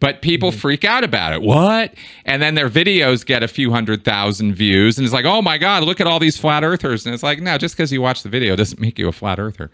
but 0.00 0.22
people 0.22 0.50
mm-hmm. 0.50 0.58
freak 0.58 0.84
out 0.84 1.04
about 1.04 1.32
it. 1.32 1.42
What? 1.42 1.94
And 2.24 2.42
then 2.42 2.56
their 2.56 2.68
videos 2.68 3.24
get 3.24 3.42
a 3.42 3.48
few 3.48 3.70
hundred 3.70 4.04
thousand 4.04 4.54
views, 4.54 4.98
and 4.98 5.04
it's 5.04 5.14
like, 5.14 5.24
oh 5.24 5.40
my 5.40 5.56
god, 5.56 5.84
look 5.84 6.00
at 6.00 6.06
all 6.06 6.18
these 6.18 6.36
flat 6.36 6.64
earthers. 6.64 7.06
And 7.06 7.14
it's 7.14 7.22
like, 7.22 7.40
no, 7.40 7.56
just 7.58 7.76
because 7.76 7.92
you 7.92 8.02
watch 8.02 8.24
the 8.24 8.28
video 8.28 8.56
doesn't 8.56 8.80
make 8.80 8.98
you 8.98 9.08
a 9.08 9.12
flat 9.12 9.38
earther 9.38 9.70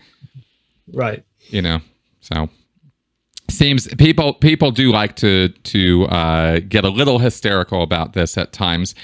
right. 0.93 1.25
you 1.49 1.63
know 1.63 1.81
so 2.21 2.49
seems 3.51 3.93
people 3.97 4.35
people 4.35 4.71
do 4.71 4.91
like 4.93 5.17
to 5.17 5.49
to 5.49 6.05
uh, 6.07 6.61
get 6.61 6.85
a 6.85 6.91
little 6.91 7.19
hysterical 7.19 7.83
about 7.83 8.13
this 8.13 8.37
at 8.37 8.53
times 8.53 8.95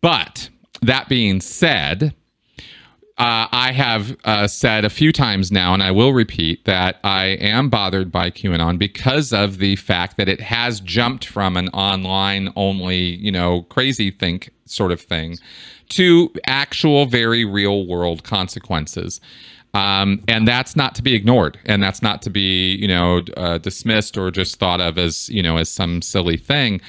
but 0.00 0.50
that 0.82 1.08
being 1.08 1.40
said 1.40 2.14
uh, 3.18 3.48
I 3.50 3.72
have 3.72 4.16
uh, 4.24 4.46
said 4.46 4.84
a 4.84 4.90
few 4.90 5.10
times 5.10 5.50
now, 5.50 5.74
and 5.74 5.82
I 5.82 5.90
will 5.90 6.12
repeat 6.12 6.64
that 6.66 7.00
I 7.02 7.24
am 7.40 7.68
bothered 7.68 8.12
by 8.12 8.30
QAnon 8.30 8.78
because 8.78 9.32
of 9.32 9.58
the 9.58 9.74
fact 9.74 10.18
that 10.18 10.28
it 10.28 10.40
has 10.40 10.78
jumped 10.78 11.24
from 11.24 11.56
an 11.56 11.68
online 11.70 12.52
only, 12.54 13.16
you 13.16 13.32
know, 13.32 13.62
crazy 13.62 14.12
think 14.12 14.50
sort 14.66 14.92
of 14.92 15.00
thing 15.00 15.36
to 15.88 16.30
actual, 16.46 17.06
very 17.06 17.44
real 17.44 17.88
world 17.88 18.22
consequences. 18.22 19.20
Um, 19.74 20.22
and 20.28 20.48
that's 20.48 20.76
not 20.76 20.94
to 20.94 21.02
be 21.02 21.14
ignored, 21.14 21.58
and 21.66 21.82
that's 21.82 22.02
not 22.02 22.22
to 22.22 22.30
be, 22.30 22.74
you 22.76 22.88
know, 22.88 23.22
uh, 23.36 23.58
dismissed 23.58 24.16
or 24.16 24.30
just 24.30 24.56
thought 24.58 24.80
of 24.80 24.96
as, 24.98 25.28
you 25.28 25.42
know, 25.42 25.58
as 25.58 25.68
some 25.68 26.00
silly 26.00 26.36
thing 26.38 26.80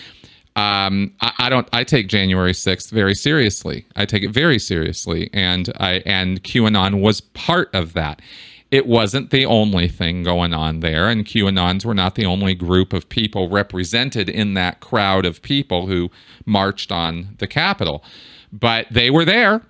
um, 0.60 1.14
I, 1.22 1.34
I 1.38 1.50
don't. 1.50 1.70
I 1.72 1.84
take 1.84 2.08
January 2.08 2.54
sixth 2.54 2.90
very 2.90 3.16
seriously. 3.16 3.86
I 3.96 4.06
take 4.06 4.24
it 4.24 4.32
very 4.32 4.60
seriously, 4.60 5.30
and 5.32 5.72
I 5.80 6.02
and 6.06 6.44
QAnon 6.44 7.02
was 7.02 7.22
part 7.22 7.74
of 7.74 7.94
that. 7.94 8.22
It 8.70 8.86
wasn't 8.86 9.32
the 9.32 9.46
only 9.46 9.88
thing 9.88 10.24
going 10.24 10.54
on 10.54 10.82
there, 10.82 11.08
and 11.08 11.26
QAnons 11.26 11.86
were 11.86 11.94
not 11.94 12.16
the 12.16 12.26
only 12.26 12.56
group 12.56 12.94
of 12.94 13.08
people 13.08 13.50
represented 13.50 14.30
in 14.30 14.54
that 14.56 14.80
crowd 14.80 15.26
of 15.26 15.42
people 15.42 15.88
who 15.88 16.12
marched 16.46 16.92
on 16.92 17.36
the 17.40 17.48
Capitol, 17.48 18.04
but 18.52 18.86
they 18.92 19.10
were 19.10 19.26
there, 19.26 19.62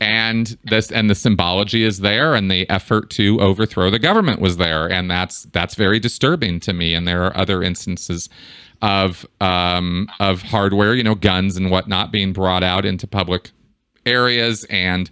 and 0.00 0.56
this 0.64 0.90
and 0.90 1.08
the 1.08 1.14
symbology 1.14 1.84
is 1.84 2.00
there, 2.00 2.34
and 2.34 2.50
the 2.50 2.68
effort 2.68 3.10
to 3.10 3.40
overthrow 3.40 3.90
the 3.90 3.98
government 3.98 4.40
was 4.40 4.56
there, 4.56 4.90
and 4.90 5.10
that's 5.10 5.44
that's 5.52 5.74
very 5.74 5.98
disturbing 5.98 6.60
to 6.60 6.72
me. 6.72 6.94
And 6.94 7.06
there 7.06 7.22
are 7.24 7.36
other 7.36 7.62
instances 7.62 8.28
of 8.82 9.26
um, 9.40 10.08
of 10.20 10.42
hardware, 10.42 10.94
you 10.94 11.02
know, 11.02 11.14
guns 11.14 11.56
and 11.56 11.70
whatnot 11.70 12.12
being 12.12 12.32
brought 12.32 12.62
out 12.62 12.84
into 12.84 13.06
public 13.06 13.50
areas, 14.04 14.64
and 14.64 15.10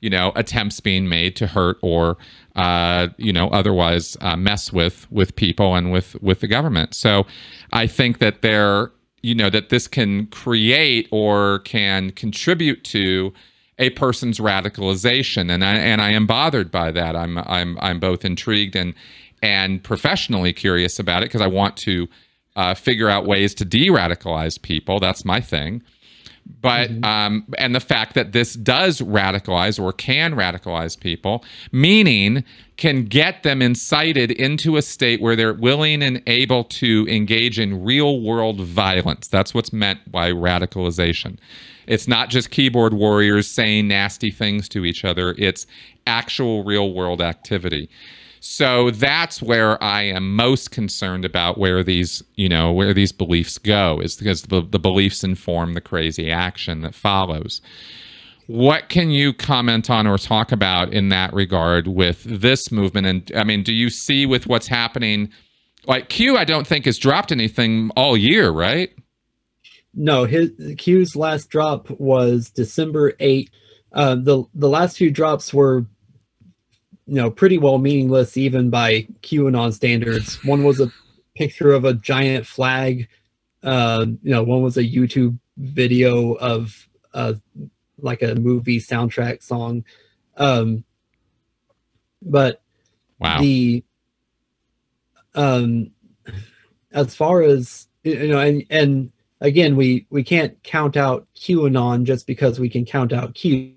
you 0.00 0.10
know, 0.10 0.32
attempts 0.36 0.80
being 0.80 1.08
made 1.08 1.34
to 1.36 1.46
hurt 1.46 1.78
or 1.80 2.18
uh, 2.56 3.08
you 3.16 3.32
know 3.32 3.48
otherwise 3.48 4.16
uh, 4.20 4.36
mess 4.36 4.72
with 4.72 5.10
with 5.10 5.34
people 5.36 5.74
and 5.74 5.92
with 5.92 6.20
with 6.22 6.40
the 6.40 6.48
government. 6.48 6.94
So, 6.94 7.26
I 7.72 7.86
think 7.86 8.18
that 8.18 8.42
there, 8.42 8.90
you 9.22 9.34
know, 9.34 9.48
that 9.48 9.70
this 9.70 9.86
can 9.88 10.26
create 10.26 11.08
or 11.10 11.60
can 11.60 12.10
contribute 12.10 12.84
to 12.84 13.32
a 13.78 13.90
person's 13.90 14.38
radicalization, 14.38 15.50
and 15.50 15.64
I 15.64 15.74
and 15.74 16.00
I 16.00 16.10
am 16.10 16.26
bothered 16.26 16.70
by 16.70 16.92
that. 16.92 17.16
I'm 17.16 17.38
I'm 17.38 17.78
I'm 17.80 18.00
both 18.00 18.24
intrigued 18.24 18.76
and 18.76 18.94
and 19.42 19.82
professionally 19.82 20.52
curious 20.52 20.98
about 20.98 21.22
it 21.22 21.26
because 21.26 21.40
I 21.40 21.46
want 21.46 21.76
to 21.78 22.08
uh, 22.56 22.74
figure 22.74 23.08
out 23.08 23.26
ways 23.26 23.54
to 23.54 23.64
de-radicalize 23.64 24.60
people. 24.62 25.00
That's 25.00 25.24
my 25.24 25.40
thing. 25.40 25.82
But 26.60 26.90
um, 27.04 27.46
and 27.58 27.74
the 27.74 27.80
fact 27.80 28.14
that 28.14 28.32
this 28.32 28.54
does 28.54 29.00
radicalize 29.00 29.82
or 29.82 29.92
can 29.92 30.34
radicalize 30.34 30.98
people, 30.98 31.42
meaning 31.72 32.44
can 32.76 33.04
get 33.04 33.42
them 33.44 33.62
incited 33.62 34.30
into 34.30 34.76
a 34.76 34.82
state 34.82 35.22
where 35.22 35.36
they're 35.36 35.54
willing 35.54 36.02
and 36.02 36.22
able 36.26 36.64
to 36.64 37.06
engage 37.08 37.58
in 37.58 37.82
real 37.82 38.20
world 38.20 38.60
violence. 38.60 39.28
That's 39.28 39.54
what's 39.54 39.72
meant 39.72 40.10
by 40.10 40.32
radicalization. 40.32 41.38
It's 41.86 42.08
not 42.08 42.30
just 42.30 42.50
keyboard 42.50 42.94
warriors 42.94 43.46
saying 43.46 43.88
nasty 43.88 44.30
things 44.30 44.68
to 44.70 44.84
each 44.84 45.04
other. 45.04 45.34
It's 45.38 45.66
actual 46.06 46.64
real 46.64 46.92
world 46.92 47.20
activity. 47.20 47.88
So 48.46 48.90
that's 48.90 49.40
where 49.40 49.82
I 49.82 50.02
am 50.02 50.36
most 50.36 50.70
concerned 50.70 51.24
about 51.24 51.56
where 51.56 51.82
these, 51.82 52.22
you 52.34 52.46
know, 52.46 52.72
where 52.72 52.92
these 52.92 53.10
beliefs 53.10 53.56
go 53.56 54.00
is 54.00 54.16
because 54.16 54.42
the, 54.42 54.60
the 54.60 54.78
beliefs 54.78 55.24
inform 55.24 55.72
the 55.72 55.80
crazy 55.80 56.30
action 56.30 56.82
that 56.82 56.94
follows. 56.94 57.62
What 58.46 58.90
can 58.90 59.10
you 59.10 59.32
comment 59.32 59.88
on 59.88 60.06
or 60.06 60.18
talk 60.18 60.52
about 60.52 60.92
in 60.92 61.08
that 61.08 61.32
regard 61.32 61.86
with 61.86 62.22
this 62.24 62.70
movement? 62.70 63.06
And 63.06 63.32
I 63.34 63.44
mean, 63.44 63.62
do 63.62 63.72
you 63.72 63.88
see 63.88 64.26
with 64.26 64.46
what's 64.46 64.66
happening? 64.66 65.30
Like 65.86 66.10
Q, 66.10 66.36
I 66.36 66.44
don't 66.44 66.66
think 66.66 66.84
has 66.84 66.98
dropped 66.98 67.32
anything 67.32 67.90
all 67.96 68.14
year, 68.14 68.50
right? 68.50 68.90
No, 69.96 70.24
his 70.24 70.50
Q's 70.78 71.14
last 71.16 71.48
drop 71.50 71.88
was 71.90 72.50
December 72.50 73.14
8. 73.20 73.50
Uh, 73.92 74.16
the 74.16 74.44
the 74.54 74.68
last 74.68 74.96
few 74.96 75.10
drops 75.10 75.54
were, 75.54 75.86
you 77.06 77.14
know, 77.14 77.30
pretty 77.30 77.58
well 77.58 77.78
meaningless 77.78 78.36
even 78.36 78.70
by 78.70 79.06
QAnon 79.22 79.72
standards. 79.72 80.44
One 80.44 80.64
was 80.64 80.80
a 80.80 80.90
picture 81.36 81.72
of 81.72 81.84
a 81.84 81.94
giant 81.94 82.46
flag. 82.46 83.08
Uh, 83.62 84.06
you 84.22 84.30
know, 84.30 84.42
one 84.42 84.62
was 84.62 84.76
a 84.76 84.82
YouTube 84.82 85.38
video 85.56 86.32
of 86.34 86.88
uh, 87.12 87.34
like 87.98 88.22
a 88.22 88.34
movie 88.34 88.80
soundtrack 88.80 89.42
song. 89.42 89.84
Um, 90.36 90.84
but 92.20 92.60
Wow. 93.20 93.40
the 93.40 93.84
um 95.34 95.90
as 96.92 97.14
far 97.14 97.42
as 97.42 97.88
you 98.02 98.28
know 98.28 98.38
and 98.40 98.64
and 98.70 99.12
again 99.44 99.76
we 99.76 100.06
we 100.10 100.24
can't 100.24 100.60
count 100.62 100.96
out 100.96 101.26
qanon 101.36 102.04
just 102.04 102.26
because 102.26 102.58
we 102.58 102.68
can 102.68 102.84
count 102.84 103.12
out 103.12 103.34
q. 103.34 103.72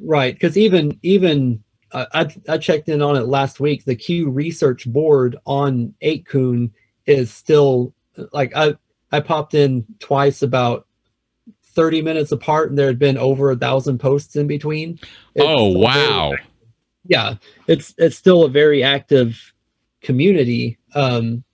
Right 0.00 0.34
because 0.34 0.58
even 0.58 0.98
even 1.02 1.62
uh, 1.92 2.06
I, 2.12 2.28
I 2.48 2.58
checked 2.58 2.90
in 2.90 3.00
on 3.00 3.16
it 3.16 3.26
last 3.26 3.60
week. 3.60 3.84
The 3.84 3.96
q 3.96 4.28
research 4.28 4.86
board 4.86 5.36
on 5.46 5.94
8kun 6.02 6.70
is 7.06 7.32
still 7.32 7.94
like 8.32 8.54
i 8.54 8.74
i 9.12 9.20
popped 9.20 9.54
in 9.54 9.86
twice 10.00 10.42
about 10.42 10.86
30 11.62 12.02
minutes 12.02 12.32
apart 12.32 12.68
and 12.68 12.78
there 12.78 12.88
had 12.88 12.98
been 12.98 13.16
over 13.16 13.52
a 13.52 13.56
thousand 13.56 13.98
posts 13.98 14.36
in 14.36 14.46
between. 14.46 14.98
It's 15.34 15.44
oh, 15.44 15.68
wow. 15.78 16.34
yeah 17.04 17.34
it's 17.68 17.94
it's 17.98 18.16
still 18.16 18.44
a 18.44 18.50
very 18.50 18.82
active 18.82 19.54
community. 20.02 20.78
Um 20.94 21.44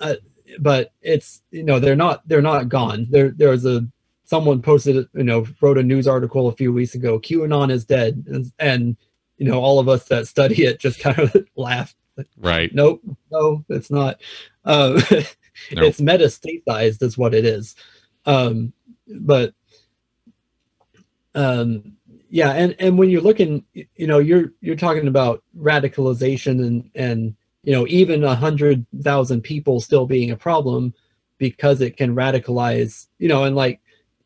uh, 0.00 0.16
but 0.58 0.92
it's 1.02 1.42
you 1.50 1.62
know 1.62 1.78
they're 1.78 1.96
not 1.96 2.26
they're 2.28 2.42
not 2.42 2.68
gone. 2.68 3.06
There 3.10 3.30
there 3.30 3.50
was 3.50 3.64
a 3.64 3.86
someone 4.24 4.62
posted 4.62 5.08
you 5.14 5.24
know 5.24 5.46
wrote 5.60 5.78
a 5.78 5.82
news 5.82 6.06
article 6.06 6.48
a 6.48 6.56
few 6.56 6.72
weeks 6.72 6.94
ago 6.94 7.18
qanon 7.18 7.70
is 7.70 7.84
dead. 7.84 8.24
And, 8.28 8.52
and 8.58 8.96
you 9.38 9.46
know 9.46 9.60
all 9.60 9.78
of 9.78 9.88
us 9.88 10.04
that 10.08 10.28
study 10.28 10.64
it 10.64 10.80
just 10.80 11.00
kind 11.06 11.18
of 11.18 11.34
laughed. 11.56 11.96
Right. 12.38 12.74
nope 12.74 13.02
no 13.30 13.64
it's 13.68 13.90
not. 13.90 14.20
Nope. 15.72 15.84
it's 15.84 16.00
metastasized 16.02 17.02
is 17.02 17.16
what 17.16 17.34
it 17.34 17.46
is. 17.46 17.76
Um, 18.26 18.74
but 19.08 19.54
um, 21.34 21.96
yeah, 22.28 22.50
and 22.50 22.74
and 22.78 22.98
when 22.98 23.10
you're 23.10 23.20
looking, 23.20 23.64
you 23.72 24.06
know, 24.06 24.18
you're 24.18 24.52
you're 24.60 24.76
talking 24.76 25.06
about 25.06 25.44
radicalization 25.56 26.66
and 26.66 26.90
and 26.94 27.36
you 27.66 27.72
know 27.72 27.86
even 27.88 28.24
a 28.24 28.34
hundred 28.34 28.86
thousand 29.02 29.42
people 29.42 29.80
still 29.80 30.06
being 30.06 30.30
a 30.30 30.36
problem 30.36 30.94
because 31.36 31.80
it 31.80 31.96
can 31.96 32.14
radicalize, 32.14 33.08
you 33.18 33.28
know, 33.28 33.44
and 33.44 33.54
like 33.54 33.80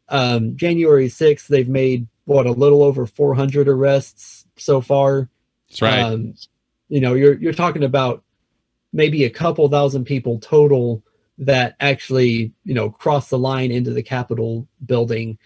um, 0.09 0.57
January 0.57 1.09
6th, 1.09 1.47
they've 1.49 1.69
made 1.69 2.07
what 2.25 2.47
a 2.47 2.53
little 2.53 2.83
over 2.83 3.07
400 3.07 3.67
arrests 3.67 4.47
so 4.57 4.81
far. 4.81 5.29
That's 5.69 5.83
right. 5.83 6.01
Um, 6.01 6.35
you 6.89 7.01
know, 7.01 7.15
you're 7.15 7.39
you're 7.39 7.53
talking 7.53 7.85
about 7.85 8.23
maybe 8.93 9.25
a 9.25 9.31
couple 9.31 9.69
thousand 9.69 10.05
people 10.05 10.39
total 10.39 11.03
that 11.39 11.77
actually 11.81 12.53
you 12.65 12.75
know 12.75 12.91
cross 12.91 13.31
the 13.31 13.39
line 13.39 13.71
into 13.71 13.93
the 13.93 14.03
Capitol 14.03 14.69
building, 14.85 15.39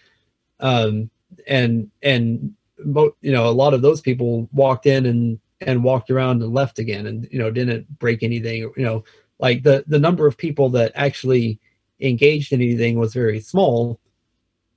um, 0.59 1.09
and 1.47 1.91
and 2.01 2.55
you 2.83 3.31
know 3.31 3.47
a 3.47 3.51
lot 3.51 3.73
of 3.73 3.81
those 3.81 4.01
people 4.01 4.49
walked 4.51 4.85
in 4.85 5.05
and 5.05 5.39
and 5.61 5.83
walked 5.83 6.09
around 6.09 6.41
and 6.41 6.53
left 6.53 6.79
again, 6.79 7.05
and 7.07 7.27
you 7.31 7.39
know 7.39 7.51
didn't 7.51 7.99
break 7.99 8.23
anything. 8.23 8.71
You 8.75 8.83
know, 8.83 9.03
like 9.39 9.63
the 9.63 9.83
the 9.87 9.99
number 9.99 10.27
of 10.27 10.37
people 10.37 10.69
that 10.69 10.91
actually 10.95 11.59
engaged 11.99 12.51
in 12.51 12.61
anything 12.61 12.97
was 12.97 13.13
very 13.13 13.39
small, 13.39 13.99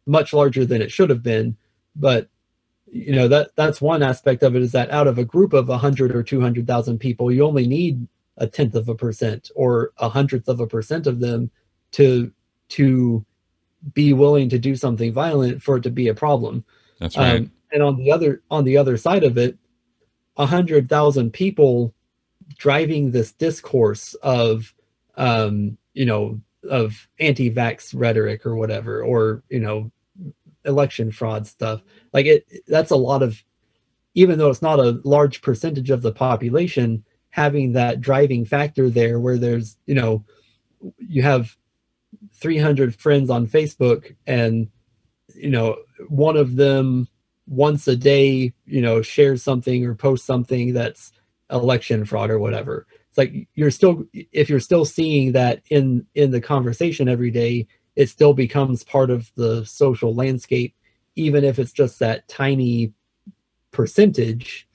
much 0.07 0.33
larger 0.33 0.65
than 0.65 0.83
it 0.83 0.93
should 0.93 1.11
have 1.11 1.23
been, 1.23 1.57
but 1.97 2.29
you 2.93 3.15
know 3.15 3.29
that 3.29 3.51
that's 3.57 3.81
one 3.81 4.03
aspect 4.03 4.43
of 4.43 4.57
it 4.57 4.63
is 4.63 4.73
that 4.73 4.91
out 4.91 5.07
of 5.07 5.19
a 5.19 5.25
group 5.25 5.53
of 5.53 5.69
100 5.69 6.15
or 6.15 6.23
200,000 6.23 6.99
people 6.99 7.31
you 7.33 7.45
only 7.45 7.67
need 7.67 8.07
a 8.39 8.47
tenth 8.47 8.75
of 8.75 8.89
a 8.89 8.95
percent 8.95 9.51
or 9.55 9.93
a 9.99 10.09
hundredth 10.09 10.49
of 10.49 10.61
a 10.61 10.67
percent 10.67 11.07
of 11.07 11.21
them 11.21 11.51
to 11.93 12.33
to 12.69 13.25
be 13.95 14.13
willing 14.13 14.49
to 14.49 14.59
do 14.59 14.75
something 14.75 15.13
violent 15.13 15.63
for 15.63 15.77
it 15.77 15.83
to 15.83 15.91
be 15.91 16.09
a 16.09 16.15
problem 16.15 16.65
that's 16.99 17.17
right 17.17 17.43
um, 17.43 17.53
and 17.73 17.83
on 17.83 17.97
the 17.97 18.11
other 18.11 18.43
on 18.51 18.65
the 18.65 18.77
other 18.77 18.97
side 18.97 19.25
of 19.25 19.37
it 19.37 19.57
a 20.39 20.47
hundred 20.47 20.89
thousand 20.89 21.33
people 21.33 21.95
driving 22.57 23.11
this 23.11 23.33
discourse 23.33 24.15
of 24.15 24.75
um 25.17 25.77
you 25.93 26.07
know 26.07 26.41
of 26.71 27.09
anti-vax 27.21 27.93
rhetoric 27.95 28.47
or 28.47 28.57
whatever 28.57 29.03
or 29.03 29.43
you 29.49 29.61
know 29.61 29.91
election 30.65 31.11
fraud 31.11 31.47
stuff. 31.47 31.83
Like 32.13 32.27
it 32.27 32.47
that's 32.67 32.91
a 32.91 32.97
lot 32.97 33.23
of 33.23 33.43
even 34.15 34.39
though 34.39 34.51
it's 34.51 34.63
not 34.63 34.81
a 34.81 35.01
large 35.05 35.43
percentage 35.43 35.91
of 35.91 36.03
the 36.03 36.13
population 36.13 37.05
having 37.31 37.73
that 37.73 38.01
driving 38.01 38.45
factor 38.45 38.89
there 38.89 39.21
where 39.21 39.39
there's 39.39 39.77
you 39.87 39.95
know 39.95 40.25
you 40.99 41.23
have 41.23 41.57
300 42.35 42.95
friends 42.95 43.31
on 43.31 43.47
facebook 43.47 44.15
and 44.27 44.69
you 45.35 45.51
know 45.51 45.77
one 46.09 46.37
of 46.37 46.57
them 46.57 47.07
once 47.49 47.89
a 47.89 47.97
day 47.97 48.53
you 48.67 48.83
know 48.83 49.03
shares 49.03 49.43
something 49.43 49.85
or 49.85 49.95
posts 49.95 50.27
something 50.27 50.73
that's 50.75 51.13
election 51.51 52.05
fraud 52.05 52.31
or 52.31 52.39
whatever. 52.39 52.87
It's 53.09 53.19
like 53.19 53.49
you're 53.55 53.71
still 53.71 54.05
if 54.13 54.51
you're 54.51 54.61
still 54.61 54.85
seeing 54.85 55.33
that 55.33 55.63
in 55.71 56.07
in 56.15 56.31
the 56.31 56.41
conversation 56.41 57.09
every 57.09 57.31
day 57.31 57.67
it 57.97 58.09
still 58.09 58.35
becomes 58.35 58.85
part 58.85 59.11
of 59.11 59.33
the 59.35 59.65
social 59.65 60.15
landscape 60.15 60.75
even 61.17 61.43
if 61.43 61.59
it's 61.59 61.73
just 61.73 61.99
that 61.99 62.29
tiny 62.29 62.93
percentage 63.73 64.69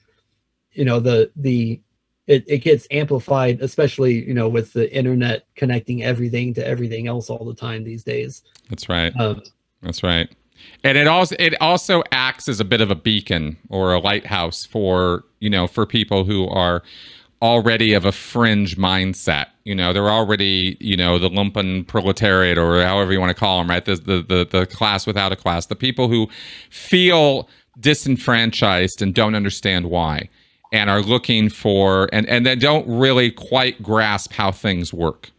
you 0.72 0.84
know 0.84 1.00
the 1.00 1.30
the 1.36 1.80
it, 2.26 2.44
it 2.46 2.58
gets 2.58 2.86
amplified 2.90 3.60
especially 3.60 4.26
you 4.26 4.34
know 4.34 4.48
with 4.48 4.72
the 4.72 4.92
internet 4.94 5.46
connecting 5.54 6.02
everything 6.02 6.52
to 6.54 6.66
everything 6.66 7.06
else 7.06 7.30
all 7.30 7.44
the 7.44 7.54
time 7.54 7.84
these 7.84 8.02
days. 8.02 8.42
That's 8.68 8.88
right. 8.88 9.12
Um, 9.18 9.42
that's 9.80 10.02
right 10.02 10.28
and 10.84 10.98
it 10.98 11.06
also 11.06 11.34
it 11.38 11.54
also 11.60 12.02
acts 12.12 12.48
as 12.48 12.60
a 12.60 12.64
bit 12.64 12.80
of 12.80 12.90
a 12.90 12.94
beacon 12.94 13.56
or 13.70 13.94
a 13.94 13.98
lighthouse 13.98 14.64
for 14.64 15.24
you 15.40 15.50
know 15.50 15.66
for 15.66 15.86
people 15.86 16.24
who 16.24 16.46
are 16.48 16.82
already 17.42 17.92
of 17.92 18.04
a 18.04 18.12
fringe 18.12 18.76
mindset. 18.76 19.46
You 19.64 19.74
know 19.74 19.92
they're 19.92 20.10
already 20.10 20.76
you 20.80 20.96
know 20.96 21.18
the 21.18 21.30
lumpen 21.30 21.86
proletariat 21.86 22.58
or 22.58 22.82
however 22.82 23.12
you 23.12 23.20
want 23.20 23.30
to 23.30 23.38
call 23.38 23.58
them 23.58 23.70
right? 23.70 23.84
The 23.84 23.96
the 23.96 24.22
the, 24.22 24.46
the 24.50 24.66
class 24.66 25.06
without 25.06 25.32
a 25.32 25.36
class 25.36 25.66
the 25.66 25.76
people 25.76 26.08
who 26.08 26.28
feel 26.70 27.48
disenfranchised 27.80 29.02
and 29.02 29.14
don't 29.14 29.34
understand 29.34 29.90
why 29.90 30.28
and 30.72 30.90
are 30.90 31.02
looking 31.02 31.48
for 31.48 32.08
and 32.12 32.28
and 32.28 32.44
then 32.44 32.58
don't 32.58 32.86
really 32.86 33.30
quite 33.30 33.82
grasp 33.82 34.32
how 34.32 34.52
things 34.52 34.92
work 34.92 35.30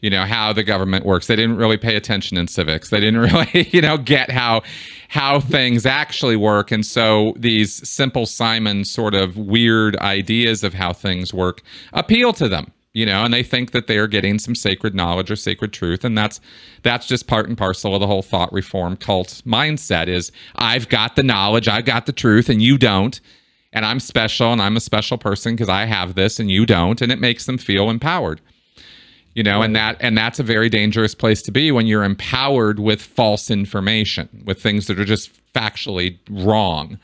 you 0.00 0.10
know 0.10 0.24
how 0.24 0.52
the 0.52 0.62
government 0.62 1.04
works. 1.04 1.26
They 1.26 1.36
didn't 1.36 1.56
really 1.56 1.76
pay 1.76 1.96
attention 1.96 2.36
in 2.36 2.48
civics. 2.48 2.90
They 2.90 3.00
didn't 3.00 3.20
really 3.32 3.68
you 3.70 3.80
know 3.80 3.96
get 3.96 4.30
how 4.30 4.62
how 5.08 5.40
things 5.40 5.86
actually 5.86 6.36
work. 6.36 6.70
And 6.70 6.84
so 6.84 7.34
these 7.36 7.88
simple 7.88 8.26
simon 8.26 8.84
sort 8.84 9.14
of 9.14 9.36
weird 9.36 9.96
ideas 9.96 10.62
of 10.64 10.74
how 10.74 10.92
things 10.92 11.32
work 11.32 11.62
appeal 11.92 12.32
to 12.34 12.48
them 12.48 12.72
you 12.92 13.06
know 13.06 13.24
and 13.24 13.32
they 13.32 13.42
think 13.42 13.70
that 13.72 13.86
they're 13.86 14.06
getting 14.06 14.38
some 14.38 14.54
sacred 14.54 14.94
knowledge 14.94 15.30
or 15.30 15.36
sacred 15.36 15.72
truth. 15.72 16.04
And 16.04 16.16
that's 16.16 16.40
that's 16.82 17.06
just 17.06 17.26
part 17.26 17.48
and 17.48 17.56
parcel 17.56 17.94
of 17.94 18.00
the 18.00 18.06
whole 18.06 18.22
thought 18.22 18.52
reform 18.52 18.96
cult 18.96 19.42
mindset 19.46 20.08
is 20.08 20.32
i've 20.56 20.88
got 20.88 21.16
the 21.16 21.22
knowledge 21.22 21.68
i've 21.68 21.84
got 21.84 22.06
the 22.06 22.12
truth 22.12 22.48
and 22.48 22.62
you 22.62 22.78
don't. 22.78 23.20
And 23.72 23.84
I'm 23.84 24.00
special 24.00 24.50
and 24.52 24.62
I'm 24.62 24.76
a 24.76 24.80
special 24.80 25.18
person 25.18 25.54
because 25.54 25.68
I 25.68 25.84
have 25.84 26.14
this 26.14 26.40
and 26.40 26.50
you 26.50 26.64
don't. 26.64 27.02
And 27.02 27.12
it 27.12 27.20
makes 27.20 27.44
them 27.44 27.58
feel 27.58 27.90
empowered. 27.90 28.40
You 29.38 29.44
know, 29.44 29.62
and 29.62 29.76
that 29.76 29.98
and 30.00 30.18
that's 30.18 30.40
a 30.40 30.42
very 30.42 30.68
dangerous 30.68 31.14
place 31.14 31.42
to 31.42 31.52
be 31.52 31.70
when 31.70 31.86
you're 31.86 32.02
empowered 32.02 32.80
with 32.80 33.00
false 33.00 33.52
information, 33.52 34.28
with 34.44 34.60
things 34.60 34.88
that 34.88 34.98
are 34.98 35.04
just 35.04 35.30
factually 35.54 36.18
wrong 36.28 36.98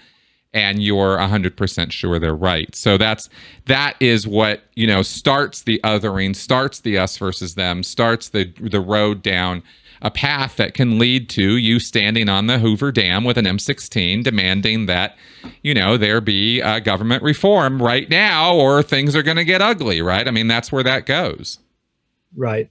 and 0.53 0.83
you're 0.83 1.17
100% 1.17 1.93
sure 1.93 2.19
they're 2.19 2.35
right. 2.35 2.75
So 2.75 2.99
that's 2.99 3.29
that 3.67 3.95
is 4.01 4.27
what, 4.27 4.65
you 4.75 4.85
know, 4.89 5.03
starts 5.03 5.63
the 5.63 5.81
othering, 5.85 6.35
starts 6.35 6.81
the 6.81 6.99
us 6.99 7.17
versus 7.19 7.55
them, 7.55 7.85
starts 7.85 8.31
the 8.31 8.53
the 8.61 8.81
road 8.81 9.23
down 9.23 9.63
a 10.03 10.11
path 10.11 10.57
that 10.57 10.75
can 10.75 10.99
lead 10.99 11.29
to 11.29 11.57
you 11.57 11.79
standing 11.79 12.29
on 12.29 12.49
the 12.49 12.59
Hoover 12.59 12.91
Dam 12.91 13.23
with 13.23 13.39
an 13.39 13.45
M16 13.45 14.25
demanding 14.25 14.87
that, 14.87 15.17
you 15.63 15.73
know, 15.73 15.97
there 15.97 16.21
be 16.21 16.61
a 16.61 16.81
government 16.81 17.23
reform 17.23 17.81
right 17.81 18.11
now 18.11 18.57
or 18.57 18.83
things 18.83 19.15
are 19.15 19.23
going 19.23 19.37
to 19.37 19.45
get 19.45 19.63
ugly, 19.63 20.03
right? 20.03 20.27
I 20.27 20.33
mean, 20.33 20.49
that's 20.49 20.73
where 20.73 20.83
that 20.83 21.07
goes. 21.07 21.61
Right. 22.37 22.71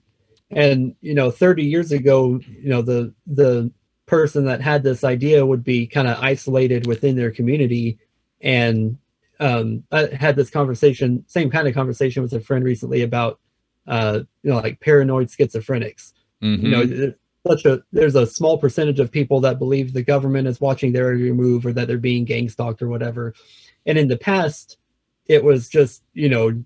And, 0.51 0.95
you 1.01 1.15
know, 1.15 1.31
30 1.31 1.63
years 1.63 1.91
ago, 1.91 2.39
you 2.47 2.69
know, 2.69 2.81
the 2.81 3.13
the 3.25 3.71
person 4.05 4.45
that 4.45 4.61
had 4.61 4.83
this 4.83 5.03
idea 5.03 5.45
would 5.45 5.63
be 5.63 5.87
kind 5.87 6.07
of 6.07 6.17
isolated 6.21 6.85
within 6.85 7.15
their 7.15 7.31
community 7.31 7.97
and 8.41 8.97
um, 9.39 9.83
I 9.91 10.09
had 10.13 10.35
this 10.35 10.49
conversation, 10.49 11.23
same 11.27 11.49
kind 11.49 11.67
of 11.67 11.73
conversation 11.73 12.21
with 12.21 12.33
a 12.33 12.39
friend 12.39 12.63
recently 12.63 13.01
about, 13.01 13.39
uh, 13.87 14.21
you 14.43 14.51
know, 14.51 14.57
like 14.57 14.79
paranoid 14.79 15.29
schizophrenics. 15.29 16.13
Mm-hmm. 16.41 16.65
You 16.65 16.71
know, 16.71 17.13
such 17.47 17.65
a 17.65 17.83
there's 17.91 18.15
a 18.15 18.27
small 18.27 18.57
percentage 18.57 18.99
of 18.99 19.11
people 19.11 19.41
that 19.41 19.59
believe 19.59 19.91
the 19.91 20.03
government 20.03 20.47
is 20.47 20.61
watching 20.61 20.93
their 20.93 21.11
every 21.11 21.33
move 21.33 21.65
or 21.65 21.73
that 21.73 21.87
they're 21.87 21.97
being 21.97 22.25
gang 22.25 22.47
stalked 22.47 22.81
or 22.81 22.87
whatever. 22.87 23.33
And 23.85 23.97
in 23.97 24.07
the 24.07 24.17
past, 24.17 24.77
it 25.25 25.43
was 25.43 25.67
just 25.67 26.03
you 26.13 26.29
know, 26.29 26.63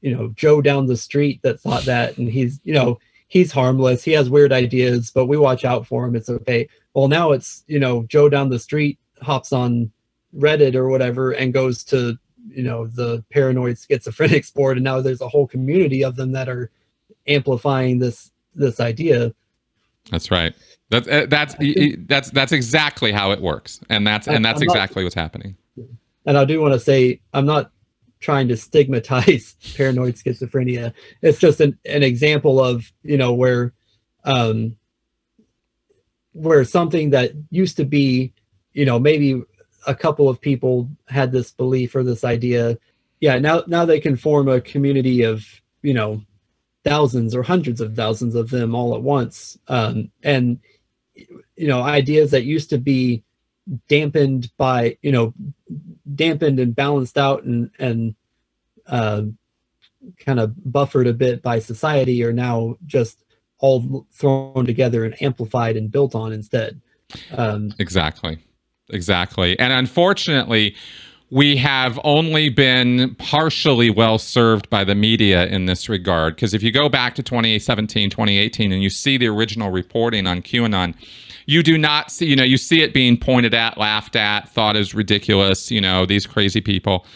you 0.00 0.14
know 0.14 0.28
Joe 0.36 0.60
down 0.60 0.86
the 0.86 0.96
street 0.96 1.40
that 1.42 1.60
thought 1.60 1.84
that, 1.84 2.18
and 2.18 2.28
he's 2.28 2.60
you 2.64 2.74
know 2.74 2.98
he's 3.28 3.52
harmless. 3.52 4.04
He 4.04 4.12
has 4.12 4.30
weird 4.30 4.52
ideas, 4.52 5.10
but 5.10 5.26
we 5.26 5.36
watch 5.36 5.64
out 5.64 5.86
for 5.86 6.06
him. 6.06 6.14
It's 6.16 6.28
okay. 6.28 6.68
Well, 6.94 7.08
now 7.08 7.32
it's 7.32 7.64
you 7.66 7.78
know 7.78 8.04
Joe 8.04 8.28
down 8.28 8.50
the 8.50 8.58
street 8.58 8.98
hops 9.22 9.52
on 9.52 9.90
Reddit 10.36 10.74
or 10.74 10.88
whatever 10.88 11.32
and 11.32 11.52
goes 11.52 11.84
to 11.84 12.18
you 12.48 12.62
know 12.62 12.86
the 12.86 13.24
paranoid 13.30 13.76
schizophrenics 13.76 14.52
board, 14.54 14.76
and 14.76 14.84
now 14.84 15.00
there's 15.00 15.20
a 15.20 15.28
whole 15.28 15.46
community 15.46 16.04
of 16.04 16.16
them 16.16 16.32
that 16.32 16.48
are 16.48 16.70
amplifying 17.26 17.98
this 17.98 18.30
this 18.54 18.80
idea 18.80 19.34
that's 20.10 20.30
right. 20.30 20.54
That's 20.90 21.08
uh, 21.08 21.26
that's 21.28 21.56
that's 22.06 22.30
that's 22.30 22.52
exactly 22.52 23.12
how 23.12 23.32
it 23.32 23.40
works, 23.40 23.80
and 23.88 24.06
that's 24.06 24.28
and 24.28 24.44
that's 24.44 24.62
exactly 24.62 25.02
what's 25.02 25.16
happening. 25.16 25.56
And 26.26 26.38
I 26.38 26.44
do 26.44 26.60
want 26.60 26.74
to 26.74 26.80
say, 26.80 27.20
I'm 27.32 27.46
not 27.46 27.70
trying 28.20 28.48
to 28.48 28.56
stigmatize 28.56 29.56
paranoid 29.76 30.14
schizophrenia. 30.14 30.92
It's 31.22 31.38
just 31.38 31.60
an, 31.60 31.78
an 31.84 32.02
example 32.02 32.62
of 32.62 32.90
you 33.02 33.16
know 33.16 33.32
where 33.32 33.72
um, 34.24 34.76
where 36.32 36.64
something 36.64 37.10
that 37.10 37.32
used 37.50 37.76
to 37.78 37.84
be, 37.84 38.32
you 38.72 38.84
know, 38.84 38.98
maybe 38.98 39.42
a 39.86 39.94
couple 39.94 40.28
of 40.28 40.40
people 40.40 40.90
had 41.06 41.32
this 41.32 41.52
belief 41.52 41.94
or 41.94 42.02
this 42.02 42.24
idea. 42.24 42.78
Yeah, 43.20 43.38
now 43.38 43.62
now 43.66 43.84
they 43.84 44.00
can 44.00 44.16
form 44.16 44.48
a 44.48 44.60
community 44.60 45.22
of 45.22 45.44
you 45.82 45.94
know 45.94 46.22
thousands 46.86 47.34
or 47.34 47.42
hundreds 47.42 47.80
of 47.80 47.96
thousands 47.96 48.36
of 48.36 48.48
them 48.48 48.72
all 48.72 48.94
at 48.94 49.02
once 49.02 49.58
um, 49.66 50.08
and 50.22 50.60
you 51.56 51.66
know 51.66 51.82
ideas 51.82 52.30
that 52.30 52.44
used 52.44 52.70
to 52.70 52.78
be 52.78 53.24
dampened 53.88 54.50
by 54.56 54.96
you 55.02 55.12
know 55.12 55.34
dampened 56.14 56.58
and 56.58 56.74
balanced 56.74 57.18
out 57.18 57.44
and 57.44 57.70
and 57.78 58.14
uh, 58.86 59.22
kind 60.18 60.38
of 60.38 60.54
buffered 60.70 61.06
a 61.06 61.12
bit 61.12 61.42
by 61.42 61.58
society 61.58 62.22
are 62.22 62.32
now 62.32 62.76
just 62.86 63.24
all 63.58 64.06
thrown 64.12 64.66
together 64.66 65.04
and 65.04 65.20
amplified 65.22 65.76
and 65.76 65.90
built 65.90 66.14
on 66.14 66.32
instead. 66.32 66.80
Um, 67.32 67.72
exactly. 67.78 68.38
Exactly. 68.90 69.58
And 69.58 69.72
unfortunately, 69.72 70.76
we 71.30 71.56
have 71.56 71.98
only 72.04 72.48
been 72.48 73.16
partially 73.16 73.90
well 73.90 74.18
served 74.18 74.70
by 74.70 74.84
the 74.84 74.94
media 74.94 75.46
in 75.46 75.66
this 75.66 75.88
regard. 75.88 76.36
Because 76.36 76.54
if 76.54 76.62
you 76.62 76.70
go 76.70 76.88
back 76.88 77.14
to 77.16 77.22
2017, 77.22 78.10
2018, 78.10 78.72
and 78.72 78.82
you 78.82 78.90
see 78.90 79.16
the 79.16 79.26
original 79.26 79.70
reporting 79.70 80.26
on 80.26 80.40
QAnon, 80.40 80.94
you 81.46 81.62
do 81.62 81.78
not 81.78 82.10
see, 82.10 82.26
you 82.26 82.36
know, 82.36 82.44
you 82.44 82.58
see 82.58 82.82
it 82.82 82.92
being 82.92 83.16
pointed 83.16 83.54
at, 83.54 83.78
laughed 83.78 84.16
at, 84.16 84.48
thought 84.48 84.76
is 84.76 84.94
ridiculous, 84.94 85.70
you 85.70 85.80
know, 85.80 86.04
these 86.04 86.26
crazy 86.26 86.60
people. 86.60 87.06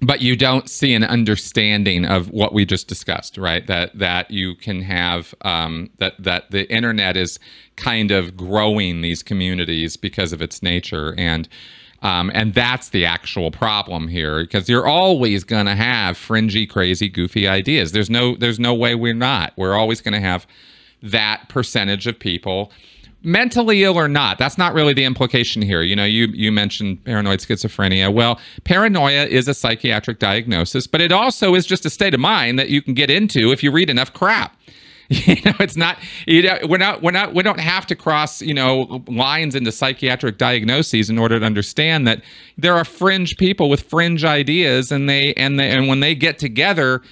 But 0.00 0.20
you 0.20 0.34
don't 0.34 0.68
see 0.68 0.94
an 0.94 1.04
understanding 1.04 2.04
of 2.04 2.30
what 2.30 2.52
we 2.52 2.64
just 2.64 2.88
discussed, 2.88 3.38
right? 3.38 3.64
That 3.68 3.96
that 3.96 4.32
you 4.32 4.56
can 4.56 4.82
have 4.82 5.32
um, 5.42 5.90
that 5.98 6.14
that 6.18 6.50
the 6.50 6.68
internet 6.72 7.16
is 7.16 7.38
kind 7.76 8.10
of 8.10 8.36
growing 8.36 9.02
these 9.02 9.22
communities 9.22 9.96
because 9.96 10.32
of 10.32 10.42
its 10.42 10.60
nature, 10.60 11.14
and 11.16 11.48
um, 12.02 12.32
and 12.34 12.52
that's 12.52 12.88
the 12.88 13.06
actual 13.06 13.52
problem 13.52 14.08
here 14.08 14.42
because 14.42 14.68
you're 14.68 14.88
always 14.88 15.44
going 15.44 15.66
to 15.66 15.76
have 15.76 16.16
fringy, 16.16 16.66
crazy, 16.66 17.08
goofy 17.08 17.46
ideas. 17.46 17.92
There's 17.92 18.10
no 18.10 18.34
there's 18.34 18.58
no 18.58 18.74
way 18.74 18.96
we're 18.96 19.14
not. 19.14 19.52
We're 19.56 19.76
always 19.76 20.00
going 20.00 20.14
to 20.14 20.20
have 20.20 20.48
that 21.00 21.48
percentage 21.48 22.08
of 22.08 22.18
people 22.18 22.72
mentally 23.22 23.84
ill 23.84 23.98
or 23.98 24.08
not 24.08 24.38
that's 24.38 24.58
not 24.58 24.74
really 24.74 24.92
the 24.92 25.04
implication 25.04 25.62
here. 25.62 25.82
You 25.82 25.96
know 25.96 26.04
you 26.04 26.26
you 26.26 26.52
mentioned 26.52 27.04
paranoid 27.04 27.40
schizophrenia. 27.40 28.12
Well 28.12 28.40
paranoia 28.64 29.26
is 29.26 29.48
a 29.48 29.54
psychiatric 29.54 30.18
diagnosis 30.18 30.86
but 30.86 31.00
it 31.00 31.12
also 31.12 31.54
is 31.54 31.66
just 31.66 31.86
a 31.86 31.90
state 31.90 32.14
of 32.14 32.20
mind 32.20 32.58
that 32.58 32.68
you 32.68 32.82
can 32.82 32.94
get 32.94 33.10
into 33.10 33.52
if 33.52 33.62
you 33.62 33.70
read 33.70 33.90
enough 33.90 34.12
crap. 34.12 34.56
You 35.26 35.36
know 35.44 35.52
it's 35.60 35.76
not 35.76 35.98
you 36.26 36.42
know 36.42 36.58
we're 36.66 36.78
not 36.78 37.02
we're 37.02 37.10
not 37.10 37.34
we 37.34 37.42
don't 37.42 37.60
have 37.60 37.86
to 37.86 37.94
cross 37.94 38.40
you 38.40 38.54
know 38.54 39.04
lines 39.08 39.54
into 39.54 39.70
psychiatric 39.70 40.38
diagnoses 40.38 41.10
in 41.10 41.18
order 41.18 41.38
to 41.38 41.44
understand 41.44 42.06
that 42.06 42.22
there 42.56 42.74
are 42.74 42.84
fringe 42.84 43.36
people 43.36 43.68
with 43.68 43.82
fringe 43.82 44.24
ideas 44.24 44.90
and 44.90 45.10
they 45.10 45.34
and 45.34 45.60
they 45.60 45.68
and 45.68 45.88
when 45.88 46.00
they 46.00 46.14
get 46.14 46.38
together 46.38 47.02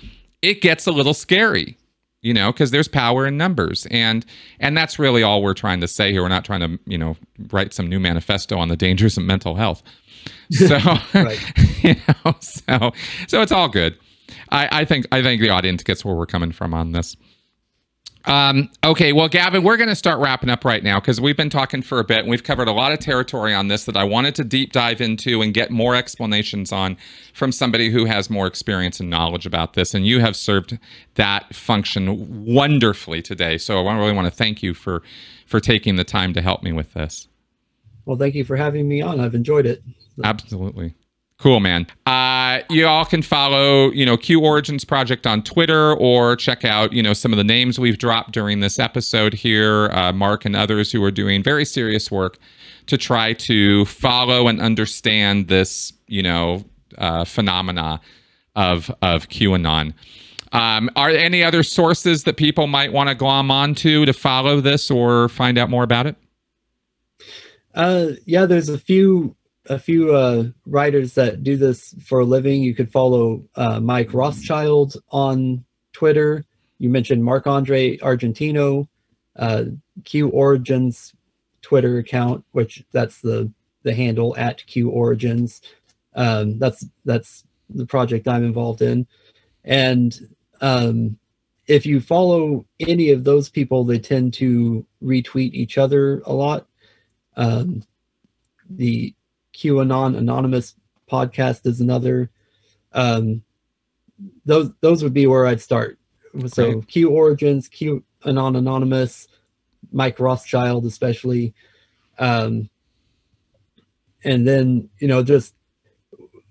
it 0.41 0.63
gets 0.63 0.87
a 0.87 0.93
little 0.93 1.13
scary 1.13 1.77
you 2.23 2.35
know 2.35 2.53
because 2.53 2.71
there's 2.71 2.89
power 2.89 3.27
in 3.27 3.37
numbers. 3.37 3.87
And 3.91 4.25
and 4.59 4.77
that's 4.77 4.99
really 4.99 5.23
all 5.23 5.43
we're 5.43 5.55
trying 5.55 5.81
to 5.81 5.89
say 5.89 6.13
here. 6.13 6.23
We're 6.23 6.29
not 6.29 6.45
trying 6.45 6.61
to 6.61 6.79
you 6.87 6.99
know 6.99 7.17
write 7.51 7.73
some 7.73 7.89
new 7.89 8.01
manifesto 8.01 8.59
on 8.59 8.69
the 8.69 8.77
dangers 8.77 9.17
of 9.17 9.25
mental 9.25 9.55
health. 9.57 9.83
So 10.51 10.77
you 11.83 11.95
know 12.25 12.35
so 12.41 12.93
so 13.27 13.41
it's 13.41 13.53
all 13.53 13.69
good. 13.69 13.97
I 14.51 14.81
i 14.81 14.85
think 14.85 15.07
i 15.13 15.23
think 15.23 15.41
the 15.41 15.49
audience 15.49 15.83
gets 15.83 16.05
where 16.05 16.15
we're 16.15 16.27
coming 16.27 16.53
from 16.53 16.75
on 16.75 16.93
this 16.93 17.17
um, 18.27 18.71
okay, 18.85 19.13
well, 19.13 19.29
Gavin, 19.29 19.63
we're 19.63 19.77
going 19.77 19.89
to 19.89 19.97
start 19.97 20.21
wrapping 20.21 20.51
up 20.51 20.65
right 20.65 20.83
now 20.83 21.01
because 21.01 21.21
we've 21.21 21.37
been 21.37 21.51
talking 21.51 21.81
for 21.81 21.99
a 21.99 22.05
bit 22.05 22.21
and 22.21 22.29
we've 22.29 22.45
covered 22.45 22.69
a 22.69 22.73
lot 22.73 22.93
of 22.93 22.99
territory 22.99 23.55
on 23.55 23.69
this 23.69 23.85
that 23.85 23.97
I 23.97 24.05
wanted 24.05 24.35
to 24.37 24.45
deep 24.45 24.73
dive 24.73 25.01
into 25.01 25.41
and 25.41 25.55
get 25.55 25.71
more 25.71 25.95
explanations 25.95 26.71
on 26.73 26.97
from 27.33 27.51
somebody 27.51 27.91
who 27.91 28.05
has 28.05 28.29
more 28.29 28.47
experience 28.47 29.01
and 29.01 29.09
knowledge 29.09 29.47
about 29.47 29.73
this. 29.73 29.95
And 29.95 30.07
you 30.07 30.21
have 30.21 30.37
served 30.37 30.79
that 31.15 31.55
function 31.55 32.45
wonderfully 32.45 33.23
today. 33.23 33.57
So 33.57 33.87
I 33.87 33.97
really 33.97 34.13
want 34.13 34.27
to 34.27 34.35
thank 34.35 34.63
you 34.63 34.75
for 34.75 35.03
for 35.47 35.59
taking 35.59 35.97
the 35.97 36.05
time 36.05 36.33
to 36.35 36.41
help 36.41 36.63
me 36.63 36.73
with 36.73 36.93
this. 36.93 37.27
Well, 38.05 38.17
thank 38.17 38.35
you 38.35 38.45
for 38.45 38.57
having 38.57 38.87
me 38.87 39.03
on. 39.03 39.19
I've 39.19 39.35
enjoyed 39.35 39.67
it. 39.67 39.83
Absolutely. 40.23 40.95
Cool, 41.41 41.61
man. 41.61 41.87
Uh, 42.05 42.61
you 42.69 42.87
all 42.87 43.07
can 43.07 43.23
follow, 43.23 43.91
you 43.93 44.05
know, 44.05 44.19
Q 44.19 44.43
Origins 44.43 44.85
Project 44.85 45.27
on 45.27 45.43
Twitter 45.43 45.95
or 45.95 46.37
check 46.37 46.67
out, 46.67 46.93
you 46.93 47.03
know, 47.03 47.15
some 47.15 47.33
of 47.33 47.39
the 47.39 47.45
names 47.45 47.79
we've 47.79 47.97
dropped 47.97 48.33
during 48.33 48.61
this 48.61 48.79
episode 48.79 49.33
here. 49.33 49.89
Uh, 49.93 50.13
Mark 50.13 50.45
and 50.45 50.55
others 50.55 50.93
who 50.93 51.03
are 51.03 51.11
doing 51.11 51.43
very 51.43 51.65
serious 51.65 52.11
work 52.11 52.37
to 52.89 52.99
try 52.99 53.33
to 53.33 53.87
follow 53.87 54.49
and 54.49 54.61
understand 54.61 55.49
this, 55.49 55.95
you 56.09 56.23
know, 56.23 56.63
uh, 56.99 57.25
phenomena 57.25 58.03
of 58.55 58.91
of 59.01 59.31
QAnon. 59.31 59.95
Um, 60.53 60.91
are 60.95 61.11
there 61.11 61.25
any 61.25 61.43
other 61.43 61.63
sources 61.63 62.25
that 62.25 62.37
people 62.37 62.67
might 62.67 62.93
want 62.93 63.09
to 63.09 63.15
glom 63.15 63.51
onto 63.51 64.05
to 64.05 64.13
follow 64.13 64.61
this 64.61 64.91
or 64.91 65.31
find 65.31 65.57
out 65.57 65.71
more 65.71 65.85
about 65.85 66.07
it? 66.07 66.17
Uh, 67.75 68.09
yeah, 68.27 68.45
there's 68.45 68.69
a 68.69 68.79
few 68.79 69.35
a 69.67 69.79
few 69.79 70.15
uh, 70.15 70.45
writers 70.67 71.15
that 71.15 71.43
do 71.43 71.57
this 71.57 71.95
for 72.05 72.21
a 72.21 72.25
living. 72.25 72.63
You 72.63 72.75
could 72.75 72.91
follow 72.91 73.45
uh, 73.55 73.81
Mike 73.81 74.15
Rothschild 74.15 74.97
on 75.11 75.65
Twitter. 75.93 76.45
You 76.79 76.89
mentioned 76.89 77.25
Marc-André 77.25 78.01
Argentino, 78.01 78.89
uh, 79.37 79.65
Q 80.05 80.29
Origins 80.31 81.15
Twitter 81.63 81.99
account, 81.99 82.45
which 82.53 82.85
that's 82.93 83.21
the 83.21 83.53
the 83.83 83.95
handle 83.95 84.35
at 84.37 84.67
Q 84.67 84.91
Origins. 84.91 85.61
Um, 86.15 86.59
that's 86.59 86.87
that's 87.05 87.45
the 87.69 87.87
project 87.87 88.27
I'm 88.27 88.45
involved 88.45 88.83
in, 88.83 89.07
and 89.65 90.29
um, 90.61 91.19
if 91.67 91.87
you 91.87 92.01
follow 92.01 92.67
any 92.81 93.11
of 93.11 93.25
those 93.25 93.49
people, 93.49 93.85
they 93.85 93.99
tend 93.99 94.35
to 94.35 94.85
retweet 95.03 95.53
each 95.53 95.79
other 95.79 96.21
a 96.27 96.33
lot. 96.33 96.67
Um, 97.37 97.85
the 98.69 99.15
QAnon 99.61 100.17
Anonymous 100.17 100.75
podcast 101.11 101.67
is 101.67 101.81
another. 101.81 102.31
Um, 102.93 103.43
those 104.45 104.71
those 104.81 105.03
would 105.03 105.15
be 105.15 105.27
where 105.27 105.47
I'd 105.47 105.61
start. 105.61 105.99
So 106.47 106.73
Great. 106.73 106.89
Q 106.89 107.11
Origins, 107.11 107.69
Q 107.69 108.05
Anon 108.25 108.57
Anonymous, 108.57 109.29
Mike 109.93 110.19
Rothschild 110.19 110.87
especially, 110.87 111.55
um, 112.19 112.71
and 114.25 114.47
then 114.47 114.89
you 114.99 115.09
know 115.09 115.23
just 115.23 115.55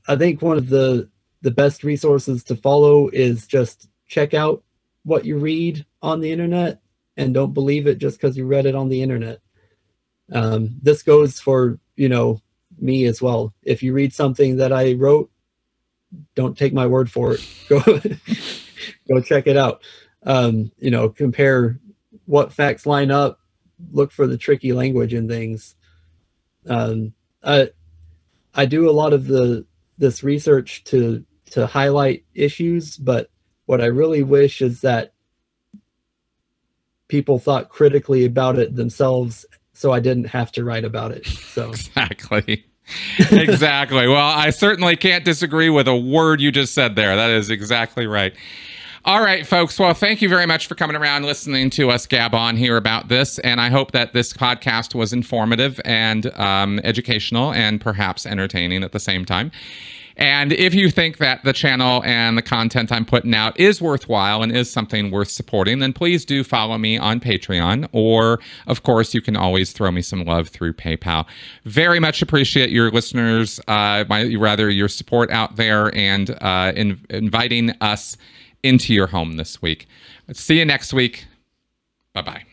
I 0.08 0.16
think 0.16 0.42
one 0.42 0.58
of 0.58 0.70
the 0.70 1.10
the 1.42 1.52
best 1.52 1.84
resources 1.84 2.44
to 2.46 2.56
follow 2.56 3.10
is 3.10 3.48
just 3.48 3.90
check 4.08 4.34
out 4.34 4.64
what 5.04 5.26
you 5.26 5.38
read 5.38 5.86
on 6.02 6.20
the 6.20 6.32
internet 6.32 6.82
and 7.18 7.34
don't 7.34 7.54
believe 7.54 7.88
it 7.88 7.98
just 7.98 8.20
because 8.20 8.38
you 8.38 8.46
read 8.46 8.66
it 8.66 8.76
on 8.76 8.90
the 8.90 9.02
internet. 9.02 9.40
Um, 10.32 10.78
this 10.82 11.02
goes 11.02 11.40
for 11.40 11.80
you 11.96 12.10
know 12.10 12.42
me 12.82 13.06
as 13.06 13.22
well. 13.22 13.54
If 13.64 13.84
you 13.84 13.94
read 13.94 14.14
something 14.14 14.58
that 14.58 14.72
I 14.72 14.94
wrote, 14.94 15.30
don't 16.36 16.58
take 16.58 16.74
my 16.74 16.88
word 16.88 17.12
for 17.12 17.34
it. 17.34 17.48
Go 17.70 17.80
go 19.08 19.22
check 19.22 19.46
it 19.48 19.58
out. 19.58 19.84
Um, 20.24 20.72
you 20.80 20.90
know, 20.90 21.10
compare 21.10 21.80
what 22.26 22.54
facts 22.54 22.86
line 22.86 23.12
up. 23.12 23.40
Look 23.92 24.12
for 24.12 24.28
the 24.28 24.38
tricky 24.38 24.74
language 24.74 25.14
and 25.14 25.30
things. 25.30 25.76
Um, 26.68 27.14
I 27.44 27.70
I 28.54 28.66
do 28.66 28.90
a 28.90 28.92
lot 28.92 29.14
of 29.14 29.28
the 29.28 29.66
this 29.98 30.24
research 30.24 30.84
to 30.86 31.24
to 31.52 31.68
highlight 31.68 32.26
issues, 32.34 32.98
but 32.98 33.30
what 33.66 33.82
I 33.82 33.86
really 33.86 34.24
wish 34.24 34.62
is 34.62 34.82
that 34.82 35.14
people 37.08 37.40
thought 37.40 37.70
critically 37.70 38.26
about 38.26 38.58
it 38.58 38.76
themselves 38.76 39.46
so 39.74 39.94
I 39.94 40.02
didn't 40.02 40.26
have 40.26 40.52
to 40.54 40.66
write 40.66 40.84
about 40.84 41.12
it. 41.12 41.26
So 41.26 41.70
exactly. 41.70 42.66
Exactly. 43.32 44.08
Well, 44.08 44.18
I 44.18 44.50
certainly 44.50 44.96
can't 44.96 45.26
disagree 45.26 45.70
with 45.70 45.88
a 45.88 45.96
word 45.96 46.42
you 46.42 46.52
just 46.52 46.74
said 46.74 46.96
there. 46.96 47.16
That 47.16 47.30
is 47.30 47.50
exactly 47.50 48.08
right. 48.08 48.34
All 49.06 49.22
right, 49.22 49.48
folks. 49.48 49.80
Well, 49.80 49.94
thank 49.94 50.22
you 50.22 50.28
very 50.28 50.46
much 50.46 50.68
for 50.68 50.76
coming 50.76 50.96
around 50.96 51.24
listening 51.24 51.70
to 51.72 51.90
us 51.90 52.06
gab 52.06 52.36
on 52.36 52.58
here 52.58 52.76
about 52.76 53.08
this. 53.08 53.40
And 53.40 53.62
I 53.62 53.70
hope 53.70 53.92
that 53.94 54.12
this 54.12 54.34
podcast 54.34 54.94
was 54.94 55.14
informative 55.14 55.80
and 55.86 56.28
um, 56.38 56.80
educational 56.84 57.54
and 57.54 57.80
perhaps 57.80 58.26
entertaining 58.26 58.84
at 58.84 58.92
the 58.92 59.00
same 59.00 59.24
time. 59.24 59.52
And 60.20 60.52
if 60.52 60.74
you 60.76 60.92
think 60.92 61.18
that 61.18 61.46
the 61.46 61.54
channel 61.54 62.04
and 62.04 62.38
the 62.38 62.42
content 62.42 62.92
I'm 62.92 63.06
putting 63.06 63.34
out 63.34 63.58
is 63.58 63.82
worthwhile 63.82 64.44
and 64.44 64.56
is 64.56 64.70
something 64.70 65.12
worth 65.12 65.32
supporting, 65.32 65.80
then 65.80 65.94
please 65.94 66.26
do 66.26 66.44
follow 66.44 66.78
me 66.78 66.98
on 66.98 67.22
Patreon. 67.22 67.88
Or, 67.94 68.40
of 68.68 68.84
course, 68.84 69.14
you 69.14 69.22
can 69.22 69.38
always 69.38 69.72
throw 69.72 69.90
me 69.92 70.02
some 70.02 70.26
love 70.26 70.50
through 70.50 70.74
PayPal. 70.74 71.26
Very 71.64 72.02
much 72.02 72.22
appreciate 72.22 72.70
your 72.70 72.92
listeners, 72.92 73.62
uh, 73.70 74.04
my, 74.10 74.36
rather, 74.36 74.70
your 74.70 74.90
support 74.90 75.32
out 75.32 75.56
there 75.56 75.96
and 75.96 76.32
uh, 76.42 76.74
in, 76.76 77.00
inviting 77.10 77.72
us 77.80 78.18
into 78.62 78.94
your 78.94 79.08
home 79.08 79.38
this 79.38 79.62
week. 79.62 79.88
See 80.34 80.60
you 80.60 80.66
next 80.66 80.94
week. 80.94 81.28
Bye 82.14 82.24
bye. 82.24 82.49